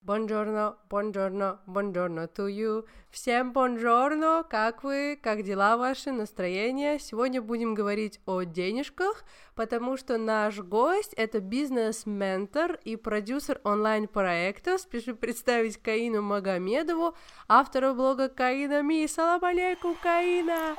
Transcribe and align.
Бонжорно, 0.00 0.76
бонжорно, 0.88 1.60
бонжорно 1.66 2.28
to 2.34 2.48
you. 2.48 2.86
Всем 3.10 3.52
бонжорно, 3.52 4.44
как 4.48 4.84
вы, 4.84 5.18
как 5.20 5.42
дела 5.42 5.76
ваши, 5.76 6.12
настроение? 6.12 6.98
Сегодня 6.98 7.42
будем 7.42 7.74
говорить 7.74 8.20
о 8.24 8.42
денежках, 8.42 9.24
потому 9.54 9.96
что 9.96 10.16
наш 10.16 10.60
гость— 10.60 11.12
это 11.16 11.40
бизнес-ментор 11.40 12.78
и 12.84 12.96
продюсер 12.96 13.60
онлайн-проекта. 13.64 14.78
Спешу 14.78 15.16
представить 15.16 15.82
Каину 15.82 16.22
Магомедову, 16.22 17.14
автора 17.48 17.92
блога 17.92 18.28
Каина 18.28 18.82
Ми. 18.82 19.06
Салам 19.08 19.44
алейкум, 19.44 19.96
Каина! 20.00 20.76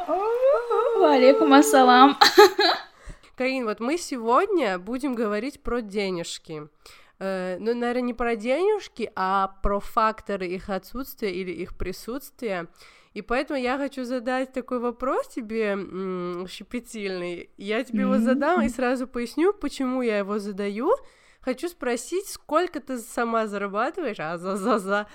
Алейкум 1.04 1.54
ассалам! 1.54 2.18
Каин, 3.36 3.66
вот 3.66 3.80
мы 3.80 3.98
сегодня 3.98 4.80
будем 4.80 5.14
говорить 5.14 5.62
про 5.62 5.82
денежки. 5.82 6.68
Э, 7.20 7.58
ну, 7.60 7.76
наверное, 7.76 8.02
не 8.02 8.14
про 8.14 8.36
денежки, 8.36 9.12
а 9.16 9.56
про 9.62 9.80
факторы 9.80 10.48
их 10.48 10.70
отсутствия 10.70 11.34
или 11.34 11.52
их 11.52 11.78
присутствия. 11.78 12.68
И 13.14 13.22
поэтому 13.22 13.60
я 13.60 13.78
хочу 13.78 14.06
задать 14.06 14.54
такой 14.54 14.80
вопрос 14.80 15.28
тебе 15.28 15.72
м- 15.72 16.48
щепетильный. 16.48 17.50
Я 17.58 17.84
тебе 17.84 18.04
mm-hmm. 18.04 18.14
его 18.14 18.18
задам 18.20 18.62
и 18.62 18.70
сразу 18.70 19.08
поясню, 19.08 19.54
почему 19.54 20.02
я 20.02 20.20
его 20.20 20.40
задаю. 20.40 20.94
Хочу 21.42 21.68
спросить, 21.68 22.28
сколько 22.28 22.80
ты 22.80 22.98
сама 23.00 23.48
зарабатываешь, 23.48 24.20
а 24.20 24.38
за 24.38 24.56
за 24.56 24.80
за. 24.80 25.08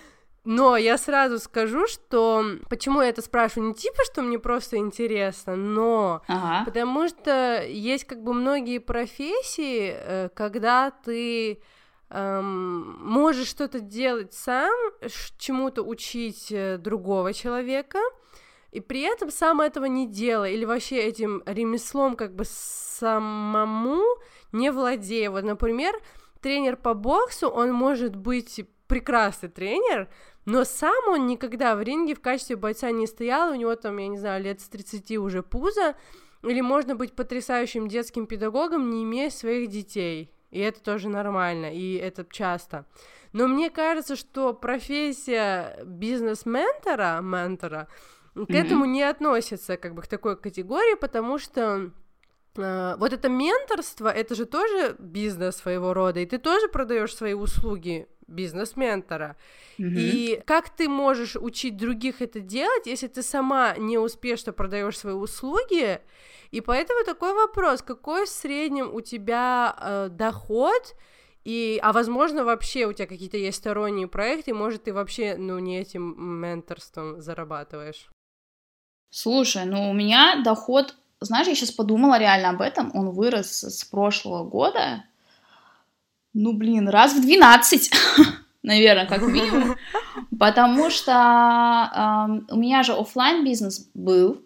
Но 0.45 0.77
я 0.77 0.99
сразу 0.99 1.39
скажу, 1.39 1.87
что 1.87 2.45
почему 2.69 3.01
я 3.01 3.09
это 3.09 3.23
спрашиваю, 3.23 3.69
не 3.69 3.75
типа, 3.75 4.05
что 4.05 4.21
мне 4.21 4.39
просто 4.39 4.77
интересно, 4.77 5.57
но 5.57 6.23
ага. 6.29 6.67
потому 6.67 7.09
что 7.09 7.65
есть 7.67 8.05
как 8.05 8.23
бы 8.23 8.35
многие 8.35 8.79
профессии, 8.79 9.95
э, 9.97 10.29
когда 10.35 10.91
ты 10.91 11.63
эм, 12.15 12.97
можешь 13.01 13.49
что-то 13.49 13.81
делать 13.81 14.33
сам, 14.33 14.73
чему-то 15.37 15.83
учить 15.83 16.53
э, 16.53 16.79
другого 16.79 17.33
человека, 17.33 17.99
и 18.71 18.81
при 18.81 19.01
этом 19.03 19.31
сам 19.31 19.61
этого 19.61 19.87
не 19.87 20.07
делая, 20.07 20.53
или 20.53 20.65
вообще 20.65 20.99
этим 20.99 21.43
ремеслом 21.45 22.17
как 22.17 22.35
бы 22.35 22.45
самому 22.47 24.03
не 24.53 24.71
владея. 24.71 25.31
Вот, 25.31 25.45
например, 25.45 25.95
тренер 26.41 26.77
по 26.77 26.95
боксу, 26.95 27.49
он 27.49 27.73
может 27.73 28.15
быть 28.15 28.65
прекрасный 28.87 29.49
тренер, 29.49 30.09
но 30.45 30.65
сам 30.65 31.09
он 31.09 31.27
никогда 31.27 31.75
в 31.75 31.83
ринге 31.83 32.15
в 32.15 32.21
качестве 32.21 32.55
бойца 32.55 32.91
не 32.93 33.07
стоял, 33.07 33.51
у 33.51 33.55
него 33.57 33.75
там, 33.75 33.97
я 33.99 34.09
не 34.09 34.19
знаю, 34.19 34.43
лет 34.43 34.61
с 34.61 34.69
30 34.69 35.19
уже 35.19 35.43
пузо, 35.43 35.97
или 36.43 36.61
можно 36.61 36.95
быть 36.95 37.15
потрясающим 37.15 37.89
детским 37.89 38.27
педагогом, 38.27 38.91
не 38.91 39.03
имея 39.03 39.31
своих 39.31 39.69
детей 39.69 40.34
и 40.55 40.61
это 40.61 40.81
тоже 40.81 41.09
нормально, 41.09 41.75
и 41.75 41.97
это 41.97 42.25
часто. 42.31 42.87
Но 43.33 43.49
мне 43.49 43.71
кажется, 43.71 44.15
что 44.15 44.55
профессия 44.55 45.81
бизнес-ментора, 45.85 47.21
ментора, 47.21 47.89
к 48.35 48.39
mm-hmm. 48.39 48.65
этому 48.65 48.85
не 48.85 49.03
относится 49.03 49.77
как 49.77 49.95
бы 49.95 50.03
к 50.03 50.07
такой 50.07 50.37
категории, 50.37 50.95
потому 50.95 51.39
что 51.39 51.91
э, 52.57 52.95
вот 52.97 53.13
это 53.13 53.29
менторство, 53.29 54.09
это 54.09 54.37
же 54.37 54.45
тоже 54.45 54.95
бизнес 55.01 55.57
своего 55.57 55.93
рода, 55.93 56.21
и 56.21 56.27
ты 56.27 56.39
тоже 56.39 56.69
продаешь 56.69 57.17
свои 57.17 57.35
услуги 57.35 58.07
бизнес-ментора. 58.29 59.37
Mm-hmm. 59.79 59.95
И 59.97 60.43
как 60.47 60.71
ты 60.71 60.89
можешь 60.89 61.35
учить 61.35 61.77
других 61.77 62.23
это 62.23 62.39
делать, 62.39 62.87
если 62.87 63.09
ты 63.09 63.25
сама 63.25 63.75
не 63.77 63.99
успешно 63.99 64.53
продаешь 64.53 64.99
свои 64.99 65.15
услуги? 65.15 66.01
И 66.55 66.61
поэтому 66.61 67.05
такой 67.05 67.35
вопрос: 67.35 67.83
какой 67.83 68.27
в 68.27 68.29
среднем 68.29 68.95
у 68.95 69.01
тебя 69.01 69.75
э, 69.77 70.09
доход? 70.09 70.95
И, 71.45 71.81
а 71.83 71.93
возможно, 71.93 72.45
вообще 72.45 72.87
у 72.87 72.93
тебя 72.93 73.09
какие-то 73.09 73.37
есть 73.37 73.59
сторонние 73.59 74.07
проекты, 74.07 74.55
может, 74.55 74.85
ты 74.85 74.93
вообще, 74.93 75.35
ну, 75.37 75.59
не 75.59 75.81
этим 75.81 76.15
менторством 76.17 77.21
зарабатываешь? 77.21 78.09
Слушай, 79.11 79.65
ну, 79.65 79.91
у 79.91 79.93
меня 79.93 80.43
доход, 80.45 80.95
знаешь, 81.21 81.49
я 81.49 81.57
сейчас 81.57 81.73
подумала 81.73 82.21
реально 82.21 82.51
об 82.51 82.61
этом, 82.61 82.93
он 82.95 83.11
вырос 83.11 83.65
с 83.65 83.85
прошлого 83.85 84.45
года, 84.45 85.05
ну, 86.35 86.53
блин, 86.53 86.89
раз 86.89 87.15
в 87.15 87.21
12, 87.21 87.91
наверное, 88.63 89.07
как 89.07 89.23
минимум, 89.23 89.77
потому 90.39 90.89
что 90.91 91.13
э, 92.49 92.55
у 92.55 92.57
меня 92.57 92.85
же 92.85 92.93
офлайн 92.93 93.45
бизнес 93.45 93.91
был, 93.93 94.44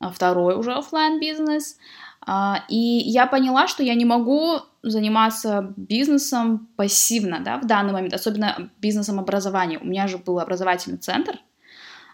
второй 0.00 0.56
уже 0.56 0.72
офлайн 0.72 1.20
бизнес, 1.20 1.78
э, 2.26 2.32
и 2.68 2.76
я 2.76 3.26
поняла, 3.26 3.66
что 3.66 3.82
я 3.82 3.94
не 3.94 4.04
могу 4.04 4.60
заниматься 4.82 5.74
бизнесом 5.76 6.68
пассивно, 6.76 7.40
да, 7.40 7.58
в 7.58 7.66
данный 7.66 7.92
момент, 7.92 8.14
особенно 8.14 8.70
бизнесом 8.80 9.18
образования. 9.18 9.78
У 9.78 9.86
меня 9.86 10.06
же 10.06 10.18
был 10.18 10.38
образовательный 10.38 10.98
центр, 10.98 11.38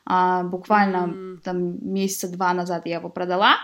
а, 0.07 0.43
буквально 0.43 1.07
mm. 1.07 1.39
там 1.39 1.93
месяца 1.93 2.29
два 2.29 2.53
назад 2.53 2.87
я 2.87 2.97
его 2.97 3.09
продала, 3.09 3.57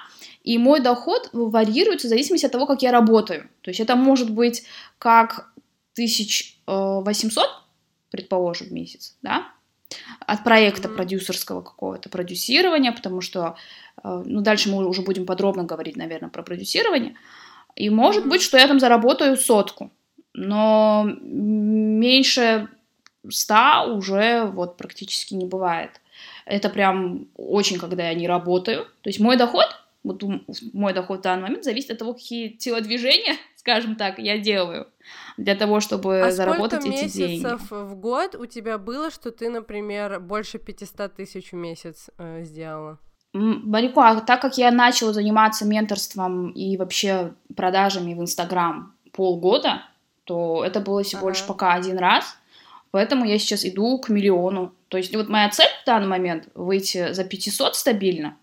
и 0.42 0.56
мой 0.58 0.80
доход 0.80 1.28
варьируется 1.32 2.06
в 2.06 2.10
зависимости 2.10 2.46
от 2.46 2.52
того, 2.52 2.66
как 2.66 2.82
я 2.82 2.92
работаю. 2.92 3.48
То 3.60 3.70
есть 3.70 3.80
это 3.80 3.94
может 3.94 4.30
быть 4.30 4.64
как 4.98 5.52
1800, 5.94 7.44
э, 7.44 7.48
предположим, 8.10 8.68
в 8.68 8.72
месяц, 8.72 9.18
да, 9.22 9.48
от 10.26 10.44
проекта 10.44 10.88
mm-hmm. 10.88 10.96
продюсерского 10.96 11.62
какого-то 11.62 12.08
продюсирования, 12.08 12.92
потому 12.92 13.20
что, 13.20 13.56
э, 14.02 14.22
ну, 14.24 14.40
дальше 14.40 14.70
мы 14.70 14.86
уже 14.86 15.02
будем 15.02 15.26
подробно 15.26 15.64
говорить, 15.64 15.96
наверное, 15.96 16.30
про 16.30 16.42
продюсирование. 16.42 17.16
И 17.76 17.90
может 17.90 18.24
mm-hmm. 18.24 18.28
быть, 18.28 18.42
что 18.42 18.58
я 18.58 18.68
там 18.68 18.80
заработаю 18.80 19.36
сотку, 19.36 19.90
но 20.32 21.04
меньше 21.20 22.68
ста 23.28 23.84
уже 23.84 24.44
вот 24.44 24.76
практически 24.76 25.34
не 25.34 25.44
бывает. 25.44 26.00
Это 26.46 26.68
прям 26.68 27.28
очень, 27.36 27.78
когда 27.78 28.08
я 28.08 28.14
не 28.14 28.26
работаю. 28.26 28.84
То 29.02 29.10
есть 29.10 29.20
мой 29.20 29.36
доход, 29.36 29.66
вот 30.02 30.22
мой 30.72 30.94
доход 30.94 31.20
в 31.20 31.22
данный 31.22 31.42
момент 31.42 31.64
зависит 31.64 31.90
от 31.90 31.98
того, 31.98 32.14
какие 32.14 32.48
телодвижения, 32.48 33.36
скажем 33.56 33.96
так, 33.96 34.18
я 34.18 34.38
делаю 34.38 34.86
для 35.36 35.54
того, 35.54 35.80
чтобы 35.80 36.22
а 36.22 36.30
заработать 36.30 36.84
эти 36.86 37.08
деньги. 37.08 37.44
А 37.44 37.52
месяцев 37.52 37.70
в 37.70 37.94
год 37.96 38.34
у 38.34 38.46
тебя 38.46 38.78
было, 38.78 39.10
что 39.10 39.30
ты, 39.30 39.50
например, 39.50 40.20
больше 40.20 40.58
500 40.58 41.14
тысяч 41.14 41.52
в 41.52 41.56
месяц 41.56 42.10
э, 42.18 42.44
сделала? 42.44 42.98
Марико, 43.32 44.08
а 44.08 44.20
так 44.20 44.40
как 44.40 44.58
я 44.58 44.72
начала 44.72 45.12
заниматься 45.12 45.64
менторством 45.64 46.50
и 46.50 46.76
вообще 46.76 47.34
продажами 47.56 48.14
в 48.14 48.20
Инстаграм 48.20 48.94
полгода, 49.12 49.82
то 50.24 50.64
это 50.64 50.80
было 50.80 51.02
всего 51.02 51.28
ага. 51.28 51.30
лишь 51.30 51.46
пока 51.46 51.74
один 51.74 51.98
раз, 51.98 52.36
поэтому 52.90 53.24
я 53.24 53.38
сейчас 53.38 53.64
иду 53.64 53.98
к 53.98 54.08
миллиону. 54.08 54.74
То 54.88 54.96
есть 54.96 55.14
вот 55.14 55.28
моя 55.28 55.48
цель 55.50 55.68
в 55.82 55.86
данный 55.86 56.08
момент 56.08 56.48
выйти 56.54 57.12
за 57.12 57.24
500 57.24 57.76
стабильно, 57.76 58.36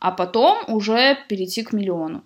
а 0.00 0.10
потом 0.10 0.58
уже 0.68 1.18
перейти 1.28 1.62
к 1.62 1.72
миллиону. 1.72 2.24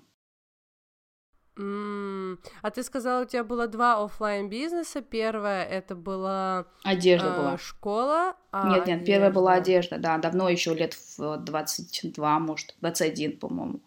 Mm. 1.58 2.38
А 2.60 2.70
ты 2.70 2.82
сказала, 2.82 3.22
у 3.22 3.26
тебя 3.26 3.42
было 3.42 3.66
два 3.66 4.04
офлайн 4.04 4.48
бизнеса. 4.48 5.00
Первое 5.00 5.64
это 5.64 5.94
была 5.94 6.66
одежда 6.84 7.28
э, 7.28 7.36
была 7.36 7.58
школа. 7.58 8.36
А 8.50 8.68
нет, 8.68 8.86
нет, 8.86 8.96
одежда. 8.96 9.06
первая 9.06 9.30
была 9.30 9.52
одежда, 9.54 9.98
да, 9.98 10.18
давно 10.18 10.50
еще 10.50 10.74
лет 10.74 10.94
в 11.16 11.38
22, 11.38 12.38
может, 12.40 12.74
21, 12.80 13.38
по-моему, 13.38 13.80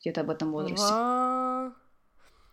где-то 0.00 0.24
в 0.24 0.30
этом 0.30 0.50
возрасте. 0.52 0.86
А, 0.90 1.72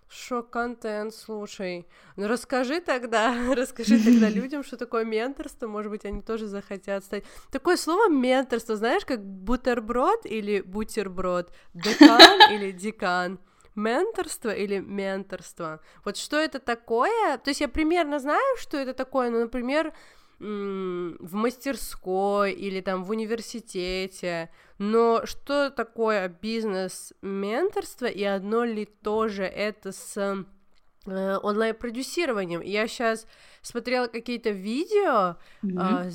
Шок-контент, 0.10 1.14
слушай. 1.14 1.86
Ну 2.16 2.28
расскажи 2.28 2.80
тогда, 2.80 3.34
расскажи 3.56 4.00
тогда 4.00 4.30
людям, 4.42 4.64
что 4.64 4.78
такое 4.78 5.04
менторство, 5.04 5.68
может 5.68 5.92
быть, 5.92 6.06
они 6.06 6.22
тоже 6.22 6.48
захотят 6.48 7.04
стать. 7.04 7.26
Такое 7.52 7.76
слово 7.76 8.10
менторство, 8.10 8.76
знаешь, 8.76 9.06
как 9.06 9.24
бутерброд 9.24 10.26
или 10.26 10.62
бутерброд, 10.62 11.52
декан 11.74 12.52
или 12.52 12.72
декан 12.72 13.40
менторство 13.76 14.50
или 14.50 14.80
менторство. 14.80 15.82
Вот 16.04 16.18
что 16.18 16.38
это 16.38 16.60
такое? 16.60 17.38
То 17.38 17.50
есть 17.50 17.62
я 17.62 17.68
примерно 17.68 18.20
знаю, 18.20 18.58
что 18.58 18.76
это 18.78 18.94
такое, 18.94 19.30
но, 19.30 19.40
например, 19.40 19.94
в 20.40 21.34
мастерской 21.34 22.52
или 22.52 22.82
там 22.82 23.04
в 23.04 23.10
университете, 23.10 24.52
но 24.78 25.26
что 25.26 25.72
такое 25.72 26.28
бизнес-менторство 26.30 28.06
и 28.06 28.24
одно 28.24 28.64
ли 28.64 28.86
тоже 28.86 29.44
это 29.44 29.92
с 29.92 30.46
э, 31.08 31.38
онлайн-продюсированием? 31.42 32.62
Я 32.62 32.88
сейчас 32.88 33.26
смотрела 33.64 34.08
какие-то 34.08 34.52
видео 34.52 35.38
mm-hmm. 35.64 36.10
э, 36.10 36.12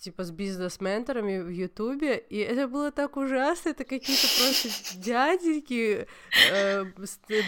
типа 0.00 0.24
с 0.24 0.30
бизнес-менторами 0.30 1.40
в 1.40 1.50
Ютубе, 1.50 2.16
и 2.16 2.38
это 2.38 2.68
было 2.68 2.90
так 2.92 3.18
ужасно, 3.18 3.70
это 3.70 3.84
какие-то 3.84 4.26
просто 4.40 4.98
дяденьки 4.98 6.06
э, 6.50 6.84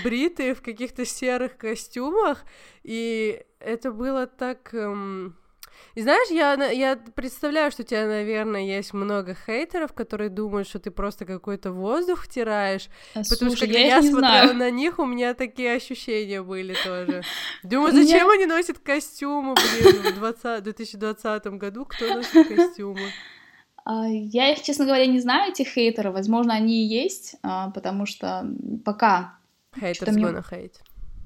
бритые 0.05 0.55
в 0.55 0.61
каких-то 0.61 1.07
серых 1.07 1.57
костюмах, 1.57 2.45
и 2.83 3.43
это 3.61 3.93
было 3.93 4.27
так... 4.27 4.75
Эм 4.75 5.35
и 5.95 6.03
знаешь, 6.03 6.29
я, 6.31 6.55
я 6.71 6.97
представляю, 6.97 7.71
что 7.71 7.83
у 7.83 7.85
тебя, 7.85 8.07
наверное, 8.07 8.61
есть 8.61 8.95
много 8.95 9.35
хейтеров, 9.35 9.93
которые 9.93 10.31
думают, 10.31 10.69
что 10.69 10.79
ты 10.79 10.91
просто 10.91 11.25
какой-то 11.25 11.73
воздух 11.73 12.25
втираешь. 12.25 12.89
А, 13.15 13.23
потому 13.29 13.51
слушай, 13.51 13.57
что 13.57 13.67
когда 13.67 13.79
я, 13.81 13.97
я, 13.97 14.03
смотрела 14.03 14.21
знаю. 14.21 14.55
на 14.55 14.71
них, 14.71 14.99
у 14.99 15.07
меня 15.07 15.35
такие 15.35 15.73
ощущения 15.73 16.43
были 16.43 16.77
тоже. 16.85 17.23
Думаю, 17.63 17.93
зачем 17.93 18.29
они 18.31 18.47
носят 18.47 18.79
костюмы, 18.79 19.55
блин, 19.55 20.15
в 20.15 20.19
20, 20.19 20.63
2020 20.63 21.47
году 21.47 21.85
кто 21.85 22.15
носит 22.15 22.49
костюмы? 22.49 23.11
А, 23.85 24.07
я 24.07 24.53
их, 24.53 24.63
честно 24.63 24.85
говоря, 24.85 25.07
не 25.07 25.19
знаю, 25.19 25.51
этих 25.51 25.69
хейтеров. 25.69 26.13
Возможно, 26.13 26.55
они 26.55 26.85
и 26.85 26.87
есть, 26.87 27.37
а, 27.43 27.71
потому 27.71 28.07
что 28.07 28.47
пока... 28.85 29.39
Мне... 30.13 30.27
gonna 30.27 30.45
hate. 30.49 30.75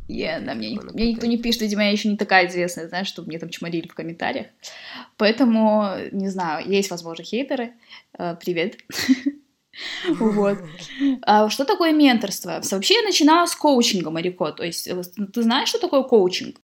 Yeah, 0.09 0.45
да, 0.45 0.55
мне, 0.55 0.79
мне 0.81 1.13
никто 1.13 1.27
не 1.27 1.39
пишет, 1.39 1.63
видимо, 1.63 1.85
я 1.85 1.91
еще 1.91 2.09
не 2.09 2.17
такая 2.17 2.49
известная, 2.49 2.89
знаешь, 2.89 3.07
чтобы 3.07 3.29
мне 3.29 3.39
там 3.39 3.49
чморили 3.49 3.89
в 3.89 3.95
комментариях. 3.95 4.49
Поэтому, 5.17 5.95
не 6.11 6.29
знаю, 6.29 6.69
есть, 6.69 6.91
возможно, 6.91 7.25
хейтеры. 7.25 7.75
Uh, 8.19 8.37
привет. 8.39 8.77
Вот. 10.09 10.59
А 11.23 11.49
что 11.49 11.65
такое 11.65 11.93
менторство? 11.93 12.61
Вообще 12.71 12.95
я 12.95 13.03
начинала 13.03 13.47
с 13.47 13.57
коучинга, 13.57 14.11
Марико. 14.11 14.53
То 14.53 14.65
есть 14.65 14.87
э, 14.87 15.03
ты 15.33 15.43
знаешь, 15.43 15.71
что 15.71 15.79
такое 15.79 16.03
коучинг? 16.03 16.61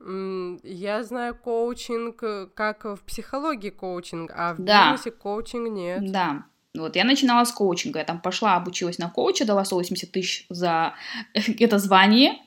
Я 0.00 1.02
знаю 1.02 1.34
коучинг 1.34 2.22
э, 2.22 2.48
как 2.54 2.84
в 2.84 2.98
психологии 3.06 3.70
коучинг, 3.70 4.30
а 4.34 4.54
в 4.54 4.62
да. 4.62 4.92
бизнесе 4.92 5.10
коучинг 5.10 5.70
нет. 5.70 6.12
Да. 6.12 6.44
Вот, 6.76 6.96
я 6.96 7.04
начинала 7.04 7.44
с 7.44 7.52
коучинга, 7.52 8.00
я 8.00 8.04
там 8.04 8.20
пошла, 8.20 8.56
обучилась 8.56 8.98
на 8.98 9.10
коуча, 9.10 9.44
дала 9.44 9.64
180 9.64 10.10
тысяч 10.10 10.46
за 10.48 10.94
это 11.34 11.78
звание, 11.78 12.38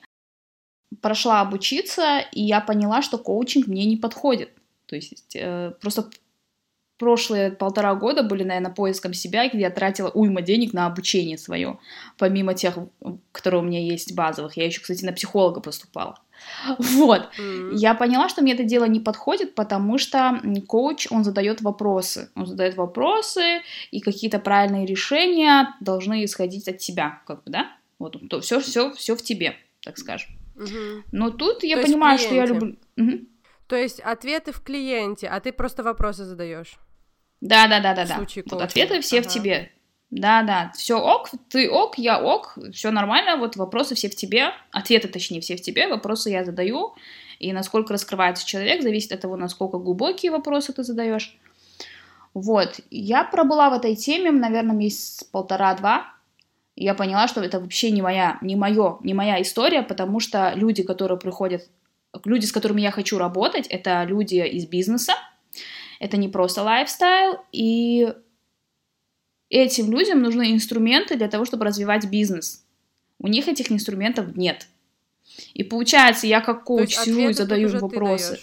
прошла 1.00 1.40
обучиться, 1.40 2.20
и 2.32 2.42
я 2.42 2.60
поняла, 2.60 3.02
что 3.02 3.18
коучинг 3.18 3.66
мне 3.66 3.84
не 3.84 3.96
подходит. 3.96 4.50
То 4.86 4.96
есть 4.96 5.36
э, 5.36 5.72
просто 5.80 6.10
прошлые 6.98 7.50
полтора 7.50 7.94
года 7.94 8.22
были, 8.22 8.44
наверное, 8.44 8.72
поиском 8.72 9.14
себя, 9.14 9.48
где 9.48 9.60
я 9.60 9.70
тратила 9.70 10.10
уйма 10.10 10.42
денег 10.42 10.74
на 10.74 10.86
обучение 10.86 11.38
свое, 11.38 11.78
помимо 12.18 12.54
тех, 12.54 12.78
которые 13.32 13.62
у 13.62 13.64
меня 13.64 13.80
есть 13.80 14.14
базовых. 14.14 14.56
Я 14.56 14.66
еще, 14.66 14.80
кстати, 14.80 15.04
на 15.04 15.12
психолога 15.12 15.60
поступала. 15.60 16.18
Вот. 16.78 17.30
Mm-hmm. 17.38 17.70
Я 17.74 17.94
поняла, 17.94 18.28
что 18.28 18.42
мне 18.42 18.54
это 18.54 18.64
дело 18.64 18.84
не 18.84 19.00
подходит, 19.00 19.54
потому 19.54 19.98
что 19.98 20.40
коуч, 20.66 21.06
он 21.10 21.24
задает 21.24 21.60
вопросы. 21.60 22.30
Он 22.34 22.46
задает 22.46 22.76
вопросы, 22.76 23.62
и 23.90 24.00
какие-то 24.00 24.38
правильные 24.38 24.86
решения 24.86 25.74
должны 25.80 26.24
исходить 26.24 26.68
от 26.68 26.78
тебя, 26.78 27.22
как 27.26 27.44
бы, 27.44 27.50
да? 27.50 27.72
Вот, 27.98 28.16
то 28.28 28.40
все, 28.40 28.60
все, 28.60 28.92
все 28.92 29.14
в 29.14 29.22
тебе, 29.22 29.56
так 29.82 29.98
скажем. 29.98 30.30
Mm-hmm. 30.56 31.02
Но 31.12 31.30
тут 31.30 31.62
я 31.62 31.76
то 31.76 31.82
понимаю, 31.82 32.18
что 32.18 32.34
я 32.34 32.46
люблю. 32.46 32.76
Угу. 32.96 33.18
То 33.66 33.76
есть 33.76 34.00
ответы 34.00 34.52
в 34.52 34.60
клиенте, 34.62 35.28
а 35.28 35.40
ты 35.40 35.52
просто 35.52 35.82
вопросы 35.82 36.24
задаешь. 36.24 36.78
Да, 37.40 37.68
да, 37.68 37.80
да, 37.80 37.94
да, 37.94 38.04
да. 38.04 38.26
Вот 38.50 38.62
ответы 38.62 39.00
все 39.00 39.20
ага. 39.20 39.28
в 39.28 39.32
тебе. 39.32 39.70
Да, 40.10 40.42
да, 40.42 40.72
все 40.74 40.96
ок, 40.96 41.30
ты 41.48 41.70
ок, 41.70 41.96
я 41.96 42.20
ок, 42.20 42.58
все 42.72 42.90
нормально, 42.90 43.36
вот 43.36 43.54
вопросы 43.56 43.94
все 43.94 44.08
в 44.08 44.16
тебе, 44.16 44.50
ответы, 44.72 45.06
точнее, 45.06 45.40
все 45.40 45.56
в 45.56 45.62
тебе, 45.62 45.86
вопросы 45.86 46.30
я 46.30 46.44
задаю, 46.44 46.94
и 47.38 47.52
насколько 47.52 47.92
раскрывается 47.92 48.44
человек, 48.44 48.82
зависит 48.82 49.12
от 49.12 49.20
того, 49.20 49.36
насколько 49.36 49.78
глубокие 49.78 50.32
вопросы 50.32 50.72
ты 50.72 50.82
задаешь. 50.82 51.38
Вот, 52.34 52.80
я 52.90 53.22
пробыла 53.22 53.70
в 53.70 53.74
этой 53.74 53.94
теме, 53.94 54.32
наверное, 54.32 54.74
месяц 54.74 55.22
полтора-два, 55.24 56.12
я 56.74 56.94
поняла, 56.94 57.28
что 57.28 57.40
это 57.40 57.60
вообще 57.60 57.92
не 57.92 58.02
моя, 58.02 58.38
не 58.40 58.56
мое, 58.56 58.98
не 59.02 59.14
моя 59.14 59.40
история, 59.40 59.82
потому 59.82 60.18
что 60.18 60.52
люди, 60.56 60.82
которые 60.82 61.18
приходят, 61.18 61.68
люди, 62.24 62.46
с 62.46 62.52
которыми 62.52 62.80
я 62.80 62.90
хочу 62.90 63.16
работать, 63.16 63.68
это 63.68 64.02
люди 64.04 64.36
из 64.36 64.66
бизнеса, 64.66 65.12
это 66.00 66.16
не 66.16 66.28
просто 66.28 66.62
лайфстайл, 66.62 67.38
и 67.52 68.12
этим 69.58 69.90
людям 69.90 70.22
нужны 70.22 70.52
инструменты 70.52 71.16
для 71.16 71.28
того, 71.28 71.44
чтобы 71.44 71.64
развивать 71.64 72.08
бизнес. 72.08 72.64
У 73.18 73.28
них 73.28 73.48
этих 73.48 73.70
инструментов 73.70 74.36
нет. 74.36 74.66
И 75.54 75.62
получается, 75.62 76.26
я 76.26 76.40
как 76.40 76.64
коуч 76.64 76.94
сижу 76.94 77.28
и 77.28 77.32
задаю 77.32 77.68
им 77.68 77.78
вопросы. 77.78 78.38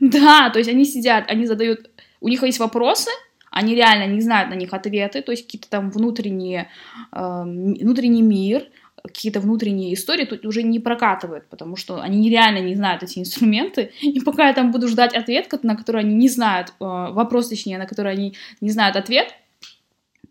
Да, 0.00 0.50
то 0.50 0.58
есть 0.58 0.70
они 0.70 0.84
сидят, 0.84 1.24
они 1.28 1.46
задают, 1.46 1.90
у 2.20 2.28
них 2.28 2.42
есть 2.42 2.58
вопросы, 2.58 3.10
они 3.50 3.76
реально 3.76 4.12
не 4.12 4.20
знают 4.20 4.50
на 4.50 4.54
них 4.54 4.72
ответы, 4.72 5.22
то 5.22 5.30
есть 5.30 5.44
какие-то 5.44 5.70
там 5.70 5.90
внутренние, 5.90 6.68
э, 7.12 7.42
внутренний 7.44 8.22
мир, 8.22 8.64
какие-то 9.04 9.38
внутренние 9.38 9.94
истории 9.94 10.24
тут 10.24 10.44
уже 10.44 10.64
не 10.64 10.80
прокатывают, 10.80 11.46
потому 11.48 11.76
что 11.76 12.00
они 12.00 12.18
нереально 12.18 12.58
не 12.58 12.74
знают 12.74 13.04
эти 13.04 13.20
инструменты, 13.20 13.92
и 14.00 14.18
пока 14.20 14.48
я 14.48 14.54
там 14.54 14.72
буду 14.72 14.88
ждать 14.88 15.14
ответ, 15.14 15.48
на 15.62 15.76
который 15.76 16.00
они 16.00 16.14
не 16.16 16.28
знают, 16.28 16.70
э, 16.70 16.72
вопрос 16.80 17.48
точнее, 17.48 17.78
на 17.78 17.86
который 17.86 18.12
они 18.12 18.34
не 18.60 18.70
знают 18.70 18.96
ответ, 18.96 19.32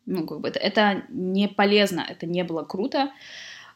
ну, 0.06 0.26
как 0.26 0.42
бы 0.42 0.48
это, 0.50 0.60
это 0.60 1.04
не 1.10 1.48
полезно, 1.48 2.06
это 2.08 2.26
не 2.26 2.44
было 2.44 2.64
круто. 2.64 3.12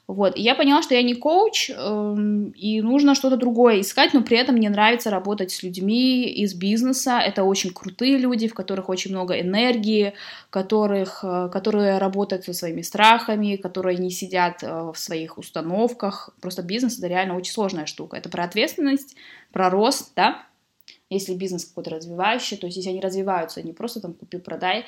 Вот, 0.07 0.37
и 0.37 0.41
я 0.41 0.55
поняла, 0.55 0.81
что 0.81 0.95
я 0.95 1.03
не 1.03 1.15
коуч, 1.15 1.69
эм, 1.69 2.51
и 2.51 2.79
нужно 2.81 3.13
что-то 3.13 3.35
другое 3.35 3.81
искать, 3.81 4.13
но 4.13 4.23
при 4.23 4.37
этом 4.37 4.55
мне 4.55 4.69
нравится 4.69 5.09
работать 5.09 5.51
с 5.51 5.63
людьми 5.63 6.23
из 6.23 6.53
бизнеса. 6.53 7.19
Это 7.19 7.43
очень 7.43 7.71
крутые 7.71 8.17
люди, 8.17 8.47
в 8.47 8.53
которых 8.53 8.87
очень 8.87 9.11
много 9.11 9.37
энергии, 9.37 10.13
которых, 10.49 11.25
э, 11.25 11.49
которые 11.51 11.97
работают 11.97 12.45
со 12.45 12.53
своими 12.53 12.83
страхами, 12.83 13.57
которые 13.57 13.97
не 13.97 14.09
сидят 14.09 14.63
э, 14.63 14.91
в 14.93 14.97
своих 14.97 15.37
установках. 15.37 16.29
Просто 16.39 16.63
бизнес— 16.63 16.97
это 16.99 17.07
реально 17.07 17.35
очень 17.35 17.51
сложная 17.51 17.85
штука. 17.85 18.15
Это 18.15 18.29
про 18.29 18.45
ответственность, 18.45 19.17
про 19.51 19.69
рост, 19.69 20.13
да, 20.15 20.47
если 21.09 21.33
бизнес 21.35 21.65
какой-то 21.65 21.89
развивающий, 21.89 22.57
то 22.57 22.67
есть 22.67 22.77
если 22.77 22.91
они 22.91 23.01
развиваются, 23.01 23.61
не 23.61 23.73
просто 23.73 24.01
там 24.01 24.13
купи-продай, 24.13 24.85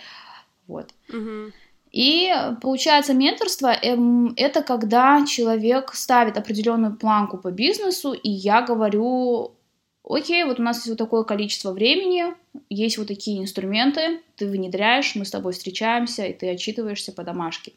вот. 0.69 0.93
Угу. 1.09 1.51
И 1.91 2.31
получается, 2.61 3.13
менторство 3.13 3.73
эм, 3.73 4.33
это 4.37 4.61
когда 4.61 5.25
человек 5.25 5.93
ставит 5.93 6.37
определенную 6.37 6.95
планку 6.95 7.37
по 7.37 7.51
бизнесу, 7.51 8.13
и 8.13 8.29
я 8.29 8.61
говорю, 8.61 9.55
окей, 10.03 10.43
вот 10.43 10.59
у 10.59 10.63
нас 10.63 10.77
есть 10.77 10.89
вот 10.89 10.97
такое 10.97 11.23
количество 11.23 11.71
времени, 11.71 12.35
есть 12.69 12.97
вот 12.97 13.07
такие 13.07 13.41
инструменты, 13.41 14.21
ты 14.35 14.47
внедряешь, 14.47 15.15
мы 15.15 15.25
с 15.25 15.31
тобой 15.31 15.53
встречаемся, 15.53 16.25
и 16.25 16.33
ты 16.33 16.51
отчитываешься 16.51 17.11
по 17.11 17.23
домашке. 17.23 17.73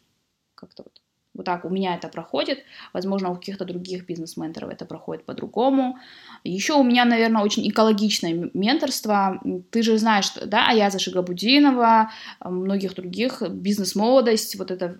Как-то 0.54 0.84
вот. 0.84 1.01
Вот 1.34 1.46
так 1.46 1.64
у 1.64 1.70
меня 1.70 1.94
это 1.94 2.08
проходит. 2.08 2.58
Возможно, 2.92 3.30
у 3.30 3.36
каких-то 3.36 3.64
других 3.64 4.06
бизнес-менторов 4.06 4.70
это 4.70 4.84
проходит 4.84 5.24
по-другому. 5.24 5.98
Еще 6.44 6.74
у 6.74 6.82
меня, 6.82 7.04
наверное, 7.06 7.42
очень 7.42 7.66
экологичное 7.68 8.50
менторство. 8.52 9.40
Ты 9.70 9.82
же 9.82 9.96
знаешь, 9.96 10.26
что, 10.26 10.46
да, 10.46 10.68
Аяза 10.68 10.98
Шигабудинова, 10.98 12.10
многих 12.44 12.94
других, 12.94 13.42
бизнес-молодость, 13.48 14.56
вот 14.56 14.70
эта 14.70 14.98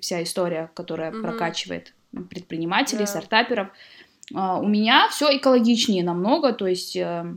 вся 0.00 0.22
история, 0.22 0.70
которая 0.74 1.10
mm-hmm. 1.10 1.22
прокачивает 1.22 1.94
предпринимателей, 2.30 3.02
yeah. 3.02 3.06
стартаперов. 3.06 3.68
А, 4.34 4.58
у 4.58 4.68
меня 4.68 5.08
все 5.10 5.36
экологичнее 5.36 6.04
намного, 6.04 6.52
то 6.52 6.66
есть 6.66 6.96
э, 6.96 7.36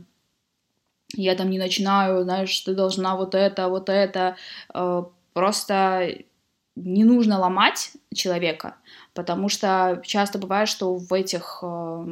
я 1.14 1.34
там 1.34 1.50
не 1.50 1.58
начинаю, 1.58 2.22
знаешь, 2.22 2.58
ты 2.60 2.74
должна 2.74 3.16
вот 3.16 3.34
это, 3.34 3.68
вот 3.68 3.88
это. 3.88 4.36
Э, 4.72 5.02
просто 5.32 6.14
не 6.76 7.04
нужно 7.04 7.38
ломать 7.38 7.92
человека, 8.14 8.76
потому 9.14 9.48
что 9.48 10.00
часто 10.04 10.38
бывает, 10.38 10.68
что 10.68 10.94
в 10.96 11.12
этих 11.12 11.58
э, 11.62 12.06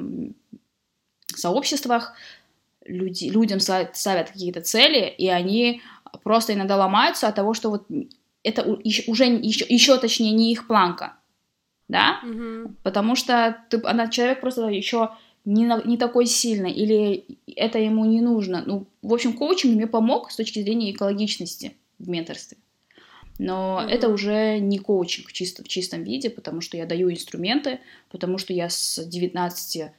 сообществах 1.34 2.14
люди, 2.84 3.26
людям 3.26 3.60
ставят 3.60 4.30
какие-то 4.30 4.60
цели, 4.60 5.08
и 5.08 5.28
они 5.28 5.82
просто 6.22 6.54
иногда 6.54 6.76
ломаются 6.76 7.28
от 7.28 7.34
того, 7.34 7.54
что 7.54 7.70
вот 7.70 7.86
это 8.42 8.62
уже 8.62 9.24
еще, 9.24 9.66
еще 9.68 9.98
точнее 9.98 10.32
не 10.32 10.52
их 10.52 10.66
планка, 10.66 11.14
да, 11.88 12.20
mm-hmm. 12.24 12.74
потому 12.82 13.16
что 13.16 13.62
ты, 13.68 13.80
она, 13.84 14.08
человек 14.08 14.40
просто 14.40 14.66
еще 14.68 15.10
не, 15.44 15.70
не 15.86 15.96
такой 15.96 16.26
сильный, 16.26 16.72
или 16.72 17.24
это 17.56 17.78
ему 17.78 18.04
не 18.04 18.20
нужно. 18.20 18.62
Ну, 18.66 18.86
в 19.02 19.12
общем, 19.12 19.32
коучинг 19.32 19.74
мне 19.74 19.86
помог 19.86 20.30
с 20.30 20.36
точки 20.36 20.60
зрения 20.60 20.90
экологичности 20.90 21.76
в 21.98 22.08
менторстве. 22.08 22.58
Но 23.38 23.80
mm-hmm. 23.80 23.88
это 23.88 24.08
уже 24.08 24.58
не 24.58 24.78
коучинг 24.78 25.32
чисто, 25.32 25.62
в 25.62 25.68
чистом 25.68 26.02
виде, 26.02 26.28
потому 26.28 26.60
что 26.60 26.76
я 26.76 26.86
даю 26.86 27.10
инструменты, 27.10 27.78
потому 28.10 28.36
что 28.36 28.52
я 28.52 28.68
с 28.68 29.02
19, 29.04 29.92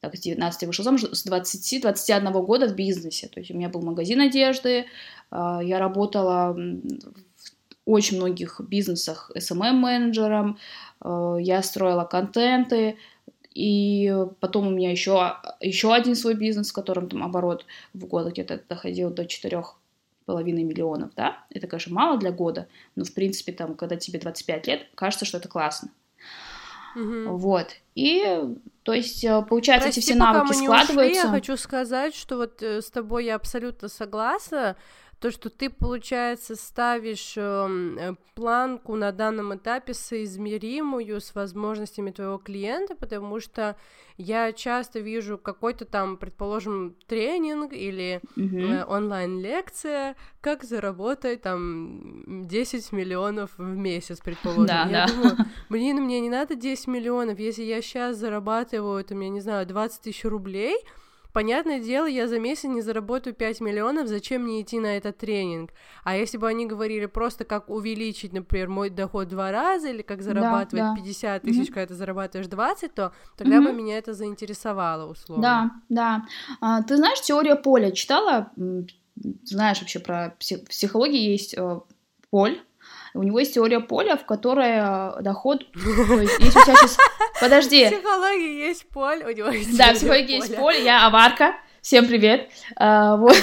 так, 0.00 0.16
с 0.16 0.20
19 0.20 0.66
вышел 0.66 0.84
замуж, 0.84 1.04
с 1.04 1.26
20-21 1.26 2.44
года 2.44 2.66
в 2.66 2.74
бизнесе. 2.74 3.28
То 3.28 3.38
есть 3.38 3.52
у 3.52 3.54
меня 3.54 3.68
был 3.68 3.82
магазин 3.82 4.20
одежды, 4.20 4.86
а, 5.30 5.60
я 5.62 5.78
работала 5.78 6.52
в 6.54 7.90
очень 7.90 8.16
многих 8.16 8.60
бизнесах 8.60 9.30
SMM-менеджером, 9.36 10.58
а, 11.00 11.36
я 11.36 11.62
строила 11.62 12.04
контенты, 12.04 12.96
И 13.54 14.10
потом 14.40 14.66
у 14.66 14.70
меня 14.70 14.90
еще, 14.90 15.34
еще 15.60 15.92
один 15.94 16.16
свой 16.16 16.34
бизнес, 16.34 16.70
в 16.70 16.72
котором 16.72 17.08
там 17.08 17.22
оборот 17.22 17.66
в 17.92 18.06
год 18.06 18.32
где-то 18.32 18.62
доходил 18.66 19.10
до 19.10 19.26
четырех 19.26 19.81
половиной 20.24 20.64
миллионов, 20.64 21.10
да, 21.16 21.44
это, 21.50 21.66
конечно, 21.66 21.94
мало 21.94 22.18
для 22.18 22.32
года, 22.32 22.68
но, 22.96 23.04
в 23.04 23.12
принципе, 23.12 23.52
там, 23.52 23.74
когда 23.74 23.96
тебе 23.96 24.18
25 24.18 24.66
лет, 24.66 24.86
кажется, 24.94 25.24
что 25.24 25.38
это 25.38 25.48
классно. 25.48 25.90
Мгм. 26.94 27.36
Вот. 27.36 27.68
И, 27.94 28.22
то 28.82 28.92
есть, 28.92 29.24
э, 29.24 29.42
получается, 29.48 29.86
Прости, 29.86 30.00
эти 30.00 30.06
все 30.06 30.18
пока 30.18 30.32
навыки 30.32 30.54
мы 30.54 30.60
не 30.60 30.68
ушли, 30.68 30.84
складываются. 30.84 31.26
я 31.26 31.30
хочу 31.30 31.56
сказать, 31.56 32.14
что 32.14 32.36
вот 32.36 32.62
э, 32.62 32.82
с 32.82 32.90
тобой 32.90 33.26
я 33.26 33.36
абсолютно 33.36 33.88
согласна. 33.88 34.76
То, 35.22 35.30
что 35.30 35.50
ты, 35.50 35.70
получается, 35.70 36.56
ставишь 36.56 37.34
эм, 37.36 37.96
э, 37.96 38.16
планку 38.34 38.96
на 38.96 39.12
данном 39.12 39.54
этапе 39.54 39.94
соизмеримую 39.94 41.20
с 41.20 41.32
возможностями 41.36 42.10
твоего 42.10 42.38
клиента, 42.38 42.96
потому 42.96 43.38
что 43.38 43.76
я 44.16 44.52
часто 44.52 44.98
вижу 44.98 45.38
какой-то 45.38 45.84
там, 45.84 46.16
предположим, 46.16 46.96
тренинг 47.06 47.72
или 47.72 48.20
э, 48.36 48.84
онлайн-лекция, 48.84 50.16
как 50.40 50.64
заработать 50.64 51.42
там 51.42 52.24
10 52.26 52.90
миллионов 52.90 53.52
в 53.56 53.76
месяц, 53.76 54.18
предположим. 54.18 54.66
Да, 54.66 54.88
я 54.90 55.06
да. 55.06 55.12
думаю, 55.12 55.36
блин, 55.68 56.02
мне 56.02 56.18
не 56.18 56.30
надо 56.30 56.56
10 56.56 56.88
миллионов, 56.88 57.38
если 57.38 57.62
я 57.62 57.80
сейчас 57.80 58.16
зарабатываю, 58.16 59.04
там, 59.04 59.20
я 59.20 59.28
не 59.28 59.40
знаю, 59.40 59.66
20 59.68 60.02
тысяч 60.02 60.24
рублей, 60.24 60.76
понятное 61.32 61.80
дело, 61.80 62.06
я 62.06 62.28
за 62.28 62.38
месяц 62.38 62.64
не 62.64 62.80
заработаю 62.82 63.34
5 63.34 63.60
миллионов, 63.60 64.08
зачем 64.08 64.42
мне 64.42 64.62
идти 64.62 64.78
на 64.80 64.96
этот 64.96 65.18
тренинг? 65.18 65.70
А 66.04 66.16
если 66.16 66.36
бы 66.38 66.48
они 66.48 66.66
говорили 66.66 67.06
просто, 67.06 67.44
как 67.44 67.70
увеличить, 67.70 68.32
например, 68.32 68.68
мой 68.68 68.90
доход 68.90 69.28
два 69.28 69.50
раза, 69.50 69.88
или 69.88 70.02
как 70.02 70.22
зарабатывать 70.22 70.84
да. 70.84 70.94
50 70.94 71.42
тысяч, 71.42 71.68
когда 71.68 71.86
ты 71.86 71.94
зарабатываешь 71.94 72.48
20, 72.48 72.94
то 72.94 73.12
тогда 73.36 73.60
бы 73.60 73.68
Мгм. 73.68 73.76
меня 73.78 73.98
это 73.98 74.14
заинтересовало, 74.14 75.10
условно. 75.10 75.42
Да, 75.42 75.70
да. 75.88 76.26
А, 76.60 76.82
ты 76.82 76.96
знаешь, 76.96 77.20
теория 77.20 77.56
поля 77.56 77.90
читала? 77.92 78.50
Знаешь 79.44 79.80
вообще 79.80 80.00
про 80.00 80.36
пси- 80.40 80.64
в 80.64 80.68
психологии 80.68 81.30
есть 81.30 81.54
э, 81.56 81.80
поль. 82.30 82.60
У 83.14 83.22
него 83.22 83.40
есть 83.40 83.54
теория 83.54 83.80
поля, 83.80 84.16
в 84.16 84.24
которой 84.24 85.18
э, 85.18 85.22
доход... 85.22 85.64
Если 85.74 86.50
сейчас... 86.50 86.96
В 87.36 87.40
Подожди. 87.40 87.86
психологии 87.86 88.66
есть 88.66 88.88
поле, 88.88 89.26
у 89.26 89.30
него 89.30 89.48
есть 89.48 89.76
Да, 89.76 89.92
в 89.92 89.96
психологии 89.96 90.36
есть 90.36 90.56
поле, 90.56 90.82
я 90.84 91.06
аварка. 91.06 91.56
Всем 91.82 92.06
привет. 92.06 92.48
А, 92.76 93.16
вот. 93.16 93.36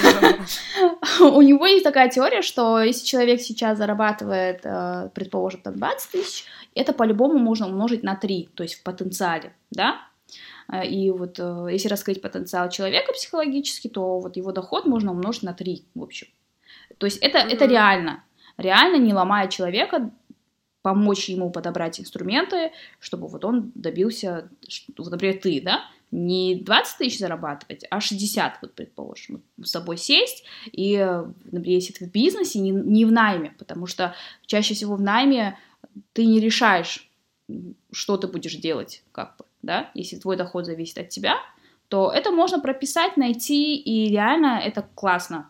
У 1.20 1.42
него 1.42 1.66
есть 1.66 1.84
такая 1.84 2.10
теория, 2.10 2.42
что 2.42 2.82
если 2.82 3.06
человек 3.06 3.42
сейчас 3.42 3.78
зарабатывает, 3.78 4.62
э, 4.64 5.10
предположим, 5.14 5.62
там 5.62 5.76
20 5.76 6.12
тысяч, 6.12 6.46
это 6.74 6.94
по-любому 6.94 7.38
можно 7.38 7.68
умножить 7.68 8.02
на 8.02 8.16
3, 8.16 8.50
то 8.56 8.64
есть 8.64 8.76
в 8.76 8.84
потенциале, 8.84 9.54
да? 9.72 10.00
А, 10.68 10.86
И 10.86 11.10
вот 11.10 11.38
э, 11.38 11.68
если 11.72 11.90
раскрыть 11.90 12.22
потенциал 12.22 12.70
человека 12.70 13.12
психологически, 13.12 13.90
то 13.90 14.20
вот 14.20 14.38
его 14.38 14.54
доход 14.54 14.86
можно 14.86 15.12
умножить 15.12 15.44
на 15.44 15.54
3, 15.54 15.84
в 15.96 16.02
общем. 16.02 16.28
То 16.98 17.08
есть 17.08 17.18
это, 17.18 17.40
это 17.40 17.66
Мгм. 17.66 17.74
реально. 17.74 18.24
Реально, 18.60 18.98
не 18.98 19.14
ломая 19.14 19.48
человека, 19.48 20.12
помочь 20.82 21.30
ему 21.30 21.50
подобрать 21.50 22.00
инструменты, 22.00 22.72
чтобы 23.00 23.28
вот 23.28 23.46
он 23.46 23.72
добился, 23.74 24.50
вот, 24.98 25.12
например, 25.12 25.40
ты, 25.42 25.62
да, 25.62 25.82
не 26.12 26.56
20 26.56 26.98
тысяч 26.98 27.20
зарабатывать, 27.20 27.86
а 27.90 28.02
60, 28.02 28.60
вот, 28.62 28.74
предположим, 28.74 29.44
с 29.62 29.70
собой 29.70 29.98
сесть, 29.98 30.44
и, 30.72 30.98
например, 31.46 31.80
если 31.80 31.94
ты 31.94 32.06
в 32.06 32.12
бизнесе, 32.12 32.60
не, 32.60 32.72
не 32.72 33.06
в 33.06 33.12
найме, 33.12 33.54
потому 33.58 33.86
что 33.88 34.16
чаще 34.46 34.74
всего 34.74 34.96
в 34.96 35.02
найме 35.02 35.58
ты 36.14 36.26
не 36.26 36.40
решаешь, 36.40 37.10
что 37.92 38.18
ты 38.18 38.28
будешь 38.28 38.56
делать, 38.56 39.04
как 39.12 39.38
бы, 39.38 39.46
да, 39.62 39.92
если 39.94 40.18
твой 40.18 40.36
доход 40.36 40.66
зависит 40.66 40.98
от 40.98 41.10
тебя, 41.10 41.36
то 41.88 42.12
это 42.12 42.32
можно 42.32 42.60
прописать, 42.60 43.18
найти, 43.18 43.76
и 43.76 44.10
реально 44.10 44.62
это 44.64 44.88
классно. 44.96 45.50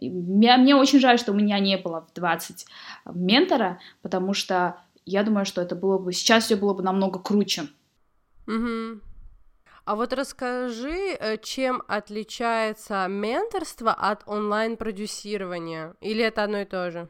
Мне, 0.00 0.56
мне 0.56 0.74
очень 0.74 1.00
жаль, 1.00 1.18
что 1.18 1.32
у 1.32 1.34
меня 1.34 1.58
не 1.58 1.76
было 1.76 2.06
в 2.06 2.14
20 2.14 2.66
ментора, 3.12 3.80
потому 4.02 4.34
что 4.34 4.80
я 5.04 5.22
думаю, 5.22 5.44
что 5.44 5.60
это 5.60 5.74
было 5.74 5.98
бы 5.98 6.12
сейчас 6.12 6.44
все 6.44 6.56
было 6.56 6.74
бы 6.74 6.82
намного 6.82 7.18
круче. 7.18 7.68
Мгм. 8.46 9.02
А 9.84 9.96
вот 9.96 10.12
расскажи, 10.12 11.16
э, 11.18 11.36
чем 11.38 11.82
отличается 11.88 13.06
менторство 13.08 13.92
от 13.92 14.22
онлайн-продюсирования? 14.26 15.94
Или 16.00 16.22
это 16.22 16.44
одно 16.44 16.60
и 16.60 16.64
то 16.64 16.90
же? 16.90 17.08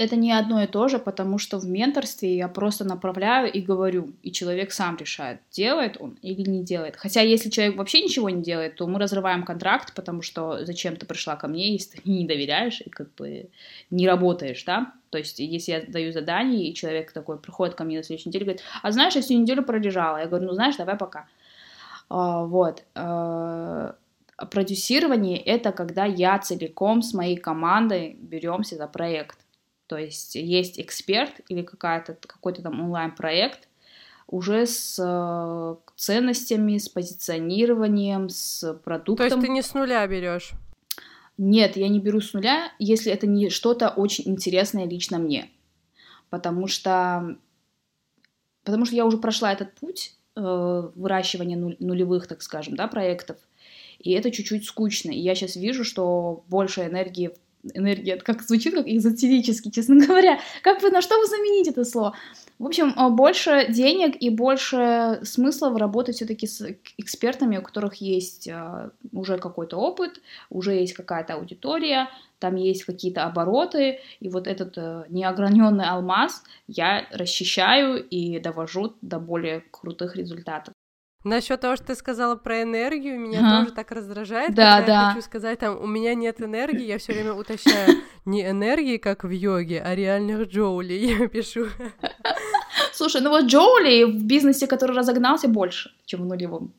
Это 0.00 0.16
не 0.16 0.32
одно 0.32 0.62
и 0.62 0.66
то 0.66 0.88
же, 0.88 0.98
потому 0.98 1.36
что 1.36 1.58
в 1.58 1.66
менторстве 1.66 2.34
я 2.34 2.48
просто 2.48 2.84
направляю 2.86 3.52
и 3.52 3.60
говорю, 3.60 4.14
и 4.22 4.32
человек 4.32 4.72
сам 4.72 4.96
решает, 4.96 5.40
делает 5.50 5.98
он 6.00 6.16
или 6.22 6.40
не 6.48 6.64
делает. 6.64 6.96
Хотя 6.96 7.20
если 7.20 7.50
человек 7.50 7.76
вообще 7.76 8.00
ничего 8.00 8.30
не 8.30 8.42
делает, 8.42 8.76
то 8.76 8.86
мы 8.86 8.98
разрываем 8.98 9.44
контракт, 9.44 9.94
потому 9.94 10.22
что 10.22 10.64
зачем 10.64 10.96
ты 10.96 11.04
пришла 11.04 11.36
ко 11.36 11.48
мне, 11.48 11.72
если 11.72 11.98
ты 11.98 12.10
не 12.10 12.26
доверяешь 12.26 12.80
и 12.80 12.88
как 12.88 13.14
бы 13.14 13.50
не 13.90 14.08
работаешь, 14.08 14.64
да? 14.64 14.94
То 15.10 15.18
есть 15.18 15.38
если 15.38 15.72
я 15.72 15.82
даю 15.86 16.12
задание, 16.12 16.70
и 16.70 16.74
человек 16.74 17.12
такой 17.12 17.38
приходит 17.38 17.74
ко 17.74 17.84
мне 17.84 17.98
на 17.98 18.02
следующей 18.02 18.30
неделе 18.30 18.44
и 18.44 18.46
говорит, 18.46 18.64
а 18.82 18.92
знаешь, 18.92 19.16
я 19.16 19.20
всю 19.20 19.34
неделю 19.34 19.62
пролежала. 19.62 20.16
Я 20.16 20.28
говорю, 20.28 20.46
ну 20.46 20.54
знаешь, 20.54 20.76
давай 20.76 20.96
пока. 20.96 21.26
А, 22.08 22.46
вот. 22.46 22.84
А, 22.94 23.96
продюсирование— 24.50 25.36
это 25.44 25.72
когда 25.72 26.06
я 26.06 26.38
целиком 26.38 27.02
с 27.02 27.12
моей 27.12 27.36
командой 27.36 28.16
беремся 28.18 28.76
за 28.76 28.86
проект. 28.86 29.36
То 29.90 29.96
есть 29.96 30.36
есть 30.36 30.78
эксперт 30.78 31.40
или 31.48 31.62
какая-то, 31.62 32.14
какой-то 32.14 32.62
там 32.62 32.80
онлайн-проект 32.80 33.66
уже 34.28 34.64
с 34.64 34.96
э, 35.04 35.90
ценностями, 35.96 36.78
с 36.78 36.88
позиционированием, 36.88 38.28
с 38.28 38.60
То 38.60 38.74
продуктом. 38.74 39.26
есть 39.26 39.40
ты 39.40 39.48
не 39.48 39.62
с 39.62 39.74
нуля 39.74 40.06
берешь. 40.06 40.52
Нет, 41.38 41.76
я 41.76 41.88
не 41.88 41.98
беру 41.98 42.20
с 42.20 42.32
нуля, 42.34 42.70
если 42.78 43.10
это 43.10 43.26
не 43.26 43.50
что-то 43.50 43.88
очень 43.88 44.28
интересное 44.28 44.86
лично 44.86 45.18
мне. 45.18 45.50
Потому 46.28 46.68
что, 46.68 47.36
потому 48.62 48.84
что 48.84 48.94
я 48.94 49.04
уже 49.04 49.18
прошла 49.18 49.52
этот 49.52 49.74
путь 49.74 50.14
э, 50.36 50.40
выращивания 50.94 51.56
нуль- 51.58 51.78
нулевых, 51.80 52.28
так 52.28 52.42
скажем, 52.42 52.76
да, 52.76 52.86
проектов. 52.86 53.38
И 53.98 54.12
это 54.12 54.30
чуть-чуть 54.30 54.66
скучно. 54.66 55.10
И 55.10 55.18
я 55.18 55.34
сейчас 55.34 55.56
вижу, 55.56 55.82
что 55.82 56.44
больше 56.46 56.82
энергии 56.82 57.32
энергия, 57.74 58.14
это 58.14 58.24
как 58.24 58.42
звучит 58.42 58.74
как 58.74 58.86
эзотерически, 58.86 59.70
честно 59.70 59.96
говоря. 60.06 60.40
Как 60.62 60.82
вы, 60.82 60.90
на 60.90 61.02
что 61.02 61.18
вы 61.18 61.26
заменить 61.26 61.68
это 61.68 61.84
слово? 61.84 62.14
В 62.58 62.66
общем, 62.66 62.94
э, 62.96 63.08
больше 63.10 63.66
денег 63.70 64.16
и 64.20 64.30
больше 64.30 65.20
смысла 65.22 65.76
работать 65.78 66.16
все-таки 66.16 66.46
с 66.46 66.76
экспертами, 66.98 67.58
у 67.58 67.62
которых 67.62 67.96
есть 67.96 68.48
э, 68.48 68.90
уже 69.12 69.38
какой-то 69.38 69.76
опыт, 69.76 70.20
уже 70.50 70.74
есть 70.74 70.94
какая-то 70.94 71.34
аудитория, 71.34 72.08
там 72.38 72.56
есть 72.56 72.84
какие-то 72.84 73.24
обороты, 73.24 74.00
и 74.20 74.28
вот 74.28 74.46
этот 74.46 74.76
э, 74.76 75.04
неограненный 75.08 75.86
алмаз 75.86 76.42
я 76.66 77.06
расчищаю 77.12 78.02
и 78.02 78.38
довожу 78.40 78.94
до 79.02 79.18
более 79.18 79.62
крутых 79.70 80.16
результатов. 80.16 80.74
Насчет 81.22 81.60
того, 81.60 81.76
что 81.76 81.86
ты 81.88 81.94
сказала 81.94 82.34
про 82.36 82.62
энергию, 82.62 83.20
меня 83.20 83.40
Ага. 83.40 83.60
тоже 83.60 83.74
так 83.74 83.90
раздражает, 83.92 84.54
Да, 84.54 84.78
когда 84.78 84.86
да. 84.86 85.02
я 85.08 85.14
хочу 85.14 85.26
сказать, 85.26 85.58
там, 85.58 85.78
у 85.78 85.86
меня 85.86 86.14
нет 86.14 86.40
энергии, 86.40 86.84
я 86.86 86.96
все 86.98 87.12
время 87.12 87.34
уточняю, 87.34 87.98
не 88.24 88.48
энергии, 88.48 88.96
как 88.96 89.24
в 89.24 89.28
йоге, 89.30 89.82
а 89.82 89.94
реальных 89.94 90.48
джоулей 90.48 90.98
я 91.18 91.28
пишу. 91.28 91.66
Слушай, 92.94 93.20
ну 93.20 93.30
вот 93.30 93.44
Джоули 93.44 94.04
в 94.04 94.24
бизнесе, 94.24 94.66
который 94.66 94.96
разогнался, 94.96 95.48
больше, 95.48 95.90
чем 96.06 96.22
в 96.22 96.26
нулевом. 96.26 96.74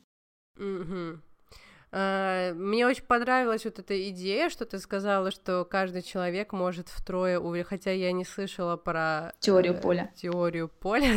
А, 1.94 2.54
Мне 2.54 2.86
очень 2.86 3.04
понравилась 3.04 3.64
вот 3.64 3.78
эта 3.78 4.08
идея, 4.10 4.48
что 4.48 4.64
ты 4.64 4.78
сказала, 4.78 5.30
что 5.30 5.64
каждый 5.64 6.02
человек 6.02 6.52
может 6.52 6.88
втрое 6.88 7.38
увеличить, 7.38 7.68
хотя 7.68 7.90
я 7.90 8.12
не 8.12 8.24
слышала 8.24 8.76
про... 8.76 9.34
Теорию 9.40 9.74
э, 9.74 9.80
поля. 9.80 10.10
Теорию 10.16 10.68
поля, 10.68 11.08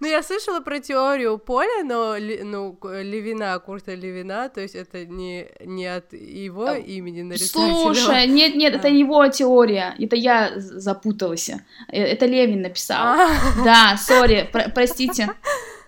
Ну, 0.00 0.06
я 0.06 0.22
слышала 0.22 0.60
про 0.60 0.80
теорию 0.80 1.38
поля, 1.38 1.84
но 1.84 2.16
ну, 2.18 2.78
Левина, 2.82 3.58
Курта 3.58 3.94
Левина, 3.94 4.48
то 4.48 4.60
есть 4.60 4.74
это 4.74 5.04
не, 5.04 5.46
не 5.64 5.86
от 5.86 6.12
его 6.12 6.68
Э, 6.68 6.80
имени 6.80 7.22
нарицательного. 7.22 7.94
Слушай, 7.94 8.26
нет, 8.28 8.54
нет, 8.54 8.74
это 8.74 8.88
его 8.88 9.26
теория, 9.28 9.94
это 9.98 10.16
я 10.16 10.52
запуталась. 10.56 11.48
Э, 11.48 11.56
Это 11.88 12.26
Левин 12.26 12.62
написал. 12.62 12.98
А, 13.06 13.28
Да, 13.64 13.96
сори, 13.96 14.48
про- 14.52 14.68
простите. 14.74 15.28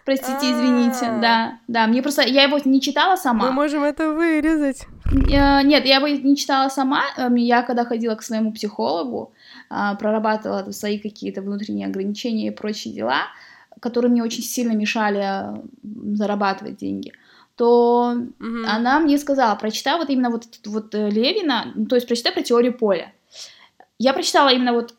Простите, 0.05 0.53
извините, 0.53 1.07
А. 1.07 1.19
да, 1.21 1.59
да, 1.67 1.87
мне 1.89 2.01
просто, 2.01 2.23
я 2.23 2.45
его 2.45 2.61
не 2.65 2.81
читала 2.81 3.13
Мы 3.13 3.17
сама, 3.17 3.51
можем 3.51 3.83
это 3.83 4.13
вырезать. 4.13 4.87
Нет, 5.13 5.85
я 5.85 5.97
его 5.97 6.07
не 6.07 6.37
читала 6.37 6.69
сама, 6.69 7.03
Эм, 7.17 7.35
я 7.35 7.63
когда 7.63 7.85
ходила 7.85 8.15
к 8.15 8.23
своему 8.23 8.53
психологу, 8.53 9.33
а, 9.69 9.97
прорабатывала 9.97 10.71
свои 10.71 11.01
какие-то 11.01 11.43
внутренние 11.43 11.89
ограничения 11.89 12.47
и 12.47 12.51
прочие 12.51 12.95
дела, 12.95 13.23
которые 13.81 14.11
мне 14.11 14.23
очень 14.23 14.43
сильно 14.43 14.73
мешали 14.73 15.61
зарабатывать 16.17 16.77
деньги, 16.77 17.13
то 17.57 18.15
Мгм. 18.39 18.67
она 18.67 19.01
мне 19.01 19.19
сказала, 19.19 19.55
прочитай 19.57 19.99
вот 19.99 20.11
именно 20.11 20.31
вот, 20.31 20.45
вот 20.67 20.95
э, 20.95 21.11
Левина, 21.11 21.73
ну, 21.75 21.87
то 21.87 21.97
есть 21.97 22.07
прочитай 22.07 22.33
про 22.33 22.43
теорию 22.43 22.77
поля. 22.77 23.13
Я 23.99 24.13
прочитала 24.13 24.51
именно 24.51 24.75
вот 24.75 24.95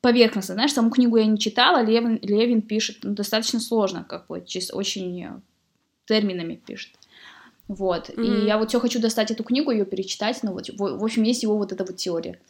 поверхностно, 0.00 0.54
знаешь, 0.54 0.72
саму 0.72 0.90
книгу 0.90 1.16
я 1.16 1.26
не 1.26 1.38
читала, 1.38 1.82
Левин, 1.82 2.18
Левин 2.22 2.62
пишет 2.62 2.98
ну, 3.02 3.14
достаточно 3.14 3.60
сложно, 3.60 4.04
как 4.08 4.26
бы, 4.26 4.42
очень 4.72 5.24
э, 5.24 5.40
терминами 6.06 6.56
пишет. 6.56 6.92
Вот, 7.68 8.08
mm-hmm. 8.08 8.42
и 8.42 8.46
я 8.46 8.58
вот 8.58 8.70
все 8.70 8.80
хочу 8.80 9.00
достать 9.00 9.30
эту 9.30 9.44
книгу, 9.44 9.70
ее 9.70 9.84
перечитать, 9.84 10.42
но 10.42 10.52
вот, 10.52 10.68
в, 10.68 10.78
в 10.78 11.04
общем, 11.04 11.22
есть 11.22 11.44
его 11.44 11.56
вот 11.56 11.70
эта 11.70 11.84
вот 11.84 11.96
теория. 11.96 12.40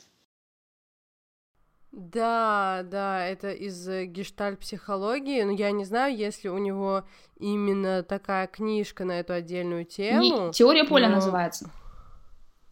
Да, 1.93 2.83
да, 2.85 3.27
это 3.27 3.51
из 3.51 3.89
э, 3.89 4.05
гештальт-психологии, 4.05 5.43
но 5.43 5.51
я 5.51 5.73
не 5.73 5.85
знаю, 5.85 6.17
если 6.17 6.49
у 6.49 6.59
него 6.59 7.03
именно 7.37 8.05
такая 8.05 8.47
книжка 8.47 9.05
на 9.05 9.19
эту 9.19 9.33
отдельную 9.33 9.85
тему. 9.85 10.21
Не, 10.21 10.53
теория 10.53 10.85
поля 10.85 11.09
но... 11.09 11.17
называется. 11.17 11.69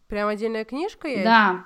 Прям 0.07 0.29
отдельная 0.29 0.63
книжка 0.63 1.09
есть? 1.09 1.25
Да. 1.25 1.65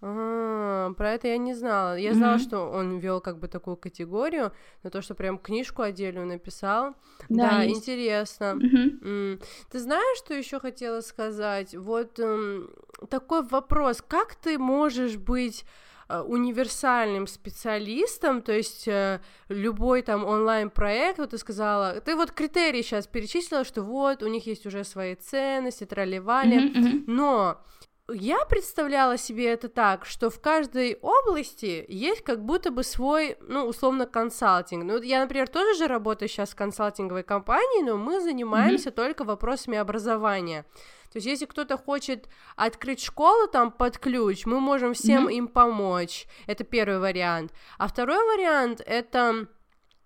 А, 0.00 0.92
про 0.92 1.12
это 1.12 1.26
я 1.26 1.38
не 1.38 1.54
знала. 1.54 1.96
Я 1.96 2.14
знала, 2.14 2.36
mm-hmm. 2.36 2.42
что 2.42 2.70
он 2.70 2.98
вел 2.98 3.20
как 3.20 3.40
бы 3.40 3.48
такую 3.48 3.76
категорию, 3.76 4.52
но 4.84 4.90
то, 4.90 5.02
что 5.02 5.16
прям 5.16 5.38
книжку 5.38 5.82
отдельную 5.82 6.26
написал, 6.26 6.94
да, 7.28 7.50
да 7.50 7.66
интересно. 7.66 8.56
Mm-hmm. 8.56 9.02
Mm. 9.02 9.44
Ты 9.72 9.78
знаешь, 9.80 10.18
что 10.18 10.34
еще 10.34 10.60
хотела 10.60 11.00
сказать? 11.00 11.74
Вот 11.74 12.18
эм, 12.20 12.70
такой 13.10 13.42
вопрос: 13.42 14.02
как 14.06 14.36
ты 14.36 14.56
можешь 14.56 15.16
быть 15.16 15.64
универсальным 16.08 17.26
специалистом, 17.26 18.40
то 18.40 18.52
есть 18.52 18.88
э, 18.88 19.20
любой 19.48 20.02
там 20.02 20.24
онлайн-проект, 20.24 21.18
вот 21.18 21.30
ты 21.30 21.38
сказала, 21.38 22.00
ты 22.00 22.16
вот 22.16 22.30
критерии 22.32 22.82
сейчас 22.82 23.06
перечислила, 23.06 23.64
что 23.64 23.82
вот 23.82 24.22
у 24.22 24.28
них 24.28 24.46
есть 24.46 24.64
уже 24.64 24.84
свои 24.84 25.14
ценности, 25.14 25.84
тролливали, 25.84 26.56
mm-hmm, 26.56 26.74
mm-hmm. 26.74 27.04
но 27.06 27.62
я 28.10 28.44
представляла 28.46 29.18
себе 29.18 29.52
это 29.52 29.68
так, 29.68 30.06
что 30.06 30.30
в 30.30 30.40
каждой 30.40 30.98
области 31.02 31.84
есть 31.88 32.22
как 32.22 32.44
будто 32.44 32.70
бы 32.70 32.82
свой, 32.82 33.36
ну, 33.40 33.66
условно, 33.66 34.06
консалтинг. 34.06 34.84
Ну, 34.84 35.02
я, 35.02 35.20
например, 35.20 35.48
тоже 35.48 35.74
же 35.74 35.86
работаю 35.86 36.28
сейчас 36.28 36.50
в 36.50 36.56
консалтинговой 36.56 37.22
компании, 37.22 37.82
но 37.82 37.96
мы 37.96 38.20
занимаемся 38.20 38.88
mm-hmm. 38.88 38.94
только 38.94 39.24
вопросами 39.24 39.76
образования. 39.76 40.64
То 41.12 41.16
есть, 41.16 41.26
если 41.26 41.46
кто-то 41.46 41.76
хочет 41.76 42.28
открыть 42.56 43.00
школу 43.00 43.46
там 43.46 43.70
под 43.70 43.98
ключ, 43.98 44.46
мы 44.46 44.60
можем 44.60 44.94
всем 44.94 45.28
mm-hmm. 45.28 45.34
им 45.34 45.48
помочь. 45.48 46.26
Это 46.46 46.64
первый 46.64 46.98
вариант. 46.98 47.52
А 47.78 47.88
второй 47.88 48.22
вариант 48.36 48.82
это 48.84 49.48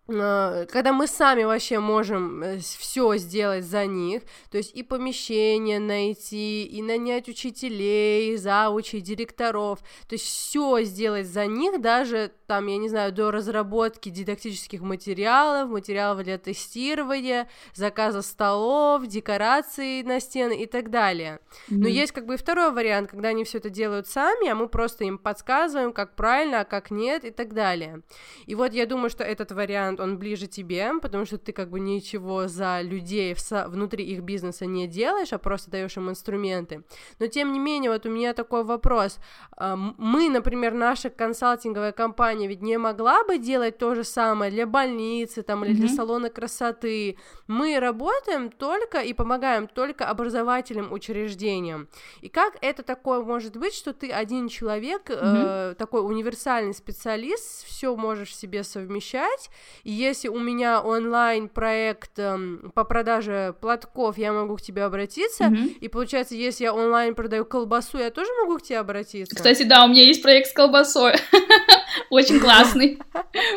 когда 0.07 0.93
мы 0.93 1.07
сами 1.07 1.45
вообще 1.45 1.79
можем 1.79 2.43
э, 2.43 2.59
все 2.59 3.17
сделать 3.19 3.65
за 3.65 3.87
них, 3.87 4.23
то 4.51 4.59
есть 4.59 4.75
и 4.75 4.83
помещение 4.83 5.79
найти, 5.79 6.65
и 6.65 6.83
нанять 6.83 7.29
учителей, 7.29 8.37
заучей, 8.37 9.01
директоров, 9.01 9.79
то 10.09 10.15
есть 10.15 10.25
все 10.25 10.83
сделать 10.83 11.29
за 11.29 11.47
них, 11.47 11.81
даже 11.81 12.33
там, 12.53 12.67
я 12.67 12.77
не 12.77 12.91
знаю, 12.91 13.13
до 13.13 13.31
разработки 13.31 14.11
дидактических 14.11 14.83
материалов, 14.83 15.71
материалов 15.71 16.23
для 16.23 16.37
тестирования, 16.37 17.49
заказа 17.73 18.21
столов, 18.21 19.07
декораций 19.07 20.03
на 20.03 20.21
стены 20.21 20.63
и 20.63 20.67
так 20.67 20.91
далее. 20.91 21.41
Mm-hmm. 21.71 21.79
Но 21.79 21.89
есть 21.89 22.13
как 22.13 22.27
бы 22.27 22.35
и 22.35 22.37
второй 22.37 22.71
вариант, 22.71 23.09
когда 23.11 23.29
они 23.29 23.45
все 23.45 23.57
это 23.57 23.71
делают 23.71 24.07
сами, 24.07 24.51
а 24.51 24.55
мы 24.55 24.69
просто 24.69 25.05
им 25.05 25.17
подсказываем, 25.17 25.95
как 25.95 26.15
правильно, 26.15 26.61
а 26.61 26.65
как 26.67 26.91
нет 26.91 27.25
и 27.25 27.31
так 27.31 27.55
далее. 27.55 28.03
И 28.45 28.55
вот 28.55 28.75
я 28.75 28.85
думаю, 28.85 29.09
что 29.09 29.25
этот 29.25 29.51
вариант 29.53 29.99
он 29.99 30.19
ближе 30.19 30.47
тебе, 30.47 30.93
потому 31.01 31.25
что 31.25 31.39
ты 31.39 31.53
как 31.53 31.71
бы 31.71 31.81
ничего 31.81 32.49
за 32.49 32.83
людей 32.83 33.33
в 33.33 33.41
со- 33.41 33.67
внутри 33.67 34.05
их 34.05 34.21
бизнеса 34.21 34.67
не 34.67 34.87
делаешь, 34.87 35.33
а 35.33 35.39
просто 35.39 35.71
даешь 35.71 35.97
им 35.97 36.11
инструменты. 36.11 36.83
Но 37.19 37.29
тем 37.29 37.55
не 37.55 37.59
менее, 37.59 37.91
вот 37.91 38.05
у 38.05 38.11
меня 38.11 38.35
такой 38.35 38.63
вопрос. 38.63 39.21
Мы, 39.59 40.29
например, 40.29 40.75
наша 40.75 41.09
консалтинговая 41.09 41.93
компания 41.93 42.42
ведь 42.47 42.63
не 42.63 42.79
могла 42.79 43.25
бы 43.25 43.39
делать 43.39 43.79
то 43.79 43.95
же 43.95 44.05
самое 44.05 44.51
для 44.51 44.67
больницы 44.67 45.43
там, 45.43 45.65
или 45.65 45.75
mm-hmm. 45.75 45.77
для 45.77 45.89
салона 45.89 46.31
красоты. 46.31 47.17
Мы 47.47 47.79
работаем 47.79 48.51
только 48.51 49.01
и 49.01 49.13
помогаем 49.13 49.67
только 49.67 50.09
образовательным 50.09 50.93
учреждениям. 50.93 51.89
И 52.21 52.29
как 52.29 52.57
это 52.61 52.83
такое 52.83 53.23
может 53.23 53.57
быть, 53.57 53.75
что 53.75 53.93
ты 53.93 54.11
один 54.11 54.49
человек, 54.49 55.11
mm-hmm. 55.11 55.73
э, 55.73 55.75
такой 55.79 56.05
универсальный 56.05 56.75
специалист, 56.75 57.67
все 57.67 57.95
можешь 57.97 58.35
себе 58.35 58.65
совмещать, 58.65 59.51
и 59.85 59.91
если 59.91 60.29
у 60.29 60.39
меня 60.39 60.81
онлайн 60.81 61.49
проект 61.49 62.19
эм, 62.19 62.73
по 62.75 62.85
продаже 62.85 63.55
платков, 63.61 64.19
я 64.19 64.33
могу 64.33 64.57
к 64.57 64.63
тебе 64.63 64.85
обратиться. 64.85 65.45
Mm-hmm. 65.45 65.79
И 65.81 65.89
получается, 65.89 66.35
если 66.35 66.65
я 66.65 66.75
онлайн 66.75 67.15
продаю 67.15 67.45
колбасу, 67.45 67.99
я 67.99 68.11
тоже 68.11 68.31
могу 68.41 68.59
к 68.59 68.63
тебе 68.63 68.79
обратиться. 68.79 69.35
Кстати, 69.35 69.63
да, 69.63 69.85
у 69.85 69.89
меня 69.89 70.03
есть 70.03 70.23
проект 70.23 70.49
с 70.49 70.53
колбасой. 70.53 71.15
Очень 72.11 72.41
классный. 72.41 72.99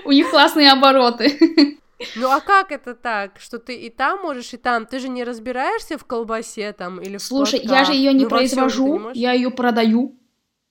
У 0.03 0.11
них 0.11 0.29
классные 0.29 0.71
обороты. 0.71 1.79
Ну 2.15 2.29
а 2.29 2.41
как 2.41 2.71
это 2.71 2.93
так, 2.93 3.39
что 3.39 3.57
ты 3.57 3.75
и 3.75 3.89
там 3.89 4.21
можешь, 4.21 4.53
и 4.53 4.57
там? 4.57 4.85
Ты 4.85 4.99
же 4.99 5.07
не 5.07 5.23
разбираешься 5.23 5.97
в 5.97 6.03
колбасе 6.03 6.73
там 6.73 6.99
или 6.99 7.17
в 7.17 7.21
Слушай, 7.21 7.61
я 7.63 7.85
же 7.85 7.93
ее 7.93 8.13
не 8.13 8.23
ну, 8.25 8.29
произвожу, 8.29 9.11
я 9.13 9.31
ее 9.31 9.49
продаю, 9.49 10.19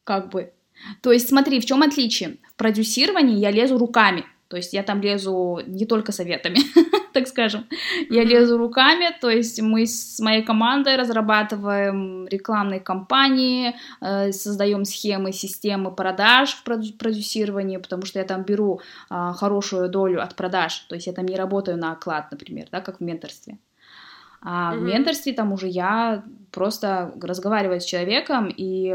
как 0.04 0.28
бы. 0.28 0.52
То 1.02 1.12
есть 1.12 1.28
смотри, 1.28 1.60
в 1.60 1.64
чем 1.64 1.82
отличие? 1.82 2.38
В 2.52 2.56
продюсировании 2.56 3.38
я 3.38 3.50
лезу 3.50 3.78
руками. 3.78 4.26
То 4.54 4.58
есть 4.58 4.72
я 4.72 4.84
там 4.84 5.02
лезу 5.02 5.62
не 5.66 5.84
только 5.84 6.12
советами, 6.12 6.60
так 7.12 7.26
скажем. 7.26 7.66
Я 8.08 8.22
лезу 8.22 8.56
руками, 8.56 9.06
то 9.20 9.28
есть 9.28 9.60
мы 9.60 9.84
с 9.84 10.20
моей 10.20 10.44
командой 10.44 10.94
разрабатываем 10.94 12.28
рекламные 12.28 12.78
кампании, 12.78 13.74
э, 14.00 14.30
создаем 14.30 14.84
схемы, 14.84 15.32
системы 15.32 15.90
продаж 15.90 16.54
в 16.54 16.62
продюсировании, 16.62 17.78
потому 17.78 18.06
что 18.06 18.20
я 18.20 18.24
там 18.24 18.44
беру 18.44 18.80
а, 19.10 19.32
хорошую 19.32 19.88
долю 19.88 20.22
от 20.22 20.36
продаж, 20.36 20.86
то 20.88 20.94
есть 20.94 21.08
я 21.08 21.12
там 21.12 21.26
не 21.26 21.34
работаю 21.34 21.76
на 21.76 21.90
оклад, 21.90 22.30
например, 22.30 22.68
да, 22.70 22.80
как 22.80 23.00
в 23.00 23.02
менторстве. 23.02 23.58
А 24.40 24.72
mm-hmm. 24.72 24.78
в 24.78 24.82
менторстве 24.82 25.32
там 25.32 25.52
уже 25.52 25.66
я 25.66 26.22
просто 26.52 27.12
разговариваю 27.20 27.80
с 27.80 27.84
человеком, 27.84 28.54
и 28.56 28.94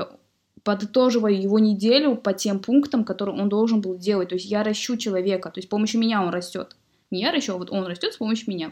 подытоживаю 0.63 1.39
его 1.39 1.59
неделю 1.59 2.15
по 2.15 2.33
тем 2.33 2.59
пунктам, 2.59 3.03
которые 3.03 3.39
он 3.39 3.49
должен 3.49 3.81
был 3.81 3.97
делать. 3.97 4.29
То 4.29 4.35
есть 4.35 4.45
я 4.45 4.63
ращу 4.63 4.97
человека, 4.97 5.49
то 5.49 5.59
есть 5.59 5.67
с 5.67 5.69
помощью 5.69 5.99
меня 5.99 6.21
он 6.21 6.29
растет. 6.29 6.75
Не 7.11 7.21
я 7.21 7.31
ращу, 7.31 7.53
а 7.53 7.57
вот 7.57 7.71
он 7.71 7.85
растет 7.85 8.13
с 8.13 8.17
помощью 8.17 8.49
меня. 8.49 8.71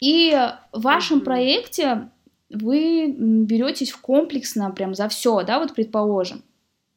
И 0.00 0.32
в 0.72 0.82
вашем 0.82 1.18
mm-hmm. 1.18 1.24
проекте 1.24 2.10
вы 2.50 3.14
беретесь 3.18 3.90
в 3.90 4.00
комплексно 4.00 4.70
прям 4.70 4.94
за 4.94 5.08
все, 5.08 5.42
да, 5.42 5.58
вот 5.58 5.74
предположим. 5.74 6.42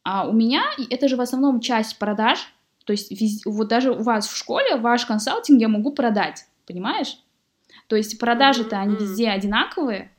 А 0.03 0.27
у 0.27 0.34
меня 0.34 0.63
это 0.89 1.08
же 1.08 1.15
в 1.15 1.21
основном 1.21 1.60
часть 1.60 1.97
продаж, 1.97 2.39
то 2.86 2.91
есть 2.91 3.45
вот 3.45 3.67
даже 3.67 3.91
у 3.91 4.01
вас 4.01 4.27
в 4.27 4.36
школе 4.36 4.77
ваш 4.77 5.05
консалтинг 5.05 5.62
я 5.62 5.67
могу 5.67 5.91
продать, 5.91 6.45
понимаешь? 6.65 7.19
То 7.88 7.95
есть 7.95 8.19
продажи-то 8.19 8.75
mm-hmm. 8.75 8.79
они 8.79 8.95
везде 8.95 9.29
одинаковые, 9.29 10.12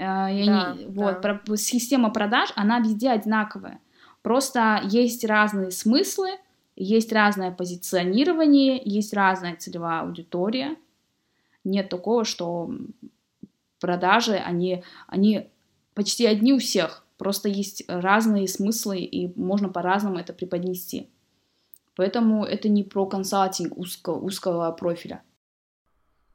Э, 0.00 0.34
и 0.34 0.46
да, 0.46 0.76
да. 0.88 1.20
Вот, 1.46 1.60
система 1.60 2.10
продаж, 2.10 2.52
она 2.56 2.80
везде 2.80 3.10
одинаковая. 3.10 3.80
Просто 4.22 4.80
есть 4.84 5.24
разные 5.24 5.70
смыслы, 5.70 6.30
есть 6.74 7.12
разное 7.12 7.50
позиционирование, 7.50 8.80
есть 8.82 9.12
разная 9.12 9.56
целевая 9.56 10.00
аудитория. 10.00 10.76
Нет 11.64 11.90
такого, 11.90 12.24
что 12.24 12.70
продажи, 13.78 14.34
они, 14.34 14.82
они 15.06 15.50
почти 15.94 16.26
одни 16.26 16.54
у 16.54 16.58
всех. 16.58 17.04
Просто 17.18 17.50
есть 17.50 17.84
разные 17.86 18.48
смыслы, 18.48 19.00
и 19.00 19.38
можно 19.38 19.68
по-разному 19.68 20.18
это 20.18 20.32
преподнести. 20.32 21.10
Поэтому 21.94 22.44
это 22.44 22.70
не 22.70 22.82
про 22.82 23.04
консалтинг 23.04 23.76
узкого, 23.76 24.18
узкого 24.18 24.72
профиля. 24.72 25.22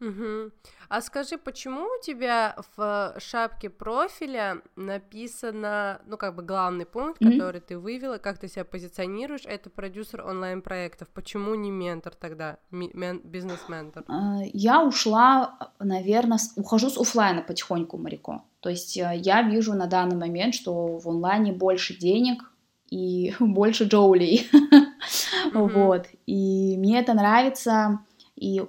Угу. 0.01 0.51
А 0.89 1.01
скажи, 1.01 1.37
почему 1.37 1.85
у 1.85 2.01
тебя 2.01 2.55
в 2.75 3.15
шапке 3.17 3.69
профиля 3.69 4.61
написано, 4.75 6.01
ну, 6.05 6.17
как 6.17 6.35
бы 6.35 6.43
главный 6.43 6.85
пункт, 6.85 7.21
mm-hmm. 7.21 7.31
который 7.31 7.61
ты 7.61 7.77
вывела, 7.77 8.17
как 8.17 8.37
ты 8.37 8.47
себя 8.47 8.65
позиционируешь, 8.65 9.45
это 9.45 9.69
продюсер 9.69 10.25
онлайн-проектов. 10.25 11.07
Почему 11.09 11.55
не 11.55 11.71
ментор 11.71 12.13
тогда, 12.13 12.57
бизнес-ментор? 12.71 14.03
А, 14.07 14.39
я 14.53 14.83
ушла, 14.83 15.71
наверное, 15.79 16.39
ухожу 16.55 16.89
с 16.89 16.97
офлайна 16.97 17.41
потихоньку, 17.41 17.97
Марико. 17.97 18.43
То 18.59 18.69
есть 18.69 18.97
э, 18.97 19.11
я 19.15 19.43
вижу 19.43 19.73
на 19.73 19.87
данный 19.87 20.17
момент, 20.17 20.55
что 20.55 20.97
в 20.97 21.07
онлайне 21.07 21.53
больше 21.53 21.97
денег, 21.97 22.43
и 22.89 23.33
больше 23.39 23.85
джоулей. 23.85 24.49
Mm-hmm. 24.51 25.73
Вот. 25.73 26.07
И 26.25 26.75
мне 26.77 26.99
это 26.99 27.13
нравится. 27.13 27.99
И 28.35 28.63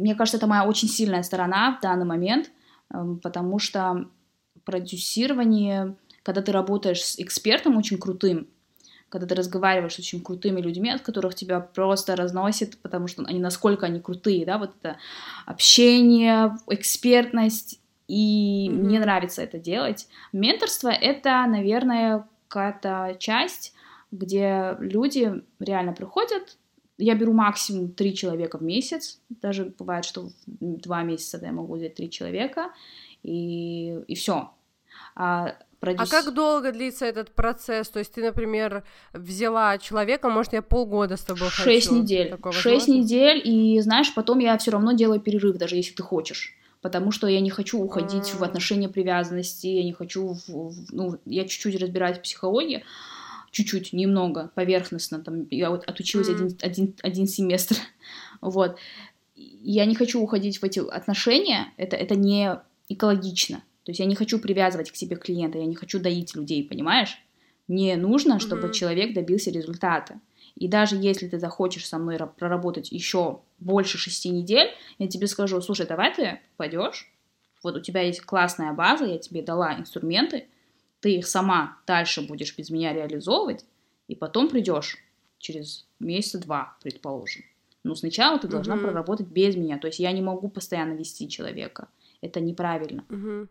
мне 0.00 0.14
кажется, 0.14 0.38
это 0.38 0.46
моя 0.46 0.64
очень 0.64 0.88
сильная 0.88 1.22
сторона 1.22 1.76
в 1.76 1.82
данный 1.82 2.06
момент, 2.06 2.50
эм, 2.92 3.18
потому 3.18 3.58
что 3.58 4.08
продюсирование, 4.64 5.96
когда 6.22 6.42
ты 6.42 6.52
работаешь 6.52 7.02
с 7.02 7.18
экспертом 7.18 7.76
очень 7.76 7.98
крутым, 7.98 8.48
когда 9.08 9.26
ты 9.26 9.34
разговариваешь 9.34 9.94
с 9.94 9.98
очень 9.98 10.22
крутыми 10.22 10.60
людьми, 10.60 10.90
от 10.90 11.02
которых 11.02 11.34
тебя 11.34 11.60
просто 11.60 12.14
разносит, 12.16 12.78
потому 12.78 13.08
что 13.08 13.24
они 13.24 13.40
насколько 13.40 13.86
они 13.86 14.00
крутые, 14.00 14.46
да, 14.46 14.58
вот 14.58 14.72
это 14.80 14.96
общение, 15.46 16.56
экспертность, 16.68 17.80
и 18.06 18.68
mm-hmm. 18.68 18.74
мне 18.74 19.00
нравится 19.00 19.42
это 19.42 19.58
делать. 19.58 20.08
Менторство— 20.32 20.88
это, 20.88 21.44
наверное, 21.46 22.26
какая-то 22.48 23.16
часть 23.18 23.74
где 24.10 24.76
люди 24.80 25.42
реально 25.58 25.92
приходят, 25.92 26.56
я 27.00 27.14
беру 27.14 27.32
максимум 27.32 27.92
три 27.92 28.14
человека 28.14 28.58
в 28.58 28.62
месяц, 28.62 29.20
даже 29.28 29.74
бывает, 29.78 30.04
что 30.04 30.30
в 30.46 30.76
два 30.80 31.02
месяца 31.02 31.38
да, 31.38 31.46
я 31.46 31.52
могу 31.52 31.74
взять 31.74 31.94
три 31.94 32.10
человека, 32.10 32.70
и, 33.22 33.98
и 34.06 34.14
все. 34.14 34.50
А, 35.14 35.56
продюс... 35.80 36.12
а 36.12 36.22
как 36.22 36.34
долго 36.34 36.72
длится 36.72 37.06
этот 37.06 37.32
процесс? 37.32 37.88
То 37.88 37.98
есть 37.98 38.12
ты, 38.12 38.22
например, 38.22 38.84
взяла 39.12 39.78
человека, 39.78 40.28
может, 40.28 40.52
я 40.52 40.62
полгода 40.62 41.16
с 41.16 41.22
тобой 41.22 41.48
Шесть 41.48 41.88
хочу. 41.88 42.02
недель. 42.02 42.36
Шесть 42.52 42.88
недель, 42.88 43.40
и 43.44 43.80
знаешь, 43.80 44.14
потом 44.14 44.38
я 44.38 44.56
все 44.58 44.70
равно 44.70 44.92
делаю 44.92 45.20
перерыв, 45.20 45.56
даже 45.56 45.76
если 45.76 45.94
ты 45.94 46.02
хочешь 46.02 46.56
потому 46.82 47.10
что 47.10 47.26
я 47.26 47.40
не 47.40 47.50
хочу 47.50 47.78
уходить 47.78 48.30
mm. 48.32 48.38
в 48.38 48.42
отношения 48.42 48.88
привязанности, 48.88 49.66
я 49.66 49.84
не 49.84 49.92
хочу, 49.92 50.34
в, 50.34 50.48
в, 50.48 50.92
ну, 50.92 51.18
я 51.26 51.44
чуть-чуть 51.46 51.80
разбираюсь 51.80 52.18
в 52.18 52.22
психологии, 52.22 52.84
чуть-чуть, 53.50 53.92
немного, 53.92 54.50
поверхностно, 54.54 55.20
там, 55.20 55.46
я 55.50 55.70
вот 55.70 55.84
отучилась 55.84 56.28
mm. 56.28 56.34
один, 56.34 56.58
один, 56.62 56.94
один 57.02 57.26
семестр, 57.26 57.76
вот, 58.40 58.78
я 59.34 59.84
не 59.86 59.94
хочу 59.94 60.20
уходить 60.20 60.58
в 60.58 60.64
эти 60.64 60.78
отношения, 60.78 61.72
это, 61.76 61.96
это 61.96 62.14
не 62.14 62.58
экологично, 62.88 63.62
то 63.84 63.90
есть 63.90 64.00
я 64.00 64.06
не 64.06 64.14
хочу 64.14 64.38
привязывать 64.38 64.90
к 64.90 64.96
себе 64.96 65.16
клиента, 65.16 65.58
я 65.58 65.66
не 65.66 65.74
хочу 65.74 65.98
доить 65.98 66.34
людей, 66.34 66.62
понимаешь? 66.62 67.18
Мне 67.66 67.96
нужно, 67.96 68.40
чтобы 68.40 68.68
mm-hmm. 68.68 68.72
человек 68.72 69.14
добился 69.14 69.50
результата. 69.50 70.20
И 70.56 70.68
даже 70.68 70.96
если 70.96 71.28
ты 71.28 71.38
захочешь 71.38 71.86
со 71.86 71.98
мной 71.98 72.18
проработать 72.18 72.90
еще 72.90 73.40
больше 73.58 73.96
шести 73.96 74.28
недель, 74.28 74.70
я 74.98 75.08
тебе 75.08 75.26
скажу, 75.26 75.60
слушай, 75.60 75.86
давай 75.86 76.14
ты 76.14 76.40
пойдешь, 76.56 77.10
вот 77.62 77.76
у 77.76 77.80
тебя 77.80 78.02
есть 78.02 78.22
классная 78.22 78.72
база, 78.72 79.04
я 79.04 79.18
тебе 79.18 79.42
дала 79.42 79.78
инструменты, 79.78 80.48
ты 81.00 81.16
их 81.16 81.26
сама 81.26 81.78
дальше 81.86 82.22
будешь 82.22 82.56
без 82.56 82.70
меня 82.70 82.92
реализовывать, 82.92 83.64
и 84.08 84.14
потом 84.14 84.48
придешь 84.48 84.98
через 85.38 85.86
месяца 85.98 86.38
два, 86.38 86.76
предположим. 86.82 87.44
Но 87.82 87.94
сначала 87.94 88.38
ты 88.38 88.48
должна 88.48 88.74
угу. 88.74 88.82
проработать 88.82 89.26
без 89.28 89.56
меня. 89.56 89.78
То 89.78 89.86
есть 89.86 89.98
я 89.98 90.12
не 90.12 90.20
могу 90.20 90.48
постоянно 90.48 90.92
вести 90.92 91.28
человека. 91.28 91.88
Это 92.20 92.40
неправильно. 92.40 93.04
Угу. 93.08 93.48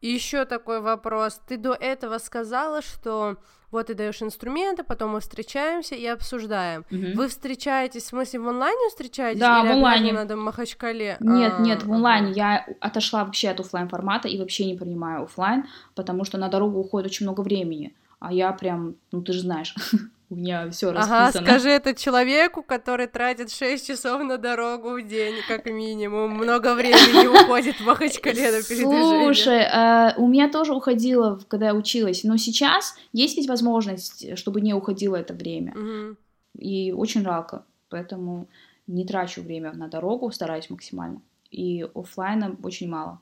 Еще 0.00 0.44
такой 0.46 0.80
вопрос. 0.80 1.40
Ты 1.46 1.56
до 1.56 1.74
этого 1.74 2.18
сказала, 2.18 2.80
что 2.80 3.36
вот 3.70 3.86
ты 3.86 3.94
даешь 3.94 4.22
инструменты, 4.22 4.82
потом 4.82 5.10
мы 5.10 5.20
встречаемся 5.20 5.94
и 5.94 6.06
обсуждаем. 6.06 6.84
Угу. 6.90 7.16
Вы 7.16 7.28
встречаетесь, 7.28 8.04
в 8.04 8.06
смысле, 8.06 8.40
в 8.40 8.48
онлайне 8.48 8.88
встречаетесь? 8.88 9.40
Да, 9.40 9.60
или 9.60 9.68
в 9.68 9.72
онлайне. 9.72 10.12
надо 10.12 10.36
в 10.36 10.40
Махачкале? 10.40 11.18
Нет, 11.20 11.52
а, 11.56 11.62
нет, 11.62 11.82
в 11.82 11.92
онлайне. 11.92 12.32
Я 12.32 12.66
отошла 12.80 13.24
вообще 13.24 13.50
от 13.50 13.60
офлайн 13.60 13.88
формата 13.88 14.26
и 14.26 14.38
вообще 14.38 14.64
не 14.64 14.76
принимаю 14.76 15.24
офлайн, 15.24 15.66
потому 15.94 16.24
что 16.24 16.38
на 16.38 16.48
дорогу 16.48 16.80
уходит 16.80 17.10
очень 17.10 17.26
много 17.26 17.42
времени. 17.42 17.94
А 18.18 18.32
я 18.32 18.52
прям, 18.52 18.96
ну 19.12 19.22
ты 19.22 19.32
же 19.32 19.40
знаешь, 19.40 19.74
у 20.30 20.36
меня 20.36 20.70
все 20.70 20.92
расписано. 20.92 21.28
Ага, 21.28 21.42
скажи 21.42 21.70
это 21.70 21.92
человеку, 21.92 22.62
который 22.62 23.08
тратит 23.08 23.50
6 23.50 23.84
часов 23.84 24.22
на 24.22 24.38
дорогу 24.38 24.94
в 24.94 25.02
день, 25.02 25.34
как 25.48 25.66
минимум. 25.66 26.30
Много 26.34 26.74
времени 26.76 27.26
уходит 27.26 27.80
в 27.80 27.84
Махачкале 27.84 28.52
на 28.52 28.62
передвижение. 28.62 29.24
Слушай, 29.24 29.62
э, 29.62 30.14
у 30.18 30.28
меня 30.28 30.48
тоже 30.48 30.72
уходило, 30.72 31.40
когда 31.48 31.66
я 31.66 31.74
училась, 31.74 32.22
но 32.22 32.36
сейчас 32.36 32.94
есть 33.12 33.36
ведь 33.36 33.48
возможность, 33.48 34.38
чтобы 34.38 34.60
не 34.60 34.72
уходило 34.72 35.16
это 35.16 35.34
время. 35.34 35.72
Угу. 35.72 36.16
И 36.58 36.92
очень 36.92 37.22
жалко, 37.22 37.64
поэтому 37.88 38.48
не 38.86 39.04
трачу 39.04 39.42
время 39.42 39.72
на 39.72 39.88
дорогу, 39.88 40.30
стараюсь 40.30 40.70
максимально. 40.70 41.22
И 41.50 41.84
офлайна 41.94 42.56
очень 42.62 42.88
мало. 42.88 43.20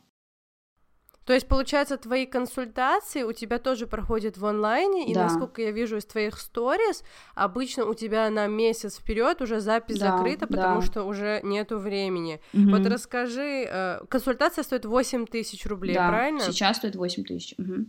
То 1.28 1.34
есть, 1.34 1.46
получается, 1.46 1.98
твои 1.98 2.24
консультации 2.24 3.22
у 3.22 3.34
тебя 3.34 3.58
тоже 3.58 3.86
проходят 3.86 4.38
в 4.38 4.46
онлайне, 4.46 5.06
и 5.06 5.14
насколько 5.14 5.60
я 5.60 5.72
вижу 5.72 5.98
из 5.98 6.06
твоих 6.06 6.38
сторис, 6.38 7.04
обычно 7.34 7.84
у 7.84 7.92
тебя 7.92 8.30
на 8.30 8.46
месяц 8.46 8.96
вперед 8.96 9.42
уже 9.42 9.60
запись 9.60 9.98
да, 9.98 10.16
закрыта, 10.16 10.46
потому 10.46 10.80
да. 10.80 10.86
что 10.86 11.02
уже 11.02 11.40
нету 11.42 11.76
времени. 11.76 12.40
Угу. 12.54 12.70
Вот 12.70 12.86
расскажи, 12.86 13.66
э, 13.70 14.00
консультация 14.08 14.64
стоит 14.64 14.86
8 14.86 15.26
тысяч 15.26 15.66
рублей, 15.66 15.96
да, 15.96 16.08
правильно? 16.08 16.40
сейчас 16.40 16.78
стоит 16.78 16.96
8 16.96 17.24
тысяч. 17.24 17.54
Угу. 17.58 17.84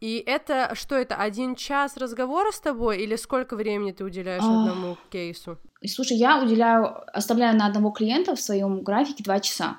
И 0.00 0.24
это 0.26 0.72
что 0.74 0.96
это 0.96 1.14
один 1.14 1.54
час 1.54 1.96
разговора 1.96 2.50
с 2.50 2.58
тобой 2.58 3.04
или 3.04 3.14
сколько 3.14 3.54
времени 3.54 3.92
ты 3.92 4.02
уделяешь 4.02 4.42
а... 4.42 4.62
одному 4.62 4.96
кейсу? 5.10 5.58
Слушай, 5.86 6.16
я 6.16 6.42
уделяю, 6.42 7.04
оставляю 7.16 7.56
на 7.56 7.66
одного 7.66 7.92
клиента 7.92 8.34
в 8.34 8.40
своем 8.40 8.82
графике 8.82 9.22
два 9.22 9.38
часа. 9.38 9.78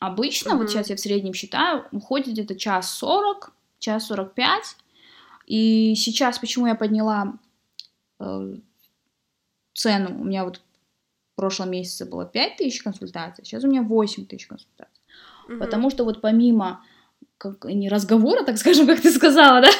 Обычно, 0.00 0.50
mm-hmm. 0.50 0.56
вот 0.58 0.70
сейчас 0.70 0.90
я 0.90 0.96
в 0.96 1.00
среднем 1.00 1.34
считаю, 1.34 1.86
уходит 1.90 2.28
где-то 2.28 2.56
час 2.56 2.90
сорок, 2.90 3.52
час 3.78 4.06
сорок 4.06 4.34
пять. 4.34 4.76
И 5.46 5.94
сейчас 5.96 6.38
почему 6.38 6.66
я 6.66 6.74
подняла 6.74 7.34
э, 8.20 8.54
цену? 9.74 10.20
У 10.20 10.24
меня 10.24 10.44
вот 10.44 10.58
в 10.58 11.36
прошлом 11.36 11.70
месяце 11.70 12.04
было 12.04 12.26
5 12.26 12.56
тысяч 12.56 12.82
консультаций, 12.82 13.44
сейчас 13.44 13.64
у 13.64 13.68
меня 13.68 13.82
8 13.82 14.26
тысяч 14.26 14.46
консультаций. 14.46 15.02
Mm-hmm. 15.48 15.58
Потому 15.58 15.90
что 15.90 16.04
вот 16.04 16.20
помимо 16.20 16.84
как, 17.38 17.64
не 17.64 17.88
разговора, 17.88 18.44
так 18.44 18.58
скажем, 18.58 18.86
как 18.86 19.00
ты 19.00 19.10
сказала, 19.10 19.60
да, 19.62 19.70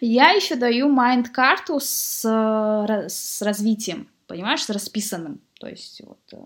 я 0.00 0.30
еще 0.30 0.56
даю 0.56 0.88
майнд-карту 0.88 1.78
с, 1.80 2.24
с 2.24 3.42
развитием, 3.42 4.08
понимаешь, 4.26 4.64
с 4.64 4.70
расписанным. 4.70 5.40
То 5.58 5.68
есть 5.68 6.02
вот, 6.04 6.18
э, 6.32 6.36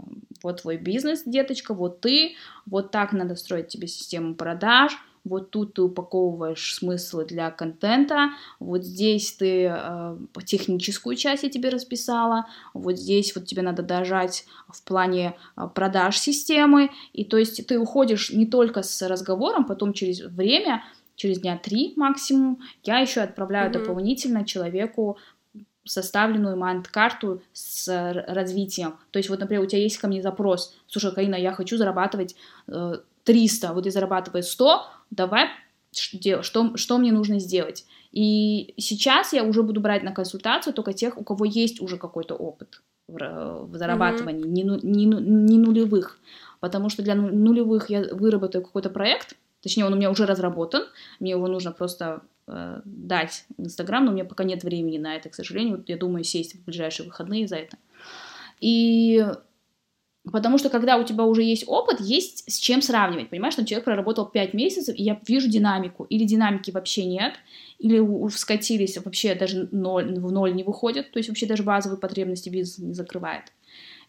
вот 0.42 0.62
твой 0.62 0.76
бизнес, 0.76 1.22
деточка, 1.24 1.74
вот 1.74 2.00
ты, 2.00 2.34
вот 2.66 2.90
так 2.90 3.12
надо 3.12 3.34
строить 3.34 3.68
тебе 3.68 3.88
систему 3.88 4.34
продаж, 4.34 4.96
вот 5.24 5.50
тут 5.50 5.74
ты 5.74 5.82
упаковываешь 5.82 6.74
смыслы 6.74 7.24
для 7.24 7.50
контента, 7.50 8.30
вот 8.58 8.84
здесь 8.84 9.32
ты 9.32 9.70
э, 9.70 10.16
техническую 10.46 11.16
часть 11.16 11.42
я 11.42 11.50
тебе 11.50 11.68
расписала, 11.68 12.46
вот 12.72 12.98
здесь 12.98 13.34
вот 13.34 13.46
тебе 13.46 13.62
надо 13.62 13.82
дожать 13.82 14.44
в 14.68 14.82
плане 14.82 15.36
э, 15.56 15.68
продаж 15.74 16.18
системы, 16.18 16.90
и 17.12 17.24
то 17.24 17.36
есть 17.36 17.66
ты 17.66 17.78
уходишь 17.78 18.30
не 18.30 18.46
только 18.46 18.82
с 18.82 19.06
разговором, 19.06 19.66
потом 19.66 19.92
через 19.92 20.20
время, 20.20 20.84
через 21.16 21.40
дня 21.40 21.58
три 21.58 21.92
максимум, 21.96 22.60
я 22.84 23.00
еще 23.00 23.20
отправляю 23.20 23.70
mm-hmm. 23.70 23.78
дополнительно 23.78 24.44
человеку 24.44 25.18
составленную 25.90 26.56
майнд-карту 26.56 27.42
с 27.52 27.88
развитием. 28.28 28.94
То 29.10 29.18
есть 29.18 29.28
вот, 29.28 29.40
например, 29.40 29.62
у 29.62 29.66
тебя 29.66 29.82
есть 29.82 29.98
ко 29.98 30.06
мне 30.06 30.22
запрос, 30.22 30.74
слушай, 30.86 31.12
Карина, 31.12 31.34
я 31.34 31.52
хочу 31.52 31.76
зарабатывать 31.76 32.36
э, 32.68 32.94
300, 33.24 33.72
вот 33.72 33.84
я 33.84 33.90
зарабатываю 33.90 34.42
100, 34.42 34.86
давай, 35.10 35.48
что, 35.92 36.76
что, 36.76 36.98
мне 36.98 37.12
нужно 37.12 37.40
сделать? 37.40 37.84
И 38.12 38.74
сейчас 38.76 39.32
я 39.32 39.42
уже 39.42 39.62
буду 39.62 39.80
брать 39.80 40.04
на 40.04 40.12
консультацию 40.12 40.72
только 40.72 40.92
тех, 40.92 41.18
у 41.18 41.24
кого 41.24 41.44
есть 41.44 41.80
уже 41.80 41.96
какой-то 41.96 42.34
опыт 42.34 42.82
в, 43.08 43.18
в 43.66 43.76
зарабатывании, 43.76 44.44
mm-hmm. 44.44 44.86
не, 44.86 45.04
не, 45.04 45.16
не 45.16 45.58
нулевых. 45.58 46.18
Потому 46.60 46.90
что 46.90 47.02
для 47.02 47.14
нулевых 47.16 47.90
я 47.90 48.04
выработаю 48.12 48.62
какой-то 48.62 48.90
проект, 48.90 49.36
точнее, 49.62 49.86
он 49.86 49.94
у 49.94 49.96
меня 49.96 50.10
уже 50.10 50.26
разработан, 50.26 50.84
мне 51.18 51.32
его 51.32 51.48
нужно 51.48 51.72
просто 51.72 52.22
э, 52.46 52.80
дать 52.84 53.44
Инстаграм, 53.58 54.04
но 54.04 54.10
у 54.10 54.14
меня 54.14 54.24
пока 54.24 54.44
нет 54.44 54.64
времени 54.64 54.98
на 54.98 55.16
это, 55.16 55.28
к 55.28 55.34
сожалению. 55.34 55.78
Вот 55.78 55.88
я 55.88 55.96
думаю 55.96 56.24
сесть 56.24 56.54
в 56.54 56.64
ближайшие 56.64 57.06
выходные 57.06 57.46
за 57.46 57.56
это. 57.56 57.76
И 58.60 59.24
Потому 60.30 60.58
что 60.58 60.68
когда 60.68 60.98
у 60.98 61.04
тебя 61.04 61.24
уже 61.24 61.42
есть 61.42 61.64
опыт, 61.66 61.98
есть 61.98 62.44
с 62.50 62.58
чем 62.58 62.82
сравнивать. 62.82 63.30
Понимаешь, 63.30 63.54
что 63.54 63.64
человек 63.64 63.86
проработал 63.86 64.26
5 64.26 64.52
месяцев, 64.52 64.94
и 64.96 65.02
я 65.02 65.18
вижу 65.26 65.48
динамику. 65.48 66.04
Или 66.04 66.24
динамики 66.24 66.70
вообще 66.70 67.06
нет, 67.06 67.34
или 67.78 68.28
скатились 68.28 68.98
вообще 68.98 69.34
даже 69.34 69.68
ноль, 69.72 70.18
в 70.18 70.30
ноль 70.30 70.54
не 70.54 70.62
выходят, 70.62 71.10
то 71.10 71.18
есть 71.18 71.30
вообще 71.30 71.46
даже 71.46 71.62
базовые 71.62 71.98
потребности 71.98 72.50
бизнес 72.50 72.78
не 72.78 72.92
закрывает. 72.92 73.44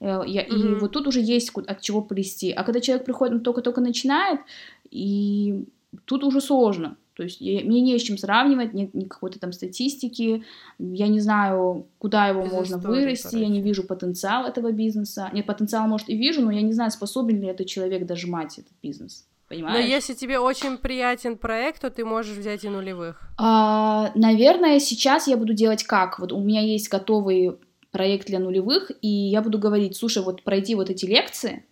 Э, 0.01 0.21
я, 0.27 0.43
mm-hmm. 0.43 0.71
И 0.71 0.79
вот 0.79 0.91
тут 0.91 1.07
уже 1.07 1.21
есть 1.21 1.51
от 1.55 1.79
чего 1.79 2.01
плести. 2.01 2.51
А 2.51 2.63
когда 2.63 2.81
человек 2.81 3.05
приходит, 3.05 3.35
он 3.35 3.41
только-только 3.41 3.79
начинает, 3.79 4.41
и 4.89 5.63
тут 6.03 6.25
уже 6.25 6.41
сложно. 6.41 6.97
То 7.15 7.23
есть 7.23 7.41
я, 7.41 7.61
мне 7.61 7.81
не 7.81 7.97
с 7.97 8.01
чем 8.01 8.17
сравнивать, 8.17 8.73
нет 8.73 8.93
ни 8.93 9.05
какой-то 9.05 9.39
там 9.39 9.51
статистики, 9.51 10.43
я 10.79 11.07
не 11.07 11.19
знаю, 11.19 11.87
куда 11.97 12.27
его 12.27 12.43
Без 12.43 12.51
можно 12.51 12.75
истории, 12.77 13.01
вырасти, 13.01 13.23
короче. 13.23 13.41
я 13.41 13.47
не 13.49 13.61
вижу 13.61 13.83
потенциал 13.83 14.45
этого 14.45 14.71
бизнеса. 14.71 15.29
Нет, 15.33 15.45
потенциал, 15.45 15.87
может, 15.87 16.09
и 16.09 16.15
вижу, 16.15 16.41
но 16.41 16.51
я 16.51 16.61
не 16.61 16.73
знаю, 16.73 16.91
способен 16.91 17.41
ли 17.41 17.47
этот 17.47 17.67
человек 17.67 18.05
дожимать 18.05 18.59
этот 18.59 18.73
бизнес. 18.81 19.27
Понимаешь? 19.49 19.83
Но 19.83 19.85
если 19.85 20.13
тебе 20.13 20.39
очень 20.39 20.77
приятен 20.77 21.37
проект, 21.37 21.81
то 21.81 21.89
ты 21.89 22.05
можешь 22.05 22.37
взять 22.37 22.63
и 22.63 22.69
нулевых. 22.69 23.29
А, 23.37 24.11
наверное, 24.15 24.79
сейчас 24.79 25.27
я 25.27 25.35
буду 25.35 25.53
делать 25.53 25.83
как? 25.83 26.19
Вот 26.19 26.31
у 26.31 26.39
меня 26.39 26.61
есть 26.61 26.89
готовый 26.89 27.57
проект 27.91 28.27
для 28.27 28.39
нулевых, 28.39 28.91
и 29.01 29.09
я 29.09 29.41
буду 29.41 29.59
говорить, 29.59 29.97
слушай, 29.97 30.23
вот 30.23 30.43
пройди 30.43 30.75
вот 30.75 30.89
эти 30.89 31.05
лекции, 31.05 31.65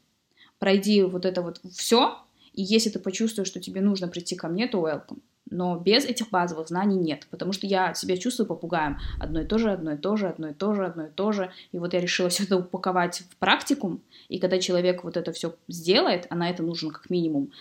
пройди 0.60 1.04
вот 1.04 1.26
это 1.26 1.42
вот 1.42 1.62
все, 1.72 2.18
и 2.60 2.62
если 2.62 2.90
ты 2.90 3.00
почувствуешь, 3.00 3.48
что 3.48 3.62
тебе 3.62 3.80
нужно 3.80 4.10
прийти 4.10 4.36
ко 4.36 4.50
мне, 4.50 4.68
то 4.68 4.86
welcome 4.86 5.20
но 5.52 5.80
без 5.80 6.06
этих 6.06 6.30
базовых 6.30 6.68
знаний 6.68 6.98
нет, 6.98 7.26
потому 7.32 7.54
что 7.54 7.66
я 7.66 7.96
себя 7.96 8.18
чувствую 8.18 8.46
попугаем. 8.46 9.00
Одно 9.20 9.42
и 9.42 9.46
то 9.46 9.58
же, 9.58 9.72
одно 9.72 9.94
и 9.94 9.98
то 9.98 10.16
же, 10.16 10.28
одно 10.28 10.50
и 10.50 10.54
то 10.54 10.76
же, 10.76 10.86
одно 10.86 11.08
и 11.08 11.10
то 11.10 11.32
же. 11.32 11.52
И 11.72 11.80
вот 11.80 11.96
я 11.96 12.02
решила 12.02 12.30
все 12.30 12.44
это 12.44 12.58
упаковать 12.58 13.24
в 13.32 13.36
практикум, 13.38 14.02
и 14.28 14.38
когда 14.38 14.60
человек 14.60 15.04
вот 15.04 15.18
это 15.18 15.32
все 15.32 15.56
сделает, 15.68 16.28
а 16.30 16.36
на 16.36 16.52
это 16.52 16.62
нужно 16.62 16.92
как 16.92 17.10
минимум 17.10 17.52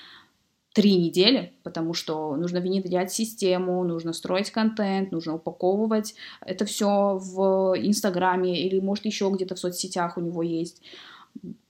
три 0.74 0.98
недели, 0.98 1.54
потому 1.62 1.94
что 1.94 2.36
нужно 2.36 2.60
внедрять 2.60 3.10
систему, 3.10 3.82
нужно 3.84 4.12
строить 4.12 4.50
контент, 4.50 5.12
нужно 5.12 5.36
упаковывать 5.36 6.14
это 6.44 6.66
все 6.66 7.16
в 7.16 7.74
Инстаграме 7.78 8.62
или, 8.66 8.80
может, 8.80 9.06
еще 9.06 9.30
где-то 9.32 9.54
в 9.54 9.58
соцсетях 9.58 10.18
у 10.18 10.20
него 10.20 10.42
есть 10.42 10.82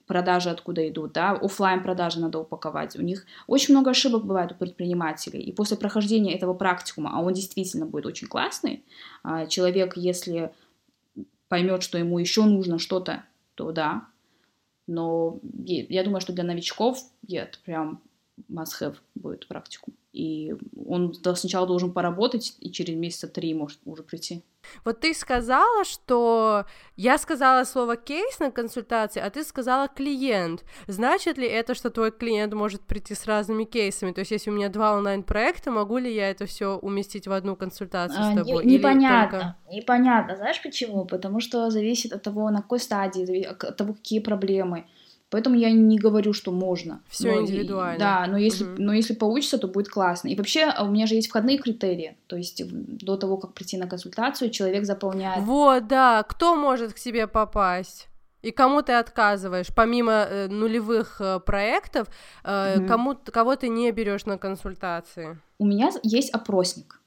продажи 0.09 0.49
откуда 0.49 0.89
идут, 0.89 1.13
да, 1.13 1.33
офлайн 1.33 1.83
продажи 1.83 2.19
надо 2.19 2.39
упаковать. 2.39 2.95
У 2.95 3.01
них 3.03 3.27
очень 3.45 3.75
много 3.75 3.91
ошибок 3.91 4.25
бывает 4.25 4.51
у 4.51 4.55
предпринимателей. 4.55 5.39
И 5.39 5.51
после 5.51 5.77
прохождения 5.77 6.33
этого 6.33 6.55
практикума, 6.55 7.11
а 7.13 7.21
он 7.21 7.33
действительно 7.33 7.85
будет 7.85 8.07
очень 8.07 8.27
классный, 8.27 8.83
а, 9.21 9.45
человек, 9.45 9.95
если 9.95 10.51
поймет, 11.47 11.83
что 11.83 11.99
ему 11.99 12.17
еще 12.17 12.43
нужно 12.43 12.79
что-то, 12.79 13.23
то 13.53 13.71
да. 13.71 14.07
Но 14.87 15.39
я 15.67 16.03
думаю, 16.03 16.21
что 16.21 16.33
для 16.33 16.43
новичков 16.43 16.97
это 17.27 17.59
прям 17.63 18.01
must-have 18.49 18.95
будет 19.15 19.47
практику. 19.47 19.91
И 20.11 20.55
он 20.87 21.13
сначала 21.35 21.67
должен 21.67 21.91
поработать, 21.91 22.55
и 22.59 22.71
через 22.71 22.95
месяца 22.95 23.27
три 23.27 23.53
может 23.53 23.79
уже 23.85 24.03
прийти. 24.03 24.43
Вот 24.83 24.99
ты 24.99 25.13
сказала, 25.13 25.85
что 25.85 26.65
я 26.95 27.17
сказала 27.17 27.63
слово 27.63 27.95
кейс 27.95 28.39
на 28.39 28.51
консультации, 28.51 29.21
а 29.21 29.29
ты 29.29 29.43
сказала 29.43 29.87
клиент. 29.87 30.65
Значит 30.87 31.37
ли 31.37 31.47
это, 31.47 31.75
что 31.75 31.89
твой 31.89 32.11
клиент 32.11 32.53
может 32.53 32.81
прийти 32.81 33.15
с 33.15 33.25
разными 33.25 33.63
кейсами? 33.63 34.11
То 34.11 34.19
есть, 34.19 34.31
если 34.31 34.49
у 34.49 34.53
меня 34.53 34.69
два 34.69 34.97
онлайн-проекта, 34.97 35.71
могу 35.71 35.97
ли 35.97 36.13
я 36.13 36.29
это 36.29 36.45
все 36.45 36.77
уместить 36.77 37.27
в 37.27 37.31
одну 37.31 37.55
консультацию 37.55 38.19
а, 38.19 38.31
с 38.31 38.35
тобой? 38.35 38.65
Не, 38.65 38.77
непонятно. 38.77 39.57
Только... 39.65 39.75
Непонятно. 39.75 40.35
Знаешь 40.35 40.61
почему? 40.61 41.05
Потому 41.05 41.39
что 41.39 41.69
зависит 41.69 42.13
от 42.13 42.23
того, 42.23 42.49
на 42.49 42.61
какой 42.61 42.79
стадии, 42.79 43.43
от 43.43 43.77
того, 43.77 43.93
какие 43.93 44.19
проблемы. 44.19 44.87
Поэтому 45.29 45.55
я 45.55 45.71
не 45.71 45.99
говорю, 45.99 46.33
что 46.33 46.51
можно. 46.51 47.01
Все 47.07 47.39
индивидуально. 47.39 47.99
Да, 47.99 48.25
но 48.27 48.37
если, 48.37 48.63
угу. 48.63 48.81
но 48.81 48.93
если 48.93 49.13
получится, 49.13 49.59
то 49.59 49.67
будет 49.67 49.89
классно. 49.89 50.29
И 50.29 50.35
вообще 50.35 50.63
а, 50.63 50.83
у 50.83 50.89
меня 50.89 51.05
же 51.05 51.15
есть 51.15 51.29
входные 51.29 51.59
критерии. 51.59 52.17
То 52.27 52.35
есть 52.35 52.63
до 52.65 53.15
того, 53.15 53.37
как 53.37 53.53
прийти 53.53 53.77
на 53.77 53.87
консультацию, 53.87 54.49
человек 54.49 54.85
заполняет. 54.85 55.43
Вот, 55.43 55.87
да. 55.87 56.23
Кто 56.23 56.55
может 56.55 56.93
к 56.93 56.99
тебе 56.99 57.27
попасть? 57.27 58.07
И 58.41 58.51
кому 58.51 58.81
ты 58.81 58.93
отказываешь, 58.93 59.67
помимо 59.75 60.11
э, 60.11 60.47
нулевых 60.47 61.19
э, 61.19 61.39
проектов, 61.41 62.07
э, 62.43 62.77
mm 62.77 62.87
кому 62.87 63.15
кого 63.15 63.55
ты 63.55 63.67
не 63.67 63.91
берешь 63.91 64.25
на 64.25 64.37
консультации? 64.37 65.37
У 65.57 65.65
меня 65.65 65.89
есть 66.03 66.33
опросник, 66.33 67.01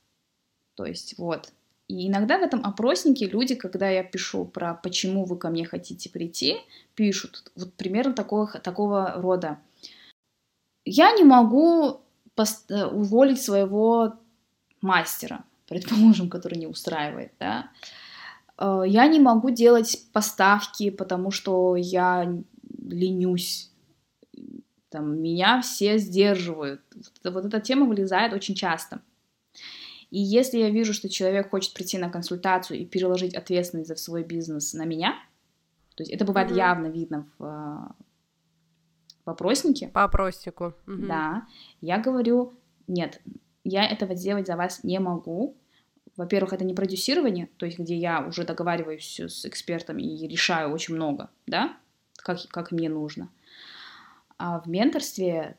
то 0.74 0.85
есть 0.85 1.14
вот 1.18 1.52
и 1.92 2.09
иногда 2.09 2.38
в 2.38 2.42
этом 2.42 2.64
опроснике 2.64 3.26
люди, 3.26 3.55
когда 3.55 3.90
я 3.90 4.02
пишу 4.02 4.46
про 4.46 4.72
почему 4.74 5.26
вы 5.26 5.37
ко 5.37 5.50
мне 5.50 5.66
хотите 5.66 6.09
прийти, 6.09 6.57
пишут 6.94 7.52
вот 7.55 7.74
примерно 7.74 8.14
такого, 8.14 8.46
такого 8.48 9.12
рода. 9.16 9.59
Я 10.87 11.12
не 11.12 11.22
могу 11.22 12.00
э, 12.70 12.85
уволить 12.87 13.42
своего 13.42 14.14
мастера, 14.81 15.44
предположим, 15.68 16.31
который 16.31 16.59
не 16.59 16.66
устраивает, 16.66 17.33
да. 17.38 17.70
Э, 18.57 18.85
я 18.87 19.07
не 19.07 19.20
могу 19.20 19.50
делать 19.50 20.07
поставки, 20.14 20.88
потому 20.88 21.31
что 21.31 21.76
я 21.76 22.42
ленюсь. 22.88 23.70
Там, 24.88 25.20
меня 25.20 25.61
все 25.61 25.98
сдерживают. 25.98 26.81
Вот 27.22 27.44
эта 27.44 27.61
тема 27.61 27.85
вылезает 27.85 28.33
очень 28.33 28.55
часто. 28.55 29.02
И 30.12 30.20
если 30.20 30.59
я 30.59 30.68
вижу, 30.68 30.92
что 30.92 31.09
человек 31.09 31.48
хочет 31.48 31.72
прийти 31.72 31.96
на 31.96 32.11
консультацию 32.11 32.79
и 32.79 32.85
переложить 32.85 33.35
ответственность 33.35 33.88
за 33.88 33.96
свой 33.96 34.22
бизнес 34.22 34.75
на 34.75 34.85
меня, 34.85 35.14
то 35.94 36.03
есть 36.03 36.12
это 36.12 36.27
бывает 36.27 36.51
mm-hmm. 36.51 36.57
явно 36.57 36.87
видно 36.88 37.27
в, 37.38 37.94
в 39.25 39.31
опроснике. 39.31 39.88
По 39.88 40.05
опроснику. 40.05 40.75
Mm-hmm. 40.87 41.07
Да. 41.07 41.46
Я 41.81 41.98
говорю, 41.98 42.53
нет, 42.88 43.22
я 43.64 43.87
этого 43.87 44.14
сделать 44.14 44.46
за 44.46 44.57
вас 44.57 44.85
не 44.85 45.01
могу. 45.01 45.57
Во-первых, 46.18 46.53
это 46.53 46.64
не 46.66 46.75
продюсирование, 46.75 47.48
то 47.57 47.64
есть 47.64 47.79
где 47.79 47.96
я 47.96 48.22
уже 48.27 48.44
договариваюсь 48.44 49.18
с 49.18 49.46
экспертами 49.46 50.03
и 50.03 50.29
решаю 50.29 50.75
очень 50.75 50.94
много, 50.94 51.31
да, 51.46 51.75
как, 52.16 52.38
как 52.48 52.70
мне 52.70 52.90
нужно. 52.90 53.31
А 54.37 54.61
в 54.61 54.68
менторстве 54.68 55.57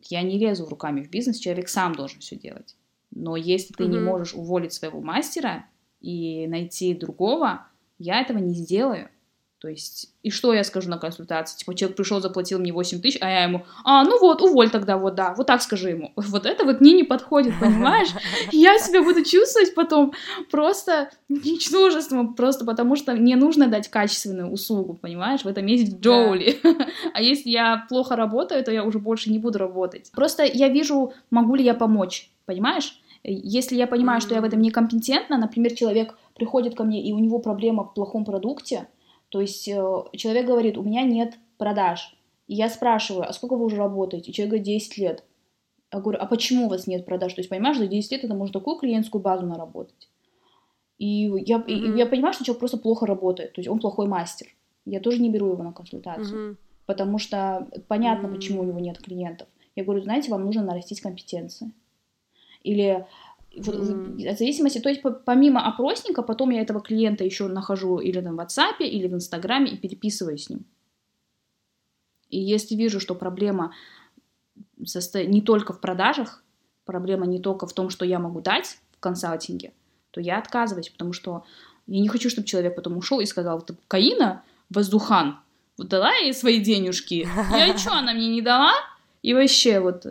я 0.00 0.22
не 0.22 0.38
лезу 0.38 0.66
руками 0.66 1.02
в 1.02 1.10
бизнес, 1.10 1.36
человек 1.36 1.68
сам 1.68 1.94
должен 1.94 2.20
все 2.20 2.36
делать. 2.36 2.74
Но 3.14 3.36
если 3.36 3.74
ты 3.74 3.84
mm-hmm. 3.84 3.88
не 3.88 3.98
можешь 3.98 4.34
уволить 4.34 4.72
своего 4.72 5.00
мастера 5.00 5.66
и 6.00 6.46
найти 6.46 6.94
другого, 6.94 7.66
я 7.98 8.20
этого 8.20 8.38
не 8.38 8.54
сделаю. 8.54 9.08
То 9.62 9.68
есть, 9.68 10.12
и 10.24 10.30
что 10.30 10.52
я 10.52 10.64
скажу 10.64 10.90
на 10.90 10.98
консультации? 10.98 11.56
Типа, 11.56 11.76
человек 11.76 11.96
пришел, 11.96 12.20
заплатил 12.20 12.58
мне 12.58 12.72
8 12.72 13.00
тысяч, 13.00 13.18
а 13.20 13.30
я 13.30 13.44
ему, 13.44 13.64
а, 13.84 14.02
ну 14.02 14.18
вот, 14.18 14.42
уволь 14.42 14.70
тогда, 14.70 14.98
вот, 14.98 15.14
да, 15.14 15.34
вот 15.36 15.46
так 15.46 15.62
скажи 15.62 15.90
ему. 15.90 16.12
Вот 16.16 16.46
это 16.46 16.64
вот 16.64 16.80
мне 16.80 16.94
не 16.94 17.04
подходит, 17.04 17.54
понимаешь? 17.60 18.08
Я 18.50 18.76
себя 18.80 19.04
буду 19.04 19.22
чувствовать 19.22 19.72
потом 19.76 20.14
просто 20.50 21.10
ничтожеством, 21.28 22.34
просто 22.34 22.64
потому 22.64 22.96
что 22.96 23.12
мне 23.12 23.36
нужно 23.36 23.68
дать 23.68 23.88
качественную 23.88 24.50
услугу, 24.50 24.94
понимаешь? 24.94 25.42
В 25.44 25.46
этом 25.46 25.64
есть 25.66 26.00
Джоули. 26.00 26.58
А 27.14 27.22
если 27.22 27.50
я 27.50 27.86
плохо 27.88 28.16
работаю, 28.16 28.64
то 28.64 28.72
я 28.72 28.82
уже 28.82 28.98
больше 28.98 29.30
не 29.30 29.38
буду 29.38 29.58
работать. 29.58 30.10
Просто 30.12 30.42
я 30.42 30.68
вижу, 30.68 31.12
могу 31.30 31.54
ли 31.54 31.62
я 31.62 31.74
помочь, 31.74 32.32
понимаешь? 32.46 33.00
Если 33.24 33.76
я 33.76 33.86
понимаю, 33.86 34.20
что 34.20 34.34
я 34.34 34.40
в 34.40 34.44
этом 34.44 34.60
некомпетентна, 34.60 35.38
например, 35.38 35.74
человек 35.74 36.18
приходит 36.34 36.74
ко 36.74 36.84
мне, 36.84 37.02
и 37.02 37.12
у 37.12 37.18
него 37.18 37.38
проблема 37.38 37.84
в 37.84 37.94
плохом 37.94 38.24
продукте, 38.24 38.88
то 39.28 39.40
есть 39.40 39.68
э, 39.68 40.04
человек 40.16 40.46
говорит, 40.46 40.76
у 40.76 40.82
меня 40.82 41.02
нет 41.02 41.34
продаж. 41.56 42.16
И 42.48 42.54
я 42.54 42.68
спрашиваю, 42.68 43.28
а 43.28 43.32
сколько 43.32 43.56
вы 43.56 43.64
уже 43.64 43.76
работаете? 43.76 44.30
И 44.30 44.34
человек 44.34 44.50
говорит, 44.50 44.66
10 44.66 44.98
лет. 44.98 45.24
Я 45.92 46.00
говорю, 46.00 46.18
а 46.20 46.26
почему 46.26 46.66
у 46.66 46.68
вас 46.68 46.86
нет 46.86 47.06
продаж? 47.06 47.32
То 47.34 47.40
есть, 47.40 47.48
понимаешь, 47.48 47.78
за 47.78 47.86
10 47.86 48.10
лет 48.12 48.24
это 48.24 48.34
можно 48.34 48.52
такую 48.52 48.76
клиентскую 48.76 49.22
базу 49.22 49.46
наработать. 49.46 50.08
И 50.98 51.30
я, 51.46 51.56
mm-hmm. 51.56 51.66
и 51.66 51.98
я 51.98 52.06
понимаю, 52.06 52.32
что 52.32 52.44
человек 52.44 52.60
просто 52.60 52.78
плохо 52.78 53.06
работает, 53.06 53.52
то 53.54 53.60
есть 53.60 53.68
он 53.68 53.80
плохой 53.80 54.06
мастер. 54.06 54.48
Я 54.84 55.00
тоже 55.00 55.20
не 55.20 55.30
беру 55.30 55.48
его 55.48 55.62
на 55.62 55.72
консультацию, 55.72 56.52
mm-hmm. 56.52 56.56
потому 56.86 57.18
что 57.18 57.68
понятно, 57.88 58.26
mm-hmm. 58.26 58.34
почему 58.34 58.60
у 58.60 58.64
него 58.64 58.78
нет 58.78 58.98
клиентов. 58.98 59.48
Я 59.74 59.84
говорю, 59.84 60.02
знаете, 60.02 60.30
вам 60.30 60.44
нужно 60.44 60.62
нарастить 60.62 61.00
компетенции. 61.00 61.72
Или 62.62 63.06
в 63.54 64.36
зависимости, 64.38 64.78
то 64.78 64.88
есть 64.88 65.02
помимо 65.24 65.66
опросника, 65.66 66.22
потом 66.22 66.50
я 66.50 66.62
этого 66.62 66.80
клиента 66.80 67.24
еще 67.24 67.48
нахожу 67.48 67.98
или 67.98 68.20
на 68.20 68.30
WhatsApp, 68.30 68.78
или 68.78 69.06
в 69.08 69.14
Инстаграме 69.14 69.72
и 69.72 69.76
переписываю 69.76 70.38
с 70.38 70.48
ним. 70.48 70.64
И 72.30 72.38
если 72.38 72.74
вижу, 72.74 72.98
что 72.98 73.14
проблема 73.14 73.74
состо... 74.84 75.24
не 75.24 75.42
только 75.42 75.74
в 75.74 75.80
продажах, 75.80 76.42
проблема 76.86 77.26
не 77.26 77.40
только 77.40 77.66
в 77.66 77.72
том, 77.74 77.90
что 77.90 78.04
я 78.04 78.18
могу 78.18 78.40
дать 78.40 78.78
в 78.92 79.00
консалтинге, 79.00 79.72
то 80.10 80.20
я 80.20 80.38
отказываюсь, 80.38 80.88
потому 80.88 81.12
что 81.12 81.44
я 81.86 82.00
не 82.00 82.08
хочу, 82.08 82.30
чтобы 82.30 82.46
человек 82.46 82.74
потом 82.74 82.96
ушел 82.96 83.20
и 83.20 83.26
сказал, 83.26 83.60
ты 83.60 83.76
Каина, 83.86 84.42
воздухан, 84.70 85.40
вот 85.76 85.88
дала 85.88 86.12
ей 86.14 86.32
свои 86.32 86.58
денежки, 86.58 87.28
я 87.50 87.76
что, 87.78 87.92
она 87.92 88.14
мне 88.14 88.28
не 88.28 88.40
дала? 88.40 88.72
И 89.22 89.34
вообще 89.34 89.80
вот 89.80 90.06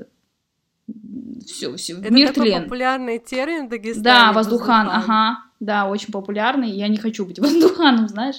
все, 1.46 1.76
все, 1.76 1.98
Это 2.00 2.12
мир 2.12 2.34
такой 2.34 2.62
популярный 2.62 3.20
термин 3.20 3.68
в 3.68 3.70
Дагестане. 3.70 4.04
Да, 4.04 4.34
воздухан, 4.34 4.88
воздухан, 4.88 4.90
ага, 4.90 5.44
да, 5.60 5.88
очень 5.88 6.12
популярный. 6.12 6.70
Я 6.70 6.88
не 6.88 6.98
хочу 6.98 7.26
быть 7.26 7.40
воздуханом, 7.40 8.08
знаешь, 8.08 8.38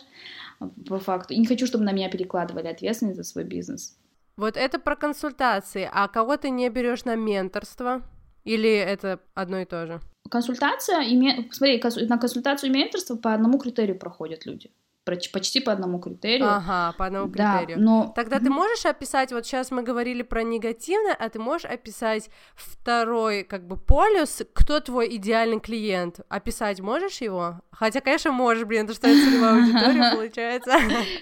по 0.86 0.98
факту. 0.98 1.34
И 1.34 1.38
не 1.38 1.46
хочу, 1.46 1.66
чтобы 1.66 1.84
на 1.84 1.92
меня 1.92 2.10
перекладывали 2.10 2.68
ответственность 2.68 3.16
за 3.16 3.24
свой 3.24 3.44
бизнес. 3.44 3.96
Вот 4.36 4.56
это 4.56 4.78
про 4.78 4.96
консультации. 4.96 5.88
А 5.92 6.08
кого 6.08 6.36
ты 6.36 6.50
не 6.50 6.68
берешь 6.70 7.04
на 7.04 7.16
менторство? 7.16 8.02
Или 8.44 8.70
это 8.70 9.20
одно 9.34 9.58
и 9.58 9.64
то 9.64 9.86
же? 9.86 10.00
Консультация, 10.30 11.02
име... 11.02 11.48
смотри, 11.52 11.80
на 12.08 12.18
консультацию 12.18 12.70
и 12.70 12.72
менторство 12.72 13.16
по 13.16 13.34
одному 13.34 13.58
критерию 13.58 13.98
проходят 13.98 14.46
люди 14.46 14.70
почти 15.04 15.60
по 15.60 15.72
одному 15.72 15.98
критерию. 15.98 16.48
Ага, 16.48 16.94
по 16.96 17.06
одному 17.06 17.28
критерию. 17.28 17.78
Да, 17.78 17.82
но... 17.82 18.12
Тогда 18.14 18.38
ты 18.38 18.50
можешь 18.50 18.86
описать, 18.86 19.32
вот 19.32 19.44
сейчас 19.44 19.70
мы 19.70 19.82
говорили 19.82 20.22
про 20.22 20.42
негативное, 20.42 21.14
а 21.14 21.28
ты 21.28 21.38
можешь 21.38 21.68
описать 21.68 22.30
второй, 22.54 23.42
как 23.42 23.66
бы, 23.66 23.76
полюс, 23.76 24.42
кто 24.52 24.80
твой 24.80 25.16
идеальный 25.16 25.60
клиент? 25.60 26.20
Описать 26.28 26.80
можешь 26.80 27.20
его? 27.20 27.60
Хотя, 27.70 28.00
конечно, 28.00 28.32
можешь, 28.32 28.64
блин, 28.64 28.84
это 28.84 28.94
что 28.94 29.08
это 29.08 29.24
целевая 29.24 29.60
аудитория 29.60 30.12
получается. 30.14 30.72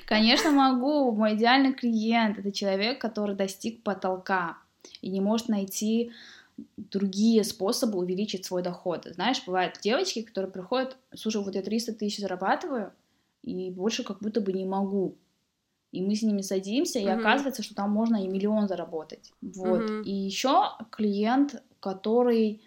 Конечно, 0.07 0.51
могу. 0.51 1.13
Мой 1.13 1.35
идеальный 1.35 1.73
клиент— 1.73 2.39
это 2.41 2.53
человек, 2.53 3.01
который 3.01 3.35
достиг 3.35 3.83
потолка 3.83 4.59
и 5.01 5.11
не 5.11 5.21
может 5.21 5.49
найти 5.49 6.13
другие 6.77 7.45
способы 7.45 7.99
увеличить 7.99 8.45
свой 8.45 8.63
доход. 8.63 9.07
Знаешь, 9.07 9.43
бывают 9.47 9.79
девочки, 9.81 10.23
которые 10.23 10.53
приходят, 10.53 10.97
слушай, 11.15 11.43
вот 11.43 11.55
я 11.55 11.63
300 11.63 11.95
тысяч 11.95 12.19
зарабатываю, 12.19 12.93
и 13.43 13.71
больше 13.71 14.05
как 14.05 14.21
будто 14.21 14.41
бы 14.41 14.53
не 14.53 14.65
могу. 14.65 15.17
И 15.93 16.03
мы 16.03 16.15
с 16.15 16.23
ними 16.23 16.43
садимся, 16.43 16.99
и 17.01 17.05
mm-hmm. 17.05 17.19
оказывается, 17.19 17.63
что 17.63 17.75
там 17.75 17.91
можно 17.91 18.23
и 18.23 18.29
миллион 18.29 18.69
заработать. 18.69 19.33
Вот. 19.41 19.83
Mm-hmm. 19.83 20.03
И 20.05 20.13
еще 20.13 20.71
клиент, 20.91 21.63
который 21.81 22.63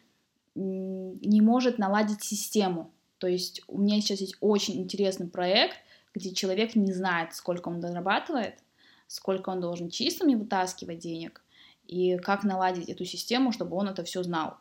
не 0.55 1.41
может 1.41 1.77
наладить 1.77 2.23
систему. 2.23 2.91
То 3.17 3.27
есть 3.27 3.62
у 3.67 3.79
меня 3.79 4.01
сейчас 4.01 4.19
есть 4.19 4.36
очень 4.41 4.81
интересный 4.81 5.27
проект, 5.27 5.77
где 6.13 6.33
человек 6.33 6.75
не 6.75 6.91
знает, 6.91 7.33
сколько 7.33 7.69
он 7.69 7.81
зарабатывает, 7.81 8.59
сколько 9.07 9.49
он 9.49 9.62
должен 9.62 9.89
чистыми 9.89 10.36
вытаскивать 10.36 10.99
денег, 10.99 11.41
и 11.88 12.17
как 12.17 12.43
наладить 12.43 12.89
эту 12.89 13.05
систему, 13.05 13.51
чтобы 13.51 13.75
он 13.77 13.88
это 13.88 14.03
все 14.03 14.23
знал. 14.23 14.57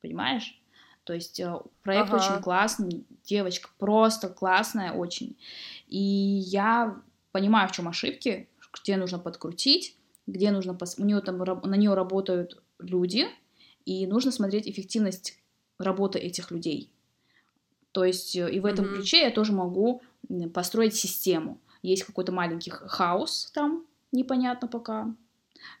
Понимаешь? 0.00 0.60
То 1.08 1.14
есть 1.14 1.40
э, 1.40 1.58
проект 1.84 2.10
ага. 2.10 2.16
очень 2.16 2.42
классный, 2.42 3.06
девочка 3.24 3.70
просто 3.78 4.28
классная 4.28 4.92
очень. 4.92 5.38
И 5.86 5.98
я 5.98 7.00
понимаю, 7.32 7.66
в 7.66 7.72
чем 7.72 7.88
ошибки, 7.88 8.46
где 8.74 8.98
нужно 8.98 9.18
подкрутить, 9.18 9.96
где 10.26 10.50
нужно 10.50 10.74
пос... 10.74 10.98
у 10.98 11.04
нее 11.06 11.22
там 11.22 11.38
на 11.38 11.76
нее 11.76 11.94
работают 11.94 12.62
люди, 12.78 13.26
и 13.86 14.06
нужно 14.06 14.30
смотреть 14.30 14.68
эффективность 14.68 15.38
работы 15.78 16.18
этих 16.18 16.50
людей. 16.50 16.92
То 17.92 18.04
есть 18.04 18.36
э, 18.36 18.50
и 18.50 18.60
в 18.60 18.66
этом 18.66 18.84
mm-hmm. 18.84 18.94
ключе 18.96 19.22
я 19.22 19.30
тоже 19.30 19.54
могу 19.54 20.02
построить 20.52 20.94
систему. 20.94 21.58
Есть 21.80 22.04
какой-то 22.04 22.32
маленький 22.32 22.68
хаос 22.70 23.50
там, 23.54 23.86
непонятно 24.12 24.68
пока, 24.68 25.16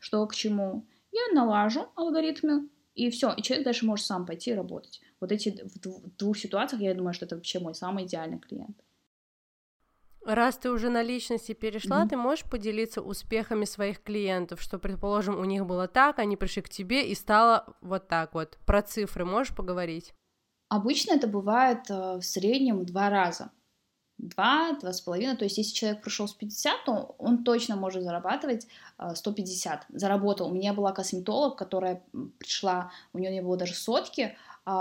что 0.00 0.26
к 0.26 0.34
чему. 0.34 0.86
Я 1.12 1.34
налажу 1.34 1.90
алгоритмы, 1.96 2.70
и 2.94 3.10
все, 3.10 3.34
и 3.34 3.42
человек 3.42 3.66
дальше 3.66 3.84
может 3.84 4.06
сам 4.06 4.24
пойти 4.24 4.54
работать. 4.54 5.02
Вот 5.20 5.32
эти 5.32 5.62
в 5.64 6.16
двух 6.16 6.38
ситуациях, 6.38 6.82
я 6.82 6.94
думаю, 6.94 7.14
что 7.14 7.26
это 7.26 7.36
вообще 7.36 7.58
мой 7.58 7.74
самый 7.74 8.04
идеальный 8.04 8.38
клиент. 8.38 8.78
Раз 10.24 10.58
ты 10.58 10.70
уже 10.70 10.90
на 10.90 11.02
личности 11.02 11.54
перешла, 11.54 12.04
mm-hmm. 12.04 12.08
ты 12.10 12.16
можешь 12.16 12.44
поделиться 12.44 13.00
успехами 13.00 13.64
своих 13.64 14.02
клиентов, 14.02 14.60
что, 14.60 14.78
предположим, 14.78 15.38
у 15.38 15.44
них 15.44 15.64
было 15.64 15.88
так, 15.88 16.18
они 16.18 16.36
пришли 16.36 16.60
к 16.60 16.68
тебе 16.68 17.08
и 17.08 17.14
стало 17.14 17.76
вот 17.80 18.08
так 18.08 18.34
вот. 18.34 18.58
Про 18.66 18.82
цифры 18.82 19.24
можешь 19.24 19.54
поговорить? 19.54 20.12
Обычно 20.68 21.14
это 21.14 21.28
бывает 21.28 21.88
э, 21.88 22.18
в 22.18 22.22
среднем 22.22 22.84
два 22.84 23.08
раза. 23.08 23.50
Два, 24.18 24.72
два 24.72 24.92
с 24.92 25.00
половиной. 25.00 25.36
То 25.36 25.44
есть, 25.44 25.56
если 25.56 25.72
человек 25.72 26.02
пришел 26.02 26.28
с 26.28 26.34
50, 26.34 26.84
то 26.84 27.14
он 27.18 27.44
точно 27.44 27.76
может 27.76 28.02
зарабатывать 28.02 28.66
150. 29.14 29.80
Э, 29.80 29.98
Заработал. 29.98 30.50
У 30.50 30.54
меня 30.54 30.74
была 30.74 30.92
косметолог, 30.92 31.56
которая 31.56 32.02
пришла, 32.38 32.90
у 33.14 33.18
нее 33.18 33.30
не 33.30 33.40
было 33.40 33.56
даже 33.56 33.74
сотки, 33.74 34.36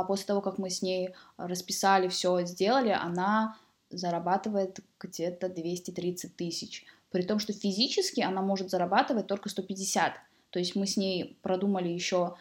после 0.07 0.25
того, 0.25 0.41
как 0.41 0.57
мы 0.57 0.69
с 0.69 0.81
ней 0.81 1.13
расписали, 1.37 2.07
все 2.07 2.43
сделали, 2.45 2.89
она 2.89 3.57
зарабатывает 3.89 4.79
где-то 4.99 5.49
230 5.49 6.35
тысяч. 6.35 6.85
При 7.11 7.21
том, 7.23 7.39
что 7.39 7.53
физически 7.53 8.21
она 8.21 8.41
может 8.41 8.69
зарабатывать 8.69 9.27
только 9.27 9.49
150. 9.49 10.13
То 10.49 10.59
есть 10.59 10.75
мы 10.75 10.87
с 10.87 10.97
ней 10.97 11.37
продумали 11.41 11.87
еще 11.89 12.35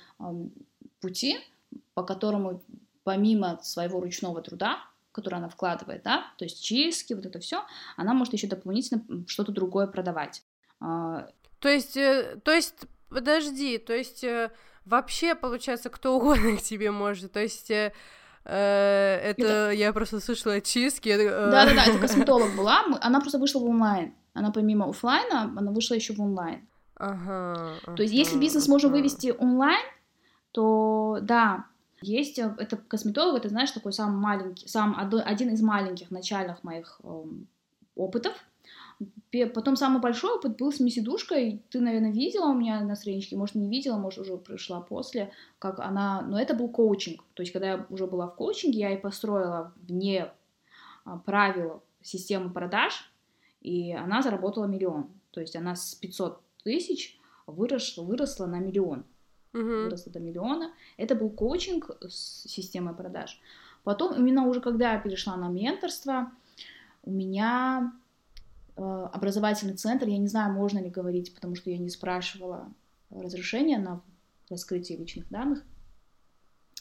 пути, 1.01 1.39
по 1.95 2.03
которому 2.03 2.63
помимо 3.05 3.61
своего 3.63 4.01
ручного 4.01 4.43
труда, 4.43 4.79
который 5.13 5.37
она 5.37 5.49
вкладывает, 5.49 6.03
да, 6.03 6.27
то 6.37 6.45
есть 6.45 6.63
чистки, 6.63 7.15
вот 7.15 7.25
это 7.25 7.39
все, 7.39 7.65
она 7.97 8.13
может 8.13 8.35
еще 8.35 8.49
дополнительно 8.49 9.03
что-то 9.27 9.53
другое 9.53 9.87
продавать. 9.87 10.43
А, 10.81 11.31
то 11.61 11.69
есть, 11.69 11.97
э, 11.97 12.39
то 12.45 12.53
есть, 12.53 12.75
подожди, 13.09 13.79
то 13.79 13.95
есть 13.95 14.25
э, 14.25 14.51
вообще 14.87 15.35
получается 15.35 15.91
кто 15.91 16.17
угодно 16.17 16.57
к 16.57 16.63
тебе 16.63 16.91
может, 16.91 17.33
то 17.33 17.41
есть 17.41 17.71
э, 17.71 17.93
это, 18.45 19.43
это 19.43 19.71
я 19.73 19.93
просто 19.93 20.21
слышала 20.21 20.61
чистки. 20.61 21.17
Да, 21.17 21.67
да, 21.67 21.75
да, 21.75 21.85
это 21.85 21.99
косметолог 22.01 22.57
была, 22.57 22.85
она 23.01 23.21
просто 23.21 23.39
вышла 23.39 23.61
в 23.61 23.65
онлайн. 23.65 24.15
Она 24.33 24.51
помимо 24.51 24.89
офлайна, 24.89 25.53
она 25.57 25.73
вышла 25.73 25.95
еще 25.95 26.15
в 26.15 26.21
онлайн. 26.21 26.69
Ага. 26.97 27.75
То 27.85 28.03
есть, 28.03 28.15
если 28.15 28.39
бизнес 28.39 28.69
можно 28.69 28.89
вывести 28.89 29.35
онлайн, 29.39 29.85
то 30.53 31.19
да, 31.21 31.67
есть, 32.01 32.39
э, 32.39 32.55
это 32.59 32.77
косметолог, 32.77 33.39
это, 33.39 33.49
знаешь, 33.49 33.71
такой 33.71 33.93
самый 33.93 34.19
маленький, 34.19 34.69
сам 34.69 34.97
один 34.99 35.51
из 35.51 35.63
маленьких 35.63 36.11
начальных 36.11 36.63
моих 36.65 37.01
э, 37.03 37.23
опытов. 37.95 38.35
Потом 39.55 39.77
самый 39.77 40.01
большой 40.01 40.37
опыт 40.37 40.57
был 40.57 40.73
с 40.73 40.81
месидушкой. 40.81 41.63
Ты, 41.71 41.81
наверное, 41.81 42.13
видела 42.13 42.47
у 42.47 42.55
меня 42.55 42.81
на 42.81 42.97
страничке, 42.97 43.37
может, 43.37 43.55
не 43.55 43.69
видела, 43.69 43.99
может, 43.99 44.21
уже 44.21 44.39
пришла 44.39 44.81
после, 44.81 45.31
как 45.59 45.79
она... 45.81 46.23
Но 46.23 46.41
это 46.41 46.55
был 46.55 46.69
коучинг. 46.69 47.23
То 47.35 47.43
есть, 47.43 47.53
когда 47.53 47.69
я 47.69 47.87
уже 47.91 48.07
была 48.07 48.29
в 48.29 48.35
коучинге, 48.37 48.79
я 48.79 48.95
и 48.95 49.01
построила 49.01 49.75
вне 49.77 50.33
а, 51.05 51.19
правил 51.19 51.83
систему 52.03 52.51
продаж, 52.51 53.13
и 53.61 53.93
она 53.93 54.23
заработала 54.23 54.65
миллион. 54.65 55.11
То 55.33 55.41
есть, 55.41 55.57
она 55.57 55.77
с 55.77 55.95
500 55.97 56.41
тысяч 56.65 57.21
выросла, 57.47 58.05
выросла 58.05 58.47
на 58.47 58.59
миллион 58.59 59.05
угу. 59.57 59.85
выросла 59.85 60.13
до 60.13 60.21
миллиона. 60.21 60.73
Это 60.97 61.15
был 61.15 61.31
коучинг 61.31 61.91
с 62.09 62.45
системой 62.49 62.95
продаж. 62.95 63.41
Потом, 63.85 64.15
именно 64.15 64.47
уже 64.47 64.61
когда 64.61 64.93
я 64.93 64.99
перешла 65.01 65.37
на 65.37 65.49
менторство, 65.49 66.33
у 67.03 67.11
меня 67.11 67.93
образовательный 68.77 69.75
центр, 69.75 70.07
я 70.07 70.19
не 70.19 70.29
знаю, 70.29 70.53
можно 70.53 70.79
ли 70.79 70.91
говорить, 70.91 71.35
потому 71.35 71.55
что 71.55 71.71
я 71.71 71.79
не 71.79 71.89
спрашивала 71.89 72.73
разрешения 73.11 73.79
на 73.79 74.03
раскрытие 74.49 74.99
личных 74.99 75.29
данных. 75.29 75.63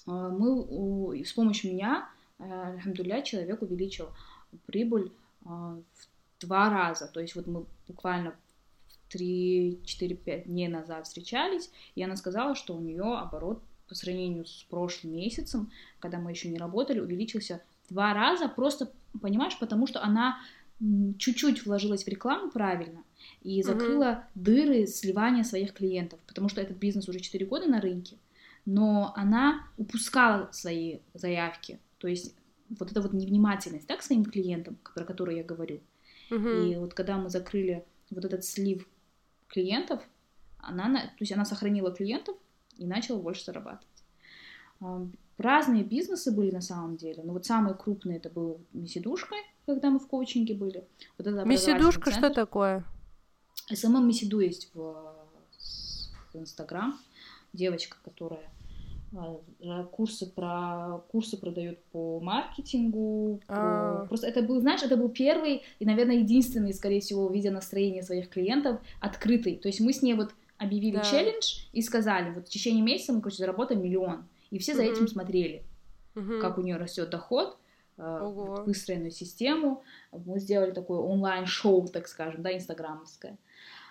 Э, 0.07 0.29
мы 0.29 1.23
с 1.23 1.33
помощью 1.33 1.73
меня, 1.73 2.09
э, 2.39 3.23
человек 3.23 3.61
увеличил 3.61 4.09
прибыль 4.65 5.11
э, 5.45 5.47
в 5.47 6.41
два 6.41 6.69
раза. 6.69 7.07
То 7.07 7.19
есть 7.19 7.35
вот 7.35 7.47
мы 7.47 7.65
буквально 7.87 8.35
3-4-5 9.13 10.45
дней 10.45 10.67
назад 10.67 11.05
встречались, 11.05 11.71
и 11.95 12.03
она 12.03 12.15
сказала, 12.15 12.55
что 12.55 12.75
у 12.75 12.81
нее 12.81 13.17
оборот 13.17 13.61
по 13.87 13.95
сравнению 13.95 14.45
с 14.45 14.65
прошлым 14.69 15.15
месяцем, 15.15 15.71
когда 15.99 16.17
мы 16.17 16.31
еще 16.31 16.49
не 16.49 16.57
работали, 16.57 16.99
увеличился 16.99 17.61
два 17.89 18.13
раза, 18.13 18.49
просто, 18.49 18.91
понимаешь, 19.21 19.57
потому 19.59 19.85
что 19.85 20.03
она 20.03 20.39
чуть-чуть 21.17 21.65
вложилась 21.65 22.03
в 22.03 22.07
рекламу 22.07 22.51
правильно 22.51 23.03
и 23.41 23.63
закрыла 23.63 24.03
mm-hmm. 24.03 24.23
дыры 24.35 24.87
сливания 24.87 25.43
своих 25.43 25.73
клиентов, 25.73 26.19
потому 26.27 26.49
что 26.49 26.61
этот 26.61 26.77
бизнес 26.77 27.07
уже 27.07 27.19
4 27.19 27.45
года 27.45 27.67
на 27.67 27.79
рынке, 27.79 28.17
но 28.65 29.13
она 29.15 29.67
упускала 29.77 30.49
свои 30.51 30.99
заявки, 31.13 31.79
то 31.97 32.07
есть 32.07 32.35
вот 32.77 32.91
эта 32.91 33.01
вот 33.01 33.13
невнимательность, 33.13 33.87
так, 33.87 34.01
своим 34.01 34.25
клиентам, 34.25 34.77
про 34.95 35.05
которые 35.05 35.37
я 35.39 35.43
говорю. 35.43 35.79
Mm-hmm. 36.31 36.71
И 36.71 36.75
вот 36.77 36.93
когда 36.93 37.17
мы 37.17 37.29
закрыли 37.29 37.85
вот 38.09 38.25
этот 38.25 38.43
слив 38.43 38.87
клиентов, 39.47 40.01
она, 40.57 40.91
то 40.99 41.19
есть 41.19 41.31
она 41.31 41.45
сохранила 41.45 41.91
клиентов 41.91 42.35
и 42.77 42.85
начала 42.85 43.19
больше 43.21 43.45
зарабатывать. 43.45 44.03
Разные 45.37 45.83
бизнесы 45.83 46.31
были 46.31 46.51
на 46.51 46.61
самом 46.61 46.97
деле, 46.97 47.21
но 47.23 47.33
вот 47.33 47.45
самый 47.45 47.75
крупный 47.75 48.17
это 48.17 48.29
был 48.29 48.61
Месидушка, 48.73 49.35
когда 49.65 49.89
мы 49.89 49.99
в 49.99 50.07
коучинге 50.07 50.53
были. 50.53 50.85
Вот 51.17 51.27
это 51.27 51.43
Месидушка 51.43 52.11
что 52.11 52.29
такое? 52.29 52.83
СММ 53.73 54.07
Месиду 54.07 54.39
есть 54.39 54.69
в, 54.73 55.15
в 56.33 56.37
Инстаграм. 56.37 56.99
Девочка, 57.53 57.97
которая 58.03 58.51
а, 59.13 59.83
курсы 59.91 60.29
про 60.29 61.01
курсы 61.09 61.37
продают 61.37 61.79
по 61.91 62.19
маркетингу. 62.19 63.41
А. 63.47 64.05
Просто 64.07 64.27
это 64.27 64.41
был, 64.41 64.59
знаешь, 64.59 64.83
это 64.83 64.97
был 64.97 65.09
первый 65.09 65.63
и, 65.79 65.85
наверное, 65.85 66.17
единственный, 66.17 66.73
скорее 66.73 66.99
всего, 66.99 67.29
видя 67.29 67.51
настроение 67.51 68.03
своих 68.03 68.29
клиентов, 68.29 68.79
открытый. 68.99 69.55
То 69.55 69.69
есть 69.69 69.79
мы 69.79 69.93
с 69.93 70.01
ней 70.01 70.15
вот 70.15 70.31
объявили 70.57 70.97
да. 70.97 71.03
челлендж 71.03 71.61
и 71.71 71.81
сказали, 71.81 72.33
вот 72.33 72.47
в 72.47 72.49
течение 72.49 72.83
месяца 72.83 73.13
мы, 73.13 73.21
короче, 73.21 73.37
заработаем 73.37 73.81
миллион. 73.81 74.25
И 74.51 74.59
все 74.59 74.75
за 74.75 74.83
угу. 74.83 74.91
этим 74.91 75.07
смотрели, 75.07 75.63
угу. 76.15 76.39
как 76.41 76.57
у 76.57 76.61
нее 76.61 76.77
растет 76.77 77.09
доход, 77.09 77.57
Ого. 77.97 78.63
выстроенную 78.65 79.11
систему. 79.11 79.83
Мы 80.11 80.39
сделали 80.39 80.71
такое 80.71 80.99
онлайн-шоу, 80.99 81.87
так 81.87 82.07
скажем, 82.07 82.41
да, 82.41 82.53
инстаграмовское. 82.53 83.37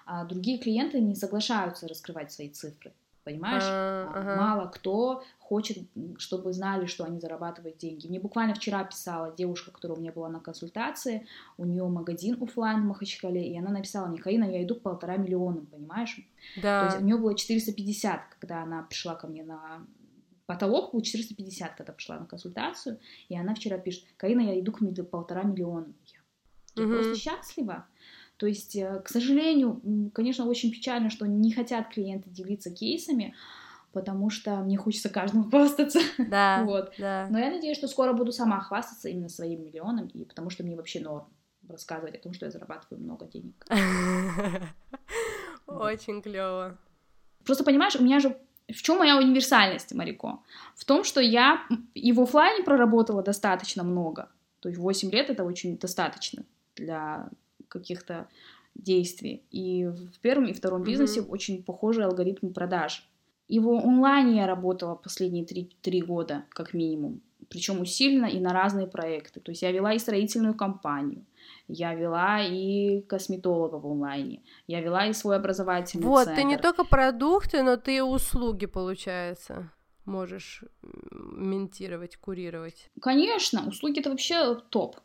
А 0.06 0.24
другие 0.24 0.58
клиенты 0.58 1.00
не 1.00 1.14
соглашаются 1.14 1.88
раскрывать 1.88 2.30
свои 2.30 2.50
цифры 2.50 2.92
понимаешь? 3.24 3.62
А, 3.66 4.12
ага. 4.14 4.36
Мало 4.36 4.66
кто 4.68 5.24
хочет, 5.38 5.78
чтобы 6.18 6.52
знали, 6.52 6.86
что 6.86 7.04
они 7.04 7.18
зарабатывают 7.18 7.78
деньги. 7.78 8.06
Мне 8.06 8.20
буквально 8.20 8.54
вчера 8.54 8.84
писала 8.84 9.34
девушка, 9.36 9.72
которая 9.72 9.98
у 9.98 10.00
меня 10.00 10.12
была 10.12 10.28
на 10.28 10.40
консультации, 10.40 11.26
у 11.56 11.64
нее 11.64 11.84
магазин 11.88 12.40
офлайн 12.40 12.82
в 12.82 12.84
Махачкале, 12.86 13.46
и 13.46 13.58
она 13.58 13.70
написала 13.70 14.06
мне, 14.06 14.20
я 14.24 14.62
иду 14.62 14.76
к 14.76 14.82
полтора 14.82 15.16
миллионам, 15.16 15.66
понимаешь? 15.66 16.18
Да. 16.56 16.80
То 16.80 16.86
есть 16.86 17.02
у 17.02 17.04
нее 17.04 17.16
было 17.16 17.34
450, 17.34 18.20
когда 18.38 18.62
она 18.62 18.82
пришла 18.82 19.14
ко 19.14 19.26
мне 19.26 19.42
на 19.42 19.86
потолок 20.46 20.92
был 20.92 21.00
450, 21.00 21.74
когда 21.74 21.92
пришла 21.92 22.18
на 22.18 22.26
консультацию, 22.26 22.98
и 23.28 23.38
она 23.38 23.54
вчера 23.54 23.78
пишет, 23.78 24.04
Карина, 24.16 24.40
я 24.40 24.60
иду 24.60 24.72
к 24.72 25.04
полтора 25.04 25.42
миллиона. 25.42 25.92
Я, 26.06 26.82
я 26.82 26.84
угу. 26.84 26.94
просто 26.94 27.16
счастлива. 27.16 27.86
То 28.36 28.46
есть, 28.46 28.76
э, 28.76 29.00
к 29.04 29.08
сожалению, 29.08 30.10
конечно, 30.12 30.44
очень 30.46 30.70
печально, 30.70 31.10
что 31.10 31.26
не 31.26 31.52
хотят 31.52 31.88
клиенты 31.88 32.30
делиться 32.30 32.70
кейсами, 32.70 33.34
потому 33.92 34.28
что 34.28 34.56
мне 34.56 34.76
хочется 34.76 35.08
каждому 35.08 35.44
хвастаться. 35.50 36.00
Да, 36.18 36.64
вот. 36.64 36.92
да. 36.98 37.28
Но 37.30 37.38
я 37.38 37.50
надеюсь, 37.50 37.78
что 37.78 37.88
скоро 37.88 38.12
буду 38.12 38.32
сама 38.32 38.60
хвастаться 38.60 39.08
именно 39.08 39.28
своим 39.28 39.64
миллионом, 39.64 40.08
и 40.08 40.24
потому 40.24 40.50
что 40.50 40.64
мне 40.64 40.76
вообще 40.76 41.00
норм 41.00 41.28
рассказывать 41.68 42.16
о 42.16 42.18
том, 42.18 42.34
что 42.34 42.46
я 42.46 42.50
зарабатываю 42.50 43.02
много 43.02 43.26
денег. 43.26 43.54
Очень 45.66 46.20
клево. 46.20 46.76
Просто 47.44 47.64
понимаешь, 47.64 47.96
у 47.96 48.02
меня 48.02 48.20
же 48.20 48.36
в 48.72 48.82
чем 48.82 48.98
моя 48.98 49.18
универсальность, 49.18 49.92
Марико? 49.94 50.40
В 50.74 50.84
том, 50.84 51.04
что 51.04 51.20
я 51.20 51.62
и 51.94 52.12
в 52.12 52.20
офлайне 52.20 52.64
проработала 52.64 53.22
достаточно 53.22 53.82
много. 53.82 54.28
То 54.60 54.68
есть 54.68 54.80
8 54.80 55.10
лет 55.10 55.30
это 55.30 55.44
очень 55.44 55.76
достаточно 55.76 56.44
для 56.76 57.28
каких-то 57.68 58.28
действий. 58.74 59.42
И 59.50 59.84
в 59.84 60.18
первом 60.20 60.46
и 60.46 60.52
втором 60.52 60.82
бизнесе 60.82 61.20
очень 61.20 61.62
похожий 61.62 62.04
алгоритм 62.04 62.52
продаж. 62.52 63.06
И 63.46 63.58
в 63.58 63.68
онлайне 63.68 64.36
я 64.36 64.46
работала 64.46 64.94
последние 64.94 65.44
три, 65.44 65.70
три 65.82 66.00
года, 66.00 66.44
как 66.48 66.72
минимум. 66.72 67.20
Причем 67.50 67.80
усиленно 67.80 68.26
и 68.26 68.40
на 68.40 68.52
разные 68.52 68.86
проекты. 68.86 69.40
То 69.40 69.50
есть 69.52 69.62
я 69.62 69.70
вела 69.70 69.92
и 69.92 69.98
строительную 69.98 70.54
компанию, 70.54 71.24
я 71.68 71.94
вела 71.94 72.42
и 72.42 73.00
косметолога 73.02 73.76
в 73.76 73.86
онлайне, 73.86 74.42
я 74.66 74.80
вела 74.80 75.06
и 75.06 75.12
свой 75.12 75.36
образовательный 75.36 76.06
Вот, 76.06 76.24
центр. 76.24 76.40
ты 76.40 76.44
не 76.46 76.58
только 76.58 76.84
продукты, 76.84 77.62
но 77.62 77.76
ты 77.76 77.96
и 77.96 78.00
услуги, 78.00 78.66
получается, 78.66 79.70
можешь 80.04 80.64
ментировать, 80.82 82.16
курировать. 82.16 82.90
Конечно, 83.00 83.66
услуги 83.66 84.00
это 84.00 84.10
вообще 84.10 84.56
топ. 84.70 84.96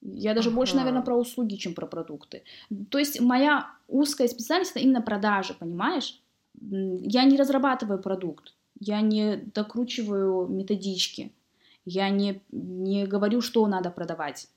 Я 0.00 0.34
даже 0.34 0.50
больше, 0.50 0.72
Ага. 0.74 0.80
наверное, 0.84 1.04
про 1.04 1.16
услуги, 1.16 1.54
чем 1.54 1.74
про 1.74 1.86
продукты. 1.86 2.42
То 2.90 2.98
есть 2.98 3.20
моя 3.20 3.70
узкая 3.86 4.26
специальность 4.26 4.72
это 4.72 4.80
именно 4.80 5.00
продажи, 5.00 5.54
понимаешь? 5.54 6.20
Я 6.60 7.24
не 7.24 7.36
разрабатываю 7.36 8.02
продукт, 8.02 8.54
я 8.80 9.00
не 9.00 9.36
докручиваю 9.36 10.48
методички, 10.48 11.32
я 11.84 12.10
не, 12.10 12.42
не 12.50 13.06
говорю, 13.06 13.40
что 13.40 13.66
надо 13.68 13.90
продавать, 13.90 14.48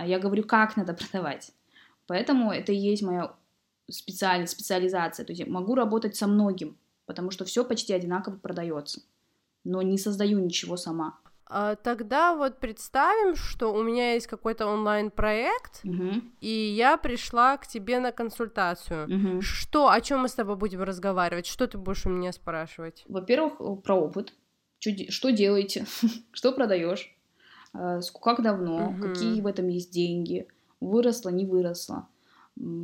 а 0.00 0.06
я 0.06 0.18
говорю, 0.18 0.44
как 0.44 0.76
надо 0.76 0.94
продавать. 1.12 1.52
Поэтому 2.06 2.52
это 2.52 2.72
и 2.72 2.76
есть 2.76 3.02
моя 3.02 3.34
специальность, 3.90 4.52
специализация. 4.52 5.24
То 5.26 5.32
есть 5.32 5.40
я 5.40 5.46
могу 5.46 5.74
работать 5.74 6.16
со 6.16 6.26
многим, 6.26 6.76
потому 7.06 7.30
что 7.30 7.44
все 7.44 7.64
почти 7.64 7.92
одинаково 7.92 8.36
продается, 8.36 9.00
но 9.64 9.82
не 9.82 9.98
создаю 9.98 10.38
ничего 10.38 10.76
сама. 10.76 11.18
А 11.50 11.76
тогда 11.76 12.34
вот 12.34 12.58
представим, 12.60 13.34
что 13.34 13.72
у 13.72 13.82
меня 13.82 14.12
есть 14.12 14.26
какой-то 14.26 14.66
онлайн-проект, 14.66 15.82
Мгм. 15.82 16.34
и 16.42 16.50
я 16.50 16.98
пришла 16.98 17.56
к 17.56 17.66
тебе 17.66 18.00
на 18.00 18.12
консультацию. 18.12 19.08
Мгм. 19.08 19.40
Что, 19.40 19.88
о 19.88 20.00
чем 20.02 20.20
мы 20.20 20.28
с 20.28 20.34
тобой 20.34 20.56
будем 20.56 20.82
разговаривать? 20.82 21.46
Что 21.46 21.66
ты 21.66 21.78
будешь 21.78 22.04
у 22.04 22.10
меня 22.10 22.32
спрашивать? 22.32 23.04
Во-первых, 23.08 23.82
про 23.82 23.94
опыт. 23.94 24.34
Что 25.08 25.30
делаете? 25.32 25.86
Что 26.32 26.52
продаешь? 26.52 27.14
Э, 27.74 28.00
Как 28.22 28.42
давно? 28.42 28.90
Мгм. 28.90 29.02
Какие 29.02 29.40
в 29.40 29.46
этом 29.46 29.68
есть 29.68 29.90
деньги? 29.90 30.46
Выросла, 30.80 31.30
не 31.30 31.44
выросла? 31.44 32.06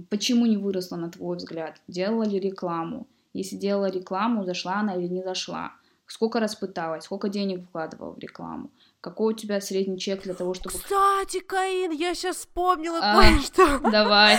Почему 0.08 0.46
не 0.46 0.56
выросла, 0.56 0.96
на 0.96 1.10
твой 1.10 1.36
взгляд? 1.36 1.80
Делала 1.88 2.22
ли 2.24 2.38
рекламу? 2.38 3.06
Если 3.32 3.56
делала 3.56 3.90
рекламу, 3.90 4.44
зашла 4.44 4.74
она 4.76 4.94
или 4.94 5.08
не 5.08 5.22
зашла? 5.22 5.72
Сколько 6.06 6.38
раз 6.38 6.54
пыталась? 6.54 7.04
Сколько 7.04 7.28
денег 7.28 7.64
вкладывала 7.64 8.12
в 8.12 8.18
рекламу? 8.18 8.70
Какой 9.00 9.34
у 9.34 9.36
тебя 9.36 9.60
средний 9.60 9.98
чек 9.98 10.22
для 10.22 10.34
того, 10.34 10.54
чтобы... 10.54 10.78
Кстати, 10.78 11.40
Каин, 11.40 11.90
я 11.90 12.14
сейчас 12.14 12.36
вспомнила 12.36 13.00
А. 13.02 13.20
кое-что. 13.20 13.78
Давай. 13.90 14.38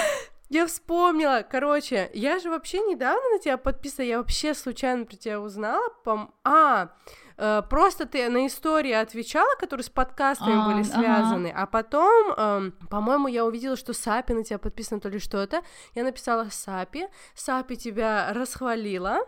Я 0.49 0.67
вспомнила. 0.67 1.43
Короче, 1.49 2.09
я 2.13 2.39
же 2.39 2.49
вообще 2.49 2.79
недавно 2.79 3.29
на 3.31 3.39
тебя 3.39 3.57
подписана, 3.57 4.05
я 4.05 4.19
вообще 4.19 4.53
случайно 4.53 5.05
про 5.05 5.15
тебя 5.15 5.41
узнала. 5.41 5.83
Пом... 6.03 6.33
А, 6.43 6.91
э, 7.37 7.61
просто 7.69 8.05
ты 8.05 8.29
на 8.29 8.47
истории 8.47 8.91
отвечала, 8.91 9.55
которые 9.59 9.83
с 9.83 9.89
подкастами 9.89 10.61
А, 10.61 10.65
были 10.65 10.81
ага. 10.81 10.99
связаны, 10.99 11.53
а 11.55 11.65
потом, 11.65 12.33
эм, 12.37 12.71
по-моему, 12.89 13.27
я 13.27 13.45
увидела, 13.45 13.75
что 13.75 13.93
Сапи 13.93 14.33
на 14.33 14.43
тебя 14.43 14.57
подписано 14.57 14.99
то 14.99 15.09
ли 15.09 15.19
что-то. 15.19 15.61
Я 15.93 16.03
написала 16.03 16.47
Сапи, 16.49 17.07
Сапи 17.35 17.75
тебя 17.75 18.31
расхвалила, 18.33 19.19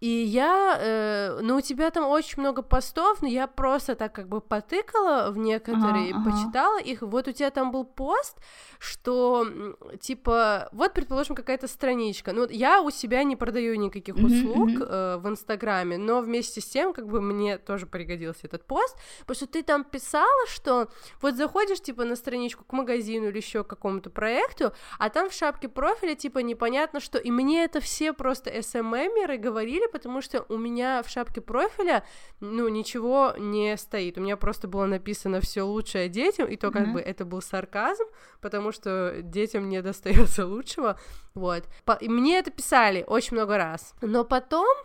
и 0.00 0.08
я, 0.08 0.76
э, 0.80 1.38
ну, 1.40 1.56
у 1.56 1.60
тебя 1.60 1.90
там 1.90 2.06
очень 2.08 2.40
много 2.40 2.62
постов, 2.62 3.22
но 3.22 3.28
я 3.28 3.46
просто 3.46 3.94
так 3.94 4.12
как 4.12 4.28
бы 4.28 4.40
потыкала 4.40 5.30
в 5.30 5.38
некоторые, 5.38 6.12
Ага, 6.14 6.20
ага. 6.20 6.30
почитала 6.30 6.80
их. 6.80 7.02
Вот 7.02 7.28
у 7.28 7.32
тебя 7.32 7.50
там 7.50 7.70
был 7.72 7.84
пост, 7.84 8.38
что 8.78 9.46
типа, 10.00 10.68
вот, 10.72 10.92
предположим, 10.92 11.36
какая-то 11.36 11.68
страничка. 11.68 12.32
Ну, 12.32 12.48
я 12.48 12.80
у 12.80 12.90
себя 12.90 13.22
не 13.24 13.36
продаю 13.36 13.74
никаких 13.76 14.16
услуг 14.16 14.68
мгм. 14.70 14.82
э, 14.82 15.16
в 15.18 15.28
Инстаграме, 15.28 15.98
но 15.98 16.20
вместе 16.20 16.60
с 16.60 16.66
тем, 16.66 16.92
как 16.92 17.06
бы 17.06 17.20
мне 17.20 17.51
тоже 17.58 17.86
пригодился 17.86 18.46
этот 18.46 18.64
пост, 18.66 18.96
потому 19.20 19.34
что 19.36 19.46
ты 19.46 19.62
там 19.62 19.84
писала, 19.84 20.46
что 20.48 20.88
вот 21.20 21.34
заходишь 21.36 21.80
типа 21.80 22.04
на 22.04 22.16
страничку 22.16 22.64
к 22.64 22.72
магазину 22.72 23.28
или 23.28 23.36
еще 23.36 23.64
к 23.64 23.68
какому-то 23.68 24.10
проекту, 24.10 24.72
а 24.98 25.08
там 25.10 25.30
в 25.30 25.32
шапке 25.32 25.68
профиля 25.68 26.14
типа 26.14 26.38
непонятно 26.38 27.00
что, 27.00 27.18
и 27.18 27.30
мне 27.30 27.64
это 27.64 27.80
все 27.80 28.12
просто 28.12 28.50
SMM-еры 28.50 29.36
говорили, 29.38 29.86
потому 29.86 30.20
что 30.22 30.44
у 30.48 30.56
меня 30.56 31.02
в 31.02 31.08
шапке 31.08 31.40
профиля, 31.40 32.04
ну, 32.40 32.68
ничего 32.68 33.34
не 33.38 33.76
стоит, 33.76 34.18
у 34.18 34.20
меня 34.20 34.36
просто 34.36 34.68
было 34.68 34.86
написано 34.86 35.40
все 35.40 35.62
лучшее 35.62 36.08
детям, 36.08 36.48
и 36.48 36.56
то 36.56 36.70
как 36.70 36.82
Мгм. 36.82 36.92
бы 36.94 37.00
это 37.00 37.24
был 37.24 37.42
сарказм, 37.42 38.04
потому 38.40 38.72
что 38.72 39.16
детям 39.22 39.68
не 39.68 39.80
достается 39.82 40.46
лучшего, 40.46 40.98
вот. 41.34 41.64
По- 41.84 41.92
и 41.92 42.08
мне 42.08 42.38
это 42.38 42.50
писали 42.50 43.04
очень 43.06 43.36
много 43.36 43.56
раз, 43.56 43.94
но 44.00 44.24
потом 44.24 44.76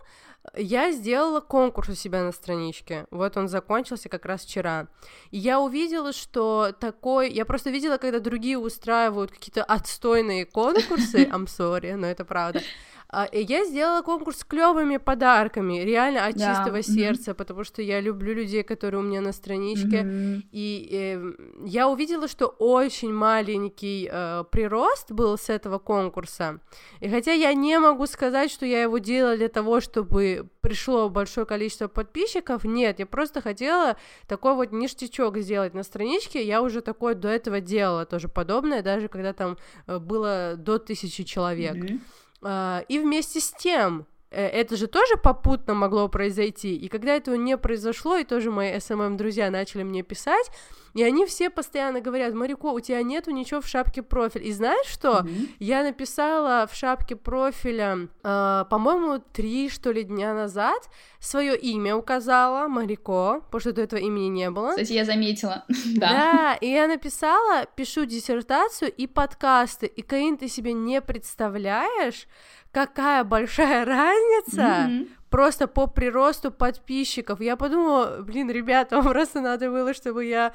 я 0.56 0.92
сделала 0.92 1.40
конкурс 1.40 1.88
у 1.88 1.94
себя 1.94 2.22
на 2.22 2.32
страничке. 2.32 3.06
Вот 3.10 3.36
он 3.36 3.48
закончился 3.48 4.08
как 4.08 4.24
раз 4.26 4.42
вчера. 4.42 4.88
И 5.30 5.38
я 5.38 5.60
увидела, 5.60 6.12
что 6.12 6.72
такой... 6.78 7.30
Я 7.30 7.44
просто 7.44 7.70
видела, 7.70 7.96
когда 7.98 8.20
другие 8.20 8.58
устраивают 8.58 9.30
какие-то 9.30 9.64
отстойные 9.64 10.44
конкурсы. 10.46 11.24
I'm 11.32 11.46
sorry, 11.46 11.96
но 11.96 12.06
это 12.06 12.24
правда. 12.24 12.62
А, 13.10 13.24
И 13.24 13.42
я 13.42 13.64
сделала 13.64 14.02
конкурс 14.02 14.38
с 14.40 14.44
клевыми 14.44 14.98
подарками, 14.98 15.82
реально 15.84 16.26
от 16.26 16.36
Да, 16.36 16.54
чистого 16.54 16.74
мгм. 16.76 16.82
сердца, 16.82 17.34
потому 17.34 17.64
что 17.64 17.80
я 17.80 18.00
люблю 18.00 18.34
людей, 18.34 18.62
которые 18.62 19.00
у 19.00 19.02
меня 19.02 19.22
на 19.22 19.32
страничке. 19.32 20.02
Мгм. 20.02 20.42
И 20.52 20.88
э, 20.92 21.32
я 21.64 21.88
увидела, 21.88 22.28
что 22.28 22.46
очень 22.58 23.12
маленький 23.12 24.08
э, 24.12 24.44
прирост 24.50 25.10
был 25.12 25.38
с 25.38 25.48
этого 25.48 25.78
конкурса. 25.78 26.60
И 27.00 27.08
хотя 27.08 27.32
я 27.32 27.54
не 27.54 27.78
могу 27.78 28.06
сказать, 28.06 28.50
что 28.50 28.66
я 28.66 28.82
его 28.82 28.98
делала 28.98 29.36
для 29.36 29.48
того, 29.48 29.80
чтобы 29.80 30.46
пришло 30.60 31.08
большое 31.08 31.46
количество 31.46 31.88
подписчиков, 31.88 32.64
нет, 32.64 32.98
я 32.98 33.06
просто 33.06 33.40
хотела 33.40 33.96
такой 34.26 34.54
вот 34.54 34.70
ништячок 34.72 35.38
сделать 35.38 35.72
на 35.72 35.82
страничке. 35.82 36.42
Я 36.46 36.60
уже 36.60 36.82
такое 36.82 37.14
до 37.14 37.28
этого 37.28 37.62
делала, 37.62 38.04
тоже 38.04 38.28
подобное, 38.28 38.82
даже 38.82 39.08
когда 39.08 39.32
там 39.32 39.56
э, 39.86 39.98
было 39.98 40.56
до 40.58 40.78
тысячи 40.78 41.24
человек. 41.24 41.76
Мгм. 41.76 42.00
А, 42.42 42.84
И 42.88 42.98
вместе 42.98 43.40
с 43.40 43.50
тем, 43.52 44.06
это 44.30 44.76
же 44.76 44.86
тоже 44.86 45.16
попутно 45.16 45.74
могло 45.74 46.08
произойти. 46.08 46.76
И 46.76 46.88
когда 46.88 47.14
этого 47.14 47.34
не 47.34 47.56
произошло, 47.56 48.16
и 48.16 48.24
тоже 48.24 48.50
мои 48.50 48.72
SMM-друзья 48.74 49.50
начали 49.50 49.82
мне 49.82 50.02
писать, 50.02 50.50
и 50.94 51.02
они 51.02 51.26
все 51.26 51.50
постоянно 51.50 52.00
говорят, 52.00 52.34
Марико, 52.34 52.72
у 52.72 52.80
тебя 52.80 53.02
нету 53.02 53.30
ничего 53.30 53.60
в 53.60 53.66
шапке 53.66 54.02
профиль. 54.02 54.46
И 54.46 54.52
знаешь 54.52 54.86
что? 54.86 55.22
Мгм. 55.22 55.48
Я 55.58 55.82
написала 55.82 56.66
в 56.66 56.74
шапке 56.74 57.14
профиля, 57.14 58.08
э, 58.24 58.64
по-моему, 58.68 59.22
три, 59.32 59.68
что 59.68 59.92
ли, 59.92 60.02
дня 60.02 60.34
назад, 60.34 60.88
свое 61.20 61.56
имя 61.56 61.94
указала, 61.96 62.68
Марико, 62.68 63.42
потому 63.46 63.60
что 63.60 63.72
до 63.72 63.82
этого 63.82 64.00
имени 64.00 64.28
не 64.28 64.50
было. 64.50 64.70
Кстати, 64.70 64.92
я 64.92 65.04
заметила. 65.04 65.64
Да. 65.98 66.08
Да, 66.10 66.54
и 66.60 66.70
я 66.70 66.86
написала, 66.86 67.66
пишу 67.74 68.04
диссертацию 68.04 68.92
и 68.92 69.06
подкасты, 69.06 69.86
и, 69.86 70.02
Каин, 70.02 70.36
ты 70.36 70.48
себе 70.48 70.72
не 70.72 71.00
представляешь, 71.00 72.26
какая 72.72 73.24
большая 73.24 73.84
разница 73.84 74.86
Мгм. 74.88 75.08
просто 75.30 75.66
по 75.66 75.86
приросту 75.86 76.50
подписчиков. 76.50 77.40
Я 77.40 77.56
подумала, 77.56 78.18
блин, 78.22 78.50
ребята, 78.50 78.96
вам 79.00 79.12
просто 79.12 79.40
надо 79.40 79.70
было, 79.70 79.92
чтобы 79.94 80.24
я 80.24 80.52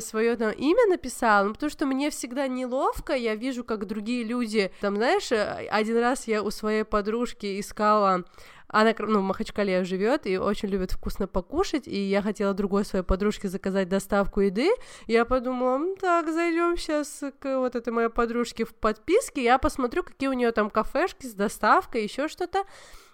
свое 0.00 0.36
там 0.36 0.50
имя 0.52 0.86
написала, 0.88 1.44
ну, 1.46 1.52
потому 1.54 1.70
что 1.70 1.86
мне 1.86 2.10
всегда 2.10 2.48
неловко, 2.48 3.12
я 3.14 3.34
вижу, 3.34 3.64
как 3.64 3.86
другие 3.86 4.24
люди, 4.24 4.70
там, 4.80 4.96
знаешь, 4.96 5.30
э, 5.32 5.66
один 5.70 5.98
раз 5.98 6.26
я 6.28 6.42
у 6.42 6.50
своей 6.50 6.84
подружки 6.84 7.60
искала 7.60 8.24
она, 8.80 8.94
ну, 8.98 9.20
в 9.20 9.22
Махачкале 9.22 9.84
живет 9.84 10.26
и 10.26 10.36
очень 10.38 10.68
любит 10.68 10.92
вкусно 10.92 11.26
покушать, 11.26 11.88
и 11.88 11.98
я 11.98 12.22
хотела 12.22 12.52
другой 12.54 12.84
своей 12.84 13.04
подружке 13.04 13.48
заказать 13.48 13.88
доставку 13.88 14.40
еды. 14.40 14.70
Я 15.06 15.24
подумала, 15.24 15.76
«М, 15.76 15.96
так, 15.96 16.30
зайдем 16.30 16.76
сейчас 16.76 17.22
к 17.40 17.58
вот 17.58 17.74
этой 17.74 17.92
моей 17.92 18.08
подружке 18.08 18.64
в 18.64 18.74
подписке, 18.74 19.42
я 19.42 19.58
посмотрю, 19.58 20.02
какие 20.02 20.28
у 20.28 20.34
нее 20.34 20.52
там 20.52 20.70
кафешки 20.70 21.26
с 21.26 21.32
доставкой, 21.32 22.02
еще 22.02 22.28
что-то. 22.28 22.64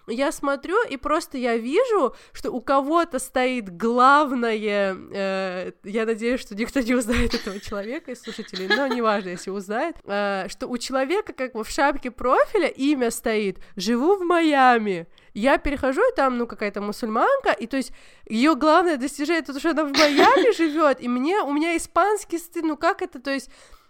Я 0.07 0.33
смотрю, 0.33 0.75
и 0.89 0.97
просто 0.97 1.37
я 1.37 1.55
вижу, 1.55 2.13
что 2.33 2.51
у 2.51 2.59
кого-то 2.59 3.19
стоит 3.19 3.75
главное, 3.75 4.57
э, 4.57 5.71
я 5.85 6.05
надеюсь, 6.05 6.41
что 6.41 6.55
никто 6.55 6.81
не 6.81 6.93
узнает 6.93 7.33
этого 7.33 7.57
человека 7.61 8.11
из 8.11 8.21
слушателей, 8.21 8.67
но 8.67 8.87
неважно, 8.87 9.29
если 9.29 9.49
узнает, 9.49 9.95
э, 10.03 10.47
что 10.49 10.67
у 10.67 10.77
человека 10.77 11.31
как 11.31 11.53
бы 11.53 11.63
в 11.63 11.69
шапке 11.69 12.11
профиля 12.11 12.67
имя 12.67 13.11
стоит 13.11 13.59
«Живу 13.77 14.17
в 14.17 14.25
Майами». 14.25 15.07
Я 15.33 15.57
перехожу, 15.57 16.01
и 16.01 16.15
там, 16.15 16.37
ну, 16.37 16.47
какая-то 16.47 16.81
мусульманка, 16.81 17.51
и 17.51 17.67
то 17.67 17.77
есть 17.77 17.91
ее 18.27 18.55
главное 18.55 18.97
достижение, 18.97 19.41
это 19.41 19.53
то, 19.53 19.59
что 19.59 19.71
она 19.71 19.83
в 19.83 19.91
Майами 19.91 20.55
живет, 20.55 21.01
и 21.01 21.07
мне, 21.07 21.41
у 21.41 21.51
меня 21.51 21.75
испанский 21.75 22.37
стыд, 22.37 22.63
ну, 22.63 22.77
как 22.77 23.01
это, 23.01 23.19
то 23.19 23.31
есть, 23.31 23.49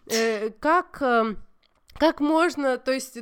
э, 0.09 0.51
как... 0.59 1.01
эм, 1.01 1.37
как 1.97 2.19
можно, 2.19 2.77
то 2.77 2.91
есть, 2.91 3.19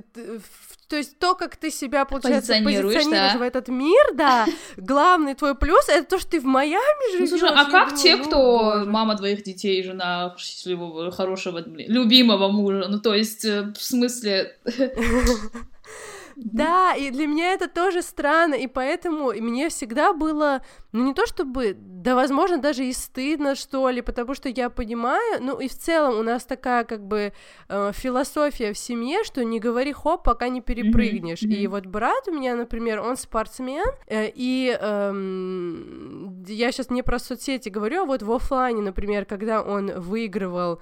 то 0.88 0.96
есть 0.96 1.20
то, 1.20 1.36
как 1.36 1.58
ты 1.58 1.70
себя, 1.72 2.06
получается, 2.06 2.54
Позиционируешь, 2.54 2.96
позиционируешь 2.96 3.34
да. 3.34 3.40
в 3.40 3.42
этот 3.42 3.68
мир, 3.68 4.06
да, 4.14 4.46
главный 4.78 5.36
твой 5.36 5.56
плюс 5.56 5.90
это 5.90 6.06
то, 6.06 6.20
что 6.20 6.32
ты 6.32 6.40
в 6.40 6.46
Майами 6.46 7.12
Ну, 7.12 7.18
живешь. 7.18 7.30
слушай, 7.30 7.50
а 7.50 7.66
как 7.66 7.90
думаю, 7.90 7.98
те, 7.98 8.16
ну, 8.16 8.24
кто 8.24 8.38
боже. 8.38 8.86
мама 8.90 9.16
двоих 9.16 9.44
детей, 9.44 9.84
жена 9.84 10.36
счастливого, 10.38 11.12
хорошего, 11.12 11.62
блин, 11.62 11.92
любимого 11.92 12.48
мужа? 12.50 12.86
Ну, 12.88 13.00
то 13.00 13.14
есть, 13.14 13.46
э, 13.46 13.74
в 13.78 13.84
смысле... 13.84 14.58
Да, 16.36 16.96
и 16.96 17.10
для 17.12 17.28
меня 17.28 17.54
это 17.54 17.68
тоже 17.68 18.02
странно, 18.02 18.56
и 18.56 18.68
поэтому 18.68 19.32
мне 19.32 19.70
всегда 19.70 20.14
было, 20.14 20.62
ну 20.92 21.06
не 21.06 21.14
то 21.14 21.26
чтобы, 21.26 21.76
да, 21.78 22.16
возможно, 22.16 22.58
даже 22.58 22.86
и 22.86 22.94
стыдно, 22.94 23.56
что 23.56 23.90
ли, 23.90 24.02
потому 24.02 24.34
что 24.34 24.50
я 24.50 24.70
понимаю, 24.70 25.42
ну 25.42 25.60
и 25.60 25.68
в 25.68 25.78
целом 25.78 26.20
у 26.20 26.24
нас 26.24 26.46
такая 26.46 26.84
как 26.84 27.06
бы 27.06 27.34
э, 27.70 27.92
философия 27.94 28.74
в 28.74 28.78
семье, 28.78 29.24
что 29.24 29.44
не 29.44 29.60
говори 29.60 29.94
хоп, 29.94 30.24
пока 30.24 30.50
не 30.50 30.62
перепрыгнешь. 30.62 31.44
И 31.44 31.68
мгм. 31.68 31.72
вот 31.72 31.86
брат 31.86 32.28
у 32.28 32.32
меня, 32.32 32.56
например, 32.56 33.02
он 33.02 33.18
спортсмен, 33.18 33.86
э, 34.08 34.30
и 34.34 34.78
эм, 34.80 36.44
я 36.48 36.72
сейчас 36.72 36.90
не 36.90 37.04
про 37.04 37.20
соцсети 37.20 37.70
говорю, 37.70 38.04
а 38.04 38.06
вот 38.06 38.24
в 38.24 38.32
оффлайне, 38.32 38.82
например, 38.82 39.26
когда 39.26 39.62
он 39.62 39.92
выигрывал 40.00 40.82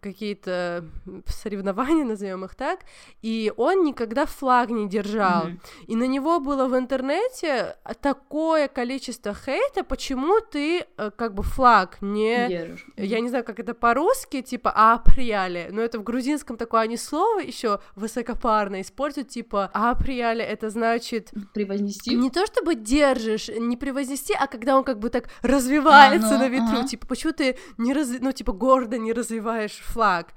какие-то 0.00 0.84
соревнования, 1.26 2.04
назовем 2.04 2.44
их 2.44 2.54
так, 2.54 2.80
и 3.22 3.52
он 3.56 3.84
никогда 3.84 4.26
флаг 4.26 4.70
не 4.70 4.88
держал. 4.88 5.46
Мгм. 5.46 5.60
И 5.86 5.96
на 5.96 6.06
него 6.06 6.40
было 6.40 6.66
в 6.66 6.76
интернете 6.76 7.76
такое 8.00 8.68
количество 8.68 9.34
хейта, 9.34 9.84
почему 9.84 10.40
ты 10.40 10.84
э, 10.96 11.10
как 11.16 11.34
бы 11.34 11.42
флаг 11.42 11.98
не... 12.00 12.48
Держишь. 12.48 12.86
Я 12.96 13.20
не 13.20 13.28
знаю, 13.28 13.44
как 13.44 13.60
это 13.60 13.74
по-русски, 13.74 14.42
типа 14.42 14.72
априале, 14.74 15.68
но 15.70 15.80
это 15.80 15.98
в 15.98 16.02
грузинском 16.02 16.56
такое 16.56 16.82
они 16.82 16.96
слово 16.96 17.40
еще 17.40 17.80
высокопарно 17.94 18.80
используют, 18.80 19.28
типа 19.28 19.70
априале, 19.72 20.44
это 20.44 20.70
значит 20.70 21.32
Превознести? 21.54 22.14
не 22.14 22.30
то 22.30 22.46
чтобы 22.46 22.74
держишь, 22.74 23.48
не 23.48 23.76
превознести, 23.76 24.34
а 24.38 24.46
когда 24.46 24.76
он 24.76 24.84
как 24.84 24.98
бы 24.98 25.10
так 25.10 25.28
развивается 25.42 26.28
А, 26.28 26.32
ну, 26.32 26.38
на 26.38 26.48
ветру, 26.48 26.78
ага. 26.78 26.88
типа, 26.88 27.06
почему 27.06 27.32
ты 27.32 27.56
не 27.78 27.92
раз, 27.92 28.10
ну, 28.20 28.32
типа, 28.32 28.52
гордо 28.52 28.98
не 28.98 29.12
развиваешь 29.36 29.82
флаг? 29.84 30.28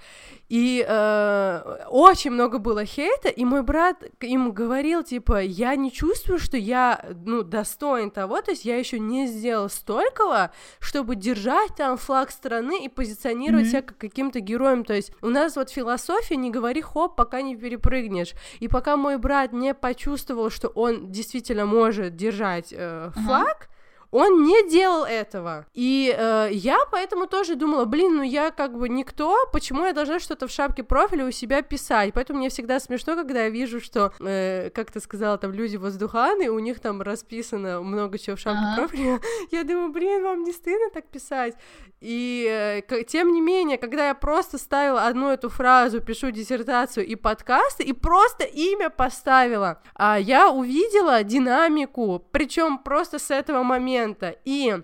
И 0.49 0.83
э, 0.87 1.85
очень 1.89 2.31
много 2.31 2.57
было 2.57 2.83
хейта, 2.83 3.29
и 3.29 3.45
мой 3.45 3.61
брат 3.61 4.03
им 4.21 4.51
говорил, 4.51 5.03
типа, 5.03 5.41
я 5.43 5.75
не 5.75 5.91
чувствую, 5.91 6.39
что 6.39 6.57
я, 6.57 7.05
ну, 7.25 7.43
достоин 7.43 8.09
того, 8.09 8.41
то 8.41 8.51
есть 8.51 8.65
я 8.65 8.77
еще 8.77 8.99
не 8.99 9.27
сделал 9.27 9.69
столького, 9.69 10.51
чтобы 10.79 11.15
держать 11.15 11.75
там 11.77 11.97
флаг 11.97 12.31
страны 12.31 12.83
и 12.83 12.89
позиционировать 12.89 13.65
Мгм. 13.65 13.71
себя 13.71 13.81
как 13.83 13.97
каким-то 13.99 14.39
героем, 14.39 14.83
то 14.83 14.93
есть 14.93 15.11
у 15.21 15.29
нас 15.29 15.55
вот 15.55 15.69
философия 15.69 16.35
не 16.35 16.49
говори 16.49 16.81
хоп, 16.81 17.15
пока 17.15 17.41
не 17.43 17.55
перепрыгнешь, 17.55 18.33
и 18.59 18.67
пока 18.67 18.97
мой 18.97 19.17
брат 19.17 19.53
не 19.53 19.75
почувствовал, 19.75 20.49
что 20.49 20.69
он 20.69 21.11
действительно 21.11 21.65
может 21.67 22.15
держать 22.15 22.73
э, 22.75 23.11
флаг, 23.23 23.69
он 24.11 24.43
не 24.43 24.69
делал 24.69 25.05
этого. 25.05 25.65
И 25.73 26.13
э, 26.17 26.49
я 26.51 26.79
поэтому 26.91 27.27
тоже 27.27 27.55
думала, 27.55 27.85
блин, 27.85 28.17
ну 28.17 28.23
я 28.23 28.51
как 28.51 28.77
бы 28.77 28.89
никто, 28.89 29.37
почему 29.53 29.85
я 29.85 29.93
должна 29.93 30.19
что-то 30.19 30.47
в 30.47 30.51
шапке 30.51 30.83
профиля 30.83 31.25
у 31.25 31.31
себя 31.31 31.61
писать? 31.61 32.13
Поэтому 32.13 32.39
мне 32.39 32.49
всегда 32.49 32.79
смешно, 32.79 33.15
когда 33.15 33.43
я 33.43 33.49
вижу, 33.49 33.79
что, 33.79 34.11
э, 34.19 34.69
как 34.71 34.91
ты 34.91 34.99
сказала, 34.99 35.37
там 35.37 35.53
люди 35.53 35.77
воздуханы, 35.77 36.49
у 36.49 36.59
них 36.59 36.79
там 36.79 37.01
расписано 37.01 37.81
много 37.81 38.17
чего 38.17 38.35
в 38.35 38.39
шапке 38.39 38.63
Ага. 38.63 38.75
профиля. 38.87 39.19
Я 39.51 39.63
думаю, 39.63 39.91
блин, 39.91 40.23
вам 40.23 40.43
не 40.43 40.51
стыдно 40.51 40.89
так 40.93 41.07
писать? 41.07 41.55
И 42.01 42.47
э, 42.49 43.03
тем 43.03 43.33
не 43.33 43.41
менее, 43.41 43.77
когда 43.77 44.07
я 44.07 44.15
просто 44.15 44.57
ставила 44.57 45.05
одну 45.05 45.29
эту 45.29 45.49
фразу, 45.49 45.99
пишу 45.99 46.31
диссертацию 46.31 47.05
и 47.05 47.15
подкасты, 47.15 47.83
и 47.83 47.93
просто 47.93 48.45
имя 48.45 48.89
поставила, 48.89 49.81
а 49.95 50.17
я 50.17 50.49
увидела 50.49 51.23
динамику, 51.23 52.25
причем 52.31 52.77
просто 52.77 53.19
с 53.19 53.31
этого 53.31 53.63
момента. 53.63 53.98
И 54.45 54.75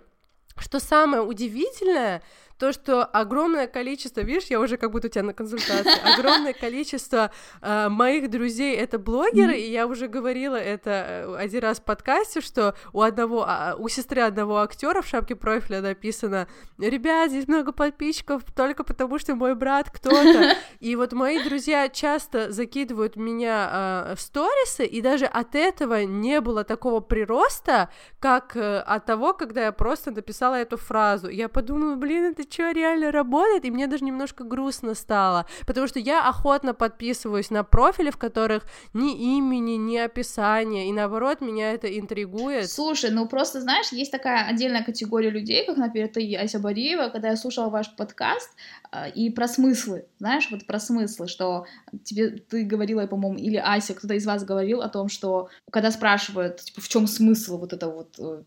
что 0.58 0.80
самое 0.80 1.24
удивительное, 1.24 2.22
то, 2.58 2.72
что 2.72 3.04
огромное 3.04 3.68
количество, 3.68 4.22
видишь, 4.22 4.46
я 4.46 4.60
уже 4.60 4.78
как 4.78 4.92
будто 4.92 5.08
у 5.08 5.10
тебя 5.10 5.24
на 5.24 5.34
консультации, 5.34 5.92
огромное 6.14 6.54
количество 6.54 7.32
э, 7.62 7.90
моих 7.90 8.30
друзей 8.30 8.76
это 8.76 8.98
блогеры, 8.98 9.58
и 9.58 9.72
я 9.72 9.88
уже 9.88 10.08
говорила 10.08 10.56
это 10.56 10.90
э, 10.90 11.36
один 11.38 11.62
раз 11.62 11.80
в 11.80 11.84
подкасте, 11.84 12.42
что 12.42 12.76
у 12.94 13.02
одного, 13.02 13.44
а, 13.48 13.76
у 13.78 13.90
сестры 13.90 14.22
одного 14.22 14.62
актера 14.62 15.02
в 15.02 15.08
шапке 15.08 15.36
профиля 15.36 15.82
написано, 15.82 16.48
ребят, 16.78 17.30
здесь 17.30 17.48
много 17.48 17.74
подписчиков 17.74 18.44
только 18.56 18.84
потому, 18.84 19.20
что 19.20 19.36
мой 19.36 19.56
брат 19.56 19.90
кто-то, 19.90 20.56
и 20.80 20.96
вот 20.96 21.14
мои 21.14 21.44
друзья 21.44 21.90
часто 21.90 22.52
закидывают 22.52 23.18
меня 23.18 24.06
э, 24.12 24.16
в 24.16 24.22
сторисы, 24.22 24.86
и 24.86 25.02
даже 25.02 25.26
от 25.26 25.56
этого 25.56 26.06
не 26.06 26.40
было 26.40 26.64
такого 26.64 27.02
прироста, 27.02 27.90
как 28.20 28.56
э, 28.56 28.80
от 28.80 29.06
того, 29.06 29.34
когда 29.34 29.66
я 29.66 29.72
просто 29.72 30.12
написала 30.12 30.56
эту 30.56 30.78
фразу. 30.78 31.28
Я 31.28 31.50
подумала, 31.50 31.96
блин, 31.96 32.26
это 32.32 32.45
что, 32.50 32.72
реально 32.72 33.12
работает? 33.12 33.66
И 33.66 33.72
мне 33.72 33.88
даже 33.88 34.04
немножко 34.04 34.44
грустно 34.44 34.94
стало, 34.94 35.46
потому 35.66 35.88
что 35.88 36.00
я 36.00 36.28
охотно 36.28 36.74
подписываюсь 36.74 37.50
на 37.50 37.64
профили, 37.64 38.10
в 38.10 38.18
которых 38.18 38.64
ни 38.94 39.38
имени, 39.38 39.74
ни 39.74 39.98
описания, 39.98 40.90
и 40.90 40.92
наоборот, 40.92 41.42
меня 41.42 41.74
это 41.74 41.88
интригует. 41.88 42.70
Слушай, 42.70 43.12
ну 43.12 43.28
просто, 43.28 43.62
знаешь, 43.62 43.92
есть 43.92 44.12
такая 44.12 44.48
отдельная 44.48 44.84
категория 44.84 45.30
людей, 45.30 45.66
как, 45.66 45.78
например, 45.78 46.10
ты, 46.10 46.36
Ася 46.36 46.60
Бариева, 46.60 47.10
когда 47.10 47.30
я 47.30 47.38
слушала 47.38 47.70
ваш 47.70 47.96
подкаст, 47.96 48.50
а, 48.92 49.08
и 49.08 49.30
про 49.30 49.48
смыслы, 49.48 50.06
знаешь, 50.20 50.48
вот 50.52 50.66
про 50.66 50.80
смыслы, 50.80 51.28
что 51.28 51.66
тебе, 52.04 52.30
ты 52.30 52.64
говорила, 52.64 53.06
по-моему, 53.08 53.38
или 53.38 53.58
Ася, 53.58 53.94
кто-то 53.94 54.14
из 54.14 54.26
вас 54.26 54.44
говорил 54.44 54.82
о 54.82 54.90
том, 54.90 55.10
что 55.10 55.50
когда 55.72 55.92
спрашивают, 55.92 56.62
типа, 56.62 56.82
в 56.82 56.88
чем 56.88 57.08
смысл 57.08 57.58
вот 57.58 57.74
этого 57.74 57.96
вот 57.96 58.16
э, 58.20 58.44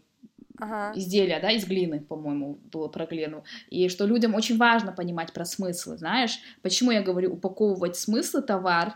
Ага. 0.59 0.93
изделия, 0.99 1.41
да, 1.41 1.51
из 1.51 1.65
глины, 1.67 2.01
по-моему, 2.01 2.59
было 2.73 2.89
про 2.89 3.07
глину, 3.07 3.45
и 3.71 3.89
что 3.89 4.07
людям 4.07 4.35
очень 4.35 4.57
важно 4.57 4.93
понимать 4.93 5.33
про 5.33 5.45
смыслы, 5.45 5.97
знаешь, 5.99 6.39
почему 6.63 6.91
я 6.91 7.03
говорю 7.03 7.33
упаковывать 7.35 7.97
смыслы, 7.97 8.43
товар, 8.43 8.95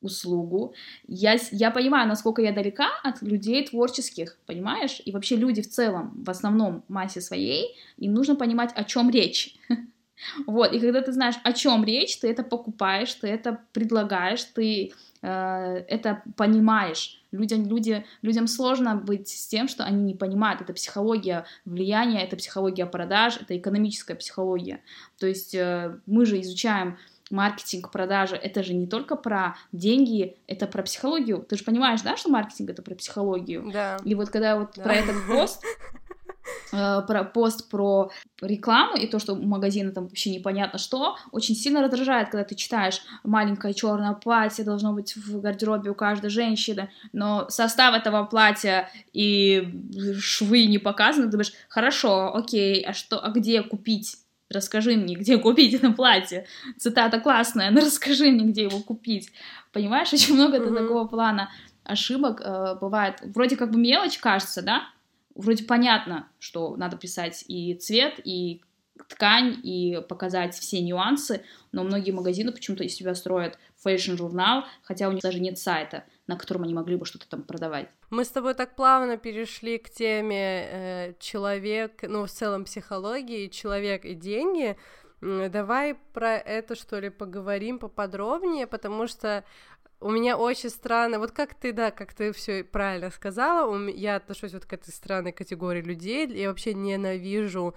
услугу, 0.00 0.74
я, 1.08 1.36
я 1.50 1.70
понимаю, 1.70 2.08
насколько 2.08 2.40
я 2.40 2.52
далека 2.52 2.88
от 3.02 3.20
людей 3.22 3.66
творческих, 3.66 4.38
понимаешь, 4.46 5.02
и 5.04 5.10
вообще 5.10 5.36
люди 5.36 5.60
в 5.60 5.68
целом, 5.68 6.22
в 6.24 6.30
основном 6.30 6.84
массе 6.88 7.20
своей, 7.20 7.76
им 7.96 8.14
нужно 8.14 8.36
понимать, 8.36 8.70
о 8.74 8.84
чем 8.84 9.10
речь, 9.10 9.56
вот, 10.46 10.72
и 10.72 10.80
когда 10.80 11.02
ты 11.02 11.12
знаешь, 11.12 11.36
о 11.44 11.52
чем 11.52 11.84
речь, 11.84 12.18
ты 12.18 12.30
это 12.30 12.42
покупаешь, 12.42 13.14
ты 13.14 13.28
это 13.28 13.60
предлагаешь, 13.72 14.44
ты 14.44 14.92
э, 15.22 15.84
это 15.88 16.22
понимаешь. 16.36 17.17
Людям, 17.30 17.66
люди, 17.66 18.04
людям 18.22 18.46
сложно 18.46 18.96
быть 18.96 19.28
с 19.28 19.46
тем, 19.46 19.68
что 19.68 19.84
они 19.84 20.02
не 20.02 20.14
понимают. 20.14 20.60
Это 20.60 20.72
психология 20.72 21.44
влияния, 21.64 22.24
это 22.24 22.36
психология 22.36 22.86
продаж, 22.86 23.38
это 23.40 23.56
экономическая 23.56 24.14
психология. 24.14 24.80
То 25.18 25.26
есть 25.26 25.54
э, 25.54 25.98
мы 26.06 26.24
же 26.24 26.40
изучаем 26.40 26.96
маркетинг, 27.30 27.90
продажи, 27.90 28.36
это 28.36 28.62
же 28.62 28.72
не 28.74 28.86
только 28.86 29.14
про 29.16 29.56
деньги, 29.72 30.36
это 30.46 30.66
про 30.66 30.82
психологию. 30.82 31.44
Ты 31.46 31.56
же 31.56 31.64
понимаешь, 31.64 32.00
да, 32.02 32.16
что 32.16 32.30
маркетинг 32.30 32.70
это 32.70 32.82
про 32.82 32.94
психологию? 32.94 33.70
Да. 33.72 33.98
И 34.04 34.14
вот 34.14 34.30
когда 34.30 34.58
вот 34.58 34.72
Да. 34.76 34.82
про 34.84 34.94
этот 34.94 35.16
пост, 35.28 35.62
э, 36.72 37.02
про 37.06 37.24
пост 37.24 37.68
про 37.70 38.10
рекламу 38.40 38.96
и 38.96 39.06
то, 39.06 39.18
что 39.18 39.34
у 39.34 39.42
магазина 39.42 39.92
там 39.92 40.04
вообще 40.04 40.30
непонятно 40.30 40.78
что, 40.78 41.16
очень 41.32 41.54
сильно 41.54 41.82
раздражает, 41.82 42.30
когда 42.30 42.44
ты 42.44 42.54
читаешь 42.54 43.00
маленькое 43.24 43.74
черное 43.74 44.12
платье 44.14 44.64
должно 44.64 44.92
быть 44.92 45.16
в 45.16 45.40
гардеробе 45.40 45.90
у 45.90 45.94
каждой 45.94 46.30
женщины, 46.30 46.90
но 47.12 47.46
состав 47.48 47.94
этого 47.94 48.24
платья 48.24 48.90
и 49.12 49.68
швы 50.20 50.66
не 50.66 50.78
показаны, 50.78 51.26
ты 51.26 51.32
думаешь, 51.32 51.52
хорошо, 51.68 52.34
окей, 52.34 52.82
а 52.82 52.92
что, 52.92 53.18
а 53.24 53.30
где 53.30 53.62
купить? 53.62 54.16
Расскажи 54.50 54.96
мне, 54.96 55.14
где 55.14 55.36
купить 55.36 55.74
это 55.74 55.90
платье. 55.90 56.46
Цитата 56.78 57.20
классная, 57.20 57.70
но 57.70 57.80
расскажи 57.80 58.30
мне, 58.30 58.46
где 58.46 58.62
его 58.62 58.78
купить. 58.80 59.30
Понимаешь, 59.72 60.12
очень 60.12 60.34
много 60.34 60.58
Мгм. 60.58 60.74
такого 60.74 61.06
плана 61.06 61.50
ошибок 61.84 62.40
э, 62.42 62.76
бывает. 62.80 63.16
Вроде 63.34 63.56
как 63.56 63.70
бы 63.70 63.78
мелочь 63.78 64.18
кажется, 64.18 64.62
да? 64.62 64.84
Вроде 65.38 65.62
понятно, 65.62 66.28
что 66.40 66.76
надо 66.76 66.96
писать 66.96 67.44
и 67.46 67.72
цвет, 67.74 68.20
и 68.24 68.60
ткань, 69.08 69.56
и 69.62 70.02
показать 70.08 70.56
все 70.56 70.80
нюансы, 70.80 71.44
но 71.70 71.84
многие 71.84 72.10
магазины 72.10 72.50
почему-то 72.50 72.82
из 72.82 72.96
себя 72.96 73.14
строят 73.14 73.56
fashion-журнал, 73.76 74.64
хотя 74.82 75.08
у 75.08 75.12
них 75.12 75.22
даже 75.22 75.38
нет 75.38 75.56
сайта, 75.56 76.02
на 76.26 76.36
котором 76.36 76.64
они 76.64 76.74
могли 76.74 76.96
бы 76.96 77.06
что-то 77.06 77.28
там 77.28 77.44
продавать. 77.44 77.88
Мы 78.10 78.24
с 78.24 78.30
тобой 78.30 78.54
так 78.54 78.74
плавно 78.74 79.16
перешли 79.16 79.78
к 79.78 79.90
теме 79.90 80.66
э, 80.70 81.14
человек, 81.20 82.02
ну, 82.02 82.26
в 82.26 82.30
целом 82.30 82.64
психологии, 82.64 83.46
человек 83.46 84.04
и 84.04 84.14
деньги. 84.14 84.76
Давай 85.20 85.94
про 85.94 86.36
это, 86.36 86.74
что 86.74 86.98
ли, 86.98 87.10
поговорим 87.10 87.78
поподробнее, 87.78 88.66
потому 88.66 89.06
что 89.06 89.44
у 90.00 90.10
меня 90.10 90.36
очень 90.38 90.70
странно, 90.70 91.18
вот 91.18 91.32
как 91.32 91.54
ты, 91.54 91.72
да, 91.72 91.90
как 91.90 92.14
ты 92.14 92.32
все 92.32 92.62
правильно 92.64 93.10
сказала, 93.10 93.68
у 93.68 93.78
я 93.88 94.16
отношусь 94.16 94.52
вот 94.52 94.64
к 94.64 94.72
этой 94.72 94.90
странной 94.90 95.32
категории 95.32 95.82
людей, 95.82 96.26
я 96.28 96.48
вообще 96.48 96.74
ненавижу 96.74 97.74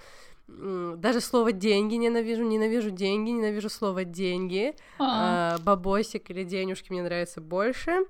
даже 0.47 1.21
слово 1.21 1.53
деньги 1.53 1.95
ненавижу, 1.95 2.43
ненавижу 2.43 2.91
деньги, 2.91 3.29
ненавижу 3.29 3.69
слово 3.69 4.03
деньги, 4.03 4.75
А. 4.99 5.55
а, 5.55 5.57
бабосик 5.59 6.29
или 6.29 6.43
денежки 6.43 6.91
мне 6.91 7.03
нравится 7.03 7.39
больше. 7.41 8.05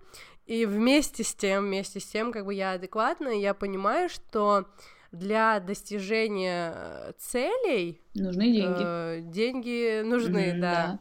И 0.48 0.66
вместе 0.66 1.24
с 1.24 1.36
тем, 1.36 1.66
вместе 1.66 2.00
с 2.00 2.06
тем, 2.06 2.32
как 2.32 2.46
бы 2.46 2.54
я 2.54 2.72
адекватна, 2.72 3.30
и 3.30 3.40
я 3.40 3.54
понимаю, 3.54 4.10
что 4.10 4.66
для 5.12 5.60
достижения 5.60 6.74
э, 6.76 7.12
целей 7.20 8.02
Нужны 8.16 8.52
деньги. 8.52 8.84
э, 8.84 9.20
деньги 9.24 10.02
нужны, 10.04 10.52
Мгм, 10.54 10.62
да. 10.62 11.00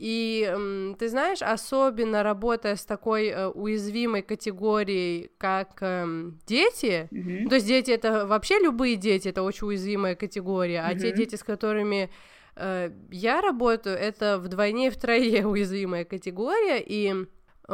И 0.00 0.50
ты 0.98 1.08
знаешь, 1.10 1.42
особенно 1.42 2.22
работая 2.22 2.76
с 2.76 2.86
такой 2.86 3.26
э, 3.26 3.48
уязвимой 3.48 4.22
категорией, 4.22 5.30
как 5.36 5.76
эм, 5.82 6.40
дети, 6.46 7.06
ну, 7.42 7.48
то 7.50 7.56
есть 7.56 7.66
дети 7.66 7.90
это 7.90 8.26
вообще 8.26 8.58
любые 8.60 8.96
дети, 8.96 9.28
это 9.28 9.42
очень 9.42 9.66
уязвимая 9.66 10.14
категория, 10.14 10.80
а 10.80 10.94
те 10.94 11.08
дети, 11.12 11.34
с 11.34 11.44
которыми 11.44 12.08
э, 12.56 12.90
я 13.10 13.42
работаю, 13.42 13.94
это 13.94 14.38
вдвойне 14.38 14.86
и 14.86 14.90
втрое 14.90 15.44
уязвимая 15.46 16.06
категория, 16.06 16.80
и 16.80 17.26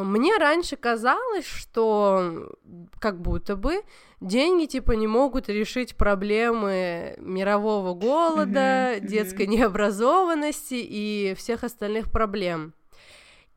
мне 0.04 0.36
раньше 0.36 0.76
казалось, 0.76 1.46
что 1.46 2.52
как 3.00 3.20
будто 3.20 3.56
бы 3.56 3.82
деньги 4.20 4.66
типа 4.66 4.92
не 4.92 5.06
могут 5.06 5.48
решить 5.48 5.96
проблемы 5.96 7.14
мирового 7.18 7.94
голода, 7.94 8.96
детской 9.00 9.46
необразованности 9.46 10.74
и 10.74 11.34
всех 11.36 11.64
остальных 11.64 12.10
проблем. 12.10 12.74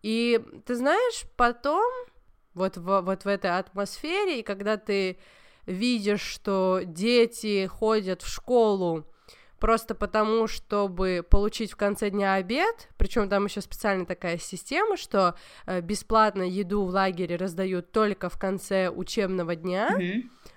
И 0.01 0.39
ты 0.65 0.75
знаешь, 0.75 1.23
потом 1.35 1.91
вот 2.53 2.77
в, 2.77 3.01
вот 3.01 3.25
в 3.25 3.27
этой 3.27 3.57
атмосфере, 3.57 4.39
и 4.39 4.43
когда 4.43 4.77
ты 4.77 5.19
видишь, 5.65 6.21
что 6.21 6.81
дети 6.85 7.67
ходят 7.67 8.21
в 8.21 8.27
школу 8.27 9.05
просто 9.59 9.95
потому, 9.95 10.47
чтобы 10.47 11.25
получить 11.29 11.71
в 11.71 11.75
конце 11.75 12.09
дня 12.09 12.35
обед, 12.35 12.89
причем 12.97 13.29
там 13.29 13.45
еще 13.45 13.61
специальная 13.61 14.05
такая 14.05 14.37
система, 14.37 14.97
что 14.97 15.35
э, 15.65 15.81
бесплатно 15.81 16.43
еду 16.43 16.83
в 16.85 16.89
лагере 16.89 17.35
раздают 17.35 17.91
только 17.91 18.29
в 18.29 18.37
конце 18.39 18.89
учебного 18.89 19.55
дня, 19.55 19.89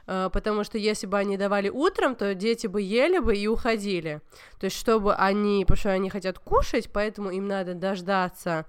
э, 0.06 0.30
потому 0.32 0.64
что 0.64 0.78
если 0.78 1.06
бы 1.06 1.18
они 1.18 1.36
давали 1.36 1.68
утром, 1.68 2.14
то 2.14 2.34
дети 2.34 2.66
бы 2.66 2.80
ели 2.80 3.18
бы 3.18 3.36
и 3.36 3.46
уходили. 3.46 4.20
То 4.58 4.66
есть 4.66 4.76
чтобы 4.76 5.14
они, 5.14 5.64
потому 5.64 5.78
что 5.78 5.90
они 5.90 6.10
хотят 6.10 6.38
кушать, 6.38 6.90
поэтому 6.92 7.30
им 7.30 7.46
надо 7.46 7.74
дождаться 7.74 8.66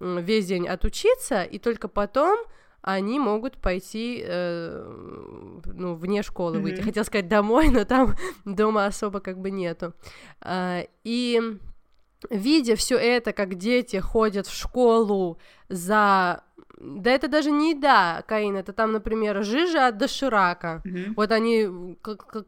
весь 0.00 0.46
день 0.46 0.66
отучиться, 0.66 1.42
и 1.42 1.58
только 1.58 1.88
потом 1.88 2.38
они 2.86 3.18
могут 3.18 3.56
пойти, 3.56 4.22
э, 4.22 5.60
ну, 5.64 5.94
вне 5.94 6.22
школы 6.22 6.58
выйти. 6.58 6.76
Мгм. 6.76 6.84
Хотел 6.84 7.04
сказать 7.04 7.28
домой, 7.28 7.70
но 7.70 7.86
там 7.86 8.14
дома 8.44 8.84
особо 8.84 9.20
как 9.20 9.38
бы 9.38 9.50
нету. 9.50 9.94
А, 10.42 10.82
и 11.02 11.40
видя 12.28 12.76
все 12.76 12.98
это, 12.98 13.32
как 13.32 13.54
дети 13.54 13.96
ходят 13.96 14.46
в 14.46 14.54
школу 14.54 15.38
за... 15.70 16.44
Да 16.84 17.10
это 17.10 17.28
даже 17.28 17.50
не 17.50 17.70
еда, 17.70 18.22
Каин, 18.26 18.56
это 18.56 18.72
там, 18.72 18.92
например, 18.92 19.42
жижа 19.42 19.86
от 19.86 19.96
доширака. 19.96 20.82
Мгм. 20.84 21.14
Вот 21.16 21.32
они 21.32 21.96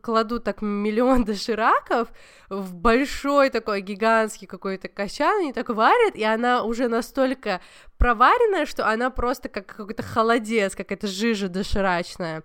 кладут 0.03 0.45
так 0.45 0.61
миллион 0.61 1.25
дошираков 1.25 2.09
в 2.51 2.75
большой 2.75 3.49
такой 3.49 3.81
гигантский 3.81 4.47
какой-то 4.47 4.89
качан, 4.89 5.41
они 5.41 5.53
так 5.53 5.71
варят, 5.71 6.15
и 6.17 6.23
она 6.23 6.65
уже 6.65 6.89
настолько 6.89 7.61
проваренная, 7.97 8.67
что 8.67 8.87
она 8.87 9.11
просто 9.11 9.49
как 9.49 9.67
какой-то 9.67 10.03
холодец, 10.03 10.77
какая-то 10.77 11.07
жижа 11.07 11.49
доширачная. 11.49 12.43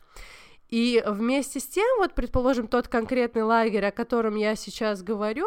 И 0.69 1.03
вместе 1.05 1.59
с 1.59 1.67
тем, 1.67 1.85
вот, 1.97 2.13
предположим, 2.13 2.67
тот 2.69 2.87
конкретный 2.87 3.43
лагерь, 3.43 3.87
о 3.87 3.91
котором 3.91 4.37
я 4.37 4.55
сейчас 4.55 5.03
говорю, 5.03 5.45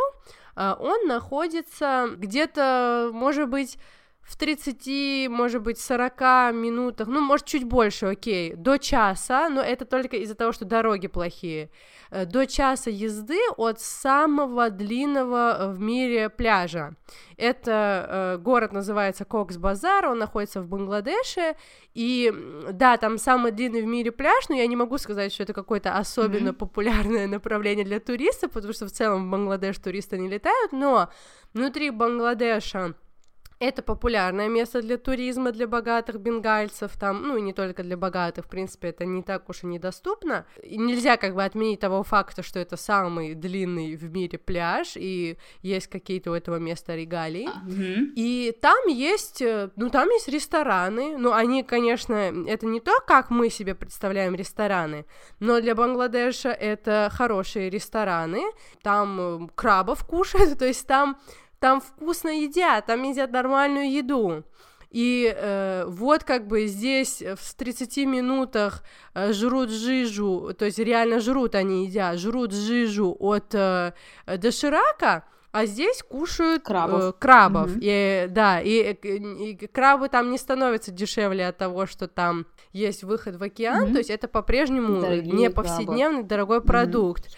а, 0.54 0.76
он 0.78 1.06
находится 1.06 2.10
где-то, 2.14 3.10
может 3.14 3.48
быть, 3.48 3.78
в 4.24 4.36
30, 4.36 5.28
может 5.28 5.62
быть, 5.62 5.78
40 5.78 6.54
минутах, 6.54 7.08
ну, 7.08 7.20
может, 7.20 7.46
чуть 7.46 7.64
больше, 7.64 8.06
окей, 8.06 8.54
до 8.54 8.78
часа, 8.78 9.50
но 9.50 9.60
это 9.60 9.84
только 9.84 10.16
из-за 10.16 10.34
того, 10.34 10.52
что 10.52 10.64
дороги 10.64 11.08
плохие, 11.08 11.70
э, 12.10 12.24
до 12.24 12.46
часа 12.46 12.90
езды 12.90 13.38
от 13.56 13.80
самого 13.80 14.70
длинного 14.70 15.56
э, 15.58 15.72
в 15.72 15.80
мире 15.80 16.30
пляжа. 16.30 16.94
Это 17.36 18.06
э, 18.08 18.38
город 18.42 18.72
называется 18.72 19.24
Кокс-Базар, 19.26 20.06
он 20.06 20.18
находится 20.18 20.62
в 20.62 20.68
Бангладеше, 20.68 21.54
и 21.92 22.32
да, 22.72 22.96
там 22.96 23.18
самый 23.18 23.52
длинный 23.52 23.82
в 23.82 23.86
мире 23.86 24.10
пляж, 24.10 24.48
но 24.48 24.54
я 24.56 24.66
не 24.66 24.76
могу 24.76 24.96
сказать, 24.96 25.34
что 25.34 25.42
это 25.42 25.52
какое-то 25.52 25.98
особенно 25.98 26.50
Мгм. 26.50 26.58
популярное 26.58 27.26
направление 27.28 27.84
для 27.84 28.00
туристов, 28.00 28.52
потому 28.52 28.72
что 28.72 28.86
в 28.86 28.90
целом 28.90 29.28
в 29.28 29.30
Бангладеш 29.30 29.76
туристы 29.78 30.16
не 30.16 30.28
летают, 30.28 30.72
но 30.72 31.10
внутри 31.52 31.90
Бангладеша 31.90 32.94
это 33.58 33.82
популярное 33.82 34.48
место 34.48 34.82
для 34.82 34.98
туризма, 34.98 35.52
для 35.52 35.66
богатых 35.66 36.20
бенгальцев, 36.20 36.96
там, 36.98 37.22
ну, 37.26 37.36
и 37.36 37.40
не 37.40 37.52
только 37.52 37.82
для 37.82 37.96
богатых, 37.96 38.46
в 38.46 38.48
принципе, 38.48 38.88
это 38.88 39.04
не 39.04 39.22
так 39.22 39.48
уж 39.48 39.62
и 39.62 39.66
недоступно. 39.66 40.46
И 40.62 40.76
нельзя 40.76 41.16
как 41.16 41.34
бы 41.34 41.44
отменить 41.44 41.80
того 41.80 42.02
факта, 42.02 42.42
что 42.42 42.58
это 42.58 42.76
самый 42.76 43.34
длинный 43.34 43.96
в 43.96 44.10
мире 44.10 44.38
пляж, 44.38 44.92
и 44.96 45.38
есть 45.62 45.86
какие-то 45.86 46.32
у 46.32 46.34
этого 46.34 46.56
места 46.56 46.94
регалии. 46.94 47.48
Мгм. 47.64 48.12
И 48.16 48.56
там 48.60 48.88
есть, 48.88 49.40
э, 49.42 49.70
ну, 49.76 49.90
там 49.90 50.08
есть 50.10 50.28
рестораны, 50.28 51.16
ну, 51.16 51.32
они, 51.32 51.62
конечно, 51.62 52.14
это 52.14 52.66
не 52.66 52.80
то, 52.80 52.92
как 53.06 53.30
мы 53.30 53.50
себе 53.50 53.74
представляем 53.74 54.34
рестораны, 54.34 55.06
но 55.40 55.60
для 55.60 55.74
Бангладеша 55.74 56.50
это 56.50 57.10
хорошие 57.12 57.70
рестораны, 57.70 58.42
там 58.82 59.20
э, 59.20 59.48
крабов 59.54 60.04
кушают, 60.06 60.58
то 60.58 60.66
есть 60.66 60.86
там, 60.86 61.18
там 61.64 61.80
вкусно 61.80 62.28
едят, 62.28 62.84
там 62.84 63.02
едят 63.04 63.32
нормальную 63.32 63.90
еду. 63.90 64.44
И 64.90 65.34
э, 65.34 65.84
вот 65.88 66.22
как 66.22 66.46
бы 66.46 66.66
здесь 66.66 67.22
в 67.22 67.54
30 67.54 67.96
минутах 68.06 68.82
э, 69.14 69.32
жрут 69.32 69.70
жижу, 69.70 70.52
то 70.58 70.66
есть 70.66 70.78
реально 70.78 71.20
жрут 71.20 71.54
они 71.54 71.86
едят, 71.86 72.18
жрут 72.18 72.52
жижу 72.52 73.16
от 73.18 73.54
э, 73.54 73.92
доширака, 74.26 75.24
а 75.52 75.64
здесь 75.66 76.02
кушают 76.02 76.64
Крабов. 76.64 77.02
э, 77.02 77.12
крабов. 77.18 77.70
Мгм. 77.70 77.80
И, 77.82 78.26
да, 78.28 78.60
и, 78.60 78.92
и 78.92 79.66
крабы 79.68 80.08
там 80.10 80.30
не 80.30 80.36
становятся 80.38 80.90
дешевле 80.92 81.46
от 81.48 81.56
того, 81.56 81.86
что 81.86 82.08
там 82.08 82.44
есть 82.72 83.04
выход 83.04 83.36
в 83.36 83.42
океан, 83.42 83.84
Мгм. 83.84 83.92
то 83.92 83.98
есть 83.98 84.10
это 84.10 84.28
по-прежнему 84.28 85.00
Дорогие 85.00 85.32
не 85.32 85.48
крабы. 85.48 85.54
повседневный 85.68 86.24
дорогой 86.24 86.58
Мгм. 86.58 86.66
продукт. 86.66 87.34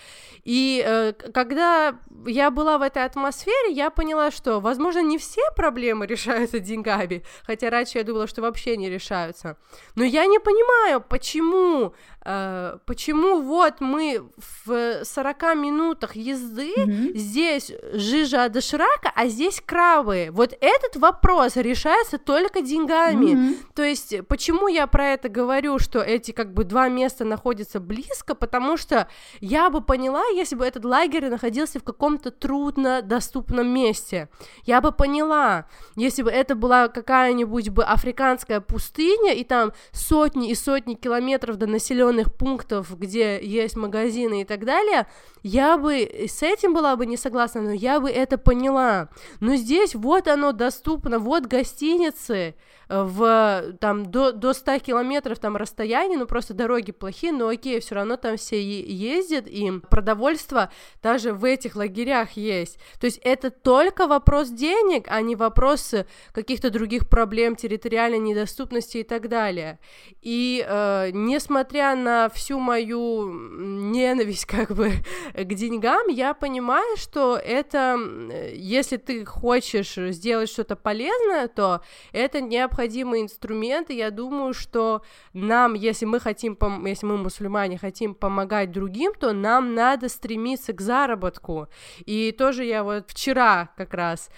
И 0.46 0.80
э, 0.86 1.12
когда 1.34 1.98
я 2.24 2.50
была 2.52 2.78
в 2.78 2.82
этой 2.82 3.04
атмосфере, 3.04 3.72
я 3.72 3.90
поняла, 3.90 4.30
что, 4.30 4.60
возможно, 4.60 5.02
не 5.02 5.18
все 5.18 5.42
проблемы 5.56 6.06
решаются 6.06 6.60
деньгами, 6.60 7.24
хотя 7.44 7.68
раньше 7.68 7.98
я 7.98 8.04
думала, 8.04 8.28
что 8.28 8.42
вообще 8.42 8.76
не 8.76 8.88
решаются. 8.88 9.56
Но 9.96 10.04
я 10.04 10.26
не 10.26 10.38
понимаю, 10.38 11.00
почему, 11.00 11.94
э, 12.24 12.78
почему 12.86 13.40
вот 13.42 13.80
мы 13.80 14.22
в 14.64 15.04
40 15.04 15.54
минутах 15.56 16.14
езды 16.14 16.72
Мгм. 16.76 17.16
здесь 17.16 17.72
жижа 17.92 18.44
от 18.44 18.52
доширака, 18.52 19.10
а 19.14 19.26
здесь 19.26 19.60
крабы. 19.66 20.28
Вот 20.30 20.56
этот 20.60 20.96
вопрос 20.96 21.56
решается 21.56 22.18
только 22.18 22.60
деньгами. 22.62 23.32
Мгм. 23.34 23.56
То 23.74 23.82
есть, 23.82 24.14
почему 24.28 24.68
я 24.68 24.86
про 24.86 25.08
это 25.08 25.28
говорю, 25.28 25.80
что 25.80 25.98
эти 26.00 26.30
как 26.30 26.54
бы 26.54 26.62
два 26.62 26.88
места 26.88 27.24
находятся 27.24 27.80
близко, 27.80 28.36
потому 28.36 28.76
что 28.76 29.08
я 29.40 29.70
бы 29.70 29.80
поняла, 29.80 30.22
если 30.36 30.54
бы 30.54 30.64
этот 30.64 30.84
лагерь 30.84 31.28
находился 31.28 31.80
в 31.80 31.84
каком-то 31.84 32.30
трудно 32.30 33.02
доступном 33.02 33.68
месте. 33.68 34.28
Я 34.64 34.80
бы 34.80 34.92
поняла, 34.92 35.66
если 35.96 36.22
бы 36.22 36.30
это 36.30 36.54
была 36.54 36.88
какая-нибудь 36.88 37.70
бы 37.70 37.82
африканская 37.84 38.60
пустыня, 38.60 39.34
и 39.34 39.44
там 39.44 39.72
сотни 39.92 40.50
и 40.50 40.54
сотни 40.54 40.94
километров 40.94 41.56
до 41.56 41.66
населенных 41.66 42.34
пунктов, 42.34 42.98
где 42.98 43.42
есть 43.42 43.76
магазины 43.76 44.42
и 44.42 44.44
так 44.44 44.64
далее, 44.64 45.06
я 45.42 45.78
бы 45.78 45.96
с 46.28 46.42
этим 46.42 46.74
была 46.74 46.96
бы 46.96 47.06
не 47.06 47.16
согласна, 47.16 47.62
но 47.62 47.72
я 47.72 48.00
бы 48.00 48.10
это 48.10 48.38
поняла. 48.38 49.08
Но 49.40 49.56
здесь 49.56 49.94
вот 49.94 50.28
оно 50.28 50.52
доступно, 50.52 51.18
вот 51.18 51.46
гостиницы, 51.46 52.54
в 52.88 53.74
там 53.80 54.06
до, 54.06 54.32
до 54.32 54.52
100 54.52 54.78
километров 54.78 55.38
там 55.38 55.56
расстояние, 55.56 56.18
ну 56.18 56.26
просто 56.26 56.54
дороги 56.54 56.92
плохие, 56.92 57.32
но 57.32 57.48
окей, 57.48 57.80
все 57.80 57.96
равно 57.96 58.16
там 58.16 58.36
все 58.36 58.62
ездят, 58.62 59.46
и 59.48 59.70
продовольство 59.90 60.70
даже 61.02 61.32
в 61.32 61.44
этих 61.44 61.74
лагерях 61.76 62.32
есть. 62.32 62.78
То 63.00 63.06
есть 63.06 63.18
это 63.22 63.50
только 63.50 64.06
вопрос 64.06 64.50
денег, 64.50 65.06
а 65.08 65.20
не 65.20 65.34
вопрос 65.34 65.94
э, 65.94 66.06
каких-то 66.32 66.70
других 66.70 67.08
проблем 67.08 67.56
территориальной 67.56 68.18
недоступности 68.18 68.98
и 68.98 69.02
так 69.02 69.28
далее. 69.28 69.78
И 70.22 70.64
э, 70.66 71.10
несмотря 71.12 71.96
на 71.96 72.28
всю 72.28 72.60
мою 72.60 73.32
ненависть 73.32 74.44
как 74.46 74.70
бы 74.72 74.92
к 75.34 75.54
деньгам, 75.54 76.08
я 76.08 76.34
понимаю, 76.34 76.96
что 76.96 77.36
это, 77.36 77.98
э, 77.98 78.52
если 78.54 78.96
ты 78.96 79.24
хочешь 79.24 79.96
сделать 79.96 80.50
что-то 80.50 80.76
полезное, 80.76 81.48
то 81.48 81.80
это 82.12 82.40
необходимый 82.40 82.75
инструмент, 82.84 83.90
и 83.90 83.96
я 83.96 84.10
думаю, 84.10 84.52
что 84.54 85.02
нам, 85.32 85.74
если 85.74 86.04
мы 86.04 86.20
хотим, 86.20 86.56
если 86.86 87.06
мы 87.06 87.16
мусульмане 87.16 87.78
хотим 87.78 88.14
помогать 88.14 88.72
другим, 88.72 89.12
то 89.18 89.32
нам 89.32 89.74
надо 89.74 90.08
стремиться 90.08 90.72
к 90.72 90.80
заработку. 90.80 91.68
И 92.04 92.32
тоже 92.32 92.64
я 92.64 92.84
вот 92.84 93.10
вчера 93.10 93.70
как 93.76 93.94
раз 93.94 94.30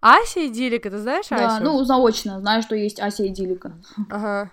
Ася 0.00 0.46
Идилика, 0.48 0.90
ты 0.90 0.98
знаешь 0.98 1.32
Асю? 1.32 1.36
Да, 1.36 1.60
ну, 1.60 1.82
заочно, 1.84 2.40
знаю, 2.40 2.62
что 2.62 2.74
есть 2.76 3.00
Ася 3.00 3.26
Идилика. 3.26 3.72
Ага. 4.10 4.50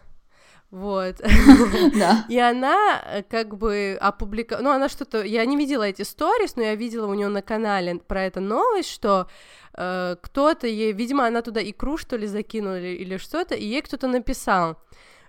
Вот. 0.72 1.22
Да. 1.96 2.26
И 2.30 2.40
она 2.40 3.02
э, 3.06 3.24
как 3.24 3.58
бы 3.58 3.98
опубликовала... 4.00 4.64
Ну, 4.64 4.72
она 4.72 4.90
что-то... 4.90 5.24
Я 5.24 5.46
не 5.46 5.58
видела 5.58 5.84
эти 5.84 6.04
сторис, 6.04 6.56
но 6.56 6.64
я 6.64 6.76
видела 6.76 7.08
у 7.08 7.14
нее 7.14 7.28
на 7.28 7.42
канале 7.42 7.96
про 7.96 8.24
это 8.24 8.40
новость, 8.40 8.90
что 8.90 9.28
э, 9.74 10.16
кто-то 10.22 10.68
ей... 10.68 10.94
Видимо, 10.94 11.28
она 11.28 11.42
туда 11.42 11.62
икру, 11.62 11.98
что 11.98 12.16
ли, 12.16 12.26
закинула 12.26 12.80
или, 12.80 13.18
что-то, 13.18 13.56
и 13.56 13.66
ей 13.66 13.82
кто-то 13.82 14.08
написал 14.08 14.78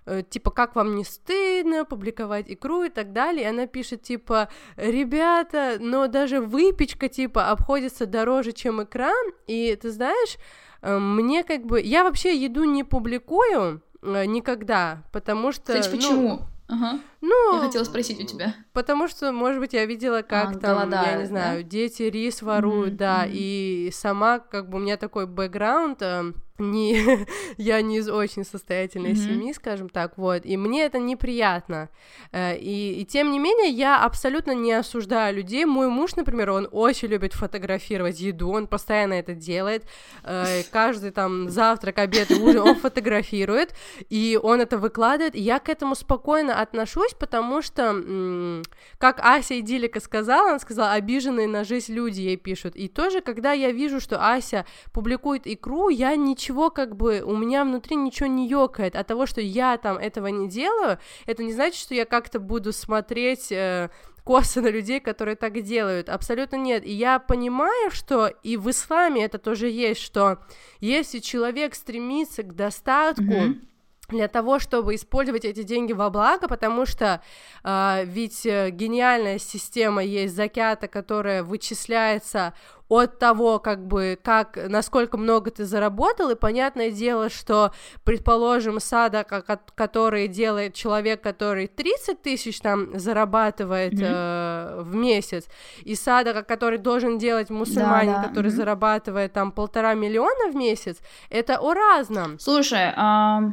э, 0.06 0.22
типа, 0.22 0.52
как 0.52 0.76
вам 0.76 0.94
не 0.94 1.04
стыдно 1.04 1.84
публиковать 1.84 2.48
икру 2.48 2.84
и 2.84 2.88
так 2.88 3.12
далее, 3.12 3.44
и 3.44 3.48
она 3.48 3.66
пишет, 3.66 4.02
типа, 4.02 4.48
ребята, 4.76 5.78
но 5.80 6.06
даже 6.06 6.40
выпечка, 6.40 7.08
типа, 7.08 7.50
обходится 7.50 8.06
дороже, 8.06 8.52
чем 8.52 8.82
икра, 8.82 9.12
и 9.48 9.74
ты 9.74 9.90
знаешь, 9.90 10.36
э, 10.82 10.98
мне 10.98 11.42
как 11.42 11.66
бы, 11.66 11.80
я 11.80 12.04
вообще 12.04 12.36
еду 12.36 12.62
не 12.62 12.84
публикую, 12.84 13.82
никогда, 14.02 15.02
потому 15.12 15.52
что... 15.52 15.74
Кстати, 15.74 15.88
ну, 15.88 15.96
почему? 15.96 16.40
Ага. 16.68 17.00
Ну, 17.20 17.54
Я 17.54 17.60
хотела 17.60 17.84
спросить 17.84 18.20
у 18.20 18.26
тебя. 18.26 18.54
Потому 18.72 19.06
что, 19.08 19.30
может 19.32 19.60
быть, 19.60 19.74
я 19.74 19.84
видела, 19.84 20.22
как 20.22 20.56
А, 20.56 20.58
там, 20.58 20.70
я 20.78 20.84
голодают, 20.86 21.20
не 21.20 21.26
знаю, 21.26 21.62
да? 21.62 21.68
дети 21.68 22.02
рис 22.04 22.40
воруют, 22.40 22.88
Мгм, 22.90 22.96
да, 22.96 23.22
мгм. 23.24 23.30
и 23.34 23.90
сама, 23.92 24.38
как 24.38 24.68
бы, 24.70 24.78
у 24.78 24.80
меня 24.80 24.96
такой 24.96 25.26
бэкграунд, 25.26 26.00
э, 26.00 26.32
не, 26.58 27.26
я 27.58 27.80
не 27.82 27.98
из 27.98 28.08
очень 28.08 28.44
состоятельной 28.44 29.12
Мгм. 29.12 29.20
семьи, 29.20 29.52
скажем 29.52 29.88
так, 29.88 30.18
вот, 30.18 30.44
и 30.44 30.56
мне 30.56 30.84
это 30.84 30.98
неприятно, 30.98 31.88
Э, 32.32 32.56
и, 32.56 33.00
и 33.00 33.04
тем 33.04 33.30
не 33.30 33.38
менее, 33.38 33.70
я 33.70 34.02
абсолютно 34.04 34.52
не 34.52 34.72
осуждаю 34.72 35.36
людей, 35.36 35.64
мой 35.64 35.88
муж, 35.88 36.16
например, 36.16 36.50
он 36.50 36.68
очень 36.70 37.08
любит 37.08 37.32
фотографировать 37.34 38.20
еду, 38.20 38.50
он 38.50 38.66
постоянно 38.66 39.14
это 39.14 39.34
делает, 39.34 39.84
Э, 40.24 40.62
каждый 40.70 41.10
там 41.10 41.48
завтрак, 41.50 41.98
обед 41.98 42.30
и 42.30 42.34
ужин 42.34 42.60
он 42.62 42.76
фотографирует, 42.76 43.74
и 44.08 44.38
он 44.42 44.60
это 44.60 44.78
выкладывает, 44.78 45.34
и 45.34 45.40
я 45.40 45.58
к 45.58 45.68
этому 45.68 45.94
спокойно 45.94 46.60
отношусь, 46.60 47.14
потому 47.18 47.62
что, 47.62 48.62
как 48.98 49.20
Ася 49.20 49.58
Идилика 49.60 50.00
сказала, 50.00 50.50
она 50.50 50.58
сказала, 50.58 50.92
обиженные 50.92 51.48
на 51.48 51.64
жизнь 51.64 51.92
люди 51.92 52.20
ей 52.20 52.36
пишут, 52.36 52.76
и 52.76 52.88
тоже, 52.88 53.20
когда 53.20 53.52
я 53.52 53.72
вижу, 53.72 54.00
что 54.00 54.18
Ася 54.20 54.64
публикует 54.92 55.46
икру, 55.46 55.88
я 55.88 56.14
ничего 56.16 56.51
как 56.70 56.96
бы, 56.96 57.22
у 57.22 57.36
меня 57.36 57.64
внутри 57.64 57.96
ничего 57.96 58.26
не 58.28 58.48
ёкает 58.48 58.96
от 58.96 59.06
того, 59.06 59.26
что 59.26 59.40
я 59.40 59.76
там 59.78 59.96
этого 59.96 60.28
не 60.28 60.48
делаю, 60.48 60.98
это 61.26 61.42
не 61.42 61.52
значит, 61.52 61.80
что 61.80 61.94
я 61.94 62.04
как-то 62.04 62.40
буду 62.40 62.72
смотреть... 62.72 63.52
э, 63.52 63.90
косо 64.24 64.60
на 64.60 64.68
людей, 64.68 65.00
которые 65.00 65.34
так 65.34 65.60
делают. 65.62 66.08
Абсолютно 66.08 66.54
нет. 66.56 66.84
И 66.86 66.92
я 66.92 67.18
понимаю, 67.18 67.90
что 67.90 68.28
и 68.28 68.56
в 68.56 68.70
исламе 68.70 69.24
это 69.24 69.38
тоже 69.38 69.68
есть, 69.68 70.00
что 70.00 70.38
если 70.80 71.18
человек 71.18 71.74
стремится 71.74 72.42
к 72.44 72.54
достатку, 72.54 73.22
Мгм. 73.22 73.68
для 74.08 74.28
того, 74.28 74.58
чтобы 74.58 74.94
использовать 74.94 75.44
эти 75.44 75.62
деньги 75.62 75.92
во 75.92 76.10
благо, 76.10 76.46
потому 76.46 76.86
что 76.86 77.20
а, 77.64 78.02
ведь 78.04 78.44
э, 78.46 78.70
гениальная 78.70 79.38
система 79.38 80.04
есть 80.04 80.36
закята, 80.36 80.86
которая 80.86 81.42
вычисляется 81.42 82.52
от 82.92 83.18
того, 83.18 83.58
как 83.58 83.86
бы, 83.86 84.18
как, 84.22 84.58
насколько 84.68 85.16
много 85.16 85.50
ты 85.50 85.64
заработал, 85.64 86.28
и 86.30 86.34
понятное 86.34 86.90
дело, 86.90 87.30
что, 87.30 87.72
предположим, 88.04 88.80
сада, 88.80 89.24
ко- 89.24 89.40
ко- 89.42 89.60
который 89.74 90.28
делает 90.28 90.74
человек, 90.74 91.22
который 91.22 91.68
30 91.68 92.20
тысяч 92.20 92.60
там 92.60 92.98
зарабатывает 92.98 93.94
Мгм. 93.94 94.02
э, 94.04 94.82
в 94.82 94.94
месяц, 94.94 95.46
и 95.84 95.94
сада, 95.94 96.42
который 96.42 96.78
должен 96.78 97.18
делать 97.18 97.48
мусульманин, 97.50 98.12
да, 98.12 98.28
который 98.28 98.48
мгм. 98.48 98.56
зарабатывает 98.56 99.32
там 99.32 99.52
полтора 99.52 99.94
миллиона 99.94 100.50
в 100.52 100.54
месяц, 100.54 100.98
это 101.30 101.58
о 101.58 101.72
разном. 101.74 102.38
Слушай, 102.38 102.88
э, 102.90 103.52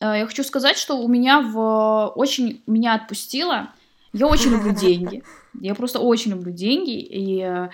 я 0.00 0.26
хочу 0.26 0.42
сказать, 0.44 0.76
что 0.76 0.96
у 0.98 1.08
меня 1.08 1.40
в 1.42 2.12
очень 2.16 2.62
меня 2.66 2.94
отпустило. 2.94 3.70
Я 4.12 4.26
очень 4.26 4.50
люблю 4.52 4.72
деньги. 4.86 5.22
Я 5.60 5.74
просто 5.74 6.00
очень 6.00 6.32
люблю 6.32 6.52
деньги, 6.52 6.98
и, 7.00 7.42
э, 7.42 7.70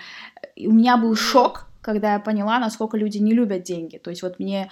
и 0.55 0.67
у 0.67 0.71
меня 0.71 0.97
был 0.97 1.15
шок, 1.15 1.67
когда 1.81 2.13
я 2.13 2.19
поняла, 2.19 2.59
насколько 2.59 2.97
люди 2.97 3.17
не 3.17 3.33
любят 3.33 3.63
деньги. 3.63 3.97
То 3.97 4.09
есть 4.09 4.23
вот 4.23 4.39
мне 4.39 4.71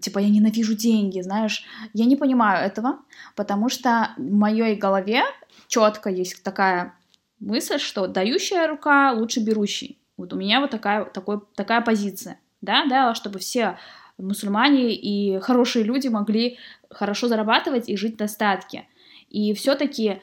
типа 0.00 0.18
я 0.18 0.28
ненавижу 0.28 0.74
деньги, 0.74 1.20
знаешь, 1.20 1.64
я 1.92 2.04
не 2.04 2.16
понимаю 2.16 2.64
этого, 2.64 2.98
потому 3.34 3.68
что 3.68 4.10
в 4.16 4.32
моей 4.32 4.76
голове 4.76 5.22
четко 5.66 6.10
есть 6.10 6.42
такая 6.42 6.94
мысль, 7.40 7.78
что 7.78 8.06
дающая 8.06 8.66
рука 8.66 9.12
лучше 9.12 9.40
берущий. 9.40 9.98
Вот 10.16 10.32
у 10.32 10.36
меня 10.36 10.60
вот 10.60 10.70
такая, 10.70 11.04
такой, 11.04 11.40
такая 11.54 11.80
позиция, 11.80 12.40
да, 12.60 12.86
да, 12.86 13.14
чтобы 13.14 13.38
все 13.38 13.78
мусульмане 14.18 14.94
и 14.94 15.38
хорошие 15.38 15.84
люди 15.84 16.08
могли 16.08 16.58
хорошо 16.90 17.28
зарабатывать 17.28 17.88
и 17.88 17.96
жить 17.96 18.14
в 18.14 18.18
достатке. 18.18 18.88
И 19.28 19.54
все-таки 19.54 20.20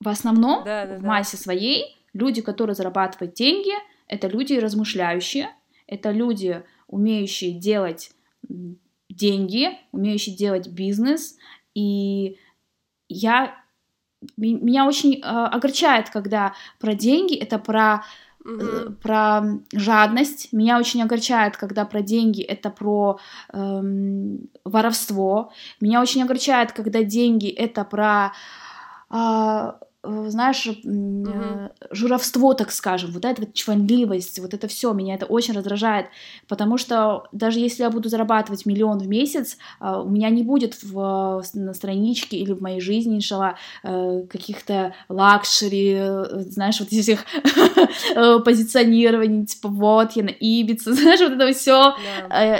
в 0.00 0.08
основном, 0.08 0.64
Да, 0.64 0.86
да, 0.86 0.96
в 0.96 1.02
да. 1.02 1.06
массе 1.06 1.36
своей, 1.36 1.96
люди, 2.12 2.40
которые 2.42 2.74
зарабатывают 2.74 3.34
деньги, 3.34 3.72
это 4.06 4.28
люди 4.28 4.54
размышляющие, 4.54 5.50
это 5.86 6.10
люди, 6.10 6.62
умеющие 6.86 7.52
делать 7.52 8.12
деньги, 9.08 9.70
умеющие 9.92 10.34
делать 10.34 10.68
бизнес. 10.68 11.36
И 11.74 12.38
я 13.08 13.54
меня 14.36 14.86
очень 14.86 15.14
э, 15.14 15.20
огорчает, 15.20 16.10
когда 16.10 16.54
про 16.80 16.94
деньги 16.94 17.34
это 17.34 17.58
про 17.58 18.04
э, 18.44 18.90
про 19.02 19.42
жадность. 19.72 20.52
Меня 20.52 20.78
очень 20.78 21.02
огорчает, 21.02 21.56
когда 21.56 21.84
про 21.84 22.00
деньги 22.00 22.42
это 22.42 22.70
про 22.70 23.18
эм, 23.52 24.48
воровство. 24.64 25.52
Меня 25.80 26.00
очень 26.00 26.22
огорчает, 26.22 26.72
когда 26.72 27.02
деньги 27.02 27.48
это 27.48 27.84
про 27.84 28.32
а, 29.10 29.78
э, 29.80 29.84
знаешь, 30.04 30.66
м, 30.84 31.22
Мгм. 31.22 31.32
э, 31.34 31.68
журовство, 31.90 32.54
так 32.54 32.70
скажем, 32.70 33.10
вот 33.10 33.24
эта 33.24 33.42
вот 33.42 33.54
чванливость, 33.54 34.38
вот 34.38 34.54
это 34.54 34.68
все 34.68 34.92
меня 34.92 35.14
это 35.16 35.26
очень 35.26 35.54
раздражает, 35.54 36.06
потому 36.46 36.78
что 36.78 37.24
даже 37.32 37.58
если 37.58 37.82
я 37.82 37.90
буду 37.90 38.08
зарабатывать 38.08 38.64
миллион 38.64 38.98
в 38.98 39.08
месяц, 39.08 39.58
а, 39.80 40.00
у 40.02 40.08
меня 40.08 40.30
не 40.30 40.42
будет 40.44 40.82
в, 40.82 41.42
э, 41.42 41.58
на 41.58 41.74
страничке 41.74 42.36
или 42.36 42.52
в 42.52 42.62
моей 42.62 42.80
жизни, 42.80 43.16
иншалла, 43.16 43.56
э, 43.82 44.22
каких-то 44.30 44.94
luxury, 45.08 45.94
э, 45.98 46.24
знаешь, 46.48 46.78
вот 46.78 46.92
этих 46.92 47.24
э, 48.14 48.38
позиционирований, 48.44 49.46
типа 49.46 49.68
вот 49.68 50.12
я 50.12 50.22
на 50.22 50.28
Ибице, 50.30 50.92
знаешь, 50.94 51.20
вот 51.20 51.32
это 51.32 51.52
все. 51.52 51.94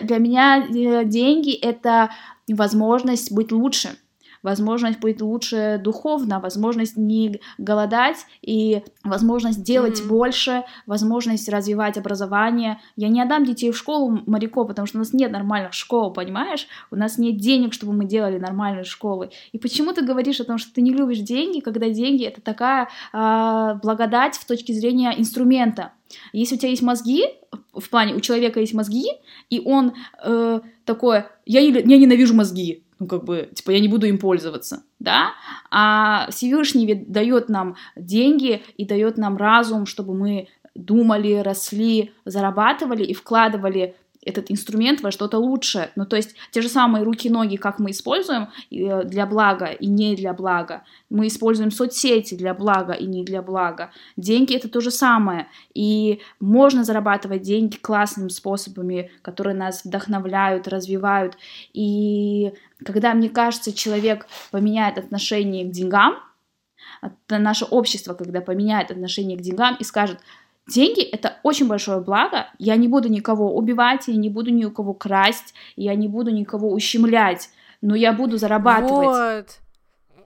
Для 0.03 0.19
меня 0.19 0.67
э, 0.69 1.05
деньги 1.05 1.53
это 1.53 2.11
возможность 2.49 3.31
быть 3.33 3.53
лучше 3.53 3.91
возможность 4.43 5.01
быть 5.01 5.21
лучше 5.21 5.81
духовно, 5.83 6.41
возможность 6.41 6.97
не 6.97 7.41
голодать 7.59 8.27
и 8.43 8.83
возможность 9.05 9.63
делать 9.63 10.01
Мгм. 10.01 10.09
больше, 10.09 10.65
возможность 10.87 11.49
развивать 11.49 11.99
образование. 11.99 12.81
Я 12.97 13.09
не 13.09 13.21
отдам 13.21 13.45
детей 13.45 13.71
в 13.71 13.77
школу 13.77 14.21
моряков, 14.27 14.69
потому 14.69 14.87
что 14.87 14.99
у 14.99 15.01
нас 15.01 15.13
нет 15.13 15.31
нормальных 15.31 15.73
школ, 15.73 16.13
понимаешь? 16.13 16.67
У 16.91 16.97
нас 16.97 17.19
нет 17.19 17.37
денег, 17.37 17.73
чтобы 17.73 17.93
мы 17.93 18.05
делали 18.05 18.39
нормальные 18.39 18.85
школы. 18.85 19.31
И 19.53 19.59
почему 19.59 19.93
ты 19.93 20.03
говоришь 20.03 20.41
о 20.41 20.45
том, 20.45 20.59
что 20.59 20.73
ты 20.73 20.81
не 20.81 20.93
любишь 20.93 21.19
деньги, 21.19 21.61
когда 21.61 21.89
деньги 21.89 22.25
это 22.25 22.41
такая 22.41 22.89
а, 23.13 23.75
благодать 23.75 24.37
в 24.37 24.47
точке 24.47 24.73
зрения 24.73 25.15
инструмента? 25.17 25.93
Если 26.33 26.55
у 26.55 26.59
тебя 26.59 26.71
есть 26.71 26.83
мозги, 26.83 27.25
в 27.75 27.89
плане 27.91 28.15
у 28.15 28.21
человека 28.21 28.61
есть 28.61 28.75
мозги, 28.75 29.07
и 29.51 29.61
он 29.65 29.95
э, 30.23 30.61
такой, 30.85 31.25
я, 31.45 31.61
я 31.61 31.99
ненавижу 31.99 32.35
мозги, 32.35 32.83
ну 32.99 33.07
как 33.07 33.25
бы, 33.25 33.51
типа, 33.55 33.71
я 33.71 33.81
не 33.81 33.89
буду 33.89 34.07
им 34.07 34.19
пользоваться, 34.19 34.83
да, 34.99 35.33
а 35.71 36.29
Всевышний 36.31 36.95
дает 36.95 37.49
нам 37.49 37.77
деньги 37.97 38.63
и 38.77 38.85
дает 38.85 39.19
нам 39.19 39.37
разум, 39.37 39.87
чтобы 39.87 40.15
мы 40.15 40.49
думали, 40.75 41.35
росли, 41.35 42.13
зарабатывали 42.25 43.05
и 43.05 43.15
вкладывали 43.15 43.97
этот 44.25 44.51
инструмент 44.51 45.01
во 45.01 45.11
что-то 45.11 45.39
лучшее. 45.39 45.91
Ну, 45.97 46.05
то 46.05 46.17
есть 46.17 46.35
те 46.51 46.61
же 46.61 46.69
самые 46.69 47.05
руки, 47.05 47.31
ноги, 47.31 47.57
как 47.57 47.79
мы 47.79 47.91
используем 47.91 48.49
э, 48.71 49.05
для 49.05 49.27
блага 49.27 49.67
и 49.67 49.87
не 49.87 50.17
для 50.17 50.33
блага. 50.33 50.83
Мы 51.11 51.29
используем 51.29 51.71
соцсети 51.71 52.35
для 52.35 52.55
блага 52.55 52.93
и 52.93 53.07
не 53.07 53.25
для 53.25 53.43
блага. 53.43 53.91
Деньги 54.17 54.55
это 54.55 54.69
то 54.69 54.81
же 54.81 54.91
самое. 54.91 55.49
И 55.75 56.21
можно 56.41 56.85
зарабатывать 56.85 57.43
деньги 57.43 57.77
классными 57.77 58.29
способами, 58.29 59.11
которые 59.23 59.55
нас 59.55 59.85
вдохновляют, 59.85 60.69
развивают. 60.69 61.37
И 61.73 62.53
когда, 62.85 63.15
мне 63.15 63.29
кажется, 63.29 63.73
человек 63.73 64.27
поменяет 64.51 64.99
отношение 64.99 65.65
к 65.65 65.71
деньгам, 65.71 66.17
наше 67.29 67.65
общество, 67.65 68.15
когда 68.15 68.41
поменяет 68.41 68.91
отношение 68.91 69.39
к 69.39 69.43
деньгам 69.43 69.77
и 69.79 69.85
скажет, 69.85 70.19
деньги 70.69 71.03
это 71.03 71.39
очень 71.43 71.67
большое 71.67 72.01
благо, 72.01 72.47
я 72.59 72.77
не 72.77 72.89
буду 72.89 73.09
никого 73.09 73.57
убивать, 73.57 74.09
я 74.09 74.17
не 74.17 74.31
буду 74.31 74.51
ни 74.51 74.65
у 74.65 74.71
кого 74.71 74.95
красть, 74.95 75.55
я 75.77 75.95
не 75.95 76.09
буду 76.09 76.31
никого 76.31 76.71
ущемлять, 76.71 77.51
но 77.81 77.95
я 77.95 78.13
буду 78.13 78.39
зарабатывать. 78.39 79.07
Вот. 79.07 79.47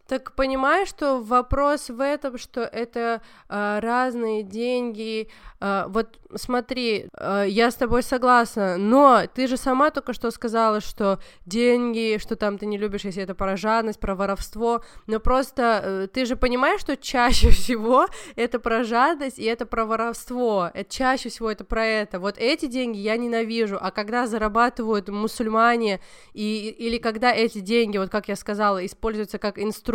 Так 0.09 0.35
понимаешь, 0.35 0.89
что 0.89 1.23
вопрос 1.23 1.89
в 1.89 2.03
этом, 2.03 2.37
что 2.37 2.63
это 2.63 3.23
э, 3.49 3.79
разные 3.81 4.43
деньги. 4.43 5.29
Э, 5.61 5.85
вот 5.87 6.19
смотри, 6.35 7.07
э, 7.17 7.45
я 7.49 7.71
с 7.71 7.77
тобой 7.77 8.03
согласна, 8.03 8.77
но 8.79 9.23
ты 9.33 9.47
же 9.47 9.57
сама 9.57 9.91
только 9.91 10.13
что 10.13 10.31
сказала, 10.33 10.81
что 10.81 11.21
деньги, 11.47 12.19
что 12.21 12.35
там 12.35 12.59
ты 12.59 12.67
не 12.67 12.79
любишь, 12.79 13.05
если 13.05 13.23
это 13.23 13.37
про 13.37 13.57
жадность, 13.57 14.01
про 14.01 14.17
воровство, 14.17 14.83
но 15.07 15.21
просто 15.21 15.81
э, 15.83 16.09
ты 16.13 16.27
же 16.27 16.35
понимаешь, 16.35 16.81
что 16.81 16.97
чаще 16.97 17.51
всего 17.51 18.07
это 18.35 18.59
про 18.59 18.83
жадность 18.83 19.39
и 19.39 19.45
это 19.45 19.67
про 19.67 19.87
воровство, 19.87 20.69
это 20.75 20.93
чаще 20.93 21.29
всего 21.29 21.49
это 21.49 21.65
про 21.65 21.87
это. 21.87 22.19
Вот 22.19 22.39
эти 22.39 22.67
деньги 22.67 22.99
я 22.99 23.17
ненавижу, 23.17 23.79
а 23.81 23.93
когда 23.93 24.27
зарабатывают 24.27 25.09
мусульмане 25.09 26.01
и 26.35 26.75
или 26.77 26.99
когда 26.99 27.33
эти 27.33 27.61
деньги, 27.61 27.99
вот 27.99 28.11
как 28.11 28.27
я 28.27 28.35
сказала, 28.35 28.85
используются 28.85 29.39
как 29.39 29.59
инструмент 29.61 29.92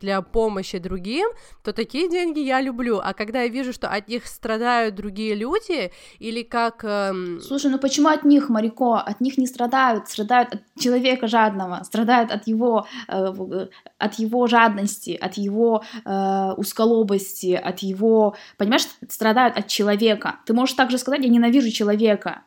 для 0.00 0.22
помощи 0.22 0.78
другим, 0.78 1.28
то 1.62 1.72
такие 1.72 2.08
деньги 2.08 2.40
я 2.40 2.60
люблю, 2.60 3.00
а 3.02 3.14
когда 3.14 3.42
я 3.42 3.48
вижу, 3.48 3.72
что 3.72 3.88
от 3.88 4.08
них 4.08 4.26
страдают 4.26 4.94
другие 4.94 5.34
люди, 5.34 5.90
или 6.18 6.42
как... 6.42 6.84
Эм... 6.84 7.40
Слушай, 7.40 7.70
ну 7.70 7.78
почему 7.78 8.08
от 8.08 8.24
них, 8.24 8.48
Марико? 8.48 8.96
От 8.96 9.20
них 9.20 9.38
не 9.38 9.46
страдают, 9.46 10.08
страдают 10.08 10.54
от 10.54 10.60
человека 10.78 11.26
жадного, 11.26 11.82
страдают 11.84 12.32
от 12.32 12.46
его, 12.46 12.86
э, 13.08 13.66
от 13.98 14.14
его 14.14 14.46
жадности, 14.46 15.18
от 15.20 15.34
его 15.34 15.82
э, 16.04 16.52
узколобости, 16.56 17.52
от 17.52 17.80
его... 17.80 18.34
Понимаешь, 18.56 18.86
страдают 19.08 19.58
от 19.58 19.66
человека. 19.66 20.36
Ты 20.46 20.54
можешь 20.54 20.74
также 20.74 20.98
сказать, 20.98 21.22
я 21.22 21.28
ненавижу 21.28 21.70
человека. 21.70 22.42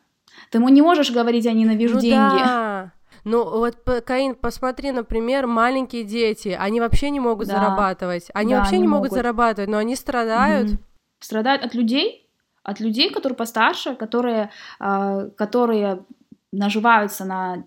Ты 0.50 0.58
ему 0.58 0.68
не 0.68 0.82
можешь 0.82 1.10
говорить, 1.10 1.44
я 1.44 1.52
ненавижу 1.52 1.94
ну 1.94 2.00
деньги. 2.00 2.14
Да. 2.14 2.92
Ну 3.24 3.44
вот, 3.44 3.76
Каин, 4.04 4.34
посмотри, 4.34 4.92
например, 4.92 5.46
маленькие 5.46 6.04
дети, 6.04 6.56
они 6.58 6.80
вообще 6.80 7.10
не 7.10 7.20
могут 7.20 7.48
да. 7.48 7.56
зарабатывать, 7.56 8.28
они 8.34 8.54
да, 8.54 8.60
вообще 8.60 8.78
не 8.78 8.88
могут. 8.88 9.10
могут 9.10 9.12
зарабатывать, 9.12 9.70
но 9.70 9.78
они 9.78 9.96
страдают. 9.96 10.70
Угу. 10.70 10.78
Страдают 11.20 11.64
от 11.64 11.74
людей, 11.74 12.30
от 12.62 12.80
людей, 12.80 13.10
которые 13.10 13.36
постарше, 13.36 13.94
которые, 13.94 14.50
э, 14.80 15.30
которые 15.36 16.04
наживаются 16.52 17.24
на 17.24 17.64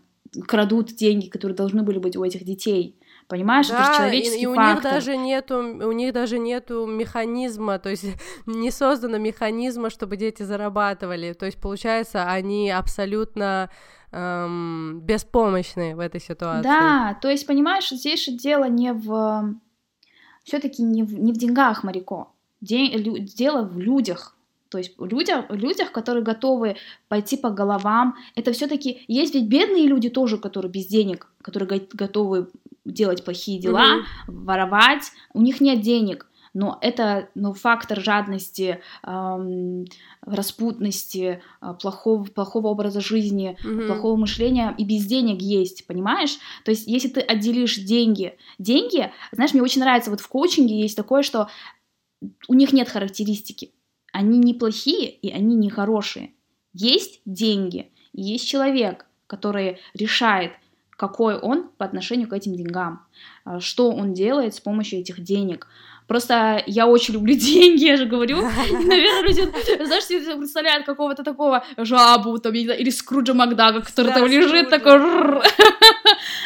крадут 0.47 0.87
деньги, 0.87 1.29
которые 1.29 1.55
должны 1.55 1.83
были 1.83 1.99
быть 1.99 2.15
у 2.15 2.23
этих 2.23 2.43
детей. 2.43 2.99
Понимаешь, 3.27 3.67
да, 3.69 3.75
это 3.75 3.85
же 3.85 3.97
человеческий 3.97 4.39
и, 4.39 4.43
и 4.43 4.47
у 4.47 4.55
фактор. 4.55 4.73
них 4.73 4.93
даже 4.93 5.17
нету, 5.17 5.57
у 5.57 5.91
них 5.91 6.13
даже 6.13 6.39
нету 6.39 6.85
механизма, 6.85 7.79
то 7.79 7.89
есть 7.89 8.05
не 8.45 8.71
создано 8.71 9.17
механизма, 9.17 9.89
чтобы 9.89 10.17
дети 10.17 10.43
зарабатывали. 10.43 11.33
То 11.33 11.45
есть 11.45 11.59
получается, 11.59 12.29
они 12.29 12.69
абсолютно 12.69 13.69
эм, 14.13 15.01
беспомощны 15.01 15.95
в 15.95 15.99
этой 15.99 16.21
ситуации. 16.21 16.63
Да, 16.63 17.17
то 17.21 17.29
есть 17.29 17.47
понимаешь, 17.47 17.89
здесь 17.89 18.25
же 18.25 18.31
дело 18.31 18.65
не 18.65 18.93
в 18.93 19.55
все-таки 20.43 20.83
не 20.83 21.03
в, 21.03 21.19
не 21.19 21.31
в 21.31 21.37
деньгах, 21.37 21.83
Марико. 21.83 22.27
День, 22.61 23.25
дело 23.35 23.63
в 23.63 23.79
людях. 23.79 24.35
То 24.69 24.77
есть 24.79 24.99
людям, 24.99 25.45
людях, 25.49 25.91
которые 25.91 26.23
готовы 26.23 26.77
пойти 27.07 27.37
по 27.37 27.49
головам, 27.49 28.15
это 28.35 28.53
все-таки 28.53 29.03
есть 29.07 29.35
ведь 29.35 29.47
бедные 29.47 29.87
люди 29.87 30.09
тоже, 30.09 30.37
которые 30.37 30.71
без 30.71 30.87
денег, 30.87 31.27
которые 31.41 31.87
готовы 31.93 32.49
делать 32.83 33.23
плохие 33.23 33.59
дела, 33.59 33.85
mm-hmm. 33.85 34.45
воровать, 34.45 35.11
у 35.33 35.41
них 35.41 35.61
нет 35.61 35.81
денег, 35.81 36.27
но 36.53 36.77
это 36.81 37.29
ну, 37.35 37.53
фактор 37.53 37.99
жадности, 37.99 38.79
эм, 39.03 39.85
распутности, 40.21 41.41
э, 41.61 41.73
плохого, 41.81 42.25
плохого 42.25 42.67
образа 42.67 43.01
жизни, 43.01 43.57
mm-hmm. 43.63 43.87
плохого 43.87 44.15
мышления 44.15 44.73
и 44.77 44.85
без 44.85 45.05
денег 45.05 45.41
есть, 45.41 45.87
понимаешь? 45.87 46.37
То 46.63 46.71
есть 46.71 46.87
если 46.87 47.09
ты 47.09 47.21
отделишь 47.21 47.77
деньги, 47.77 48.37
деньги, 48.59 49.11
знаешь, 49.31 49.53
мне 49.53 49.63
очень 49.63 49.81
нравится, 49.81 50.11
вот 50.11 50.21
в 50.21 50.27
коучинге 50.27 50.79
есть 50.79 50.95
такое, 50.95 51.23
что 51.23 51.49
у 52.47 52.53
них 52.53 52.71
нет 52.71 52.87
характеристики, 52.87 53.71
они 54.11 54.37
не 54.37 54.53
плохие 54.53 55.09
и 55.09 55.31
они 55.31 55.55
не 55.55 55.69
хорошие. 55.69 56.33
Есть 56.73 57.21
деньги, 57.25 57.91
есть 58.13 58.47
человек, 58.47 59.05
который 59.27 59.79
решает, 59.93 60.53
какой 60.95 61.37
он 61.37 61.69
по 61.77 61.85
отношению 61.85 62.27
к 62.27 62.33
этим 62.33 62.55
деньгам, 62.55 63.05
а, 63.43 63.59
что 63.59 63.91
он 63.91 64.13
делает 64.13 64.55
с 64.55 64.59
помощью 64.59 64.99
этих 64.99 65.21
денег. 65.21 65.67
Просто 66.13 66.61
я 66.67 66.85
очень 66.85 67.15
люблю 67.15 67.33
деньги, 67.49 67.85
я 67.85 67.97
же 67.97 68.05
говорю. 68.05 68.37
Наверное, 68.71 69.23
люди, 69.23 69.83
знаешь, 69.83 70.03
себе 70.03 70.35
представляют 70.35 70.85
какого-то 70.85 71.23
такого 71.23 71.63
жабу, 71.75 72.37
там, 72.37 72.53
или 72.53 72.91
Скруджа 72.91 73.33
Макдага, 73.33 73.81
который 73.81 74.09
да, 74.09 74.19
там 74.19 74.27
лежит 74.27 74.69
такой... 74.69 74.99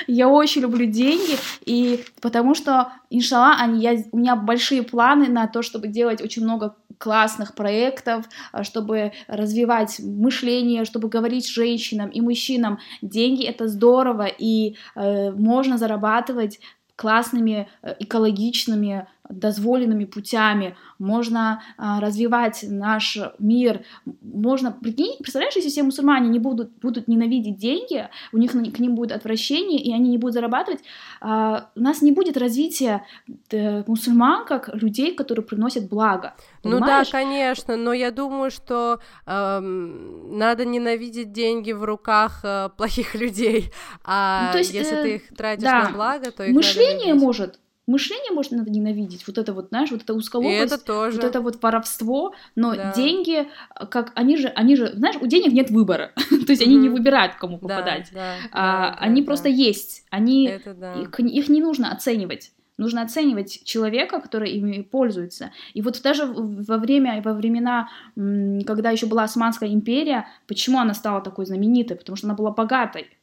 Я 0.07 0.29
очень 0.29 0.61
люблю 0.61 0.85
деньги, 0.85 1.37
и 1.65 2.05
потому 2.21 2.55
что, 2.55 2.93
иншалла, 3.09 3.57
они, 3.59 3.81
я, 3.81 3.97
у 4.13 4.17
меня 4.17 4.37
большие 4.37 4.81
планы 4.81 5.27
на 5.27 5.47
то, 5.47 5.61
чтобы 5.61 5.89
делать 5.89 6.21
очень 6.21 6.43
много 6.43 6.75
классных 6.97 7.53
проектов, 7.55 8.25
а, 8.53 8.63
чтобы 8.63 9.11
развивать 9.27 9.99
мышление, 9.99 10.85
чтобы 10.85 11.09
говорить 11.09 11.49
женщинам 11.49 12.09
и 12.09 12.21
мужчинам. 12.21 12.79
Деньги 13.01 13.43
это 13.43 13.67
здорово, 13.67 14.27
и 14.27 14.77
э, 14.95 15.31
можно 15.31 15.77
зарабатывать 15.77 16.59
классными 16.97 17.69
э, 17.83 17.95
экологичными 17.99 19.07
дозволенными 19.29 20.05
путями, 20.05 20.75
можно 20.99 21.61
а, 21.77 21.99
развивать 21.99 22.65
наш 22.67 23.17
мир, 23.39 23.81
можно, 24.21 24.71
прикинь, 24.71 25.17
представляешь, 25.19 25.55
если 25.55 25.69
все 25.69 25.83
мусульмане 25.83 26.29
не 26.29 26.39
будут, 26.39 26.71
будут 26.79 27.07
ненавидеть 27.07 27.57
деньги, 27.57 28.09
у 28.31 28.37
них 28.37 28.51
к 28.51 28.79
ним 28.79 28.95
будет 28.95 29.11
отвращение, 29.11 29.79
и 29.79 29.93
они 29.93 30.09
не 30.09 30.17
будут 30.17 30.33
зарабатывать, 30.33 30.81
а, 31.21 31.69
у 31.75 31.81
нас 31.81 32.01
не 32.01 32.11
будет 32.11 32.37
развития 32.37 33.03
э, 33.51 33.83
мусульман 33.87 34.45
как 34.45 34.69
людей, 34.73 35.13
которые 35.13 35.45
приносят 35.45 35.89
благо. 35.89 36.35
Понимаешь? 36.61 36.81
Ну 36.81 36.87
да, 36.87 37.05
конечно, 37.11 37.77
но 37.77 37.93
я 37.93 38.11
думаю, 38.11 38.51
что 38.51 38.99
э, 39.25 39.59
надо 39.59 40.65
ненавидеть 40.65 41.31
деньги 41.31 41.71
в 41.71 41.83
руках 41.83 42.41
э, 42.43 42.69
плохих 42.75 43.15
людей, 43.21 43.71
а 44.03 44.47
ну, 44.47 44.51
то 44.53 44.57
есть, 44.59 44.73
если 44.73 44.97
э, 44.97 45.03
ты 45.03 45.15
их 45.15 45.35
тратишь 45.35 45.63
да. 45.63 45.83
на 45.83 45.91
благо, 45.91 46.31
то 46.31 46.43
их 46.43 46.55
мышление 46.55 47.13
может 47.13 47.59
Мышление 47.87 48.33
можно 48.33 48.57
надо 48.57 48.69
ненавидеть, 48.69 49.25
вот 49.27 49.37
это 49.37 49.53
вот, 49.53 49.69
знаешь, 49.69 49.91
вот 49.91 50.01
это 50.03 50.13
узколобость, 50.13 50.73
это 50.73 50.77
тоже. 50.77 51.15
вот 51.15 51.23
это 51.23 51.39
вот 51.39 51.63
воровство, 51.63 52.33
но 52.53 52.75
да. 52.75 52.91
деньги, 52.93 53.47
как 53.89 54.11
они 54.13 54.35
же, 54.35 54.49
они 54.49 54.75
же, 54.75 54.91
знаешь, 54.93 55.15
у 55.21 55.25
денег 55.25 55.53
нет 55.53 55.71
выбора, 55.71 56.11
то 56.29 56.51
есть 56.51 56.61
они 56.61 56.75
не 56.75 56.89
выбирают, 56.89 57.35
кому 57.35 57.57
попадать, 57.57 58.09
да, 58.13 58.35
да, 58.43 58.49
а, 58.51 58.89
да, 58.91 58.97
они 58.99 59.21
да, 59.21 59.25
просто 59.25 59.45
да. 59.45 59.51
есть, 59.51 60.03
они, 60.09 60.59
да. 60.65 60.95
их, 60.95 61.17
их 61.17 61.47
не 61.47 61.61
нужно 61.61 61.89
оценивать. 61.91 62.51
Нужно 62.77 63.01
оценивать 63.01 63.63
человека, 63.63 64.21
который 64.21 64.51
ими 64.51 64.83
пользуется. 64.83 65.51
И 65.73 65.81
вот 65.81 65.99
даже 66.03 66.25
во 66.27 66.77
время, 66.77 67.19
во 67.23 67.33
времена, 67.33 67.89
когда 68.15 68.91
еще 68.91 69.07
была 69.07 69.23
Османская 69.23 69.69
империя, 69.69 70.27
почему 70.45 70.77
она 70.77 70.93
стала 70.93 71.21
такой 71.21 71.47
знаменитой? 71.47 71.97
Потому 71.97 72.15
что 72.17 72.27
она 72.27 72.35
была 72.35 72.51
богатой 72.51 73.16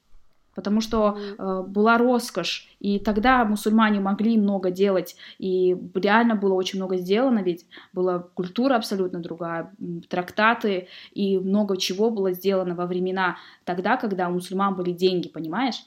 потому 0.54 0.80
что 0.80 1.16
э, 1.16 1.62
была 1.66 1.98
роскошь, 1.98 2.68
и 2.80 2.98
тогда 2.98 3.44
мусульмане 3.44 4.00
могли 4.00 4.38
много 4.38 4.70
делать, 4.70 5.16
и 5.38 5.76
реально 5.94 6.34
было 6.36 6.54
очень 6.54 6.78
много 6.78 6.96
сделано, 6.96 7.40
ведь 7.40 7.66
была 7.92 8.18
культура 8.18 8.76
абсолютно 8.76 9.20
другая, 9.20 9.72
трактаты, 10.08 10.88
и 11.12 11.38
много 11.38 11.76
чего 11.76 12.10
было 12.10 12.32
сделано 12.32 12.74
во 12.74 12.86
времена 12.86 13.36
тогда, 13.64 13.96
когда 13.96 14.28
у 14.28 14.32
мусульман 14.32 14.74
были 14.74 14.92
деньги, 14.92 15.28
понимаешь? 15.28 15.84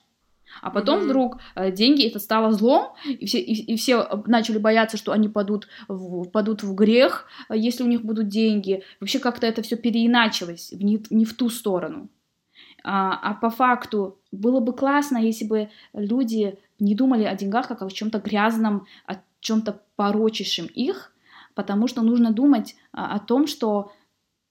А 0.61 0.71
потом 0.71 0.99
mm-hmm. 0.99 1.03
вдруг 1.03 1.37
э, 1.55 1.71
деньги 1.71 2.07
это 2.07 2.19
стало 2.19 2.51
злом, 2.51 2.93
и 3.05 3.25
все, 3.25 3.39
и, 3.39 3.73
и 3.73 3.75
все 3.75 4.07
начали 4.25 4.57
бояться, 4.57 4.97
что 4.97 5.11
они 5.11 5.29
падут 5.29 5.67
в, 5.87 6.29
падут 6.29 6.63
в 6.63 6.73
грех, 6.73 7.27
э, 7.49 7.57
если 7.57 7.83
у 7.83 7.87
них 7.87 8.03
будут 8.03 8.27
деньги. 8.27 8.83
Вообще 8.99 9.19
как-то 9.19 9.45
это 9.45 9.61
все 9.61 9.75
переиначилось 9.75 10.71
не, 10.71 11.03
не 11.09 11.25
в 11.25 11.35
ту 11.35 11.49
сторону. 11.49 12.09
А, 12.89 13.19
а 13.21 13.33
по 13.33 13.49
факту 13.49 14.17
было 14.31 14.61
бы 14.61 14.71
классно, 14.71 15.17
если 15.17 15.43
бы 15.43 15.69
люди 15.91 16.57
не 16.79 16.95
думали 16.95 17.25
о 17.25 17.35
деньгах 17.35 17.67
как 17.67 17.81
о 17.81 17.89
чем-то 17.89 18.19
грязном, 18.19 18.87
о 19.05 19.15
чем-то 19.41 19.81
порочащем 19.97 20.67
их, 20.67 21.13
потому 21.53 21.87
что 21.87 22.01
нужно 22.01 22.31
думать 22.31 22.77
а, 22.93 23.13
о 23.13 23.19
том, 23.19 23.45
что 23.45 23.91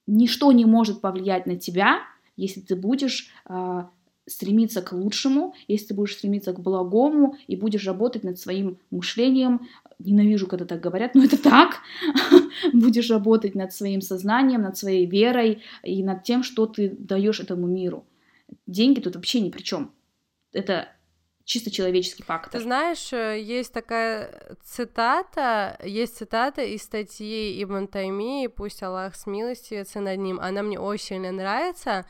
ничто 0.06 0.52
не 0.52 0.66
может 0.66 1.00
повлиять 1.00 1.46
на 1.46 1.56
тебя, 1.56 2.00
если 2.36 2.60
ты 2.60 2.76
будешь 2.76 3.30
а, 3.46 3.88
стремиться 4.26 4.82
к 4.82 4.92
лучшему, 4.92 5.54
если 5.66 5.86
ты 5.86 5.94
будешь 5.94 6.12
стремиться 6.12 6.52
к 6.52 6.60
благому 6.60 7.36
и 7.46 7.56
будешь 7.56 7.86
работать 7.86 8.22
над 8.22 8.38
своим 8.38 8.76
мышлением. 8.90 9.66
Ненавижу, 9.98 10.46
когда 10.46 10.66
так 10.66 10.82
говорят, 10.82 11.14
но 11.14 11.24
это 11.24 11.42
так. 11.42 11.78
будешь 12.74 13.08
работать 13.08 13.54
над 13.54 13.72
своим 13.72 14.02
сознанием, 14.02 14.60
над 14.60 14.76
своей 14.76 15.06
верой 15.06 15.62
и 15.82 16.04
над 16.04 16.22
тем, 16.22 16.42
что 16.42 16.66
ты 16.66 16.90
даешь 16.90 17.40
этому 17.40 17.66
миру. 17.66 18.04
Деньги 18.66 19.00
тут 19.00 19.16
вообще 19.16 19.40
ни 19.40 19.50
при 19.50 19.62
чем. 19.62 19.94
Это 20.52 20.88
чисто 21.46 21.70
человеческий 21.70 22.24
фактор. 22.24 22.52
Ты 22.52 22.60
знаешь, 22.60 23.12
э, 23.12 23.40
есть 23.40 23.72
такая 23.72 24.56
цитата, 24.64 25.78
есть 25.82 26.16
цитата 26.16 26.62
из 26.62 26.82
статьи 26.82 27.62
Ибн 27.62 27.86
Тайми, 27.86 28.48
пусть 28.48 28.82
Аллах 28.82 29.14
смилостивится 29.14 30.00
над 30.00 30.18
ним, 30.18 30.40
она 30.40 30.62
мне 30.62 30.78
очень 30.78 31.06
сильно 31.06 31.30
нравится, 31.30 32.04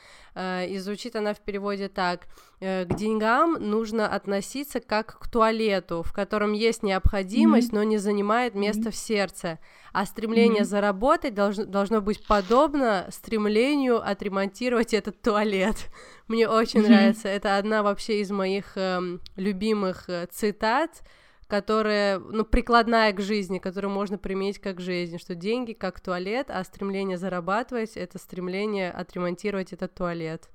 и 0.68 0.78
звучит 0.78 1.16
она 1.16 1.32
в 1.32 1.41
переводе 1.41 1.89
так, 1.89 2.26
э, 2.61 2.84
к 2.84 2.95
деньгам 2.95 3.55
нужно 3.59 4.07
относиться 4.07 4.80
как 4.80 5.18
к 5.18 5.28
туалету, 5.28 6.03
в 6.03 6.12
котором 6.12 6.53
есть 6.53 6.82
необходимость, 6.82 7.70
mm-hmm. 7.70 7.76
но 7.76 7.82
не 7.84 7.99
занимает 7.99 8.55
место 8.55 8.89
mm-hmm. 8.89 8.91
в 8.91 8.97
сердце. 8.97 9.59
А 9.93 10.05
стремление 10.05 10.62
mm-hmm. 10.62 10.64
заработать 10.64 11.34
должно, 11.34 11.64
должно 11.64 12.01
быть 12.03 12.26
подобно 12.26 13.09
стремлению 13.11 14.07
отремонтировать 14.07 14.93
этот 14.93 15.22
туалет. 15.22 15.76
Мне 16.28 16.49
очень 16.49 16.80
mm-hmm. 16.80 16.89
нравится. 16.89 17.28
Это 17.28 17.57
одна 17.57 17.82
вообще 17.82 18.20
из 18.20 18.30
моих 18.30 18.76
эм, 18.76 19.16
э, 19.37 19.41
любимых 19.41 20.11
цитат 20.30 21.03
которая, 21.47 22.18
ну, 22.18 22.44
прикладная 22.44 23.12
к 23.12 23.20
жизни, 23.20 23.59
которую 23.59 23.92
можно 23.92 24.18
применить 24.18 24.59
как 24.59 24.76
к 24.76 24.80
жизни, 24.80 25.18
что 25.18 25.34
деньги 25.34 25.72
как 25.72 26.01
туалет, 26.01 26.47
а 26.51 26.62
стремление 26.64 27.18
зарабатывать— 27.18 27.92
это 27.97 28.18
стремление 28.18 28.90
отремонтировать 28.90 29.72
этот 29.72 29.94
туалет. 29.94 30.49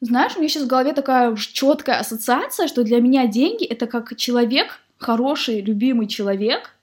Знаешь, 0.00 0.36
у 0.36 0.40
меня 0.40 0.48
сейчас 0.48 0.64
в 0.64 0.68
голове 0.68 0.92
такая 0.92 1.34
четкая 1.36 1.98
ассоциация, 2.00 2.66
что 2.66 2.82
для 2.82 3.00
меня 3.00 3.26
деньги— 3.26 3.64
это 3.66 3.86
как 3.86 4.16
человек, 4.16 4.80
хороший, 4.98 5.60
любимый 5.60 6.08
человек, 6.08 6.74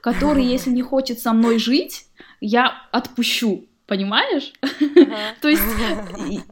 который, 0.00 0.44
если 0.56 0.70
не 0.70 0.82
хочет 0.82 1.20
со 1.20 1.32
мной 1.32 1.58
жить, 1.58 2.06
я 2.40 2.72
отпущу, 2.90 3.66
понимаешь? 3.86 4.52
То 5.40 5.48
есть 5.48 5.62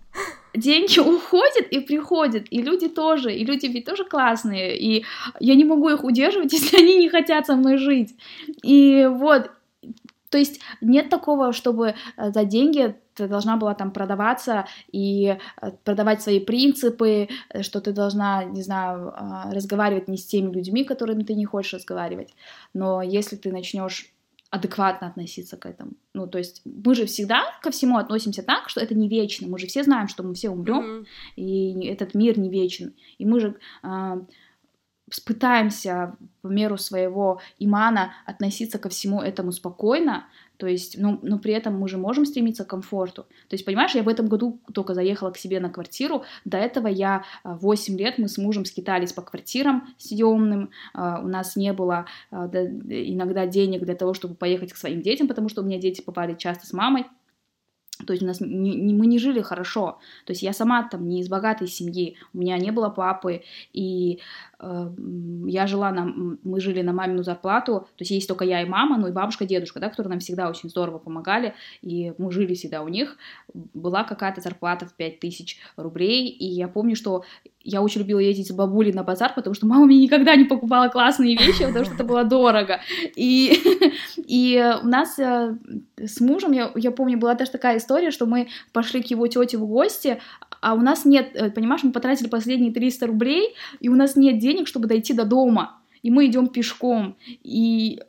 деньги 0.55 0.99
уходят 1.17 1.69
и 1.71 1.81
приходят, 1.81 2.47
и 2.51 2.63
люди 2.63 2.89
тоже, 2.89 3.35
и 3.35 3.45
люди 3.45 3.67
ведь 3.67 3.85
тоже 3.85 4.05
классные, 4.05 4.79
и 4.79 5.05
я 5.41 5.55
не 5.55 5.65
могу 5.65 5.89
их 5.91 6.05
удерживать, 6.05 6.53
если 6.59 6.79
они 6.79 6.99
не 6.99 7.09
хотят 7.09 7.47
со 7.47 7.57
мной 7.57 7.77
жить. 7.79 8.15
И 8.63 9.09
вот, 9.11 9.51
то 10.31 10.39
есть 10.39 10.61
нет 10.81 11.11
такого, 11.11 11.53
чтобы 11.53 11.95
э, 12.17 12.33
за 12.33 12.45
деньги 12.45 12.97
ты 13.15 13.29
должна 13.29 13.57
была 13.57 13.75
там 13.75 13.93
продаваться 13.93 14.67
и 14.91 15.37
э, 15.61 15.71
продавать 15.85 16.23
свои 16.23 16.41
принципы, 16.41 17.29
э, 17.51 17.63
что 17.63 17.81
ты 17.81 17.93
должна, 17.93 18.45
не 18.45 18.63
знаю, 18.63 19.15
разговаривать 19.53 20.09
не 20.09 20.17
с 20.17 20.27
теми 20.27 20.53
людьми, 20.53 20.85
которыми 20.85 21.23
ты 21.23 21.35
не 21.35 21.45
хочешь 21.45 21.75
разговаривать. 21.75 22.35
Но 22.73 23.03
если 23.03 23.37
ты 23.37 23.53
начнешь 23.53 24.14
адекватно 24.55 25.09
относиться 25.09 25.57
к 25.57 25.67
этому. 25.67 25.93
Ну, 26.15 26.29
то 26.29 26.39
есть 26.39 26.63
мы 26.65 26.95
же 26.95 27.07
всегда 27.07 27.43
ко 27.61 27.73
всему 27.73 27.99
относимся 27.99 28.45
так, 28.45 28.69
что 28.69 28.81
это 28.81 28.95
не 28.95 29.09
вечно. 29.09 29.49
Мы 29.49 29.59
же 29.59 29.67
все 29.67 29.83
знаем, 29.83 30.07
что 30.07 30.23
мы 30.23 30.35
все 30.35 30.49
умрем, 30.49 30.85
mm-hmm. 30.85 31.07
и 31.37 31.87
этот 31.87 32.15
мир 32.15 32.39
не 32.39 32.49
вечен. 32.49 32.95
И 33.19 33.27
мы 33.27 33.41
же 33.41 33.57
э, 33.83 34.21
пытаемся 35.27 36.15
в 36.45 36.51
меру 36.51 36.79
своего 36.79 37.41
имана 37.59 38.13
относиться 38.27 38.79
ко 38.79 38.89
всему 38.89 39.21
этому 39.21 39.51
спокойно, 39.51 40.27
то 40.57 40.67
есть, 40.67 40.97
ну, 40.99 41.19
но 41.23 41.39
при 41.39 41.53
этом 41.53 41.79
мы 41.79 41.89
же 41.89 41.99
можем 41.99 42.25
стремиться 42.25 42.65
к 42.65 42.69
комфорту. 42.69 43.23
То 43.49 43.55
есть, 43.55 43.65
понимаешь, 43.65 43.95
я 43.95 44.03
в 44.03 44.09
этом 44.09 44.27
году 44.27 44.61
только 44.73 44.95
заехала 44.95 45.31
к 45.31 45.37
себе 45.37 45.61
на 45.61 45.71
квартиру. 45.71 46.25
До 46.45 46.59
этого 46.59 46.87
я 46.87 47.25
8 47.45 47.95
а, 47.95 47.99
лет, 47.99 48.19
мы 48.19 48.29
с 48.29 48.39
мужем 48.39 48.65
скитались 48.65 49.13
по 49.13 49.23
квартирам 49.23 49.89
съемным. 49.99 50.71
А, 50.93 51.21
у 51.21 51.29
нас 51.29 51.57
не 51.57 51.73
было 51.73 52.07
а, 52.31 52.47
иногда 52.47 53.47
денег 53.47 53.83
для 53.85 53.95
того, 53.95 54.15
чтобы 54.15 54.35
поехать 54.35 54.73
к 54.73 54.77
своим 54.77 55.03
детям, 55.03 55.29
потому 55.29 55.49
что 55.49 55.63
у 55.63 55.65
меня 55.65 55.79
дети 55.79 56.01
попали 56.01 56.35
часто 56.35 56.67
с 56.67 56.73
мамой. 56.73 57.07
То 58.07 58.13
есть 58.13 58.23
у 58.23 58.27
нас 58.27 58.41
не, 58.41 58.75
не, 58.75 58.93
мы 58.93 59.07
не 59.07 59.19
жили 59.19 59.41
хорошо. 59.41 59.99
То 60.25 60.33
есть 60.33 60.43
я 60.43 60.53
сама 60.53 60.89
там 60.89 61.09
не 61.09 61.21
из 61.21 61.29
богатой 61.29 61.69
семьи, 61.69 62.17
у 62.33 62.39
меня 62.39 62.59
не 62.59 62.73
было 62.73 62.89
папы, 62.89 63.43
и 63.73 64.19
э, 64.59 64.91
я 65.47 65.67
жила 65.69 65.93
на, 65.93 66.05
мы 66.05 66.61
жили 66.61 66.83
на 66.83 66.93
мамину 66.93 67.23
зарплату, 67.23 67.81
то 67.81 68.03
есть 68.03 68.11
есть 68.11 68.29
только 68.29 68.45
я 68.45 68.63
и 68.63 68.67
мама, 68.67 68.99
ну 68.99 69.07
и 69.07 69.13
бабушка, 69.13 69.47
дедушка, 69.47 69.79
да, 69.79 69.91
которые 69.91 70.11
нам 70.11 70.19
всегда 70.19 70.49
очень 70.49 70.69
здорово 70.69 70.99
помогали, 70.99 71.55
и 71.83 72.13
мы 72.19 72.33
жили 72.33 72.55
всегда 72.55 72.83
у 72.83 72.89
них. 72.89 73.17
Была 73.53 74.03
какая-то 74.03 74.41
зарплата 74.41 74.87
в 74.87 74.95
5000 74.95 75.59
рублей, 75.77 76.29
и 76.29 76.47
я 76.47 76.67
помню, 76.67 76.97
что 76.97 77.25
я 77.65 77.81
очень 77.81 78.03
любила 78.03 78.19
ездить 78.19 78.49
с 78.49 78.53
бабулей 78.53 78.93
на 78.93 79.03
базар, 79.03 79.33
потому 79.35 79.55
что 79.55 79.67
мама 79.67 79.87
мне 79.87 79.99
никогда 79.99 80.37
не 80.37 80.45
покупала 80.45 80.89
классные 80.89 81.37
вещи, 81.37 81.65
потому 81.67 81.85
что 81.87 81.95
это 81.95 82.05
было 82.05 82.25
дорого. 82.25 82.81
И, 83.17 83.59
и 84.17 84.75
у 84.83 84.87
нас 84.87 85.19
э, 85.19 85.57
с 85.97 86.21
мужем, 86.21 86.53
я, 86.53 86.71
я 86.75 86.91
помню, 86.91 87.19
была 87.19 87.35
даже 87.35 87.51
такая 87.51 87.79
история, 87.85 88.11
что 88.11 88.27
мы 88.27 88.49
пошли 88.73 89.03
к 89.03 89.07
его 89.07 89.27
тете 89.27 89.59
в 89.59 89.67
гости, 89.67 90.21
а 90.61 90.75
у 90.75 90.81
нас 90.81 91.05
нет, 91.05 91.31
э, 91.35 91.51
понимаешь, 91.51 91.83
мы 91.83 91.93
потратили 91.93 92.29
последние 92.29 92.73
300 92.73 93.07
рублей, 93.07 93.55
и 93.81 93.89
у 93.89 93.95
нас 93.95 94.17
нет 94.17 94.39
денег, 94.39 94.67
чтобы 94.67 94.89
дойти 94.89 95.13
до 95.13 95.25
дома. 95.25 95.79
И 96.03 96.11
мы 96.11 96.27
идем 96.27 96.49
пешком. 96.49 97.17
И 97.43 98.01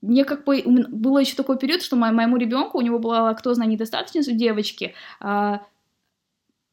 мне 0.00 0.24
как 0.24 0.44
бы 0.44 0.62
было 0.64 1.18
еще 1.18 1.36
такой 1.36 1.58
период, 1.58 1.82
что 1.82 1.96
моему 1.96 2.36
ребенку 2.36 2.78
у 2.78 2.82
него 2.82 2.98
была 2.98 3.22
лактозная 3.22 3.66
недостаточность 3.66 4.28
у 4.28 4.32
девочки, 4.32 4.94
а, 5.20 5.62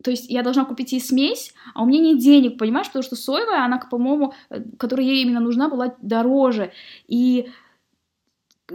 то 0.04 0.12
есть 0.12 0.30
я 0.30 0.44
должна 0.44 0.66
купить 0.66 0.92
ей 0.92 1.00
смесь, 1.00 1.54
а 1.74 1.84
у 1.84 1.86
меня 1.86 2.00
нет 2.00 2.20
денег, 2.20 2.58
понимаешь, 2.58 2.88
потому 2.88 3.04
что 3.04 3.16
соевая, 3.16 3.64
она, 3.64 3.80
по-моему, 3.80 4.34
э, 4.50 4.62
которая 4.78 5.06
ей 5.06 5.24
именно 5.24 5.40
нужна, 5.40 5.70
была 5.70 5.96
дороже. 6.02 6.74
И 7.08 7.50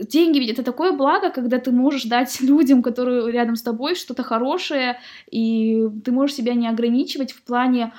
деньги 0.03 0.39
ведь 0.39 0.51
это 0.51 0.63
такое 0.63 0.93
благо, 0.93 1.31
когда 1.31 1.59
ты 1.59 1.71
можешь 1.71 2.05
дать 2.05 2.41
людям, 2.43 2.83
которые 2.83 3.31
рядом 3.33 3.57
с 3.57 3.63
тобой, 3.63 3.95
что-то 3.95 4.23
хорошее, 4.23 4.99
и 5.31 5.89
ты 6.05 6.13
можешь 6.13 6.37
себя 6.37 6.55
не 6.55 6.69
ограничивать 6.69 7.33
в 7.33 7.43
плане 7.43 7.93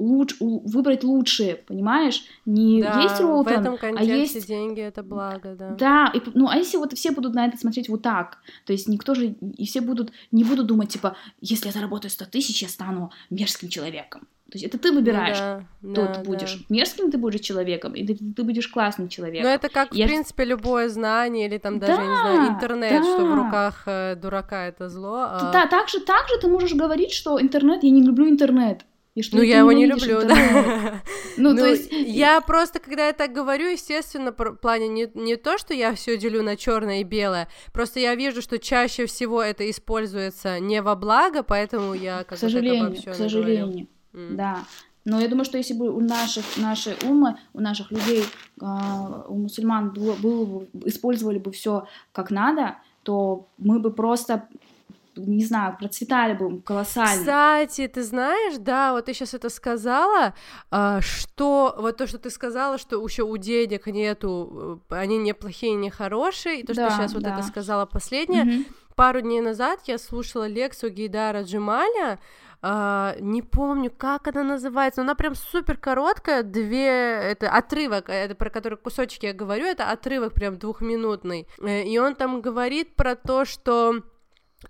луч, 0.00 0.34
выбрать 0.40 1.04
лучшие, 1.04 1.56
понимаешь? 1.56 2.24
Не 2.46 2.82
да, 2.82 3.02
есть 3.02 3.20
Ролтон, 3.20 3.76
в 3.76 3.82
этом 3.82 3.96
а 3.96 4.02
есть... 4.02 4.46
деньги— 4.46 4.80
это 4.82 5.02
благо, 5.02 5.54
да. 5.54 5.70
Да, 5.70 6.12
и, 6.14 6.20
ну 6.34 6.48
а 6.48 6.56
если 6.56 6.78
вот 6.78 6.92
все 6.94 7.10
будут 7.10 7.34
на 7.34 7.46
это 7.46 7.56
смотреть 7.56 7.88
вот 7.88 8.02
так, 8.02 8.38
то 8.66 8.72
есть 8.72 8.88
никто 8.88 9.14
же, 9.14 9.34
и 9.56 9.66
все 9.66 9.80
будут, 9.80 10.12
не 10.32 10.44
будут 10.44 10.66
думать, 10.66 10.88
типа, 10.88 11.16
если 11.40 11.66
я 11.66 11.72
заработаю 11.72 12.10
100 12.10 12.26
тысяч, 12.26 12.62
я 12.62 12.68
стану 12.68 13.10
мерзким 13.28 13.68
человеком. 13.68 14.26
То 14.50 14.58
есть 14.58 14.64
это 14.64 14.78
ты 14.78 14.92
выбираешь, 14.92 15.38
ну, 15.80 15.94
да, 15.94 16.02
кто 16.02 16.06
да, 16.06 16.14
ты 16.14 16.28
будешь. 16.28 16.54
Да. 16.54 16.64
Мерзким 16.68 17.10
ты 17.10 17.18
будешь 17.18 17.40
человеком, 17.40 17.94
или 17.94 18.14
ты, 18.14 18.32
ты 18.36 18.42
будешь 18.42 18.66
классным 18.68 19.08
человеком. 19.08 19.48
Ну 19.48 19.54
это 19.54 19.68
как, 19.68 19.94
я... 19.94 20.06
в 20.06 20.08
принципе, 20.08 20.44
любое 20.44 20.88
знание, 20.88 21.46
или 21.46 21.58
там 21.58 21.78
даже, 21.78 21.96
да, 21.96 22.02
я 22.02 22.08
не 22.08 22.16
знаю, 22.16 22.52
интернет, 22.52 23.02
да. 23.02 23.02
что 23.02 23.24
в 23.24 23.34
руках 23.34 23.82
э, 23.86 24.16
дурака 24.16 24.66
это 24.66 24.88
зло. 24.88 25.28
А... 25.30 25.50
Да, 25.52 25.66
так 25.66 25.88
же, 25.88 26.00
так 26.00 26.28
же 26.28 26.38
ты 26.40 26.48
можешь 26.48 26.74
говорить, 26.74 27.12
что 27.12 27.40
интернет, 27.40 27.84
я 27.84 27.90
не 27.90 28.02
люблю 28.02 28.28
интернет. 28.28 28.84
И 29.16 29.22
что 29.22 29.38
ну, 29.38 29.42
я 29.42 29.58
его 29.58 29.72
не 29.72 29.86
люблю, 29.86 30.22
да. 30.22 31.02
Ну, 31.36 31.50
то 31.54 31.62
ну, 31.62 31.66
есть... 31.66 31.90
Я 31.90 32.40
просто, 32.40 32.78
когда 32.78 33.08
я 33.08 33.12
так 33.12 33.32
говорю, 33.32 33.68
естественно, 33.68 34.32
в 34.32 34.54
плане 34.56 34.88
не, 34.88 35.10
не 35.14 35.36
то, 35.36 35.58
что 35.58 35.74
я 35.74 35.94
все 35.94 36.16
делю 36.16 36.42
на 36.42 36.56
черное 36.56 37.00
и 37.00 37.04
белое, 37.04 37.48
просто 37.72 37.98
я 37.98 38.14
вижу, 38.14 38.40
что 38.40 38.58
чаще 38.58 39.06
всего 39.06 39.42
это 39.42 39.68
используется 39.68 40.60
не 40.60 40.80
во 40.80 40.94
благо, 40.94 41.42
поэтому 41.42 41.94
я 41.94 42.18
как 42.18 42.38
к 42.38 42.40
сожалению, 42.40 42.94
к 42.94 43.14
сожалению, 43.14 43.88
говорю. 44.12 44.36
да. 44.36 44.64
Но 45.04 45.18
я 45.18 45.28
думаю, 45.28 45.44
что 45.44 45.56
если 45.56 45.74
бы 45.74 45.90
у 45.90 46.00
наших, 46.00 46.44
наши 46.58 46.96
умы, 47.08 47.36
у 47.54 47.60
наших 47.60 47.90
людей, 47.90 48.24
а, 48.60 49.24
у 49.28 49.36
мусульман 49.36 49.90
было, 49.92 50.14
было, 50.14 50.66
использовали 50.84 51.38
бы 51.38 51.52
все 51.52 51.86
как 52.12 52.30
надо, 52.30 52.76
то 53.02 53.48
мы 53.56 53.78
бы 53.78 53.90
просто 53.90 54.46
не 55.16 55.44
знаю, 55.44 55.76
процветали 55.78 56.34
бы 56.34 56.60
колоссально. 56.60 57.20
Кстати, 57.20 57.88
ты 57.88 58.02
знаешь, 58.02 58.58
да, 58.58 58.92
вот 58.92 59.06
ты 59.06 59.12
сейчас 59.12 59.34
это 59.34 59.48
сказала, 59.48 60.34
а, 60.70 61.00
что 61.00 61.74
вот 61.78 61.96
то, 61.96 62.06
что 62.06 62.18
ты 62.18 62.30
сказала, 62.30 62.78
что 62.78 63.02
еще 63.02 63.24
у 63.24 63.36
денег 63.36 63.86
нету, 63.86 64.80
э, 64.88 64.94
они 64.94 65.18
не 65.18 65.34
плохие, 65.34 65.74
не 65.74 65.90
хорошие, 65.90 66.60
и 66.60 66.62
то, 66.62 66.74
да, 66.74 66.88
что 66.88 66.96
сейчас 66.96 67.12
да. 67.12 67.18
вот 67.18 67.26
это 67.26 67.42
сказала 67.46 67.86
последнее, 67.86 68.42
угу. 68.44 68.64
Пару 69.00 69.22
дней 69.22 69.40
назад 69.40 69.80
я 69.86 69.96
слушала 69.96 70.46
лекцию 70.46 70.92
Гейдара 70.92 71.42
Джималя, 71.42 72.18
Uh, 72.62 73.16
не 73.22 73.40
помню, 73.40 73.90
как 73.90 74.28
она 74.28 74.42
называется, 74.42 75.00
но 75.00 75.04
она 75.04 75.14
прям 75.14 75.34
супер 75.34 75.78
короткая, 75.78 76.42
две, 76.42 76.88
это 76.88 77.50
отрывок, 77.50 78.10
это 78.10 78.34
про 78.34 78.50
который 78.50 78.76
кусочки 78.76 79.24
я 79.24 79.32
говорю, 79.32 79.64
это 79.64 79.90
отрывок 79.90 80.34
прям 80.34 80.58
двухминутный, 80.58 81.48
э, 81.62 81.84
и 81.84 81.98
он 81.98 82.14
там 82.14 82.42
говорит 82.42 82.94
про 82.96 83.14
то, 83.16 83.46
что 83.46 83.94
а, 83.94 84.02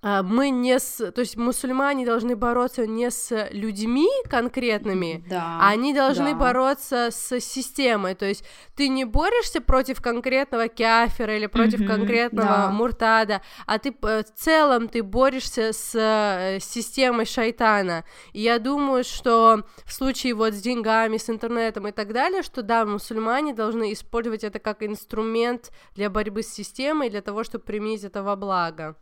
мы 0.03 0.51
не 0.51 0.79
с, 0.79 1.11
то 1.11 1.21
есть 1.21 1.37
мусульмане 1.37 2.07
должны 2.07 2.37
бороться 2.37 2.87
не 2.87 3.11
с 3.11 3.49
людьми 3.51 4.09
конкретными, 4.29 5.25
да, 5.29 5.59
а 5.61 5.71
они 5.71 5.93
должны 5.93 6.33
да. 6.33 6.39
бороться 6.39 7.09
с 7.11 7.41
системой, 7.41 8.15
то 8.15 8.25
есть 8.25 8.45
ты 8.77 8.89
не 8.89 9.05
борешься 9.05 9.61
против 9.61 10.01
конкретного 10.01 10.69
кафира 10.69 11.37
или 11.37 11.47
против 11.47 11.81
mm-hmm, 11.81 11.87
конкретного 11.87 12.49
да. 12.49 12.71
муртада, 12.71 13.43
а 13.67 13.79
ты 13.79 13.95
в 14.01 14.25
целом 14.37 14.89
ты 14.89 15.03
борешься 15.03 15.73
с 15.73 15.95
э, 15.95 16.61
системой 16.61 17.27
шайтана, 17.27 18.05
и 18.33 18.41
я 18.43 18.59
думаю, 18.59 19.05
что 19.05 19.65
в 19.85 19.93
случае 19.93 20.35
вот 20.35 20.55
с 20.55 20.63
деньгами, 20.63 21.17
с 21.17 21.29
интернетом 21.29 21.89
и 21.89 21.93
так 21.93 22.13
далее, 22.13 22.43
что 22.43 22.63
да, 22.63 22.87
мусульмане 22.87 23.55
должны 23.55 23.93
использовать 23.93 24.45
это 24.45 24.61
как 24.61 24.83
инструмент 24.83 25.73
для 25.95 26.09
борьбы 26.09 26.43
с 26.43 26.49
системой, 26.49 27.11
для 27.11 27.23
того, 27.23 27.45
чтобы 27.45 27.65
применить 27.65 28.05
это 28.05 28.23
во 28.23 28.37
благо. 28.37 28.97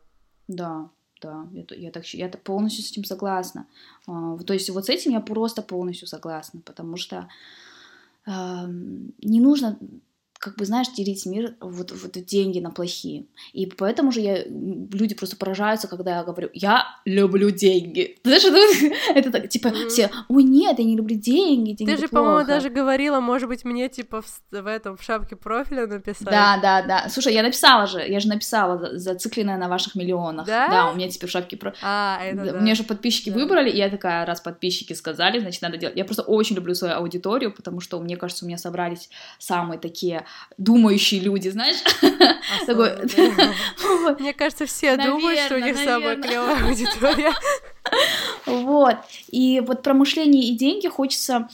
Да, 0.48 0.88
да, 1.20 1.46
я, 1.52 1.64
я, 1.76 1.90
так, 1.90 2.06
я 2.14 2.28
полностью 2.28 2.84
с 2.84 2.90
этим 2.90 3.04
согласна. 3.04 3.66
А, 4.06 4.38
то 4.38 4.54
есть 4.54 4.70
вот 4.70 4.86
с 4.86 4.88
этим 4.88 5.12
я 5.12 5.20
просто 5.20 5.62
полностью 5.62 6.08
согласна, 6.08 6.60
потому 6.64 6.96
что 6.96 7.28
э, 8.26 8.30
не 9.22 9.40
нужно 9.40 9.78
как 10.38 10.54
бы, 10.56 10.64
знаешь, 10.64 10.88
делить 10.88 11.26
мир, 11.26 11.56
вот, 11.60 11.90
вот 11.90 12.12
деньги 12.12 12.60
на 12.60 12.70
плохие. 12.70 13.26
И 13.52 13.66
поэтому 13.66 14.12
же 14.12 14.20
я, 14.20 14.44
люди 14.44 15.16
просто 15.16 15.36
поражаются, 15.36 15.88
когда 15.88 16.18
я 16.18 16.22
говорю, 16.22 16.48
я 16.52 16.84
люблю 17.04 17.50
деньги. 17.50 18.16
Знаешь, 18.24 18.44
это, 18.44 18.94
это 19.18 19.32
так, 19.32 19.48
типа, 19.48 19.68
mm-hmm. 19.68 19.88
все, 19.88 20.10
ой, 20.28 20.44
нет, 20.44 20.78
я 20.78 20.84
не 20.84 20.96
люблю 20.96 21.16
деньги, 21.16 21.72
деньги 21.72 21.90
Ты 21.90 21.98
же, 21.98 22.08
по-моему, 22.08 22.46
даже 22.46 22.70
говорила, 22.70 23.18
может 23.18 23.48
быть, 23.48 23.64
мне, 23.64 23.88
типа, 23.88 24.22
в, 24.22 24.40
в 24.52 24.66
этом, 24.66 24.96
в 24.96 25.02
шапке 25.02 25.34
профиля 25.34 25.88
написать. 25.88 26.28
Да, 26.28 26.58
да, 26.62 26.82
да. 26.82 27.08
Слушай, 27.08 27.34
я 27.34 27.42
написала 27.42 27.86
же, 27.88 28.00
я 28.00 28.20
же 28.20 28.28
написала, 28.28 28.96
зацикленная 28.96 29.58
на 29.58 29.68
ваших 29.68 29.96
миллионах. 29.96 30.46
Да? 30.46 30.68
Да, 30.68 30.90
у 30.90 30.94
меня 30.94 31.08
теперь 31.08 31.28
в 31.28 31.32
шапке 31.32 31.56
профиля. 31.56 31.80
А, 31.82 32.20
это 32.22 32.52
да. 32.52 32.60
Мне 32.60 32.76
же 32.76 32.84
подписчики 32.84 33.30
да. 33.30 33.36
выбрали, 33.36 33.70
и 33.70 33.76
я 33.76 33.90
такая, 33.90 34.24
раз 34.24 34.40
подписчики 34.40 34.92
сказали, 34.92 35.40
значит, 35.40 35.62
надо 35.62 35.78
делать. 35.78 35.96
Я 35.96 36.04
просто 36.04 36.22
очень 36.22 36.54
люблю 36.54 36.74
свою 36.76 36.94
аудиторию, 36.94 37.52
потому 37.52 37.80
что, 37.80 37.98
мне 37.98 38.16
кажется, 38.16 38.44
у 38.44 38.48
меня 38.48 38.58
собрались 38.58 39.10
самые 39.38 39.80
такие 39.80 40.27
думающие 40.56 41.20
люди, 41.20 41.48
знаешь? 41.48 41.76
Мне 44.18 44.34
кажется, 44.34 44.66
все 44.66 44.96
думают, 44.96 45.40
что 45.40 45.56
у 45.56 45.58
них 45.58 45.76
самая 45.76 46.16
клевая 46.16 46.64
аудитория. 46.68 47.32
Вот. 48.46 48.96
И 49.30 49.62
вот 49.66 49.82
про 49.82 49.94
мышление 49.94 50.44
и 50.44 50.56
деньги 50.56 50.88
хочется... 50.88 51.48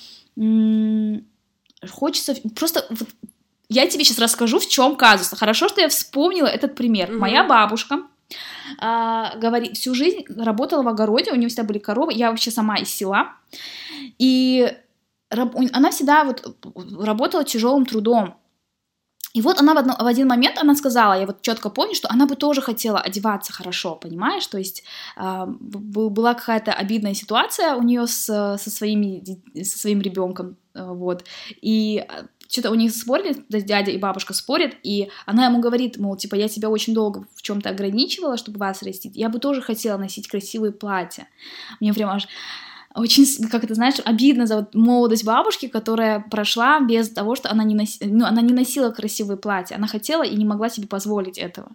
Хочется 1.91 2.35
просто... 2.57 2.87
Я 3.69 3.87
тебе 3.87 4.05
сейчас 4.05 4.19
расскажу, 4.19 4.59
в 4.59 4.69
чем 4.69 4.97
казус. 4.97 5.39
Хорошо, 5.39 5.69
что 5.69 5.81
я 5.81 5.89
вспомнила 5.89 6.47
этот 6.47 6.75
пример. 6.75 7.13
Моя 7.13 7.45
бабушка 7.45 8.03
а, 8.79 9.37
говорит, 9.37 9.77
всю 9.77 9.95
жизнь 9.95 10.25
работала 10.37 10.83
в 10.83 10.89
огороде, 10.89 11.33
у 11.33 11.37
нее 11.37 11.49
всегда 11.49 11.65
были 11.65 11.79
коровы, 11.79 12.13
я 12.13 12.31
вообще 12.31 12.51
сама 12.51 12.79
из 12.79 12.89
села, 12.89 13.33
и 14.19 14.73
она 15.29 15.91
всегда 15.91 16.25
вот 16.25 16.57
работала 17.01 17.45
тяжелым 17.45 17.87
трудом. 17.87 18.37
И 19.35 19.43
вот 19.43 19.61
она 19.61 19.75
в, 19.75 19.79
одно, 19.79 19.97
в 19.99 20.07
один 20.07 20.29
момент 20.29 20.59
она 20.59 20.77
сказала, 20.77 21.19
я 21.19 21.27
вот 21.27 21.43
четко 21.43 21.69
помню, 21.69 21.95
что 21.95 22.09
она 22.09 22.27
бы 22.27 22.37
тоже 22.37 22.63
хотела 22.63 23.01
одеваться 23.01 23.53
хорошо, 23.53 23.97
понимаешь? 23.97 24.47
То 24.47 24.59
есть 24.59 24.85
э, 25.17 25.47
была 25.47 26.35
какая-то 26.35 26.73
обидная 26.73 27.15
ситуация 27.15 27.75
у 27.75 27.83
нее 27.83 28.07
с, 28.07 28.27
со, 28.57 28.71
своими, 28.71 29.25
со 29.63 29.79
своим 29.79 30.01
ребенком, 30.01 30.57
э, 30.75 30.87
вот. 30.87 31.25
И 31.61 31.99
а, 32.09 32.27
что-то 32.49 32.71
у 32.71 32.75
них 32.77 32.93
спорили, 32.93 33.45
дядя 33.49 33.91
и 33.91 33.99
бабушка 33.99 34.35
спорят, 34.35 34.77
и 34.85 35.11
она 35.27 35.47
ему 35.47 35.61
говорит, 35.61 35.99
мол, 35.99 36.17
типа, 36.17 36.37
я 36.37 36.47
тебя 36.47 36.71
очень 36.71 36.95
долго 36.95 37.27
в 37.35 37.43
чем-то 37.43 37.71
ограничивала, 37.71 38.37
чтобы 38.37 38.59
вас 38.59 38.85
растить, 38.85 39.17
я 39.17 39.29
бы 39.29 39.41
тоже 39.41 39.63
хотела 39.63 39.99
носить 39.99 40.29
красивые 40.29 40.71
платья. 40.71 41.27
Мне 41.81 41.93
прям 41.93 42.11
аж 42.11 42.29
очень, 42.95 43.27
как 43.49 43.65
это 43.65 43.75
знаешь, 43.75 43.97
обидно 44.05 44.47
за 44.47 44.57
вот 44.57 44.75
молодость 44.75 45.25
бабушки, 45.25 45.67
которая 45.67 46.21
прошла 46.21 46.81
без 46.81 47.11
того, 47.11 47.35
что 47.35 47.51
она 47.51 47.65
не, 47.65 47.75
носи... 47.75 47.99
ну, 48.05 48.25
она 48.25 48.41
не 48.41 48.55
носила 48.55 48.91
красивые 48.91 49.37
платья. 49.37 49.75
Она 49.77 49.89
хотела 49.89 50.23
и 50.23 50.37
не 50.37 50.45
могла 50.45 50.69
себе 50.69 50.87
позволить 50.87 51.37
этого. 51.37 51.73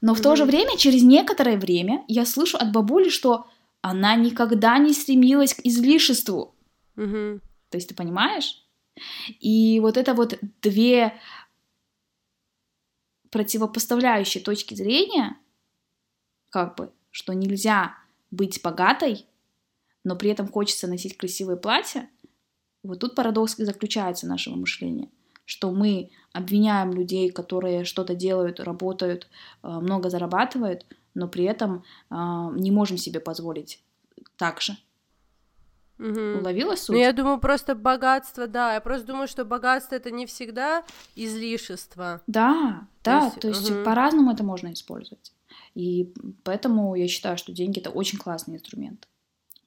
Но 0.00 0.14
в 0.14 0.18
mm-hmm. 0.18 0.22
то 0.22 0.36
же 0.36 0.44
время, 0.44 0.76
через 0.76 1.02
некоторое 1.02 1.56
время, 1.56 2.04
я 2.08 2.26
слышу 2.26 2.58
от 2.58 2.72
бабули, 2.72 3.08
что 3.08 3.46
она 3.82 4.16
никогда 4.16 4.76
не 4.78 4.92
стремилась 4.92 5.54
к 5.54 5.60
излишеству. 5.64 6.54
Mm-hmm. 6.96 7.40
То 7.70 7.76
есть 7.76 7.88
ты 7.88 7.94
понимаешь? 7.94 8.64
И 9.40 9.78
вот 9.80 9.96
это 9.96 10.12
вот 10.14 10.38
две 10.60 11.14
противопоставляющие 13.30 14.42
точки 14.42 14.74
зрения, 14.74 15.36
как 16.50 16.76
бы, 16.76 16.90
что 17.10 17.32
нельзя 17.32 17.96
быть 18.30 18.60
богатой, 18.62 19.26
но 20.06 20.14
при 20.14 20.30
этом 20.30 20.46
хочется 20.46 20.86
носить 20.86 21.16
красивые 21.16 21.56
платья, 21.56 22.08
вот 22.84 23.00
тут 23.00 23.16
парадокс 23.16 23.56
заключается 23.56 24.28
нашего 24.28 24.54
мышления, 24.54 25.08
что 25.44 25.72
мы 25.72 26.10
обвиняем 26.32 26.92
людей, 26.92 27.28
которые 27.30 27.84
что-то 27.84 28.14
делают, 28.14 28.60
работают, 28.60 29.26
э, 29.64 29.68
много 29.68 30.08
зарабатывают, 30.08 30.86
но 31.14 31.26
при 31.26 31.42
этом 31.42 31.82
э, 32.10 32.14
не 32.54 32.70
можем 32.70 32.98
себе 32.98 33.18
позволить 33.18 33.82
так 34.36 34.60
же. 34.60 34.76
Угу. 35.98 36.38
Уловила 36.38 36.76
суть? 36.76 36.94
Ну, 36.94 37.02
я 37.02 37.12
думаю, 37.12 37.40
просто 37.40 37.74
богатство, 37.74 38.46
да. 38.46 38.74
Я 38.74 38.80
просто 38.80 39.08
думаю, 39.08 39.26
что 39.26 39.44
богатство 39.44 39.96
это 39.96 40.12
не 40.12 40.26
всегда 40.26 40.84
излишество. 41.16 42.22
Да, 42.28 42.86
да, 43.02 43.22
то 43.22 43.24
есть, 43.24 43.40
то 43.40 43.48
есть 43.48 43.70
угу. 43.72 43.82
по-разному 43.82 44.30
это 44.30 44.44
можно 44.44 44.72
использовать. 44.72 45.32
И 45.74 46.14
поэтому 46.44 46.94
я 46.94 47.08
считаю, 47.08 47.36
что 47.36 47.50
деньги 47.50 47.80
это 47.80 47.90
очень 47.90 48.18
классный 48.18 48.54
инструмент. 48.54 49.08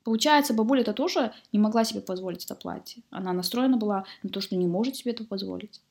Получается, 0.04 0.54
бабуля 0.54 0.82
это 0.82 0.94
тоже 0.94 1.34
не 1.52 1.60
могла 1.60 1.84
себе 1.84 2.02
позволить 2.02 2.46
это 2.46 2.56
платье. 2.56 3.04
Она 3.10 3.34
настроена 3.34 3.78
была 3.78 4.06
на 4.24 4.30
то, 4.30 4.42
что 4.42 4.56
не 4.56 4.68
может 4.68 4.96
себе 4.96 5.12
это 5.12 5.24
позволить. 5.24 5.82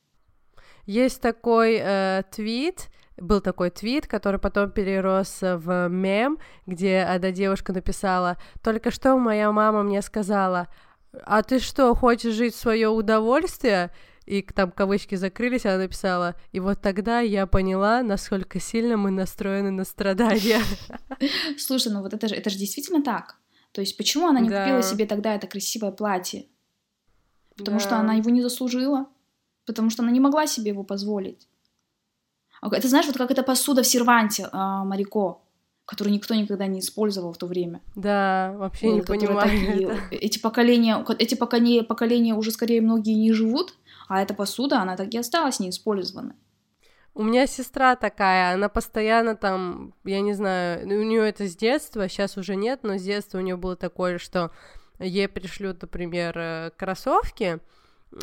Есть 0.85 1.21
такой 1.21 1.77
э, 1.79 2.23
твит, 2.31 2.89
был 3.17 3.41
такой 3.41 3.69
твит, 3.69 4.07
который 4.07 4.39
потом 4.39 4.71
перерос 4.71 5.39
в 5.41 5.87
мем, 5.87 6.39
где 6.65 7.01
одна 7.01 7.31
девушка 7.31 7.73
написала, 7.73 8.37
только 8.63 8.91
что 8.91 9.15
моя 9.17 9.51
мама 9.51 9.83
мне 9.83 10.01
сказала, 10.01 10.67
а 11.23 11.43
ты 11.43 11.59
что, 11.59 11.93
хочешь 11.95 12.33
жить 12.33 12.55
в 12.55 12.59
свое 12.59 12.87
удовольствие? 12.89 13.91
И 14.25 14.43
там 14.43 14.71
кавычки 14.71 15.15
закрылись, 15.15 15.65
она 15.65 15.77
написала, 15.77 16.35
и 16.51 16.59
вот 16.59 16.81
тогда 16.81 17.19
я 17.19 17.47
поняла, 17.47 18.03
насколько 18.03 18.59
сильно 18.59 18.95
мы 18.95 19.09
настроены 19.09 19.71
на 19.71 19.85
страдания. 19.85 20.61
Слушай, 21.57 21.91
ну 21.91 22.03
вот 22.03 22.13
это 22.13 22.27
же, 22.27 22.35
это 22.35 22.51
же 22.51 22.57
действительно 22.57 23.03
так. 23.03 23.37
То 23.71 23.81
есть 23.81 23.97
почему 23.97 24.27
она 24.27 24.39
не 24.39 24.49
да. 24.49 24.63
купила 24.63 24.81
себе 24.81 25.05
тогда 25.05 25.35
это 25.35 25.47
красивое 25.47 25.91
платье? 25.91 26.45
Потому 27.55 27.77
да. 27.79 27.83
что 27.83 27.97
она 27.97 28.15
его 28.15 28.29
не 28.29 28.41
заслужила. 28.41 29.07
Потому 29.65 29.89
что 29.89 30.01
она 30.01 30.11
не 30.11 30.19
могла 30.19 30.47
себе 30.47 30.69
его 30.69 30.83
позволить. 30.83 31.47
Это 32.61 32.87
знаешь, 32.87 33.05
вот 33.05 33.17
как 33.17 33.31
эта 33.31 33.43
посуда 33.43 33.83
в 33.83 33.87
серванте 33.87 34.49
а, 34.51 34.83
Марико, 34.83 35.41
которую 35.85 36.13
никто 36.13 36.35
никогда 36.35 36.67
не 36.67 36.79
использовал 36.79 37.33
в 37.33 37.37
то 37.37 37.45
время. 37.45 37.81
Да, 37.95 38.53
вообще 38.57 38.89
вот, 38.89 38.95
не 38.95 39.01
понимаю. 39.01 39.49
Такие, 39.49 39.99
эти 40.11 40.39
поколения, 40.39 41.05
эти 41.19 41.35
поколения, 41.35 41.83
поколения 41.83 42.33
уже 42.33 42.51
скорее 42.51 42.81
многие 42.81 43.13
не 43.13 43.31
живут, 43.31 43.75
а 44.07 44.21
эта 44.21 44.33
посуда, 44.33 44.81
она 44.81 44.97
так 44.97 45.13
и 45.13 45.17
осталась 45.17 45.59
неиспользованной. 45.59 46.35
У 47.13 47.23
меня 47.23 47.47
сестра 47.47 47.95
такая, 47.95 48.53
она 48.53 48.69
постоянно 48.69 49.35
там, 49.35 49.93
я 50.05 50.21
не 50.21 50.33
знаю, 50.33 50.87
у 50.87 51.03
нее 51.03 51.27
это 51.27 51.47
с 51.47 51.55
детства, 51.55 52.07
сейчас 52.07 52.37
уже 52.37 52.55
нет, 52.55 52.81
но 52.83 52.97
с 52.97 53.03
детства 53.03 53.39
у 53.39 53.41
нее 53.41 53.57
было 53.57 53.75
такое, 53.75 54.19
что 54.19 54.51
ей 54.99 55.27
пришлют, 55.27 55.81
например, 55.81 56.33
э, 56.37 56.71
кроссовки, 56.77 57.59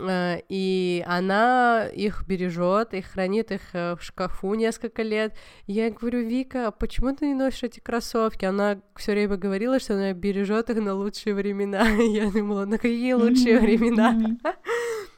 э, 0.01 0.41
и 0.49 1.05
она 1.07 1.87
их 1.87 2.25
бережет 2.27 2.95
и 2.95 3.01
хранит 3.01 3.51
их 3.51 3.63
э, 3.73 3.97
в 3.97 4.03
шкафу 4.03 4.55
несколько 4.55 5.03
лет. 5.03 5.35
Я 5.67 5.91
говорю, 5.91 6.21
Вика, 6.21 6.69
а 6.69 6.71
почему 6.71 7.15
ты 7.15 7.27
не 7.27 7.35
носишь 7.35 7.65
эти 7.65 7.81
кроссовки? 7.81 8.45
Она 8.45 8.81
все 8.95 9.13
время 9.13 9.37
говорила, 9.37 9.81
что 9.81 9.95
она 9.95 10.13
бережет 10.13 10.71
их 10.71 10.79
на 10.79 10.95
лучшие 10.95 11.35
времена. 11.35 11.89
Я 11.89 12.31
думала, 12.31 12.65
на 12.67 12.79
какие 12.79 13.15
лучшие 13.15 13.59
времена? 13.59 14.37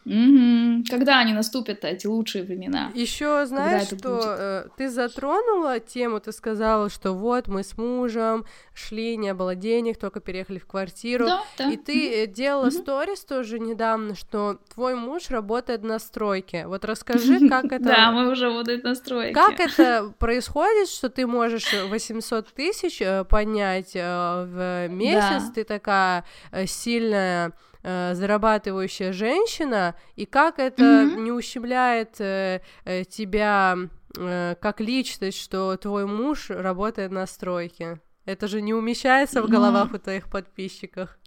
Угу. 0.04 0.84
Когда 0.88 1.18
они 1.18 1.32
наступят, 1.34 1.84
эти 1.84 2.06
лучшие 2.06 2.44
времена? 2.44 2.90
Еще 2.94 3.44
знаешь, 3.46 3.88
что 3.88 4.20
э, 4.24 4.68
ты 4.76 4.88
затронула 4.88 5.80
тему, 5.80 6.20
ты 6.20 6.32
сказала, 6.32 6.88
что 6.88 7.12
вот 7.12 7.48
мы 7.48 7.62
с 7.62 7.76
мужем 7.76 8.46
шли, 8.74 9.16
не 9.16 9.34
было 9.34 9.54
денег, 9.54 9.98
только 9.98 10.20
переехали 10.20 10.58
в 10.58 10.66
квартиру. 10.66 11.26
Да, 11.26 11.42
да. 11.58 11.70
И 11.70 11.76
ты 11.76 12.24
угу. 12.24 12.32
делала 12.32 12.70
сторис 12.70 13.20
угу. 13.20 13.28
тоже 13.28 13.58
недавно, 13.58 14.14
что 14.14 14.58
твой 14.72 14.94
муж 14.94 15.30
работает 15.30 15.82
на 15.82 15.98
стройке. 15.98 16.66
Вот 16.66 16.84
расскажи, 16.84 17.40
как 17.48 17.66
это... 17.66 17.84
Да, 17.84 18.10
мы 18.10 18.30
уже 18.30 18.46
работаем 18.46 18.80
на 18.82 18.94
стройке. 18.94 19.34
Как 19.34 19.60
это 19.60 20.12
происходит, 20.18 20.88
что 20.88 21.10
ты 21.10 21.26
можешь 21.26 21.70
800 21.72 22.48
тысяч 22.48 23.02
э, 23.02 23.24
поднять 23.24 23.92
э, 23.94 24.46
в 24.46 24.88
месяц, 24.88 25.50
ты 25.54 25.64
такая 25.64 26.24
сильная 26.66 27.52
э, 27.88 28.14
зарабатывающая 28.14 29.12
женщина, 29.12 29.94
и 30.16 30.26
как 30.26 30.58
это 30.58 30.82
mm-hmm. 30.82 31.20
не 31.20 31.32
ущемляет 31.32 32.20
э, 32.20 32.60
э, 32.84 33.04
тебя 33.04 33.76
э, 34.16 34.54
как 34.60 34.80
личность, 34.80 35.40
что 35.40 35.76
твой 35.76 36.06
муж 36.06 36.50
работает 36.50 37.10
на 37.10 37.26
стройке. 37.26 38.00
Это 38.26 38.46
же 38.46 38.60
не 38.60 38.74
умещается 38.74 39.42
в 39.42 39.48
головах 39.48 39.92
mm-hmm. 39.92 39.96
у 39.96 40.00
твоих 40.00 40.30
подписчиков. 40.30 41.18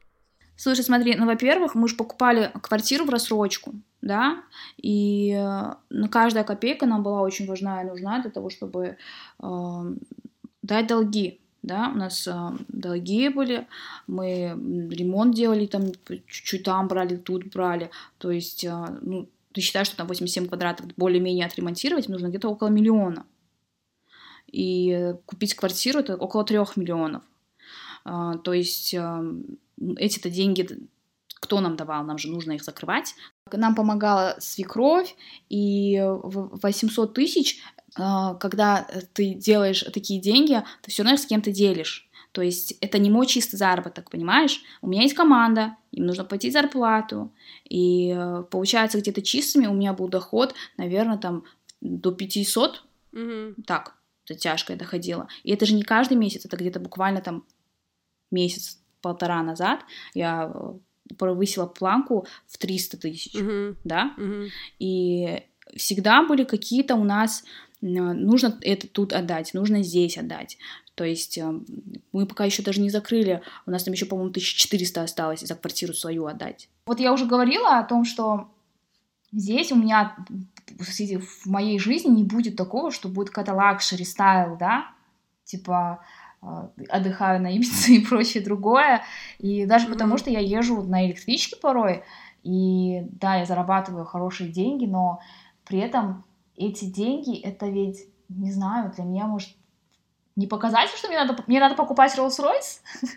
Слушай, 0.56 0.84
смотри, 0.84 1.15
ну, 1.15 1.26
во-первых, 1.26 1.73
мы 1.73 1.88
же 1.88 1.95
покупали 1.95 2.52
квартиру 2.61 3.06
в 3.06 3.10
рассрочку, 3.10 3.73
да, 4.02 4.44
и 4.77 5.31
э, 5.31 5.73
ну, 5.90 6.10
каждая 6.10 6.44
копейка 6.44 6.86
нам 6.86 7.02
была 7.02 7.22
очень 7.22 7.48
важна 7.48 7.81
и 7.81 7.88
нужна 7.88 8.22
для 8.22 8.30
того, 8.30 8.52
чтобы 8.52 8.98
э, 9.40 9.95
дать 10.61 10.88
долги 10.88 11.40
да, 11.64 11.92
у 11.94 11.98
нас 11.98 12.28
э, 12.28 12.34
долги 12.68 13.30
были, 13.30 13.68
мы 14.08 14.50
ремонт 14.92 15.36
делали, 15.36 15.66
там 15.66 15.92
чуть-чуть 16.28 16.64
там 16.64 16.88
брали, 16.88 17.18
тут 17.18 17.46
брали, 17.46 17.92
то 18.18 18.32
есть, 18.32 18.64
э, 18.64 19.00
ну, 19.02 19.30
ты 19.52 19.62
считаешь, 19.62 19.88
что 19.88 19.98
там 19.98 20.08
87 20.08 20.48
квадратов 20.48 20.88
более-менее 20.96 21.46
отремонтировать 21.46 22.10
нужно 22.10 22.28
где-то 22.28 22.50
около 22.50 22.70
миллиона. 22.70 23.26
И 24.52 25.14
купить 25.26 25.56
квартиру 25.56 26.00
это 26.00 26.16
около 26.16 26.44
трех 26.44 26.78
миллионов. 26.78 27.24
Э, 28.06 28.34
то 28.44 28.54
есть 28.54 28.94
э, 28.94 29.34
эти-то 29.98 30.30
деньги 30.30 30.68
кто 31.42 31.60
нам 31.60 31.76
давал, 31.76 32.04
нам 32.04 32.20
же 32.20 32.30
нужно 32.30 32.52
их 32.52 32.64
закрывать. 32.64 33.16
Нам 33.52 33.74
помогала 33.74 34.36
свекровь, 34.40 35.16
и 35.50 36.00
800 36.00 37.14
тысяч, 37.16 37.60
когда 37.95 38.88
ты 39.13 39.34
делаешь 39.34 39.84
такие 39.93 40.22
деньги, 40.22 40.63
ты 40.81 40.91
все 40.91 41.03
равно 41.03 41.18
с 41.18 41.26
кем-то 41.26 41.51
делишь. 41.51 42.09
То 42.31 42.41
есть 42.41 42.77
это 42.80 42.97
не 42.97 43.09
мой 43.09 43.27
чистый 43.27 43.57
заработок, 43.57 44.09
понимаешь? 44.09 44.61
У 44.81 44.88
меня 44.88 45.01
есть 45.01 45.15
команда, 45.15 45.76
им 45.91 46.05
нужно 46.05 46.23
платить 46.23 46.53
зарплату, 46.53 47.34
и 47.65 48.13
э, 48.15 48.43
получается 48.49 48.99
где-то 48.99 49.22
чистыми 49.22 49.68
у 49.68 49.73
меня 49.73 49.91
был 49.91 50.07
доход, 50.07 50.55
наверное, 50.77 51.18
там 51.18 51.43
до 51.81 52.13
500, 52.13 52.84
mm-hmm. 53.11 53.63
так, 53.65 53.97
это 54.26 54.39
тяжко 54.39 54.73
это 54.73 54.85
доходило. 54.85 55.27
И 55.43 55.51
это 55.51 55.65
же 55.65 55.73
не 55.73 55.84
каждый 55.84 56.15
месяц, 56.15 56.45
это 56.45 56.55
где-то 56.55 56.80
буквально 56.80 57.22
там 57.22 57.43
месяц-полтора 58.31 59.43
назад 59.43 59.81
я 60.13 60.49
э, 60.53 61.13
повысила 61.18 61.65
планку 61.65 62.26
в 62.47 62.57
300 62.57 62.97
тысяч, 62.97 63.35
mm-hmm. 63.35 63.76
да, 63.84 64.13
mm-hmm. 64.18 64.49
и 64.80 65.43
всегда 65.76 66.23
были 66.23 66.45
какие-то 66.45 66.95
у 66.95 67.03
нас 67.03 67.43
нужно 67.82 68.58
это 68.62 68.88
тут 68.88 69.14
отдать, 69.14 69.53
нужно 69.53 69.82
здесь 69.84 70.18
отдать. 70.18 70.58
То 70.95 71.03
есть 71.03 71.38
э, 71.38 71.52
мы 72.12 72.26
пока 72.28 72.45
еще 72.45 72.62
даже 72.62 72.82
не 72.82 72.90
закрыли, 72.90 73.41
у 73.66 73.72
нас 73.72 73.84
там 73.84 73.94
еще, 73.94 74.06
по-моему, 74.06 74.30
1400 74.30 75.02
осталось 75.02 75.41
за 75.41 75.56
квартиру 75.56 75.94
свою 75.94 76.28
отдать. 76.28 76.70
Вот 76.86 76.99
я 76.99 77.12
уже 77.12 77.26
говорила 77.26 77.80
о 77.80 77.84
том, 77.84 78.06
что 78.06 78.52
здесь 79.32 79.72
у 79.72 79.76
меня 79.76 80.16
в 80.78 81.45
моей 81.48 81.80
жизни 81.80 82.10
не 82.10 82.24
будет 82.24 82.56
такого, 82.56 82.91
что 82.91 83.10
будет 83.10 83.30
какая-то 83.30 83.53
luxury 83.53 84.06
style, 84.06 84.57
да, 84.58 84.91
типа 85.44 86.03
э, 86.41 86.68
отдыхаю 86.90 87.41
на 87.41 87.56
Ибице 87.56 87.94
и 87.94 88.06
прочее 88.06 88.44
другое. 88.44 89.03
И 89.40 89.66
даже 89.66 89.88
mm-hmm. 89.88 89.94
потому, 89.94 90.18
что 90.18 90.30
я 90.30 90.40
езжу 90.40 90.84
на 90.84 91.08
электричке 91.08 91.56
порой, 91.56 92.03
и 92.44 93.02
да, 93.12 93.36
я 93.36 93.45
зарабатываю 93.45 94.06
хорошие 94.06 94.52
деньги, 94.52 94.86
но 94.86 95.20
при 95.66 95.80
этом 95.80 96.26
эти 96.70 96.86
деньги, 96.86 97.40
это 97.40 97.68
ведь, 97.68 98.08
не 98.30 98.52
знаю, 98.52 98.92
для 98.96 99.04
меня, 99.04 99.28
может, 99.28 99.50
не 100.36 100.48
показатель, 100.48 100.98
что 100.98 101.08
мне 101.08 101.18
надо, 101.18 101.44
мне 101.48 101.60
надо 101.60 101.76
покупать 101.76 102.18
Rolls-Royce? 102.18 102.82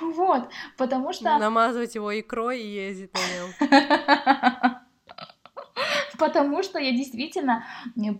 Вот, 0.00 0.48
потому 0.76 1.12
что... 1.12 1.36
Намазывать 1.36 1.96
его 1.96 2.16
икрой 2.16 2.62
и 2.62 2.74
ездить 2.86 3.10
на 3.12 3.20
нем. 3.20 4.78
Потому 6.16 6.62
что 6.62 6.78
я 6.78 6.92
действительно 6.92 7.64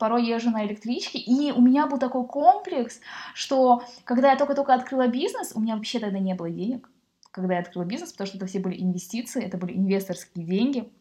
порой 0.00 0.26
езжу 0.26 0.50
на 0.50 0.66
электричке, 0.66 1.18
и 1.18 1.52
у 1.52 1.60
меня 1.60 1.86
был 1.86 1.98
такой 1.98 2.26
комплекс, 2.26 3.00
что 3.34 3.84
когда 4.02 4.32
я 4.32 4.36
только-только 4.36 4.74
открыла 4.74 5.06
бизнес, 5.06 5.52
у 5.54 5.60
меня 5.60 5.76
вообще 5.76 6.00
тогда 6.00 6.18
не 6.18 6.34
было 6.34 6.50
денег, 6.50 6.90
когда 7.30 7.54
я 7.54 7.60
открыла 7.60 7.84
бизнес, 7.84 8.10
потому 8.12 8.26
что 8.26 8.38
это 8.38 8.46
все 8.46 8.58
были 8.58 8.82
инвестиции, 8.82 9.42
это 9.42 9.56
были 9.56 9.74
инвесторские 9.74 10.44
деньги, 10.44 10.92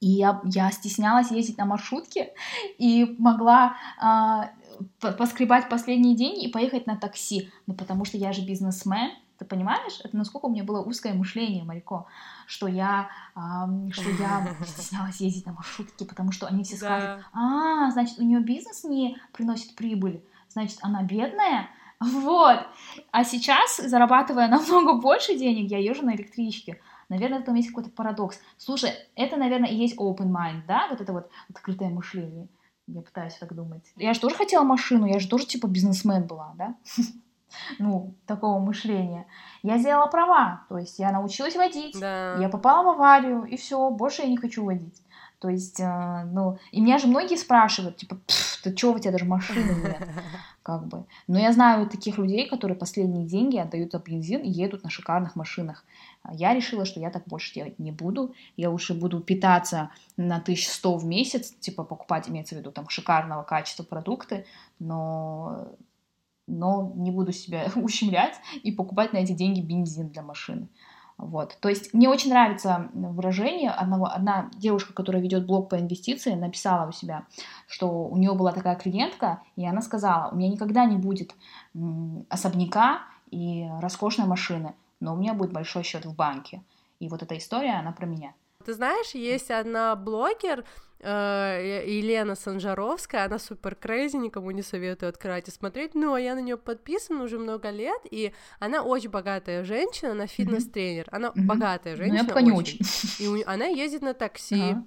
и 0.00 0.08
я, 0.08 0.40
я 0.44 0.70
стеснялась 0.70 1.30
ездить 1.30 1.56
на 1.56 1.64
маршрутке 1.64 2.34
и 2.78 3.16
могла 3.18 3.76
э, 4.02 5.10
поскребать 5.16 5.68
последние 5.68 6.14
деньги 6.14 6.44
и 6.44 6.52
поехать 6.52 6.86
на 6.86 6.96
такси. 6.96 7.50
Ну, 7.66 7.74
потому 7.74 8.04
что 8.04 8.18
я 8.18 8.32
же 8.32 8.44
бизнесмен, 8.44 9.12
ты 9.38 9.44
понимаешь? 9.44 10.00
Это 10.04 10.16
насколько 10.16 10.46
у 10.46 10.50
меня 10.50 10.62
было 10.62 10.82
узкое 10.82 11.14
мышление, 11.14 11.64
Марико, 11.64 12.06
что 12.46 12.68
я, 12.68 13.08
э, 13.34 13.90
что 13.92 14.10
я 14.10 14.46
стеснялась 14.66 15.20
ездить 15.20 15.46
на 15.46 15.52
маршрутке, 15.52 16.04
потому 16.04 16.32
что 16.32 16.46
они 16.46 16.64
все 16.64 16.76
скажут, 16.76 17.24
а, 17.32 17.90
значит, 17.90 18.18
у 18.18 18.22
нее 18.22 18.40
бизнес 18.40 18.84
не 18.84 19.16
приносит 19.32 19.74
прибыль, 19.74 20.22
значит, 20.48 20.78
она 20.82 21.02
бедная, 21.02 21.70
вот. 22.00 22.66
А 23.10 23.24
сейчас, 23.24 23.78
зарабатывая 23.78 24.48
намного 24.48 25.00
больше 25.00 25.36
денег, 25.36 25.70
я 25.70 25.78
езжу 25.78 26.04
на 26.04 26.14
электричке. 26.14 26.80
Наверное, 27.14 27.38
в 27.38 27.42
этом 27.42 27.54
есть 27.54 27.68
какой-то 27.68 27.90
парадокс. 27.90 28.40
Слушай, 28.58 28.90
это, 29.14 29.36
наверное, 29.36 29.68
и 29.68 29.76
есть 29.76 29.96
open 29.96 30.32
mind, 30.32 30.62
да? 30.66 30.88
Вот 30.90 31.00
это 31.00 31.12
вот 31.12 31.30
открытое 31.48 31.88
мышление. 31.88 32.48
Я 32.88 33.02
пытаюсь 33.02 33.34
так 33.34 33.54
думать. 33.54 33.84
Я 33.94 34.14
же 34.14 34.20
тоже 34.20 34.34
хотела 34.34 34.64
машину, 34.64 35.06
я 35.06 35.20
же 35.20 35.28
тоже 35.28 35.46
типа 35.46 35.68
бизнесмен 35.68 36.24
была, 36.24 36.54
да? 36.56 36.74
ну, 37.78 38.14
такого 38.26 38.58
мышления. 38.58 39.26
Я 39.62 39.78
сделала 39.78 40.08
права, 40.08 40.64
то 40.68 40.76
есть 40.76 40.98
я 40.98 41.12
научилась 41.12 41.54
водить, 41.54 41.96
да. 42.00 42.36
я 42.40 42.48
попала 42.48 42.84
в 42.84 42.88
аварию, 42.96 43.44
и 43.44 43.56
все, 43.56 43.90
больше 43.90 44.22
я 44.22 44.28
не 44.28 44.36
хочу 44.36 44.64
водить. 44.64 45.00
То 45.38 45.50
есть, 45.50 45.78
э, 45.78 46.24
ну, 46.32 46.58
и 46.72 46.80
меня 46.80 46.98
же 46.98 47.06
многие 47.06 47.36
спрашивают, 47.36 47.96
типа, 47.98 48.18
ты 48.62 48.74
чего, 48.74 48.92
у 48.92 48.98
тебя 48.98 49.12
даже 49.12 49.24
машины 49.24 49.74
нет, 49.84 50.08
как 50.62 50.86
бы. 50.86 51.04
Но 51.26 51.38
я 51.38 51.52
знаю 51.52 51.86
таких 51.86 52.18
людей, 52.18 52.48
которые 52.48 52.76
последние 52.76 53.26
деньги 53.26 53.58
отдают 53.58 53.92
за 53.92 53.98
бензин 53.98 54.40
и 54.40 54.48
едут 54.48 54.82
на 54.84 54.90
шикарных 54.90 55.36
машинах. 55.36 55.84
Я 56.32 56.54
решила, 56.54 56.84
что 56.84 57.00
я 57.00 57.10
так 57.10 57.26
больше 57.26 57.54
делать 57.54 57.78
не 57.78 57.92
буду. 57.92 58.34
Я 58.56 58.70
лучше 58.70 58.94
буду 58.94 59.20
питаться 59.20 59.90
на 60.16 60.36
1100 60.36 60.96
в 60.96 61.04
месяц, 61.04 61.50
типа 61.60 61.84
покупать, 61.84 62.28
имеется 62.28 62.54
в 62.54 62.58
виду, 62.58 62.72
там, 62.72 62.88
шикарного 62.88 63.42
качества 63.42 63.82
продукты, 63.82 64.46
но, 64.78 65.68
но 66.46 66.92
не 66.94 67.10
буду 67.10 67.32
себя 67.32 67.66
ущемлять 67.76 68.36
и 68.62 68.72
покупать 68.72 69.12
на 69.12 69.18
эти 69.18 69.32
деньги 69.32 69.60
бензин 69.60 70.08
для 70.08 70.22
машины. 70.22 70.68
Вот. 71.16 71.56
То 71.60 71.68
есть 71.68 71.94
мне 71.94 72.08
очень 72.08 72.30
нравится 72.30 72.90
выражение 72.92 73.70
одного, 73.70 74.06
одна 74.06 74.50
девушка, 74.56 74.92
которая 74.92 75.22
ведет 75.22 75.46
блог 75.46 75.68
по 75.68 75.78
инвестициям, 75.78 76.40
написала 76.40 76.88
у 76.88 76.92
себя, 76.92 77.26
что 77.68 77.88
у 78.06 78.16
нее 78.16 78.34
была 78.34 78.50
такая 78.52 78.74
клиентка, 78.74 79.40
и 79.54 79.64
она 79.64 79.80
сказала, 79.80 80.30
у 80.32 80.36
меня 80.36 80.48
никогда 80.48 80.86
не 80.86 80.96
будет 80.96 81.34
особняка 82.28 83.02
и 83.30 83.68
роскошной 83.80 84.26
машины, 84.26 84.74
но 85.00 85.14
у 85.14 85.16
меня 85.16 85.34
будет 85.34 85.52
большой 85.52 85.82
счет 85.82 86.04
в 86.04 86.14
банке. 86.14 86.62
И 87.00 87.08
вот 87.08 87.22
эта 87.22 87.36
история, 87.36 87.74
она 87.74 87.92
про 87.92 88.06
меня. 88.06 88.34
Ты 88.64 88.74
знаешь, 88.74 89.10
есть 89.10 89.50
одна 89.50 89.94
блогер, 89.94 90.64
э, 91.00 91.84
Елена 91.86 92.34
Санжаровская, 92.34 93.26
она 93.26 93.38
супер 93.38 93.74
крейзи, 93.74 94.16
никому 94.16 94.50
не 94.52 94.62
советую 94.62 95.10
открывать 95.10 95.48
и 95.48 95.50
смотреть, 95.50 95.94
но 95.94 96.16
я 96.16 96.34
на 96.34 96.40
нее 96.40 96.56
подписана 96.56 97.22
уже 97.24 97.38
много 97.38 97.70
лет, 97.70 98.00
и 98.10 98.32
она 98.58 98.82
очень 98.82 99.10
богатая 99.10 99.64
женщина, 99.64 100.12
она 100.12 100.26
фитнес-тренер, 100.26 101.08
она 101.12 101.28
mm-hmm. 101.28 101.42
богатая 101.44 101.96
женщина. 101.96 102.22
Ну, 102.22 102.22
я 102.22 102.28
пока 102.28 102.40
не 102.40 102.52
очень. 102.52 102.80
И 103.18 103.28
у, 103.28 103.42
она 103.46 103.66
ездит 103.66 104.02
на 104.02 104.14
такси, 104.14 104.54
uh-huh. 104.54 104.82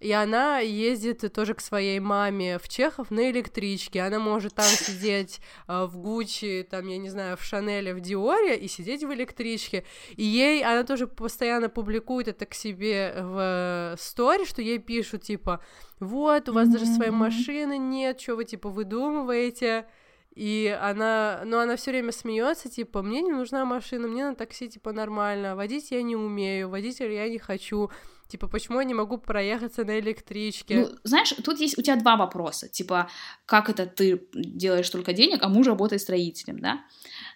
И 0.00 0.12
она 0.12 0.60
ездит 0.60 1.30
тоже 1.32 1.52
к 1.52 1.60
своей 1.60 2.00
маме 2.00 2.58
в 2.58 2.68
Чехов 2.68 3.10
на 3.10 3.30
электричке. 3.30 4.00
Она 4.00 4.18
может 4.18 4.54
там 4.54 4.64
сидеть 4.64 5.40
э, 5.68 5.84
в 5.84 5.98
Гуччи, 5.98 6.66
там, 6.68 6.86
я 6.88 6.96
не 6.96 7.10
знаю, 7.10 7.36
в 7.36 7.44
Шанеле, 7.44 7.92
в 7.92 8.00
Диоре 8.00 8.56
и 8.56 8.66
сидеть 8.66 9.04
в 9.04 9.12
электричке. 9.12 9.84
И 10.16 10.24
ей, 10.24 10.64
она 10.64 10.84
тоже 10.84 11.06
постоянно 11.06 11.68
публикует 11.68 12.28
это 12.28 12.46
к 12.46 12.54
себе 12.54 13.14
в 13.14 13.96
стори, 13.98 14.46
что 14.46 14.62
ей 14.62 14.78
пишут, 14.78 15.22
типа, 15.22 15.62
вот, 16.00 16.48
у 16.48 16.54
вас 16.54 16.68
mm-hmm. 16.68 16.72
даже 16.72 16.86
своей 16.86 17.10
машины 17.10 17.76
нет, 17.76 18.18
что 18.18 18.36
вы, 18.36 18.46
типа, 18.46 18.70
выдумываете. 18.70 19.86
И 20.34 20.74
она, 20.80 21.42
ну, 21.44 21.58
она 21.58 21.76
все 21.76 21.90
время 21.90 22.12
смеется, 22.12 22.70
типа, 22.70 23.02
мне 23.02 23.20
не 23.20 23.32
нужна 23.32 23.66
машина, 23.66 24.08
мне 24.08 24.24
на 24.24 24.34
такси, 24.34 24.70
типа, 24.70 24.92
нормально, 24.92 25.56
водить 25.56 25.90
я 25.90 26.00
не 26.02 26.16
умею, 26.16 26.70
водителя 26.70 27.12
я 27.12 27.28
не 27.28 27.38
хочу. 27.38 27.90
Типа, 28.30 28.46
почему 28.46 28.78
я 28.78 28.84
не 28.84 28.94
могу 28.94 29.18
проехаться 29.18 29.84
на 29.84 29.98
электричке? 29.98 30.76
Ну, 30.76 30.88
знаешь, 31.02 31.34
тут 31.44 31.60
есть 31.60 31.76
у 31.78 31.82
тебя 31.82 31.96
два 31.96 32.16
вопроса. 32.16 32.68
Типа, 32.68 33.10
как 33.44 33.68
это 33.68 33.86
ты 33.86 34.28
делаешь 34.32 34.86
столько 34.86 35.12
денег, 35.12 35.42
а 35.42 35.48
муж 35.48 35.66
работает 35.66 36.00
строителем, 36.00 36.60
да? 36.60 36.84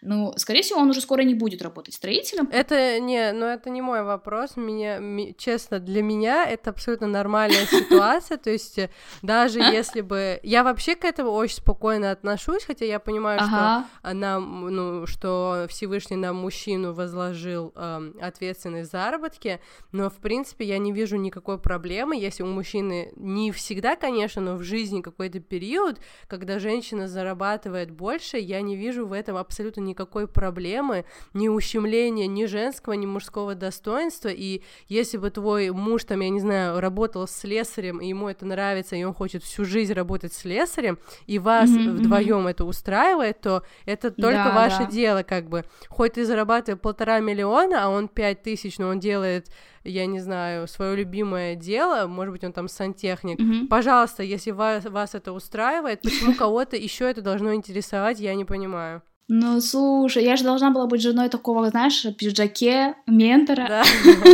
Ну, 0.04 0.34
скорее 0.36 0.62
всего, 0.62 0.80
он 0.80 0.90
уже 0.90 1.00
скоро 1.00 1.22
не 1.22 1.34
будет 1.34 1.62
работать 1.62 1.94
строителем. 1.94 2.48
Это 2.52 3.00
не, 3.00 3.32
ну 3.32 3.46
это 3.46 3.70
не 3.70 3.80
мой 3.80 4.02
вопрос. 4.02 4.56
Меня, 4.56 4.98
ми, 4.98 5.34
честно, 5.38 5.78
для 5.78 6.02
меня 6.02 6.46
это 6.46 6.70
абсолютно 6.70 7.06
нормальная 7.06 7.66
ситуация. 7.66 8.36
То 8.36 8.50
есть 8.50 8.78
э, 8.78 8.90
даже 9.22 9.60
если 9.60 10.00
бы 10.00 10.40
я 10.42 10.64
вообще 10.64 10.94
к 10.94 11.04
этому 11.04 11.30
очень 11.30 11.56
спокойно 11.56 12.10
отношусь, 12.10 12.64
хотя 12.64 12.84
я 12.84 12.98
понимаю, 12.98 13.40
что 13.40 13.84
она, 14.02 14.38
ну, 14.40 15.06
что 15.06 15.66
Всевышний 15.68 16.16
нам 16.16 16.36
мужчину 16.36 16.92
возложил 16.92 17.72
эм, 17.76 18.16
ответственность 18.20 18.90
за 18.90 19.04
заработки, 19.04 19.60
но 19.92 20.10
в 20.10 20.16
принципе 20.16 20.64
я 20.64 20.78
не 20.78 20.92
вижу 20.92 21.16
никакой 21.16 21.58
проблемы, 21.58 22.16
если 22.16 22.42
у 22.42 22.46
мужчины 22.46 23.12
не 23.16 23.52
всегда, 23.52 23.96
конечно, 23.96 24.42
но 24.42 24.56
в 24.56 24.62
жизни 24.62 25.02
какой-то 25.02 25.40
период, 25.40 26.00
когда 26.26 26.58
женщина 26.58 27.08
зарабатывает 27.08 27.90
больше, 27.90 28.38
я 28.38 28.60
не 28.60 28.76
вижу 28.76 29.06
в 29.06 29.12
этом 29.12 29.36
абсолютно 29.36 29.80
никакой 29.80 29.93
проблемы, 30.32 31.04
ни 31.32 31.48
ущемления 31.48 32.26
ни 32.26 32.44
женского, 32.46 32.94
ни 32.94 33.06
мужского 33.06 33.54
достоинства, 33.54 34.28
и 34.28 34.62
если 34.88 35.16
бы 35.16 35.30
твой 35.30 35.70
муж, 35.70 36.04
там, 36.04 36.20
я 36.20 36.28
не 36.28 36.40
знаю, 36.40 36.80
работал 36.80 37.26
с 37.26 37.32
слесарем, 37.32 37.98
и 37.98 38.08
ему 38.08 38.28
это 38.28 38.46
нравится, 38.46 38.96
и 38.96 39.04
он 39.04 39.14
хочет 39.14 39.42
всю 39.42 39.64
жизнь 39.64 39.92
работать 39.92 40.32
с 40.32 40.38
слесарем, 40.38 40.98
и 41.26 41.38
вас 41.38 41.70
mm-hmm, 41.70 41.90
вдвоем 41.92 42.46
mm-hmm. 42.46 42.50
это 42.50 42.64
устраивает, 42.64 43.40
то 43.40 43.62
это 43.86 44.10
только 44.10 44.44
да, 44.44 44.54
ваше 44.54 44.84
да. 44.84 44.90
дело, 44.90 45.22
как 45.22 45.48
бы. 45.48 45.64
Хоть 45.88 46.14
ты 46.14 46.24
зарабатываешь 46.24 46.80
полтора 46.80 47.20
миллиона, 47.20 47.84
а 47.84 47.88
он 47.88 48.08
пять 48.08 48.42
тысяч, 48.42 48.78
но 48.78 48.88
он 48.88 49.00
делает 49.00 49.48
я 49.84 50.06
не 50.06 50.18
знаю, 50.18 50.66
свое 50.66 50.96
любимое 50.96 51.54
дело, 51.54 52.06
может 52.06 52.32
быть, 52.32 52.44
он 52.44 52.52
там 52.52 52.68
сантехник, 52.68 53.38
mm-hmm. 53.38 53.68
пожалуйста, 53.68 54.22
если 54.22 54.50
вас, 54.50 54.84
вас 54.86 55.14
это 55.14 55.32
устраивает, 55.32 56.00
почему 56.00 56.34
кого-то 56.38 56.76
еще 56.76 57.08
это 57.10 57.20
должно 57.20 57.54
интересовать, 57.54 58.18
я 58.18 58.34
не 58.34 58.44
понимаю. 58.44 59.02
Ну, 59.26 59.60
слушай, 59.60 60.22
я 60.22 60.36
же 60.36 60.44
должна 60.44 60.70
была 60.70 60.86
быть 60.86 61.00
женой 61.00 61.30
такого, 61.30 61.70
знаешь, 61.70 62.06
пиджаке, 62.18 62.94
ментора, 63.06 63.82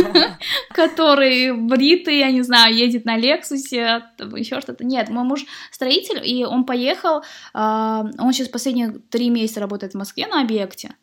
который 0.73 1.53
бритый, 1.53 2.19
я 2.19 2.29
не 2.29 2.41
знаю, 2.41 2.75
едет 2.75 3.05
на 3.05 3.15
Лексусе, 3.15 4.03
еще 4.35 4.59
что-то. 4.59 4.85
Нет, 4.85 5.09
мой 5.09 5.23
муж 5.23 5.45
строитель, 5.71 6.21
и 6.25 6.43
он 6.43 6.65
поехал, 6.65 7.23
а, 7.53 8.05
он 8.19 8.33
сейчас 8.33 8.49
последние 8.49 8.99
три 9.09 9.29
месяца 9.29 9.61
работает 9.61 9.93
в 9.93 9.97
Москве 9.97 10.27
на 10.27 10.41
объекте, 10.41 10.95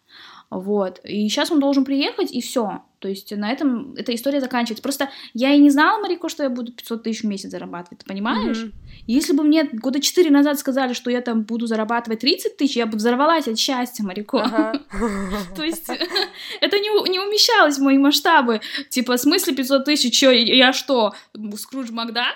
вот. 0.50 1.00
И 1.04 1.28
сейчас 1.28 1.50
он 1.50 1.60
должен 1.60 1.84
приехать, 1.84 2.32
и 2.32 2.40
все. 2.40 2.82
То 3.00 3.08
есть 3.08 3.36
на 3.36 3.50
этом 3.50 3.94
эта 3.94 4.14
история 4.14 4.40
заканчивается. 4.40 4.82
Просто 4.82 5.10
я 5.34 5.52
и 5.54 5.58
не 5.58 5.70
знала, 5.70 6.00
Марико, 6.00 6.28
что 6.28 6.42
я 6.42 6.50
буду 6.50 6.72
500 6.72 7.02
тысяч 7.02 7.22
в 7.22 7.26
месяц 7.26 7.50
зарабатывать, 7.50 8.00
ты 8.00 8.06
понимаешь? 8.06 8.56
Mm-hmm. 8.56 8.72
Если 9.08 9.32
бы 9.32 9.42
мне 9.42 9.64
года 9.64 10.00
4 10.00 10.30
назад 10.30 10.58
сказали, 10.58 10.92
что 10.92 11.10
я 11.10 11.20
там 11.22 11.42
буду 11.42 11.66
зарабатывать 11.66 12.20
30 12.20 12.56
тысяч, 12.56 12.76
я 12.76 12.86
бы 12.86 12.98
взорвалась 12.98 13.48
от 13.48 13.58
счастья, 13.58 14.04
Марико. 14.04 14.38
То 15.56 15.64
есть 15.64 15.88
это 16.60 16.78
не 16.78 17.18
умещалось 17.18 17.78
в 17.78 17.82
мои 17.82 17.98
масштабы. 17.98 18.60
Типа, 18.90 19.16
в 19.16 19.20
смысле 19.20 19.56
500 19.56 19.84
тысяч, 19.84 20.16
что, 20.16 20.30
я 20.30 20.72
что, 20.72 21.14
Скрудж 21.56 21.90
Макдак? 21.90 22.34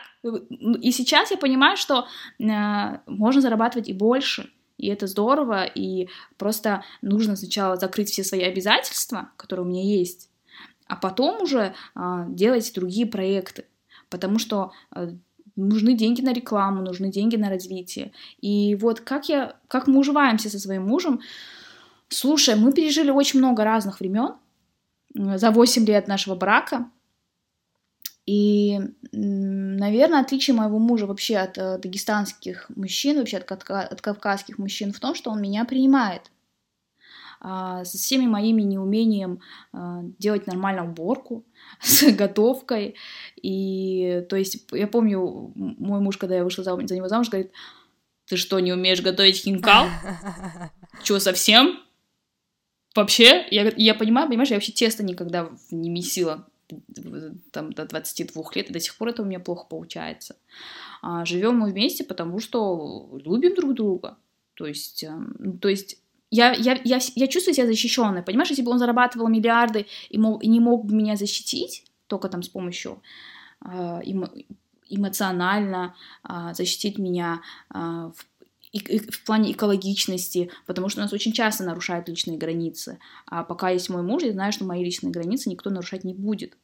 И 0.80 0.90
сейчас 0.92 1.30
я 1.30 1.36
понимаю, 1.36 1.76
что 1.76 2.06
э, 2.38 2.98
можно 3.06 3.40
зарабатывать 3.40 3.88
и 3.88 3.92
больше 3.92 4.50
и 4.82 4.88
это 4.88 5.06
здорово, 5.06 5.64
и 5.64 6.08
просто 6.36 6.84
нужно 7.02 7.36
сначала 7.36 7.76
закрыть 7.76 8.10
все 8.10 8.24
свои 8.24 8.42
обязательства, 8.42 9.30
которые 9.36 9.64
у 9.64 9.68
меня 9.68 9.82
есть, 9.82 10.28
а 10.88 10.96
потом 10.96 11.42
уже 11.42 11.74
а, 11.94 12.26
делать 12.28 12.72
другие 12.74 13.06
проекты, 13.06 13.66
потому 14.10 14.40
что 14.40 14.72
а, 14.90 15.10
нужны 15.56 15.94
деньги 15.94 16.20
на 16.20 16.32
рекламу, 16.32 16.82
нужны 16.82 17.10
деньги 17.10 17.36
на 17.36 17.50
развитие. 17.50 18.12
И 18.40 18.74
вот 18.76 19.00
как 19.00 19.28
я, 19.28 19.56
как 19.68 19.86
мы 19.86 19.98
уживаемся 19.98 20.50
со 20.50 20.58
своим 20.58 20.86
мужем, 20.86 21.20
слушай, 22.08 22.54
мы 22.54 22.72
пережили 22.72 23.10
очень 23.10 23.38
много 23.38 23.64
разных 23.64 24.00
времен 24.00 24.34
за 25.14 25.50
8 25.50 25.84
лет 25.84 26.08
нашего 26.08 26.34
брака, 26.34 26.90
и, 28.24 28.78
наверное, 29.10 30.20
отличие 30.20 30.54
моего 30.54 30.78
мужа 30.78 31.06
вообще 31.06 31.38
от 31.38 31.58
э, 31.58 31.78
дагестанских 31.78 32.70
мужчин, 32.76 33.18
вообще 33.18 33.38
от, 33.38 33.50
от 33.68 34.00
кавказских 34.00 34.58
мужчин 34.58 34.92
в 34.92 35.00
том, 35.00 35.16
что 35.16 35.30
он 35.30 35.42
меня 35.42 35.64
принимает 35.64 36.30
а, 37.40 37.84
со 37.84 37.98
всеми 37.98 38.26
моими 38.26 38.62
неумением 38.62 39.40
а, 39.72 40.02
делать 40.20 40.46
нормально 40.46 40.84
уборку, 40.84 41.44
с 41.82 42.12
готовкой. 42.12 42.94
И, 43.42 44.24
то 44.28 44.36
есть, 44.36 44.66
я 44.72 44.86
помню, 44.86 45.52
мой 45.54 46.00
муж, 46.00 46.16
когда 46.16 46.36
я 46.36 46.44
вышла 46.44 46.64
за, 46.64 46.76
за 46.86 46.96
него 46.96 47.08
замуж, 47.08 47.28
говорит, 47.28 47.52
ты 48.26 48.36
что, 48.36 48.60
не 48.60 48.72
умеешь 48.72 49.02
готовить 49.02 49.36
хинкал? 49.36 49.88
Чё, 51.02 51.18
совсем? 51.18 51.80
Вообще? 52.94 53.46
Я, 53.50 53.72
я 53.76 53.94
понимаю, 53.94 54.28
понимаешь, 54.28 54.50
я 54.50 54.56
вообще 54.56 54.72
тесто 54.72 55.02
никогда 55.02 55.50
не 55.70 55.90
месила 55.90 56.46
там, 57.50 57.72
до 57.72 57.84
22 57.84 58.42
лет, 58.54 58.70
и 58.70 58.72
до 58.72 58.80
сих 58.80 58.96
пор 58.96 59.08
это 59.08 59.22
у 59.22 59.24
меня 59.24 59.40
плохо 59.40 59.66
получается. 59.68 60.36
А, 61.02 61.24
живем 61.24 61.56
мы 61.56 61.70
вместе, 61.70 62.04
потому 62.04 62.38
что 62.38 63.10
любим 63.24 63.54
друг 63.54 63.74
друга. 63.74 64.16
То 64.54 64.66
есть, 64.66 65.02
эм, 65.04 65.58
то 65.58 65.68
есть 65.68 66.01
я, 66.32 66.52
я, 66.54 66.80
я, 66.82 66.98
я 67.14 67.26
чувствую 67.28 67.54
себя 67.54 67.66
защищенной, 67.66 68.22
понимаешь, 68.22 68.48
если 68.48 68.62
бы 68.62 68.70
он 68.70 68.78
зарабатывал 68.78 69.28
миллиарды 69.28 69.86
и, 70.08 70.18
мог, 70.18 70.42
и 70.42 70.48
не 70.48 70.60
мог 70.60 70.86
бы 70.86 70.94
меня 70.94 71.16
защитить, 71.16 71.84
только 72.06 72.28
там 72.30 72.42
с 72.42 72.48
помощью 72.48 73.02
э, 73.64 74.00
эмо, 74.04 74.30
эмоционально 74.88 75.94
э, 76.26 76.54
защитить 76.54 76.98
меня 76.98 77.42
э, 77.74 77.78
в 77.78 78.26
и, 78.72 78.78
и 78.78 78.98
в 78.98 79.22
плане 79.24 79.52
экологичности, 79.52 80.50
потому 80.64 80.88
что 80.88 81.00
у 81.00 81.04
нас 81.04 81.12
очень 81.12 81.32
часто 81.32 81.62
нарушают 81.62 82.08
личные 82.08 82.38
границы. 82.38 82.98
А 83.26 83.44
пока 83.44 83.68
есть 83.68 83.90
мой 83.90 84.02
муж, 84.02 84.22
я 84.22 84.32
знаю, 84.32 84.50
что 84.50 84.64
мои 84.64 84.82
личные 84.82 85.12
границы 85.12 85.50
никто 85.50 85.68
нарушать 85.68 86.04
не 86.04 86.14
будет. 86.14 86.56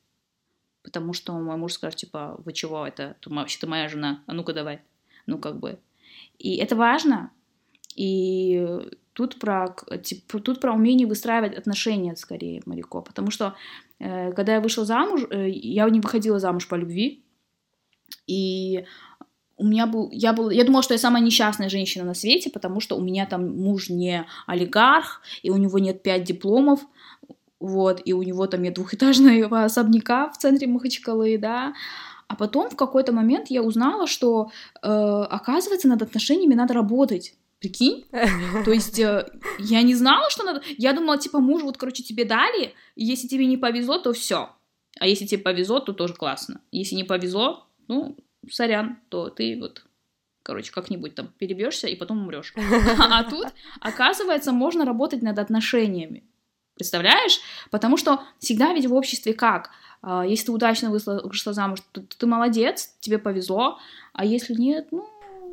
Потому 0.82 1.12
что 1.12 1.34
мой 1.34 1.58
муж 1.58 1.74
скажет, 1.74 1.98
типа, 1.98 2.40
вы 2.42 2.54
чего, 2.54 2.86
это 2.86 3.18
вообще-то 3.26 3.66
моя 3.66 3.90
жена, 3.90 4.22
а 4.26 4.32
ну-ка 4.32 4.54
давай, 4.54 4.80
ну 5.26 5.36
как 5.36 5.58
бы. 5.60 5.78
И 6.38 6.56
это 6.56 6.76
важно, 6.76 7.30
и 7.94 8.88
тут 9.18 9.40
про, 9.40 9.74
типа, 10.04 10.38
тут 10.38 10.60
про 10.60 10.72
умение 10.72 11.08
выстраивать 11.08 11.58
отношения 11.58 12.14
скорее, 12.14 12.62
Марико, 12.66 13.00
потому 13.00 13.32
что 13.32 13.56
э, 13.98 14.32
когда 14.32 14.54
я 14.54 14.60
вышла 14.60 14.84
замуж, 14.84 15.22
э, 15.28 15.48
я 15.50 15.90
не 15.90 15.98
выходила 15.98 16.38
замуж 16.38 16.68
по 16.68 16.76
любви, 16.76 17.24
и 18.28 18.84
у 19.56 19.66
меня 19.66 19.88
был, 19.88 20.08
я 20.12 20.32
был, 20.32 20.50
я 20.50 20.62
думала, 20.62 20.84
что 20.84 20.94
я 20.94 20.98
самая 20.98 21.20
несчастная 21.20 21.68
женщина 21.68 22.04
на 22.04 22.14
свете, 22.14 22.48
потому 22.48 22.78
что 22.78 22.96
у 22.96 23.00
меня 23.00 23.26
там 23.26 23.56
муж 23.56 23.90
не 23.90 24.24
олигарх, 24.46 25.20
и 25.42 25.50
у 25.50 25.56
него 25.56 25.80
нет 25.80 26.04
пять 26.04 26.22
дипломов, 26.22 26.78
вот, 27.58 28.00
и 28.04 28.12
у 28.12 28.22
него 28.22 28.46
там 28.46 28.62
нет 28.62 28.74
двухэтажного 28.74 29.64
особняка 29.64 30.30
в 30.30 30.38
центре 30.38 30.68
Махачкалы, 30.68 31.38
да, 31.38 31.74
а 32.28 32.36
потом 32.36 32.70
в 32.70 32.76
какой-то 32.76 33.12
момент 33.12 33.50
я 33.50 33.64
узнала, 33.64 34.06
что, 34.06 34.52
э, 34.80 34.88
оказывается, 34.88 35.88
над 35.88 36.02
отношениями 36.02 36.54
надо 36.54 36.74
работать. 36.74 37.34
Прикинь? 37.60 38.06
То 38.64 38.70
есть 38.72 38.98
э, 38.98 39.26
я 39.58 39.82
не 39.82 39.94
знала, 39.94 40.30
что 40.30 40.44
надо... 40.44 40.62
Я 40.76 40.92
думала, 40.92 41.18
типа, 41.18 41.40
муж 41.40 41.62
вот, 41.62 41.76
короче, 41.76 42.02
тебе 42.02 42.24
дали, 42.24 42.74
и 42.94 43.04
если 43.04 43.26
тебе 43.26 43.46
не 43.46 43.56
повезло, 43.56 43.98
то 43.98 44.12
все. 44.12 44.50
А 45.00 45.06
если 45.06 45.26
тебе 45.26 45.42
повезло, 45.42 45.80
то 45.80 45.92
тоже 45.92 46.14
классно. 46.14 46.60
Если 46.70 46.94
не 46.94 47.04
повезло, 47.04 47.66
ну, 47.88 48.16
сорян, 48.48 48.98
то 49.08 49.28
ты 49.30 49.58
вот 49.60 49.84
короче, 50.48 50.72
как-нибудь 50.72 51.14
там 51.14 51.28
перебьешься 51.38 51.88
и 51.88 51.94
потом 51.94 52.22
умрешь. 52.22 52.54
А 52.98 53.22
тут, 53.24 53.48
оказывается, 53.80 54.50
можно 54.50 54.86
работать 54.86 55.20
над 55.20 55.38
отношениями. 55.38 56.24
Представляешь? 56.74 57.38
Потому 57.70 57.98
что 57.98 58.22
всегда 58.38 58.72
ведь 58.72 58.86
в 58.86 58.94
обществе 58.94 59.34
как? 59.34 59.70
А, 60.00 60.24
если 60.24 60.46
ты 60.46 60.52
удачно 60.52 60.90
вышла, 60.90 61.20
вышла 61.22 61.52
замуж, 61.52 61.80
то 61.92 62.00
ты 62.00 62.26
молодец, 62.26 62.96
тебе 63.00 63.18
повезло, 63.18 63.78
а 64.14 64.24
если 64.24 64.54
нет, 64.54 64.88
ну, 64.90 65.06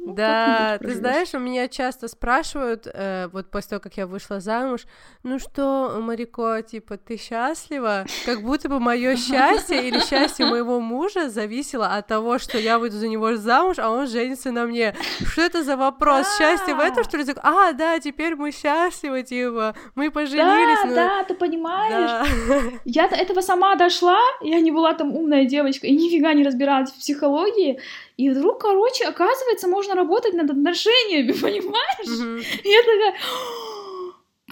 да, 0.06 0.78
ты 0.80 0.94
знаешь, 0.94 1.34
у 1.34 1.40
меня 1.40 1.68
часто 1.68 2.08
спрашивают, 2.08 2.88
э, 2.92 3.28
вот 3.34 3.50
после 3.50 3.72
того, 3.72 3.80
как 3.82 3.98
я 3.98 4.06
вышла 4.06 4.40
замуж, 4.40 4.86
ну 5.24 5.40
что, 5.40 6.00
Марико, 6.00 6.62
типа, 6.62 6.98
ты 6.98 7.18
счастлива? 7.18 8.06
Как 8.26 8.42
будто 8.44 8.70
бы 8.70 8.80
мое 8.80 9.16
счастье 9.18 9.88
или 9.88 10.00
счастье 10.00 10.46
моего 10.46 10.80
мужа 10.80 11.30
зависело 11.30 11.88
от 11.88 12.08
того, 12.08 12.38
что 12.38 12.60
я 12.60 12.78
выйду 12.78 12.98
за 12.98 13.08
него 13.08 13.36
замуж, 13.36 13.80
а 13.80 13.90
он 13.90 14.08
женится 14.08 14.52
на 14.52 14.66
мне. 14.66 14.96
Что 15.26 15.42
это 15.42 15.64
за 15.64 15.76
вопрос? 15.76 16.28
Счастье 16.38 16.76
в 16.76 16.80
этом, 16.80 17.04
что 17.04 17.18
ли? 17.18 17.26
А, 17.42 17.74
да, 17.74 18.00
теперь 18.00 18.36
мы 18.36 18.52
счастливы, 18.52 19.24
типа, 19.24 19.76
мы 19.96 20.12
поженились. 20.12 20.80
Да, 20.84 20.88
ну... 20.88 20.96
да, 20.96 21.24
ты 21.24 21.34
понимаешь? 21.34 22.28
Да. 22.48 22.62
Я 22.86 23.08
до 23.08 23.16
этого 23.16 23.42
сама 23.42 23.76
дошла, 23.76 24.20
я 24.42 24.60
не 24.60 24.72
была 24.72 24.94
там 24.94 25.16
умная 25.16 25.46
девочка 25.46 25.88
и 25.88 25.96
нифига 25.96 26.34
не 26.34 26.44
разбиралась 26.44 26.92
в 26.92 27.00
психологии, 27.00 27.80
и 28.18 28.30
вдруг, 28.30 28.62
короче, 28.62 29.06
оказывается, 29.06 29.68
можно 29.68 29.96
работать 29.96 30.34
над 30.34 30.50
отношениями, 30.50 31.32
понимаешь? 31.42 32.08
Mm-hmm. 32.08 32.62
И 32.64 32.70
я 32.70 32.80
такая... 32.82 33.16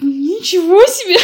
Ничего 0.02 0.82
себе! 0.86 1.18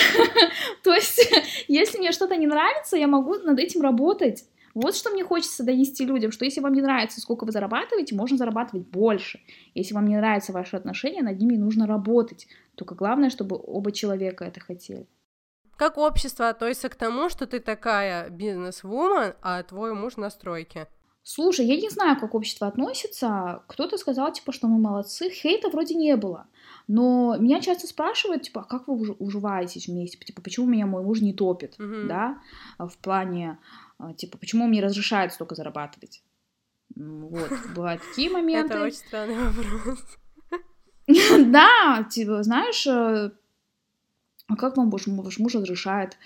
То 0.85 0.95
есть, 0.95 1.21
если 1.69 1.99
мне 1.99 2.13
что-то 2.13 2.37
не 2.37 2.47
нравится, 2.47 2.97
я 2.97 3.09
могу 3.09 3.35
над 3.35 3.59
этим 3.59 3.83
работать. 3.83 4.45
Вот 4.75 4.95
что 4.95 5.11
мне 5.11 5.25
хочется 5.25 5.65
донести 5.65 6.05
людям, 6.05 6.31
что 6.31 6.45
если 6.45 6.61
вам 6.61 6.75
не 6.75 6.81
нравится, 6.81 7.21
сколько 7.21 7.45
вы 7.45 7.51
зарабатываете, 7.51 8.15
можно 8.15 8.37
зарабатывать 8.37 8.87
больше. 8.87 9.41
Если 9.75 9.95
вам 9.95 10.07
не 10.07 10.17
нравятся 10.17 10.53
ваши 10.53 10.77
отношения, 10.77 11.23
над 11.23 11.39
ними 11.39 11.57
нужно 11.57 11.87
работать. 11.87 12.47
Только 12.77 12.95
главное, 12.95 13.31
чтобы 13.31 13.61
оба 13.61 13.91
человека 13.91 14.45
это 14.45 14.61
хотели. 14.61 15.09
Как 15.77 15.99
общество 15.99 16.49
относится 16.49 16.89
к 16.89 16.95
тому, 16.95 17.29
что 17.29 17.47
ты 17.47 17.59
такая 17.59 18.31
бизнес-вумен, 18.31 19.35
а 19.43 19.63
твой 19.65 19.95
муж 19.95 20.17
на 20.17 20.31
стройке? 20.31 20.87
Слушай, 21.23 21.67
я 21.67 21.77
не 21.77 21.91
знаю, 21.91 22.19
как 22.19 22.35
общество 22.35 22.67
относится. 22.67 23.63
Кто-то 23.69 23.99
сказал, 23.99 24.33
типа, 24.33 24.53
что 24.53 24.69
мы 24.69 24.79
молодцы. 24.79 25.31
Хейта 25.31 25.69
вроде 25.69 25.95
не 25.95 26.17
было. 26.17 26.47
Но 26.89 27.37
меня 27.37 27.61
часто 27.61 27.87
спрашивают, 27.87 28.43
типа, 28.43 28.63
а 28.63 28.65
как 28.65 28.89
вы 28.89 29.13
уживаетесь 29.13 29.87
вместе? 29.87 30.19
Типа, 30.19 30.43
почему 30.43 30.67
меня 30.67 30.87
мой 30.87 31.03
муж 31.03 31.21
не 31.21 31.35
топит, 31.35 31.77
mm-hmm. 31.79 32.07
да? 32.07 32.41
В 32.79 32.97
плане, 32.99 33.59
а, 33.99 34.15
типа, 34.15 34.39
почему 34.39 34.65
он 34.65 34.71
мне 34.71 34.83
разрешает 34.83 35.33
столько 35.33 35.55
зарабатывать? 35.55 36.23
Вот, 36.97 37.51
бывают 37.75 38.03
такие 38.09 38.31
моменты. 38.39 38.75
Это 38.75 38.85
очень 38.85 38.97
странный 38.97 39.37
вопрос. 39.37 39.99
Да, 41.47 42.07
типа, 42.09 42.45
знаешь, 42.45 42.87
э, 42.87 43.33
а 44.47 44.57
как 44.57 44.77
вам 44.77 44.91
ваш 44.91 45.07
муж 45.07 45.55
разрешает 45.55 46.17